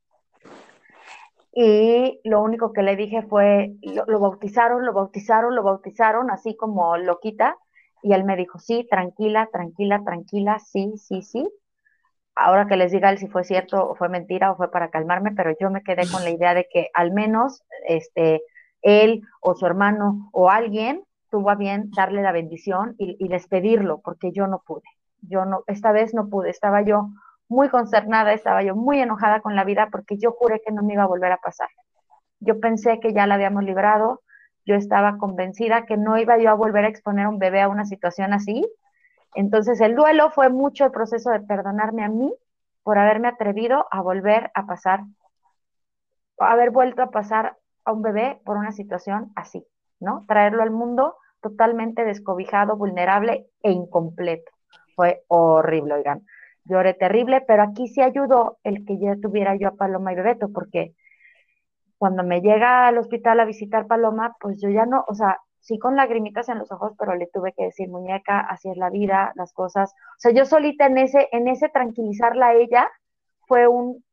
Y 1.52 2.20
lo 2.24 2.42
único 2.42 2.72
que 2.72 2.82
le 2.82 2.96
dije 2.96 3.22
fue, 3.22 3.76
lo, 3.82 4.04
lo 4.06 4.20
bautizaron, 4.20 4.84
lo 4.84 4.92
bautizaron, 4.92 5.54
lo 5.54 5.62
bautizaron, 5.62 6.30
así 6.30 6.56
como 6.56 6.96
loquita. 6.96 7.56
Y 8.02 8.12
él 8.12 8.24
me 8.24 8.36
dijo, 8.36 8.58
sí, 8.58 8.86
tranquila, 8.90 9.48
tranquila, 9.52 10.02
tranquila, 10.04 10.58
sí, 10.58 10.94
sí, 10.98 11.22
sí. 11.22 11.48
Ahora 12.34 12.66
que 12.66 12.76
les 12.76 12.92
diga 12.92 13.08
él 13.10 13.18
si 13.18 13.28
fue 13.28 13.44
cierto 13.44 13.88
o 13.88 13.94
fue 13.94 14.10
mentira 14.10 14.50
o 14.52 14.56
fue 14.56 14.70
para 14.70 14.90
calmarme, 14.90 15.32
pero 15.32 15.54
yo 15.58 15.70
me 15.70 15.82
quedé 15.82 16.02
con 16.10 16.22
la 16.22 16.30
idea 16.30 16.52
de 16.52 16.66
que 16.70 16.90
al 16.92 17.12
menos 17.12 17.64
este, 17.88 18.42
él 18.82 19.22
o 19.40 19.54
su 19.54 19.64
hermano 19.64 20.28
o 20.32 20.50
alguien 20.50 21.02
tuvo 21.30 21.48
a 21.48 21.54
bien 21.54 21.90
darle 21.96 22.20
la 22.22 22.32
bendición 22.32 22.94
y, 22.98 23.16
y 23.18 23.28
despedirlo, 23.28 24.00
porque 24.02 24.32
yo 24.32 24.46
no 24.46 24.62
pude. 24.66 24.84
Yo 25.22 25.46
no, 25.46 25.62
esta 25.66 25.92
vez 25.92 26.12
no 26.12 26.28
pude, 26.28 26.50
estaba 26.50 26.82
yo 26.82 27.08
muy 27.48 27.68
concernada, 27.68 28.32
estaba 28.32 28.62
yo 28.62 28.74
muy 28.74 29.00
enojada 29.00 29.40
con 29.40 29.54
la 29.54 29.64
vida 29.64 29.88
porque 29.90 30.18
yo 30.18 30.32
juré 30.32 30.60
que 30.64 30.72
no 30.72 30.82
me 30.82 30.94
iba 30.94 31.04
a 31.04 31.08
volver 31.08 31.32
a 31.32 31.38
pasar. 31.38 31.68
Yo 32.40 32.60
pensé 32.60 33.00
que 33.00 33.12
ya 33.12 33.26
la 33.26 33.34
habíamos 33.34 33.64
librado, 33.64 34.22
yo 34.64 34.74
estaba 34.74 35.16
convencida 35.18 35.86
que 35.86 35.96
no 35.96 36.18
iba 36.18 36.38
yo 36.38 36.50
a 36.50 36.54
volver 36.54 36.84
a 36.84 36.88
exponer 36.88 37.26
a 37.26 37.28
un 37.28 37.38
bebé 37.38 37.62
a 37.62 37.68
una 37.68 37.84
situación 37.84 38.32
así. 38.32 38.66
Entonces 39.34 39.80
el 39.80 39.94
duelo 39.94 40.30
fue 40.30 40.48
mucho 40.48 40.84
el 40.84 40.90
proceso 40.90 41.30
de 41.30 41.40
perdonarme 41.40 42.04
a 42.04 42.08
mí 42.08 42.34
por 42.82 42.98
haberme 42.98 43.28
atrevido 43.28 43.86
a 43.90 44.00
volver 44.00 44.50
a 44.54 44.66
pasar, 44.66 45.00
haber 46.38 46.70
vuelto 46.70 47.02
a 47.02 47.10
pasar 47.10 47.56
a 47.84 47.92
un 47.92 48.02
bebé 48.02 48.40
por 48.44 48.56
una 48.56 48.72
situación 48.72 49.32
así, 49.36 49.64
¿no? 50.00 50.24
Traerlo 50.26 50.62
al 50.62 50.70
mundo 50.70 51.16
totalmente 51.40 52.04
descobijado, 52.04 52.76
vulnerable 52.76 53.48
e 53.62 53.70
incompleto. 53.70 54.50
Fue 54.96 55.22
horrible, 55.28 55.94
oigan 55.94 56.24
lloré 56.68 56.94
terrible, 56.94 57.42
pero 57.46 57.62
aquí 57.62 57.88
sí 57.88 58.00
ayudó 58.02 58.58
el 58.64 58.84
que 58.84 58.98
ya 58.98 59.16
tuviera 59.16 59.56
yo 59.56 59.68
a 59.68 59.76
Paloma 59.76 60.12
y 60.12 60.16
Bebeto, 60.16 60.50
porque 60.52 60.94
cuando 61.98 62.22
me 62.22 62.40
llega 62.40 62.86
al 62.86 62.98
hospital 62.98 63.40
a 63.40 63.44
visitar 63.44 63.86
Paloma, 63.86 64.36
pues 64.40 64.60
yo 64.60 64.68
ya 64.68 64.86
no, 64.86 65.04
o 65.08 65.14
sea, 65.14 65.38
sí 65.60 65.78
con 65.78 65.96
lagrimitas 65.96 66.48
en 66.48 66.58
los 66.58 66.70
ojos, 66.70 66.92
pero 66.98 67.14
le 67.14 67.26
tuve 67.26 67.52
que 67.52 67.64
decir, 67.64 67.88
muñeca, 67.88 68.40
así 68.40 68.70
es 68.70 68.76
la 68.76 68.90
vida, 68.90 69.32
las 69.34 69.52
cosas. 69.52 69.92
O 69.92 70.18
sea, 70.18 70.32
yo 70.32 70.44
solita 70.44 70.86
en 70.86 70.98
ese, 70.98 71.28
en 71.32 71.48
ese 71.48 71.68
tranquilizarla 71.68 72.48
a 72.48 72.54
ella, 72.54 72.88
fue 73.48 73.66
un, 73.66 74.04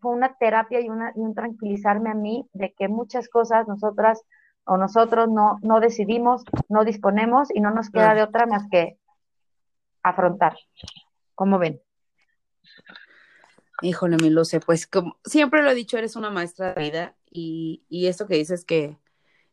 fue 0.00 0.12
una 0.12 0.34
terapia 0.34 0.80
y, 0.80 0.88
una, 0.88 1.12
y 1.14 1.20
un 1.20 1.34
tranquilizarme 1.34 2.10
a 2.10 2.14
mí 2.14 2.48
de 2.52 2.72
que 2.72 2.88
muchas 2.88 3.28
cosas 3.28 3.66
nosotras 3.68 4.22
o 4.64 4.76
nosotros 4.76 5.28
no, 5.28 5.56
no 5.62 5.80
decidimos, 5.80 6.44
no 6.68 6.84
disponemos 6.84 7.48
y 7.54 7.60
no 7.60 7.70
nos 7.70 7.90
queda 7.90 8.14
de 8.14 8.22
otra 8.22 8.46
más 8.46 8.68
que 8.70 8.98
afrontar. 10.02 10.56
¿Cómo 11.34 11.58
ven? 11.58 11.80
Híjole, 13.80 14.16
mi 14.16 14.30
Luce, 14.30 14.60
pues 14.60 14.86
como 14.86 15.18
siempre 15.24 15.62
lo 15.62 15.70
he 15.70 15.74
dicho, 15.74 15.98
eres 15.98 16.16
una 16.16 16.30
maestra 16.30 16.74
de 16.74 16.82
vida 16.82 17.16
y, 17.30 17.84
y 17.88 18.06
esto 18.06 18.26
que 18.26 18.34
dices 18.34 18.64
que, 18.64 18.98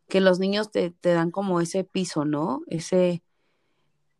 que 0.07 0.19
los 0.19 0.39
niños 0.39 0.71
te, 0.71 0.89
te, 0.91 1.13
dan 1.13 1.29
como 1.29 1.61
ese 1.61 1.83
piso, 1.83 2.25
¿no? 2.25 2.61
Ese, 2.67 3.23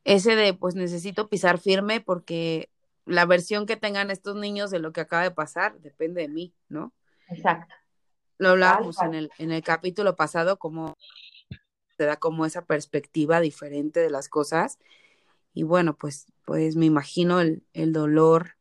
ese 0.03 0.35
de, 0.35 0.53
pues 0.53 0.75
necesito 0.75 1.27
pisar 1.27 1.57
firme 1.59 2.01
porque 2.01 2.69
la 3.05 3.25
versión 3.25 3.65
que 3.65 3.77
tengan 3.77 4.11
estos 4.11 4.35
niños 4.35 4.69
de 4.69 4.79
lo 4.79 4.91
que 4.91 5.01
acaba 5.01 5.23
de 5.23 5.31
pasar 5.31 5.79
depende 5.79 6.21
de 6.21 6.27
mí, 6.27 6.53
¿no? 6.69 6.93
Exacto. 7.29 7.73
Lo 8.37 8.49
hablábamos 8.49 9.01
en 9.01 9.15
el, 9.15 9.31
en 9.39 9.51
el 9.51 9.63
capítulo 9.63 10.15
pasado, 10.15 10.57
como 10.57 10.97
te 11.97 12.05
da 12.05 12.17
como 12.17 12.45
esa 12.45 12.65
perspectiva 12.65 13.39
diferente 13.39 14.01
de 14.01 14.09
las 14.09 14.29
cosas. 14.29 14.77
Y 15.53 15.63
bueno, 15.63 15.95
pues, 15.95 16.27
pues 16.43 16.75
me 16.75 16.85
imagino 16.85 17.39
el, 17.39 17.63
el 17.73 17.93
dolor 17.93 18.55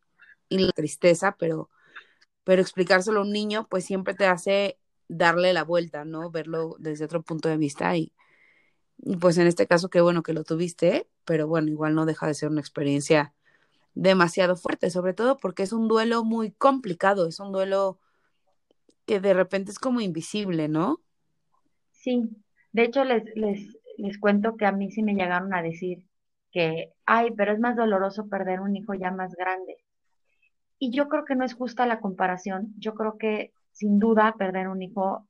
y 0.49 0.59
la 0.59 0.73
tristeza, 0.73 1.37
pero, 1.39 1.71
pero 2.45 2.63
explicárselo 2.63 3.21
a 3.21 3.23
un 3.23 3.33
niño, 3.33 3.67
pues 3.69 3.85
siempre 3.85 4.15
te 4.15 4.27
hace 4.27 4.79
darle 5.09 5.53
la 5.53 5.65
vuelta, 5.65 6.05
¿no? 6.05 6.31
Verlo 6.31 6.77
desde 6.79 7.05
otro 7.05 7.23
punto 7.23 7.49
de 7.49 7.57
vista 7.57 7.97
y, 7.97 8.13
pues 9.21 9.39
en 9.39 9.47
este 9.47 9.67
caso 9.67 9.91
qué 9.91 10.01
bueno 10.01 10.23
que 10.23 10.33
lo 10.33 10.45
tuviste, 10.45 11.09
pero 11.25 11.47
bueno, 11.47 11.69
igual 11.69 11.95
no 11.95 12.07
deja 12.07 12.27
de 12.27 12.35
ser 12.35 12.49
una 12.49 12.61
experiencia 12.61 13.35
demasiado 13.95 14.57
fuerte, 14.57 14.91
sobre 14.91 15.15
todo 15.15 15.39
porque 15.39 15.63
es 15.63 15.73
un 15.73 15.89
duelo 15.89 16.25
muy 16.25 16.53
complicado, 16.53 17.27
es 17.27 17.41
un 17.41 17.53
duelo 17.53 17.99
que 19.07 19.21
de 19.21 19.35
repente 19.35 19.71
es 19.71 19.79
como 19.79 20.01
invisible, 20.01 20.69
¿no? 20.69 21.01
Sí, 21.93 22.29
de 22.73 22.85
hecho 22.85 23.05
les, 23.05 23.25
les, 23.37 23.79
les 23.99 24.19
cuento 24.19 24.57
que 24.57 24.67
a 24.67 24.73
mí 24.73 24.91
sí 24.91 25.03
me 25.03 25.15
llegaron 25.15 25.55
a 25.55 25.63
decir 25.63 26.05
que, 26.53 26.93
ay, 27.07 27.31
pero 27.37 27.53
es 27.53 27.59
más 27.59 27.77
doloroso 27.77 28.29
perder 28.29 28.61
un 28.61 28.77
hijo 28.77 28.95
ya 28.95 29.11
más 29.11 29.35
grande. 29.35 29.77
Y 30.85 30.91
yo 30.91 31.09
creo 31.09 31.25
que 31.25 31.35
no 31.35 31.47
es 31.47 31.55
justa 31.55 31.87
la 31.87 31.99
comparación, 31.99 32.75
yo 32.77 32.93
creo 32.93 33.17
que 33.17 33.55
sin 33.73 33.99
duda 33.99 34.35
perder 34.37 34.69
un 34.69 34.83
hijo, 34.83 35.27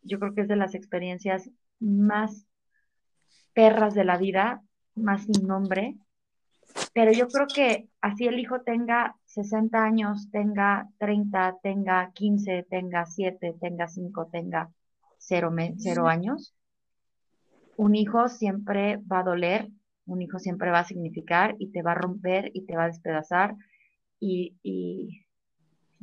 yo 0.00 0.18
creo 0.18 0.32
que 0.32 0.40
es 0.40 0.48
de 0.48 0.56
las 0.56 0.74
experiencias 0.74 1.50
más 1.80 2.46
perras 3.52 3.92
de 3.92 4.04
la 4.04 4.16
vida, 4.16 4.62
más 4.94 5.26
sin 5.26 5.46
nombre, 5.46 5.98
pero 6.94 7.12
yo 7.12 7.28
creo 7.28 7.46
que 7.46 7.90
así 8.00 8.26
el 8.26 8.38
hijo 8.38 8.62
tenga 8.62 9.16
60 9.26 9.84
años, 9.84 10.30
tenga 10.30 10.88
30, 10.96 11.58
tenga 11.62 12.10
15, 12.14 12.66
tenga 12.70 13.04
7, 13.04 13.54
tenga 13.60 13.86
5, 13.86 14.30
tenga 14.32 14.70
0, 15.18 15.54
cero 15.76 16.08
años, 16.08 16.54
un 17.76 17.94
hijo 17.94 18.30
siempre 18.30 18.96
va 18.96 19.18
a 19.18 19.24
doler, 19.24 19.68
un 20.06 20.22
hijo 20.22 20.38
siempre 20.38 20.70
va 20.70 20.78
a 20.78 20.84
significar 20.86 21.54
y 21.58 21.70
te 21.70 21.82
va 21.82 21.92
a 21.92 21.96
romper 21.96 22.50
y 22.54 22.64
te 22.64 22.74
va 22.78 22.84
a 22.84 22.88
despedazar 22.88 23.56
y, 24.20 25.26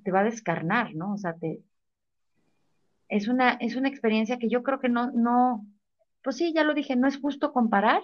te 0.03 0.11
va 0.11 0.21
a 0.21 0.25
descarnar, 0.25 0.95
¿no? 0.95 1.13
O 1.13 1.17
sea, 1.17 1.33
te, 1.33 1.61
es 3.09 3.27
una, 3.27 3.51
es 3.53 3.75
una 3.75 3.89
experiencia 3.89 4.37
que 4.37 4.49
yo 4.49 4.63
creo 4.63 4.79
que 4.79 4.89
no, 4.89 5.11
no, 5.11 5.65
pues 6.23 6.37
sí, 6.37 6.53
ya 6.53 6.63
lo 6.63 6.73
dije, 6.73 6.95
no 6.95 7.07
es 7.07 7.19
justo 7.19 7.53
comparar, 7.53 8.01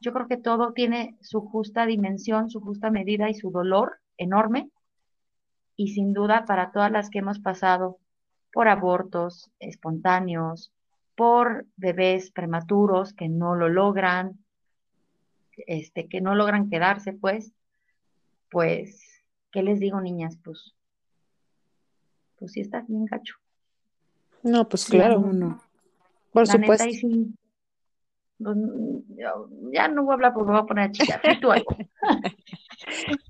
yo 0.00 0.12
creo 0.12 0.28
que 0.28 0.36
todo 0.36 0.72
tiene 0.72 1.16
su 1.20 1.40
justa 1.40 1.86
dimensión, 1.86 2.50
su 2.50 2.60
justa 2.60 2.90
medida 2.90 3.30
y 3.30 3.34
su 3.34 3.50
dolor 3.50 3.98
enorme. 4.18 4.70
Y 5.76 5.88
sin 5.88 6.12
duda 6.12 6.44
para 6.46 6.70
todas 6.72 6.90
las 6.90 7.10
que 7.10 7.18
hemos 7.18 7.38
pasado 7.38 7.98
por 8.52 8.68
abortos 8.68 9.50
espontáneos, 9.58 10.72
por 11.16 11.66
bebés 11.76 12.30
prematuros 12.30 13.12
que 13.12 13.28
no 13.28 13.54
lo 13.54 13.68
logran, 13.68 14.38
este, 15.66 16.08
que 16.08 16.20
no 16.20 16.34
logran 16.34 16.68
quedarse, 16.70 17.12
pues, 17.12 17.52
pues, 18.50 19.05
¿qué 19.52 19.62
les 19.62 19.80
digo, 19.80 20.00
niñas? 20.00 20.38
Pues, 20.44 20.74
pues 22.38 22.52
sí 22.52 22.60
está 22.60 22.82
bien 22.86 23.04
gacho. 23.06 23.34
No, 24.42 24.68
pues 24.68 24.84
claro, 24.86 25.20
no. 25.20 25.60
Por 26.32 26.46
La 26.46 26.52
supuesto. 26.52 26.84
neta, 26.84 26.88
y 26.88 26.94
sí, 26.94 27.34
pues, 28.38 28.56
yo- 29.16 29.48
ya 29.72 29.88
no 29.88 30.04
voy 30.04 30.12
a 30.12 30.14
hablar 30.14 30.34
porque 30.34 30.46
me 30.46 30.52
voy 30.52 30.62
a 30.62 30.66
poner 30.66 30.84
a 30.88 30.92
chillar. 30.92 31.20
Tú 31.40 31.50
algo. 31.50 31.76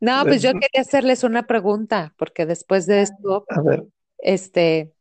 No, 0.00 0.22
pues 0.24 0.42
yo 0.42 0.52
quería 0.52 0.80
hacerles 0.80 1.24
una 1.24 1.46
pregunta, 1.46 2.14
porque 2.16 2.46
después 2.46 2.86
de 2.86 3.02
esto, 3.02 3.44
A 3.48 3.60
ver, 3.62 3.84
este, 4.18 4.92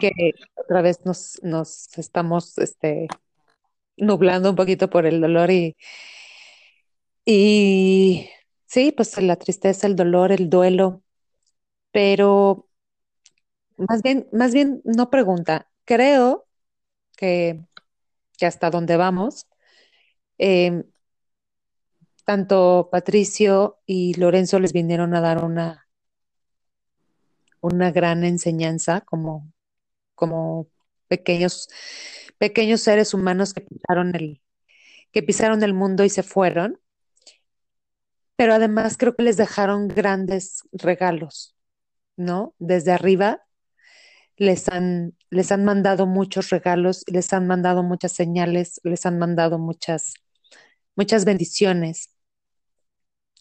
que 0.00 0.10
otra 0.56 0.82
vez 0.82 1.04
nos, 1.04 1.38
nos 1.42 1.96
estamos, 1.98 2.56
este, 2.58 3.08
nublando 3.96 4.50
un 4.50 4.56
poquito 4.56 4.88
por 4.88 5.04
el 5.06 5.20
dolor 5.20 5.50
y, 5.50 5.76
y 7.24 8.28
sí, 8.68 8.92
pues 8.92 9.20
la 9.22 9.36
tristeza, 9.36 9.86
el 9.88 9.96
dolor, 9.96 10.32
el 10.32 10.48
duelo, 10.50 11.02
pero 11.92 12.68
más 13.76 14.02
bien, 14.02 14.28
más 14.32 14.52
bien 14.54 14.80
no 14.84 15.10
pregunta. 15.10 15.70
Creo 15.84 16.46
que, 17.16 17.60
que 18.38 18.46
hasta 18.46 18.70
donde 18.70 18.98
vamos, 18.98 19.48
eh, 20.38 20.84
tanto 22.24 22.88
Patricio 22.92 23.80
y 23.84 24.14
Lorenzo 24.14 24.60
les 24.60 24.72
vinieron 24.72 25.14
a 25.16 25.20
dar 25.20 25.44
una, 25.44 25.88
una 27.60 27.90
gran 27.92 28.24
enseñanza 28.24 29.00
como, 29.02 29.52
como 30.16 30.68
pequeños, 31.08 31.68
pequeños 32.38 32.82
seres 32.82 33.14
humanos 33.14 33.54
que 33.54 33.62
pisaron 33.62 34.14
el, 34.16 34.42
que 35.12 35.24
pisaron 35.24 35.62
el 35.64 35.74
mundo 35.74 36.04
y 36.04 36.10
se 36.10 36.24
fueron. 36.24 36.80
Pero 38.38 38.54
además 38.54 38.96
creo 38.98 39.16
que 39.16 39.24
les 39.24 39.38
dejaron 39.38 39.88
grandes 39.88 40.62
regalos, 40.72 41.56
¿no? 42.16 42.54
Desde 42.58 42.92
arriba 42.92 43.42
les 44.36 44.68
han, 44.68 45.16
les 45.30 45.52
han 45.52 45.64
mandado 45.64 46.06
muchos 46.06 46.50
regalos, 46.50 47.04
les 47.08 47.32
han 47.32 47.46
mandado 47.48 47.82
muchas 47.84 48.12
señales, 48.12 48.80
les 48.84 49.06
han 49.06 49.18
mandado 49.18 49.58
muchas, 49.58 50.14
muchas 50.96 51.24
bendiciones. 51.26 52.10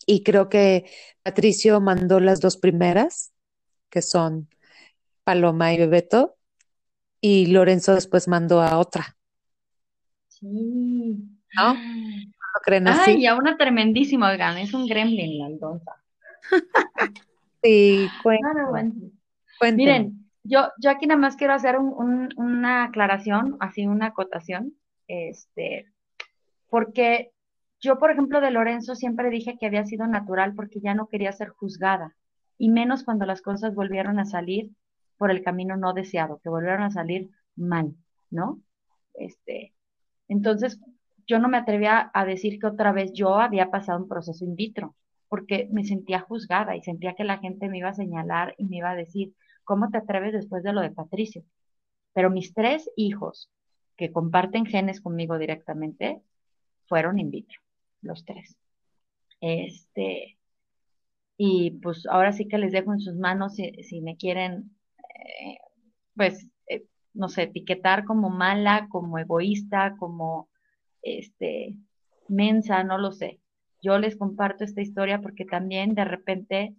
Y 0.05 0.23
creo 0.23 0.49
que 0.49 0.85
Patricio 1.23 1.81
mandó 1.81 2.19
las 2.19 2.39
dos 2.39 2.57
primeras, 2.57 3.33
que 3.89 4.01
son 4.01 4.49
Paloma 5.25 5.73
y 5.73 5.79
Bebeto, 5.79 6.37
y 7.21 7.47
Lorenzo 7.47 7.95
después 7.95 8.27
mandó 8.27 8.61
a 8.61 8.79
otra, 8.79 9.17
Sí. 10.29 11.17
¿no? 11.55 11.75
¿No 12.57 12.61
creen 12.63 12.88
así? 12.88 13.11
Ay, 13.11 13.21
y 13.23 13.25
a 13.27 13.35
una 13.35 13.55
tremendísima, 13.57 14.31
oigan, 14.31 14.57
es 14.57 14.73
un 14.73 14.88
gremlin 14.88 15.39
la 15.39 15.45
aldonza. 15.45 15.91
Sí, 17.63 18.07
bueno. 18.23 18.49
cuéntenme. 19.59 19.75
Miren, 19.75 20.31
yo, 20.43 20.69
yo 20.79 20.91
aquí 20.91 21.07
nada 21.07 21.19
más 21.19 21.35
quiero 21.35 21.53
hacer 21.53 21.77
un- 21.77 21.93
un- 21.93 22.29
una 22.38 22.84
aclaración, 22.85 23.57
así 23.59 23.85
una 23.88 24.07
acotación, 24.07 24.73
este, 25.07 25.88
porque 26.69 27.31
yo, 27.81 27.97
por 27.97 28.11
ejemplo, 28.11 28.41
de 28.41 28.51
Lorenzo 28.51 28.95
siempre 28.95 29.29
dije 29.29 29.57
que 29.59 29.65
había 29.65 29.85
sido 29.85 30.07
natural 30.07 30.53
porque 30.55 30.79
ya 30.79 30.93
no 30.93 31.07
quería 31.07 31.31
ser 31.31 31.49
juzgada, 31.49 32.15
y 32.57 32.69
menos 32.69 33.03
cuando 33.03 33.25
las 33.25 33.41
cosas 33.41 33.75
volvieron 33.75 34.19
a 34.19 34.25
salir 34.25 34.69
por 35.17 35.31
el 35.31 35.43
camino 35.43 35.75
no 35.77 35.93
deseado, 35.93 36.39
que 36.43 36.49
volvieron 36.49 36.84
a 36.84 36.91
salir 36.91 37.31
mal, 37.55 37.95
¿no? 38.29 38.61
Este, 39.15 39.73
entonces, 40.27 40.79
yo 41.27 41.39
no 41.39 41.49
me 41.49 41.57
atrevía 41.57 42.09
a 42.13 42.25
decir 42.25 42.59
que 42.59 42.67
otra 42.67 42.91
vez 42.91 43.11
yo 43.13 43.35
había 43.35 43.69
pasado 43.69 43.99
un 43.99 44.07
proceso 44.07 44.45
in 44.45 44.55
vitro, 44.55 44.95
porque 45.27 45.67
me 45.71 45.83
sentía 45.83 46.21
juzgada 46.21 46.75
y 46.75 46.81
sentía 46.81 47.15
que 47.15 47.23
la 47.23 47.39
gente 47.39 47.67
me 47.69 47.79
iba 47.79 47.89
a 47.89 47.93
señalar 47.93 48.55
y 48.57 48.65
me 48.65 48.77
iba 48.77 48.91
a 48.91 48.95
decir, 48.95 49.33
¿cómo 49.63 49.89
te 49.89 49.97
atreves 49.97 50.33
después 50.33 50.63
de 50.63 50.73
lo 50.73 50.81
de 50.81 50.91
Patricio? 50.91 51.43
Pero 52.13 52.29
mis 52.29 52.53
tres 52.53 52.89
hijos, 52.95 53.49
que 53.97 54.11
comparten 54.11 54.65
genes 54.65 55.01
conmigo 55.01 55.37
directamente, 55.37 56.21
fueron 56.87 57.19
in 57.19 57.31
vitro, 57.31 57.59
los 58.01 58.23
tres. 58.25 58.55
Este, 59.41 60.37
y 61.37 61.71
pues 61.71 62.05
ahora 62.07 62.33
sí 62.33 62.47
que 62.47 62.57
les 62.57 62.71
dejo 62.71 62.93
en 62.93 63.01
sus 63.01 63.15
manos 63.15 63.55
si, 63.55 63.71
si 63.83 64.01
me 64.01 64.17
quieren, 64.17 64.75
eh, 64.99 65.57
pues, 66.15 66.47
eh, 66.67 66.85
no 67.13 67.29
sé, 67.29 67.43
etiquetar 67.43 68.05
como 68.05 68.29
mala, 68.29 68.87
como 68.89 69.19
egoísta, 69.19 69.95
como, 69.99 70.49
este, 71.19 71.75
mensa, 72.27 72.84
no 72.84 72.97
lo 72.97 73.11
sé. 73.11 73.39
Yo 73.81 73.97
les 73.99 74.17
comparto 74.17 74.63
esta 74.63 74.81
historia 74.81 75.21
porque 75.21 75.45
también 75.45 75.95
de 75.95 76.05
repente 76.05 76.75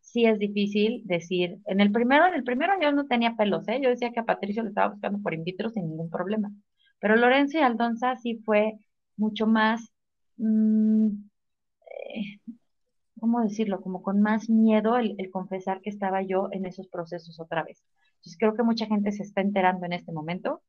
sí 0.00 0.26
es 0.26 0.38
difícil 0.38 1.02
decir, 1.06 1.58
en 1.66 1.80
el 1.80 1.92
primero, 1.92 2.26
en 2.26 2.34
el 2.34 2.44
primero 2.44 2.74
yo 2.80 2.92
no 2.92 3.06
tenía 3.06 3.36
pelos, 3.36 3.68
¿eh? 3.68 3.80
Yo 3.82 3.90
decía 3.90 4.12
que 4.12 4.20
a 4.20 4.24
Patricio 4.24 4.62
le 4.62 4.70
estaba 4.70 4.92
buscando 4.92 5.20
por 5.22 5.34
in 5.34 5.44
vitro 5.44 5.70
sin 5.70 5.88
ningún 5.88 6.10
problema. 6.10 6.50
Pero 6.98 7.16
Lorenzo 7.16 7.58
y 7.58 7.62
Aldonza 7.62 8.16
sí 8.16 8.36
fue 8.44 8.78
mucho 9.16 9.46
más, 9.46 9.92
mm, 10.36 11.08
eh, 11.86 12.40
¿cómo 13.20 13.42
decirlo? 13.42 13.80
Como 13.80 14.02
con 14.02 14.20
más 14.20 14.48
miedo 14.50 14.96
el, 14.96 15.14
el, 15.18 15.30
confesar 15.30 15.80
que 15.80 15.90
estaba 15.90 16.22
yo 16.22 16.48
en 16.52 16.66
esos 16.66 16.88
procesos 16.88 17.38
otra 17.40 17.62
vez. 17.64 17.82
Entonces 18.16 18.36
creo 18.38 18.54
que 18.54 18.62
mucha 18.62 18.86
gente 18.86 19.12
se 19.12 19.22
está 19.22 19.40
enterando 19.40 19.86
en 19.86 19.92
este 19.94 20.12
momento 20.12 20.62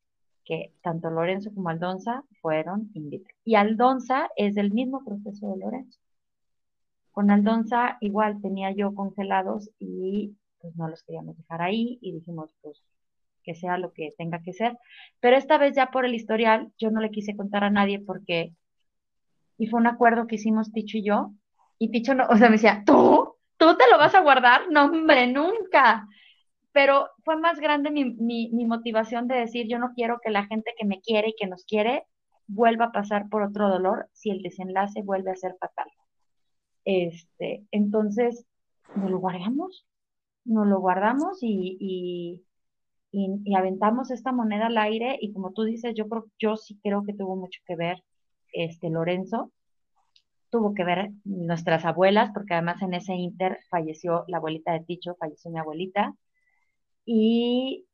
que 0.44 0.72
tanto 0.82 1.10
Lorenzo 1.10 1.52
como 1.54 1.68
Aldonza 1.68 2.24
fueron 2.40 2.90
in 2.94 3.10
vitro. 3.10 3.34
Y 3.44 3.54
Aldonza 3.54 4.28
es 4.36 4.54
del 4.54 4.72
mismo 4.72 5.04
proceso 5.04 5.48
de 5.48 5.56
Lorenzo. 5.58 5.98
Con 7.12 7.30
Aldonza 7.30 7.98
igual 8.00 8.40
tenía 8.40 8.72
yo 8.72 8.94
congelados 8.94 9.70
y 9.78 10.34
pues 10.60 10.76
no 10.76 10.88
los 10.88 11.02
queríamos 11.02 11.36
dejar 11.36 11.62
ahí 11.62 11.98
y 12.00 12.12
dijimos 12.12 12.54
pues 12.62 12.82
que 13.42 13.54
sea 13.54 13.76
lo 13.78 13.92
que 13.92 14.14
tenga 14.16 14.40
que 14.42 14.52
ser. 14.52 14.78
Pero 15.20 15.36
esta 15.36 15.58
vez 15.58 15.74
ya 15.76 15.90
por 15.90 16.04
el 16.04 16.14
historial 16.14 16.72
yo 16.78 16.90
no 16.90 17.00
le 17.00 17.10
quise 17.10 17.36
contar 17.36 17.64
a 17.64 17.70
nadie 17.70 18.00
porque, 18.00 18.54
y 19.58 19.66
fue 19.66 19.80
un 19.80 19.86
acuerdo 19.86 20.26
que 20.26 20.36
hicimos 20.36 20.72
Ticho 20.72 20.98
y 20.98 21.04
yo, 21.04 21.32
y 21.78 21.90
Ticho 21.90 22.14
no, 22.14 22.24
o 22.28 22.36
sea, 22.36 22.48
me 22.48 22.56
decía, 22.56 22.82
¿tú? 22.86 23.34
¿Tú 23.56 23.76
te 23.76 23.90
lo 23.90 23.98
vas 23.98 24.14
a 24.14 24.20
guardar? 24.20 24.70
No, 24.70 24.86
hombre, 24.86 25.26
nunca. 25.26 26.06
Pero 26.72 27.10
fue 27.24 27.36
más 27.36 27.60
grande 27.60 27.90
mi, 27.90 28.14
mi, 28.14 28.66
motivación 28.66 29.28
de 29.28 29.36
decir, 29.36 29.66
yo 29.68 29.78
no 29.78 29.92
quiero 29.94 30.20
que 30.22 30.30
la 30.30 30.46
gente 30.46 30.72
que 30.78 30.86
me 30.86 31.00
quiere 31.00 31.30
y 31.30 31.34
que 31.38 31.46
nos 31.46 31.64
quiere 31.64 32.04
vuelva 32.46 32.86
a 32.86 32.92
pasar 32.92 33.28
por 33.28 33.42
otro 33.42 33.68
dolor 33.68 34.08
si 34.12 34.30
el 34.30 34.42
desenlace 34.42 35.02
vuelve 35.02 35.30
a 35.30 35.36
ser 35.36 35.54
fatal. 35.60 35.88
Este, 36.84 37.64
entonces, 37.70 38.46
nos 38.96 39.10
lo 39.10 39.18
guardamos, 39.18 39.86
nos 40.44 40.66
lo 40.66 40.80
guardamos 40.80 41.42
y, 41.42 41.76
y, 41.78 42.42
y, 43.12 43.54
aventamos 43.54 44.10
esta 44.10 44.32
moneda 44.32 44.66
al 44.66 44.78
aire 44.78 45.18
y 45.20 45.32
como 45.32 45.52
tú 45.52 45.64
dices, 45.64 45.94
yo 45.94 46.08
creo, 46.08 46.26
yo 46.38 46.56
sí 46.56 46.78
creo 46.82 47.04
que 47.04 47.14
tuvo 47.14 47.36
mucho 47.36 47.60
que 47.66 47.76
ver 47.76 48.02
este 48.52 48.90
Lorenzo, 48.90 49.52
tuvo 50.50 50.74
que 50.74 50.84
ver 50.84 51.10
nuestras 51.24 51.84
abuelas, 51.84 52.30
porque 52.34 52.54
además 52.54 52.82
en 52.82 52.94
ese 52.94 53.14
inter 53.14 53.58
falleció 53.70 54.24
la 54.28 54.38
abuelita 54.38 54.72
de 54.72 54.80
Ticho, 54.80 55.16
falleció 55.18 55.50
mi 55.50 55.58
abuelita, 55.58 56.14
y, 57.04 57.86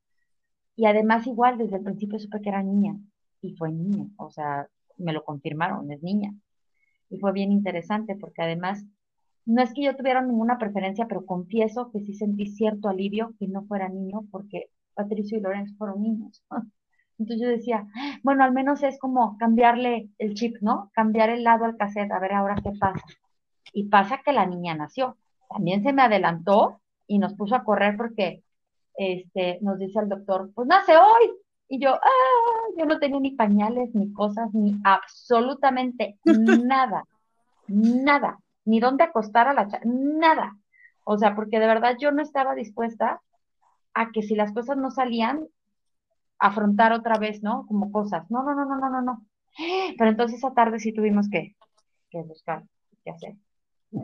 y 0.76 0.86
además 0.86 1.26
igual 1.26 1.59
desde 1.59 1.76
el 1.76 1.85
principio 1.85 2.18
supe 2.18 2.40
que 2.40 2.48
era 2.51 2.62
niña, 2.62 2.97
y 3.40 3.55
fue 3.56 3.70
niña, 3.72 4.06
o 4.16 4.30
sea, 4.30 4.68
me 4.97 5.12
lo 5.12 5.24
confirmaron, 5.24 5.90
es 5.93 6.02
niña 6.02 6.35
y 7.10 7.18
fue 7.18 7.32
bien 7.32 7.52
interesante 7.52 8.16
porque 8.16 8.43
además 8.43 8.85
no 9.44 9.62
es 9.62 9.72
que 9.72 9.82
yo 9.82 9.97
tuviera 9.97 10.20
ninguna 10.20 10.59
preferencia, 10.59 11.06
pero 11.09 11.24
confieso 11.24 11.90
que 11.90 12.01
sí 12.01 12.14
sentí 12.14 12.47
cierto 12.47 12.89
alivio 12.89 13.35
que 13.39 13.48
no 13.48 13.64
fuera 13.64 13.89
niño 13.89 14.26
porque 14.30 14.70
Patricio 14.94 15.39
y 15.39 15.40
Lorenzo 15.40 15.74
fueron 15.78 16.02
niños. 16.02 16.43
Entonces 17.18 17.43
yo 17.43 17.48
decía, 17.48 17.86
bueno, 18.22 18.44
al 18.44 18.52
menos 18.52 18.82
es 18.82 18.98
como 18.98 19.36
cambiarle 19.39 20.10
el 20.18 20.35
chip, 20.35 20.56
¿no? 20.60 20.90
Cambiar 20.94 21.30
el 21.30 21.44
lado 21.44 21.64
al 21.64 21.76
cassette, 21.76 22.12
a 22.12 22.20
ver 22.20 22.32
ahora 22.32 22.56
qué 22.62 22.70
pasa. 22.78 23.02
Y 23.72 23.89
pasa 23.89 24.20
que 24.24 24.32
la 24.32 24.47
niña 24.47 24.74
nació. 24.74 25.16
También 25.48 25.82
se 25.82 25.93
me 25.93 26.02
adelantó 26.02 26.80
y 27.06 27.18
nos 27.18 27.35
puso 27.35 27.56
a 27.56 27.64
correr 27.64 27.97
porque 27.97 28.44
este, 28.99 29.59
nos 29.62 29.79
dice 29.79 30.01
el 30.01 30.09
doctor, 30.09 30.51
pues 30.55 30.69
nace 30.69 30.97
hoy. 30.97 31.31
Y 31.69 31.81
yo, 31.81 31.95
ah, 31.95 32.69
yo 32.77 32.85
no 32.87 32.99
tenía 32.99 33.20
ni 33.20 33.33
pañales, 33.33 33.95
ni 33.95 34.12
cosas, 34.12 34.53
ni 34.53 34.77
absolutamente 34.85 36.19
nada, 36.25 37.05
nada, 37.69 38.39
ni 38.65 38.81
dónde 38.81 39.05
acostar 39.05 39.49
a 39.49 39.55
la 39.55 39.66
chica, 39.66 39.81
nada. 39.85 40.57
O 41.05 41.16
sea, 41.16 41.35
porque 41.35 41.61
de 41.61 41.66
verdad 41.66 41.97
yo 41.99 42.11
no 42.11 42.23
estaba 42.23 42.55
dispuesta 42.55 43.20
a 43.95 44.11
que 44.11 44.23
si 44.23 44.35
las 44.35 44.53
cosas 44.53 44.77
no 44.77 44.91
salían, 44.91 45.47
afrontar 46.39 46.93
otra 46.93 47.19
vez, 47.19 47.43
¿no? 47.43 47.66
Como 47.66 47.93
cosas. 47.93 48.31
No, 48.31 48.43
no, 48.43 48.55
no, 48.55 48.65
no, 48.65 48.79
no, 48.79 48.91
no, 48.91 49.03
no. 49.03 49.27
Pero 49.97 50.11
entonces 50.11 50.39
esa 50.39 50.55
tarde 50.55 50.79
sí 50.79 50.93
tuvimos 50.93 51.29
que, 51.29 51.57
que 52.11 52.23
buscar 52.23 52.62
qué 53.05 53.11
hacer. 53.11 53.35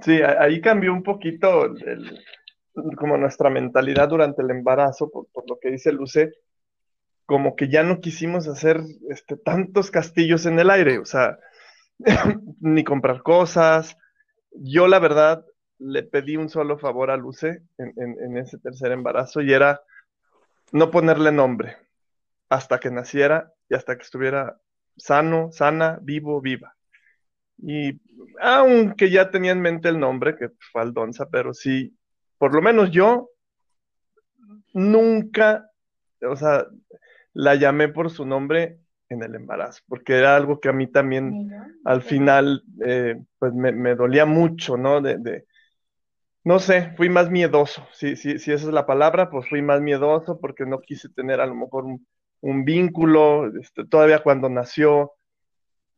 Sí, 0.03 0.21
ahí 0.23 0.61
cambió 0.61 0.93
un 0.93 1.03
poquito 1.03 1.66
el, 1.66 2.21
como 2.97 3.17
nuestra 3.17 3.51
mentalidad 3.51 4.09
durante 4.09 4.43
el 4.43 4.51
embarazo, 4.51 5.11
por, 5.11 5.27
lo 5.49 5.59
que 5.61 5.71
dice 5.71 5.93
Luce, 5.93 6.33
como 7.27 7.57
que 7.57 7.69
ya 7.69 7.83
no 7.83 8.01
quisimos 8.01 8.49
hacer 8.49 8.81
este, 9.09 9.37
tantos 9.37 9.91
castillos 9.91 10.47
en 10.47 10.59
el 10.59 10.71
aire, 10.71 10.99
o 10.99 11.05
sea, 11.05 11.39
ni 12.61 12.85
comprar 12.85 13.23
cosas. 13.23 13.97
Yo 14.51 14.87
la 14.89 14.99
verdad 14.99 15.45
le 15.79 16.03
pedí 16.03 16.37
un 16.37 16.49
solo 16.49 16.79
favor 16.79 17.11
a 17.11 17.17
Luce 17.17 17.63
en, 17.79 17.93
en, 17.97 18.17
en, 18.23 18.37
ese 18.37 18.59
tercer 18.59 18.93
embarazo 18.93 19.41
y 19.41 19.53
era 19.53 19.81
no 20.73 20.91
ponerle 20.91 21.33
nombre 21.33 21.77
hasta 22.49 22.79
que 22.79 22.91
naciera 22.91 23.53
y 23.69 23.75
hasta 23.75 23.97
que 23.97 24.03
estuviera 24.03 24.61
sano, 24.97 25.51
sana, 25.53 25.99
vivo, 26.03 26.41
viva. 26.41 26.77
Y 27.59 28.01
aunque 28.41 29.11
ya 29.11 29.31
tenía 29.31 29.53
en 29.53 29.61
mente 29.61 29.89
el 29.89 29.99
nombre, 29.99 30.37
que 30.37 30.51
fue 30.73 30.83
Aldonza, 30.83 31.29
pero 31.31 31.55
sí, 31.55 31.97
por 32.45 32.55
lo 32.55 32.61
menos 32.61 32.91
yo 32.91 33.31
nunca, 34.75 35.71
o 36.21 36.37
sea, 36.37 36.66
la 37.33 37.55
llamé 37.55 37.89
por 37.89 38.11
su 38.11 38.27
nombre 38.27 38.81
en 39.09 39.23
el 39.23 39.35
embarazo, 39.35 39.81
porque 39.89 40.19
era 40.19 40.37
algo 40.37 40.61
que 40.61 40.69
a 40.69 40.75
mí 40.75 40.87
también 40.87 41.51
al 41.87 42.03
final 42.03 42.62
eh, 42.85 43.19
pues 43.39 43.55
me, 43.55 43.73
me, 43.73 43.95
dolía 43.95 44.27
mucho, 44.27 44.77
¿no? 44.77 45.01
De, 45.01 45.16
de, 45.16 45.47
no 46.43 46.59
sé, 46.59 46.93
fui 46.99 47.09
más 47.09 47.31
miedoso, 47.31 47.89
si, 47.95 48.15
si, 48.15 48.39
si 48.39 48.53
esa 48.53 48.66
es 48.66 48.75
la 48.75 48.85
palabra, 48.85 49.31
pues 49.31 49.49
fui 49.49 49.62
más 49.62 49.81
miedoso 49.81 50.39
porque 50.39 50.66
no 50.66 50.83
quise 50.83 51.09
tener 51.09 51.41
a 51.41 51.47
lo 51.47 51.55
mejor 51.55 51.87
un, 51.87 52.07
un 52.43 52.66
vínculo, 52.66 53.51
este, 53.59 53.87
todavía 53.87 54.23
cuando 54.23 54.51
nació, 54.51 55.15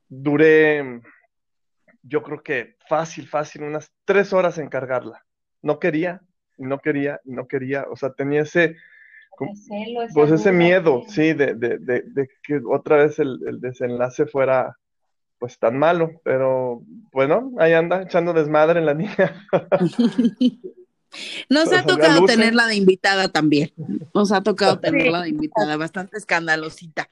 duré, 0.07 1.01
yo 2.05 2.23
creo 2.23 2.41
que 2.45 2.77
fácil, 2.89 3.27
fácil, 3.27 3.65
unas 3.65 3.91
tres 4.05 4.33
horas 4.33 4.59
en 4.59 4.69
cargarla. 4.69 5.27
No 5.63 5.81
quería, 5.81 6.23
no 6.59 6.79
quería, 6.79 7.21
no 7.25 7.47
quería, 7.47 7.87
o 7.91 7.97
sea, 7.97 8.13
tenía 8.13 8.43
ese 8.43 8.77
pues 10.15 10.31
ese 10.31 10.51
miedo, 10.51 11.05
sí, 11.09 11.35
de, 11.35 11.55
de, 11.55 11.79
de, 11.79 12.03
de, 12.07 12.31
que 12.43 12.61
otra 12.67 12.97
vez 12.97 13.19
el, 13.19 13.39
el, 13.47 13.61
desenlace 13.61 14.25
fuera 14.25 14.79
pues 15.39 15.59
tan 15.59 15.79
malo, 15.79 16.23
pero 16.25 16.83
bueno, 17.13 17.53
ahí 17.59 17.75
anda 17.75 18.03
echando 18.03 18.33
desmadre 18.33 18.81
en 18.81 18.87
la 18.87 18.95
niña. 18.95 19.47
Nos 21.49 21.73
ha 21.73 21.83
tocado 21.87 22.25
tenerla 22.27 22.67
de 22.67 22.77
invitada 22.77 23.29
también. 23.29 23.73
Nos 24.15 24.33
ha 24.33 24.43
tocado 24.43 24.79
tenerla 24.79 25.23
de 25.23 25.31
invitada, 25.31 25.77
bastante 25.77 26.17
escandalosita. 26.17 27.09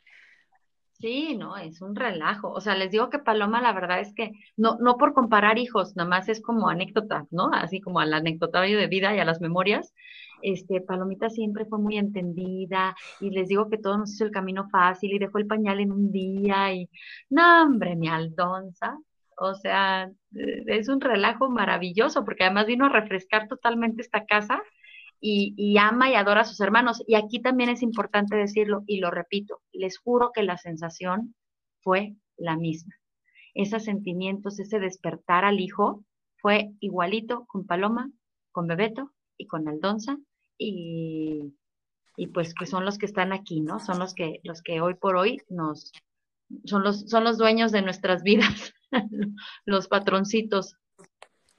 Sí, 1.04 1.36
no, 1.36 1.58
es 1.58 1.82
un 1.82 1.94
relajo. 1.94 2.50
O 2.50 2.62
sea, 2.62 2.74
les 2.74 2.90
digo 2.90 3.10
que 3.10 3.18
Paloma, 3.18 3.60
la 3.60 3.74
verdad 3.74 4.00
es 4.00 4.14
que 4.14 4.32
no, 4.56 4.78
no 4.80 4.96
por 4.96 5.12
comparar 5.12 5.58
hijos, 5.58 5.94
nada 5.96 6.08
más 6.08 6.30
es 6.30 6.40
como 6.40 6.70
anécdota, 6.70 7.26
¿no? 7.30 7.50
Así 7.52 7.80
como 7.82 8.00
al 8.00 8.14
anecdotario 8.14 8.78
de 8.78 8.86
vida 8.86 9.14
y 9.14 9.18
a 9.18 9.26
las 9.26 9.40
memorias 9.42 9.92
este, 10.42 10.80
Palomita 10.80 11.28
siempre 11.30 11.66
fue 11.66 11.78
muy 11.78 11.98
entendida 11.98 12.96
y 13.20 13.30
les 13.30 13.48
digo 13.48 13.68
que 13.68 13.78
todo 13.78 13.98
nos 13.98 14.14
hizo 14.14 14.24
el 14.24 14.30
camino 14.30 14.68
fácil 14.70 15.12
y 15.12 15.18
dejó 15.18 15.38
el 15.38 15.46
pañal 15.46 15.80
en 15.80 15.92
un 15.92 16.10
día 16.10 16.72
y, 16.72 16.88
no, 17.30 17.64
hombre, 17.64 17.96
mi 17.96 18.08
Aldonza, 18.08 18.98
o 19.36 19.54
sea, 19.54 20.10
eh, 20.36 20.64
es 20.66 20.88
un 20.88 21.00
relajo 21.00 21.50
maravilloso 21.50 22.24
porque 22.24 22.44
además 22.44 22.66
vino 22.66 22.86
a 22.86 22.90
refrescar 22.90 23.48
totalmente 23.48 24.02
esta 24.02 24.24
casa 24.26 24.62
y, 25.26 25.54
y, 25.56 25.78
ama 25.78 26.10
y 26.10 26.16
adora 26.16 26.42
a 26.42 26.44
sus 26.44 26.60
hermanos. 26.60 27.02
Y 27.06 27.14
aquí 27.14 27.40
también 27.40 27.70
es 27.70 27.80
importante 27.80 28.36
decirlo 28.36 28.84
y 28.86 28.98
lo 29.00 29.10
repito, 29.10 29.62
les 29.72 29.96
juro 29.96 30.32
que 30.34 30.42
la 30.42 30.58
sensación 30.58 31.34
fue 31.80 32.14
la 32.36 32.58
misma. 32.58 32.94
Esos 33.54 33.84
sentimientos, 33.84 34.60
ese 34.60 34.80
despertar 34.80 35.46
al 35.46 35.60
hijo 35.60 36.04
fue 36.36 36.72
igualito 36.80 37.46
con 37.46 37.64
Paloma, 37.66 38.10
con 38.52 38.66
Bebeto 38.66 39.12
y 39.38 39.46
con 39.46 39.66
Aldonza 39.66 40.18
y, 40.58 41.54
y 42.18 42.26
pues 42.26 42.52
que 42.52 42.66
son 42.66 42.84
los 42.84 42.98
que 42.98 43.06
están 43.06 43.32
aquí, 43.32 43.62
¿no? 43.62 43.80
Son 43.80 43.98
los 43.98 44.12
que, 44.12 44.40
los 44.42 44.60
que 44.60 44.82
hoy 44.82 44.92
por 44.92 45.16
hoy 45.16 45.40
nos, 45.48 45.90
son 46.66 46.84
los, 46.84 47.08
son 47.08 47.24
los 47.24 47.38
dueños 47.38 47.72
de 47.72 47.80
nuestras 47.80 48.22
vidas, 48.24 48.74
los 49.64 49.88
patroncitos. 49.88 50.76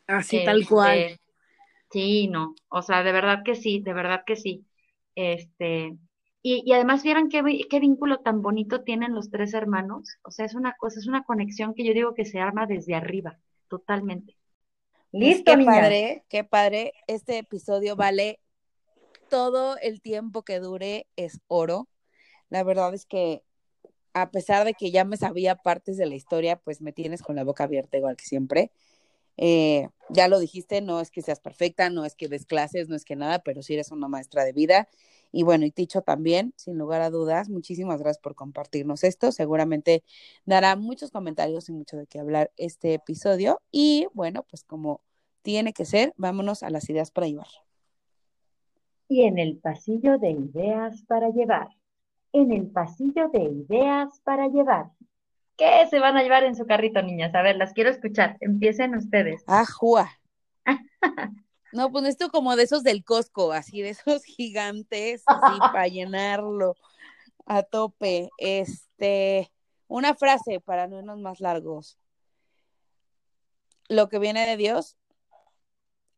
Así 0.05 0.37
este, 0.37 0.45
tal 0.45 0.67
cual. 0.67 1.19
Sí, 1.91 2.27
no, 2.27 2.55
o 2.69 2.81
sea, 2.81 3.03
de 3.03 3.11
verdad 3.11 3.43
que 3.45 3.55
sí, 3.55 3.79
de 3.81 3.93
verdad 3.93 4.23
que 4.25 4.35
sí. 4.35 4.65
Este, 5.15 5.97
y, 6.41 6.63
y 6.65 6.73
además 6.73 7.03
vieron 7.03 7.29
qué, 7.29 7.41
qué 7.69 7.79
vínculo 7.79 8.19
tan 8.19 8.41
bonito 8.41 8.83
tienen 8.83 9.13
los 9.15 9.29
tres 9.31 9.53
hermanos. 9.53 10.17
O 10.23 10.31
sea, 10.31 10.45
es 10.45 10.55
una 10.55 10.75
cosa, 10.77 10.99
es 10.99 11.07
una 11.07 11.23
conexión 11.23 11.73
que 11.73 11.85
yo 11.85 11.93
digo 11.93 12.13
que 12.13 12.25
se 12.25 12.39
arma 12.39 12.65
desde 12.67 12.95
arriba, 12.95 13.39
totalmente. 13.69 14.35
Listo, 15.11 15.43
qué 15.43 15.57
padre, 15.57 16.25
qué 16.29 16.43
padre. 16.43 16.93
Este 17.07 17.37
episodio 17.37 17.95
vale 17.95 18.39
todo 19.29 19.77
el 19.79 20.01
tiempo 20.01 20.43
que 20.43 20.59
dure 20.59 21.07
es 21.15 21.39
oro. 21.47 21.89
La 22.49 22.63
verdad 22.63 22.93
es 22.93 23.05
que 23.05 23.43
a 24.13 24.31
pesar 24.31 24.65
de 24.65 24.73
que 24.73 24.91
ya 24.91 25.05
me 25.05 25.17
sabía 25.17 25.55
partes 25.57 25.97
de 25.97 26.05
la 26.07 26.15
historia, 26.15 26.57
pues 26.57 26.81
me 26.81 26.93
tienes 26.93 27.21
con 27.23 27.35
la 27.35 27.43
boca 27.43 27.65
abierta 27.65 27.97
igual 27.97 28.15
que 28.17 28.25
siempre. 28.25 28.71
Eh, 29.37 29.87
ya 30.09 30.27
lo 30.27 30.39
dijiste, 30.39 30.81
no 30.81 31.01
es 31.01 31.11
que 31.11 31.21
seas 31.21 31.39
perfecta, 31.39 31.89
no 31.89 32.05
es 32.05 32.15
que 32.15 32.27
des 32.27 32.45
clases, 32.45 32.89
no 32.89 32.95
es 32.95 33.05
que 33.05 33.15
nada, 33.15 33.39
pero 33.39 33.61
sí 33.61 33.73
eres 33.73 33.91
una 33.91 34.07
maestra 34.07 34.43
de 34.43 34.53
vida. 34.53 34.87
Y 35.31 35.43
bueno, 35.43 35.65
y 35.65 35.71
Ticho 35.71 36.01
también, 36.01 36.53
sin 36.55 36.77
lugar 36.77 37.01
a 37.01 37.09
dudas, 37.09 37.49
muchísimas 37.49 37.99
gracias 37.99 38.21
por 38.21 38.35
compartirnos 38.35 39.03
esto. 39.03 39.31
Seguramente 39.31 40.03
dará 40.45 40.75
muchos 40.75 41.11
comentarios 41.11 41.67
y 41.67 41.73
mucho 41.73 41.97
de 41.97 42.07
qué 42.07 42.19
hablar 42.19 42.51
este 42.55 42.93
episodio. 42.93 43.61
Y 43.71 44.07
bueno, 44.13 44.45
pues 44.49 44.63
como 44.63 45.01
tiene 45.41 45.73
que 45.73 45.85
ser, 45.85 46.13
vámonos 46.15 46.63
a 46.63 46.69
las 46.69 46.89
ideas 46.89 47.11
para 47.11 47.27
llevar. 47.27 47.47
Y 49.07 49.23
en 49.23 49.37
el 49.37 49.57
pasillo 49.57 50.17
de 50.17 50.31
ideas 50.31 51.03
para 51.03 51.29
llevar. 51.29 51.69
En 52.31 52.51
el 52.51 52.67
pasillo 52.67 53.29
de 53.29 53.43
ideas 53.43 54.19
para 54.23 54.47
llevar. 54.47 54.91
¿Qué 55.57 55.87
se 55.89 55.99
van 55.99 56.17
a 56.17 56.23
llevar 56.23 56.43
en 56.43 56.55
su 56.55 56.65
carrito, 56.65 57.01
niñas? 57.01 57.33
A 57.33 57.41
ver, 57.41 57.55
las 57.55 57.73
quiero 57.73 57.89
escuchar. 57.89 58.37
Empiecen 58.41 58.95
ustedes. 58.95 59.43
Ajua. 59.47 60.09
No, 61.75 61.91
pues 61.91 62.05
esto 62.05 62.29
como 62.29 62.55
de 62.55 62.63
esos 62.63 62.83
del 62.83 63.03
Costco, 63.03 63.51
así 63.51 63.81
de 63.81 63.89
esos 63.89 64.23
gigantes, 64.23 65.23
así 65.25 65.59
para 65.73 65.89
llenarlo 65.89 66.75
a 67.45 67.63
tope. 67.63 68.29
Este, 68.37 69.51
una 69.87 70.15
frase 70.15 70.61
para 70.61 70.87
no 70.87 70.99
irnos 70.99 71.19
más 71.19 71.41
largos. 71.41 71.99
Lo 73.89 74.07
que 74.07 74.19
viene 74.19 74.47
de 74.47 74.55
Dios 74.55 74.95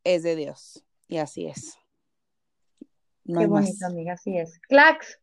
es 0.04 0.22
de 0.22 0.36
Dios. 0.36 0.84
Y 1.08 1.18
así 1.18 1.46
es. 1.46 1.76
No 3.24 3.40
Qué 3.40 3.46
bonito, 3.48 3.84
amiga, 3.84 4.12
así 4.12 4.38
es. 4.38 4.60
Clax. 4.60 5.18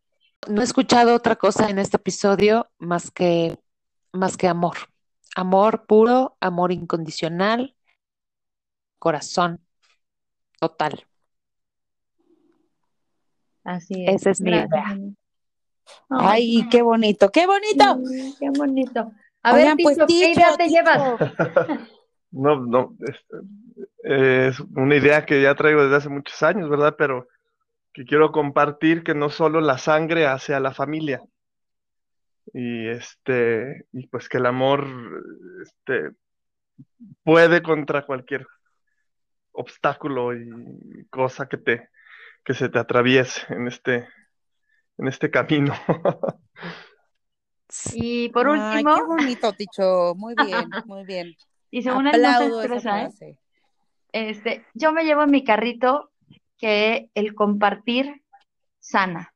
No 0.49 0.59
he 0.59 0.65
escuchado 0.65 1.15
otra 1.15 1.37
cosa 1.37 1.69
en 1.69 1.79
este 1.79 1.95
episodio 1.95 2.69
más 2.77 3.09
que, 3.09 3.57
más 4.15 4.37
que 4.37 4.47
amor. 4.47 4.77
Amor 5.35 5.85
puro, 5.85 6.37
amor 6.39 6.71
incondicional, 6.71 7.75
corazón 8.99 9.59
total. 10.59 11.05
Así 13.63 14.05
es. 14.05 14.21
Esa 14.21 14.29
es 14.31 14.41
mi 14.41 14.51
idea. 14.51 14.97
Ay, 16.09 16.67
qué 16.69 16.81
bonito, 16.81 17.29
qué 17.31 17.45
bonito. 17.45 17.99
qué 18.39 18.49
bonito. 18.49 19.11
A 19.43 19.53
ver, 19.53 19.75
pues, 19.81 19.97
¿qué 20.07 20.31
idea 20.31 20.55
te 20.57 20.69
llevas? 20.69 21.19
no, 22.31 22.59
no, 22.61 22.95
este, 23.01 24.47
es 24.49 24.59
una 24.59 24.95
idea 24.95 25.25
que 25.25 25.41
ya 25.41 25.53
traigo 25.55 25.83
desde 25.83 25.97
hace 25.97 26.09
muchos 26.09 26.41
años, 26.41 26.69
¿verdad? 26.69 26.95
Pero 26.97 27.27
que 27.93 28.05
quiero 28.05 28.31
compartir 28.31 29.03
que 29.03 29.13
no 29.13 29.29
solo 29.29 29.61
la 29.61 29.77
sangre 29.77 30.25
hace 30.27 30.53
a 30.53 30.59
la 30.59 30.73
familia. 30.73 31.21
Y 32.53 32.87
este, 32.87 33.85
y 33.91 34.07
pues 34.07 34.29
que 34.29 34.37
el 34.37 34.45
amor 34.45 34.87
este, 35.61 36.11
puede 37.23 37.61
contra 37.61 38.05
cualquier 38.05 38.45
obstáculo 39.51 40.35
y 40.35 41.07
cosa 41.09 41.47
que 41.47 41.57
te 41.57 41.89
que 42.43 42.53
se 42.53 42.69
te 42.69 42.77
atraviese 42.77 43.41
en 43.53 43.67
este 43.67 44.07
en 44.97 45.07
este 45.07 45.31
camino. 45.31 45.73
y 47.93 48.29
por 48.29 48.47
último, 48.47 48.91
Ay, 48.91 48.99
qué 48.99 49.03
bonito, 49.03 49.53
Ticho, 49.53 50.13
muy 50.15 50.35
bien, 50.35 50.69
muy 50.85 51.05
bien. 51.05 51.35
Y 51.71 51.81
según 51.81 52.07
el 52.07 52.23
expresa, 52.23 53.03
¿eh? 53.03 53.37
este, 54.13 54.65
yo 54.73 54.93
me 54.93 55.03
llevo 55.03 55.23
en 55.23 55.31
mi 55.31 55.43
carrito 55.43 56.09
que 56.57 57.09
el 57.15 57.35
compartir 57.35 58.23
sana. 58.79 59.33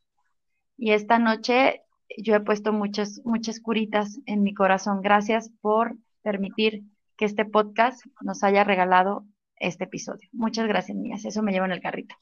Y 0.77 0.91
esta 0.91 1.19
noche 1.19 1.83
yo 2.17 2.35
he 2.35 2.39
puesto 2.39 2.73
muchas, 2.73 3.21
muchas 3.23 3.59
curitas 3.59 4.19
en 4.25 4.43
mi 4.43 4.53
corazón. 4.53 5.01
Gracias 5.01 5.51
por 5.61 5.95
permitir 6.21 6.83
que 7.17 7.25
este 7.25 7.45
podcast 7.45 8.05
nos 8.21 8.43
haya 8.43 8.63
regalado 8.63 9.25
este 9.57 9.83
episodio. 9.83 10.27
Muchas 10.31 10.67
gracias, 10.67 10.97
niñas. 10.97 11.25
Eso 11.25 11.43
me 11.43 11.51
lleva 11.51 11.65
en 11.65 11.73
el 11.73 11.81
carrito. 11.81 12.15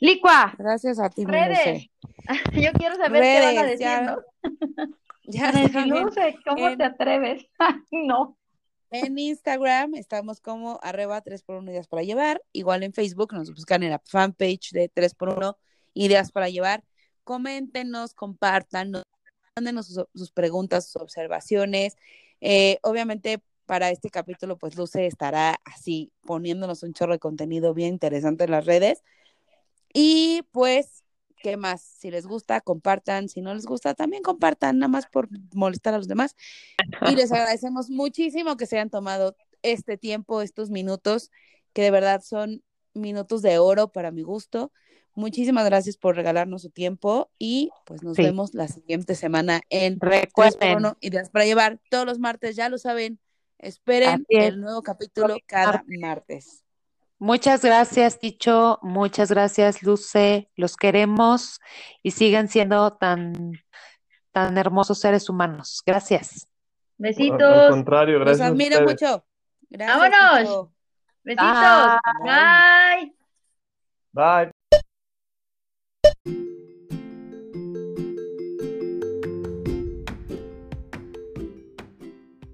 Licua. 0.00 0.54
Gracias 0.58 0.98
a 0.98 1.10
ti, 1.10 1.24
Redes. 1.24 1.88
Yo 2.54 2.72
quiero 2.72 2.96
saber 2.96 3.22
qué 3.22 3.40
van 3.40 3.58
a 3.58 3.62
decir. 3.64 3.86
Ya, 5.24 5.52
no 5.86 6.10
sé 6.12 6.36
cómo 6.44 6.76
te 6.76 6.84
atreves. 6.84 7.44
no. 7.90 8.36
En 8.92 9.18
Instagram 9.18 9.94
estamos 9.94 10.40
como 10.40 10.80
arroba 10.82 11.22
3x1 11.22 11.70
ideas 11.70 11.86
para 11.86 12.02
llevar. 12.02 12.42
Igual 12.52 12.82
en 12.82 12.92
Facebook 12.92 13.32
nos 13.32 13.50
buscan 13.50 13.82
en 13.82 13.90
la 13.90 14.00
fanpage 14.04 14.72
de 14.72 14.90
3x1 14.92 15.56
ideas 15.94 16.32
para 16.32 16.48
llevar. 16.48 16.82
Coméntenos, 17.24 18.14
compartan, 18.14 18.92
mándenos 19.56 19.86
sus, 20.14 20.32
preguntas, 20.32 20.86
sus 20.86 21.02
observaciones. 21.02 21.96
Eh, 22.40 22.78
obviamente 22.82 23.42
para 23.66 23.90
este 23.90 24.10
capítulo, 24.10 24.58
pues 24.58 24.76
Luce 24.76 25.06
estará 25.06 25.60
así 25.64 26.10
poniéndonos 26.22 26.82
un 26.82 26.92
chorro 26.92 27.12
de 27.12 27.18
contenido 27.20 27.72
bien 27.72 27.90
interesante 27.94 28.44
en 28.44 28.50
las 28.50 28.66
redes. 28.66 29.04
Y 29.92 30.42
pues 30.50 31.04
¿Qué 31.42 31.56
más? 31.56 31.80
Si 31.80 32.10
les 32.10 32.26
gusta, 32.26 32.60
compartan. 32.60 33.28
Si 33.28 33.40
no 33.40 33.54
les 33.54 33.64
gusta, 33.64 33.94
también 33.94 34.22
compartan, 34.22 34.78
nada 34.78 34.88
más 34.88 35.06
por 35.06 35.28
molestar 35.54 35.94
a 35.94 35.96
los 35.96 36.06
demás. 36.06 36.36
Y 37.08 37.16
les 37.16 37.32
agradecemos 37.32 37.88
muchísimo 37.88 38.56
que 38.56 38.66
se 38.66 38.76
hayan 38.76 38.90
tomado 38.90 39.36
este 39.62 39.96
tiempo, 39.96 40.42
estos 40.42 40.70
minutos, 40.70 41.30
que 41.72 41.82
de 41.82 41.90
verdad 41.90 42.20
son 42.22 42.62
minutos 42.92 43.40
de 43.42 43.58
oro 43.58 43.90
para 43.90 44.10
mi 44.10 44.22
gusto. 44.22 44.72
Muchísimas 45.14 45.64
gracias 45.64 45.96
por 45.96 46.16
regalarnos 46.16 46.62
su 46.62 46.70
tiempo 46.70 47.30
y 47.38 47.70
pues 47.84 48.02
nos 48.02 48.16
vemos 48.16 48.54
la 48.54 48.68
siguiente 48.68 49.14
semana 49.14 49.60
en 49.68 49.98
Recuerden. 50.00 50.94
Ideas 51.00 51.30
para 51.30 51.44
llevar 51.44 51.80
todos 51.90 52.06
los 52.06 52.18
martes, 52.18 52.56
ya 52.56 52.68
lo 52.68 52.78
saben. 52.78 53.18
Esperen 53.58 54.24
el 54.28 54.60
nuevo 54.60 54.82
capítulo 54.82 55.36
cada 55.46 55.84
martes. 56.00 56.64
Muchas 57.18 57.62
gracias, 57.62 58.18
Ticho. 58.18 58.78
Muchas 58.80 59.30
gracias, 59.30 59.82
Luce. 59.82 60.50
Los 60.56 60.76
queremos 60.76 61.60
y 62.02 62.12
sigan 62.12 62.48
siendo 62.48 62.92
tan, 62.94 63.52
tan 64.32 64.56
hermosos 64.56 65.00
seres 65.00 65.28
humanos. 65.28 65.82
Gracias. 65.84 66.48
Besitos. 66.96 67.42
Al 67.42 67.70
contrario, 67.70 68.20
gracias. 68.20 68.38
Los 68.38 68.48
admiro 68.48 68.82
mucho. 68.82 69.24
Gracias, 69.68 70.10
Vámonos. 70.10 70.68
Besitos. 71.22 71.46
Bye. 72.24 73.14
Bye. 74.12 74.59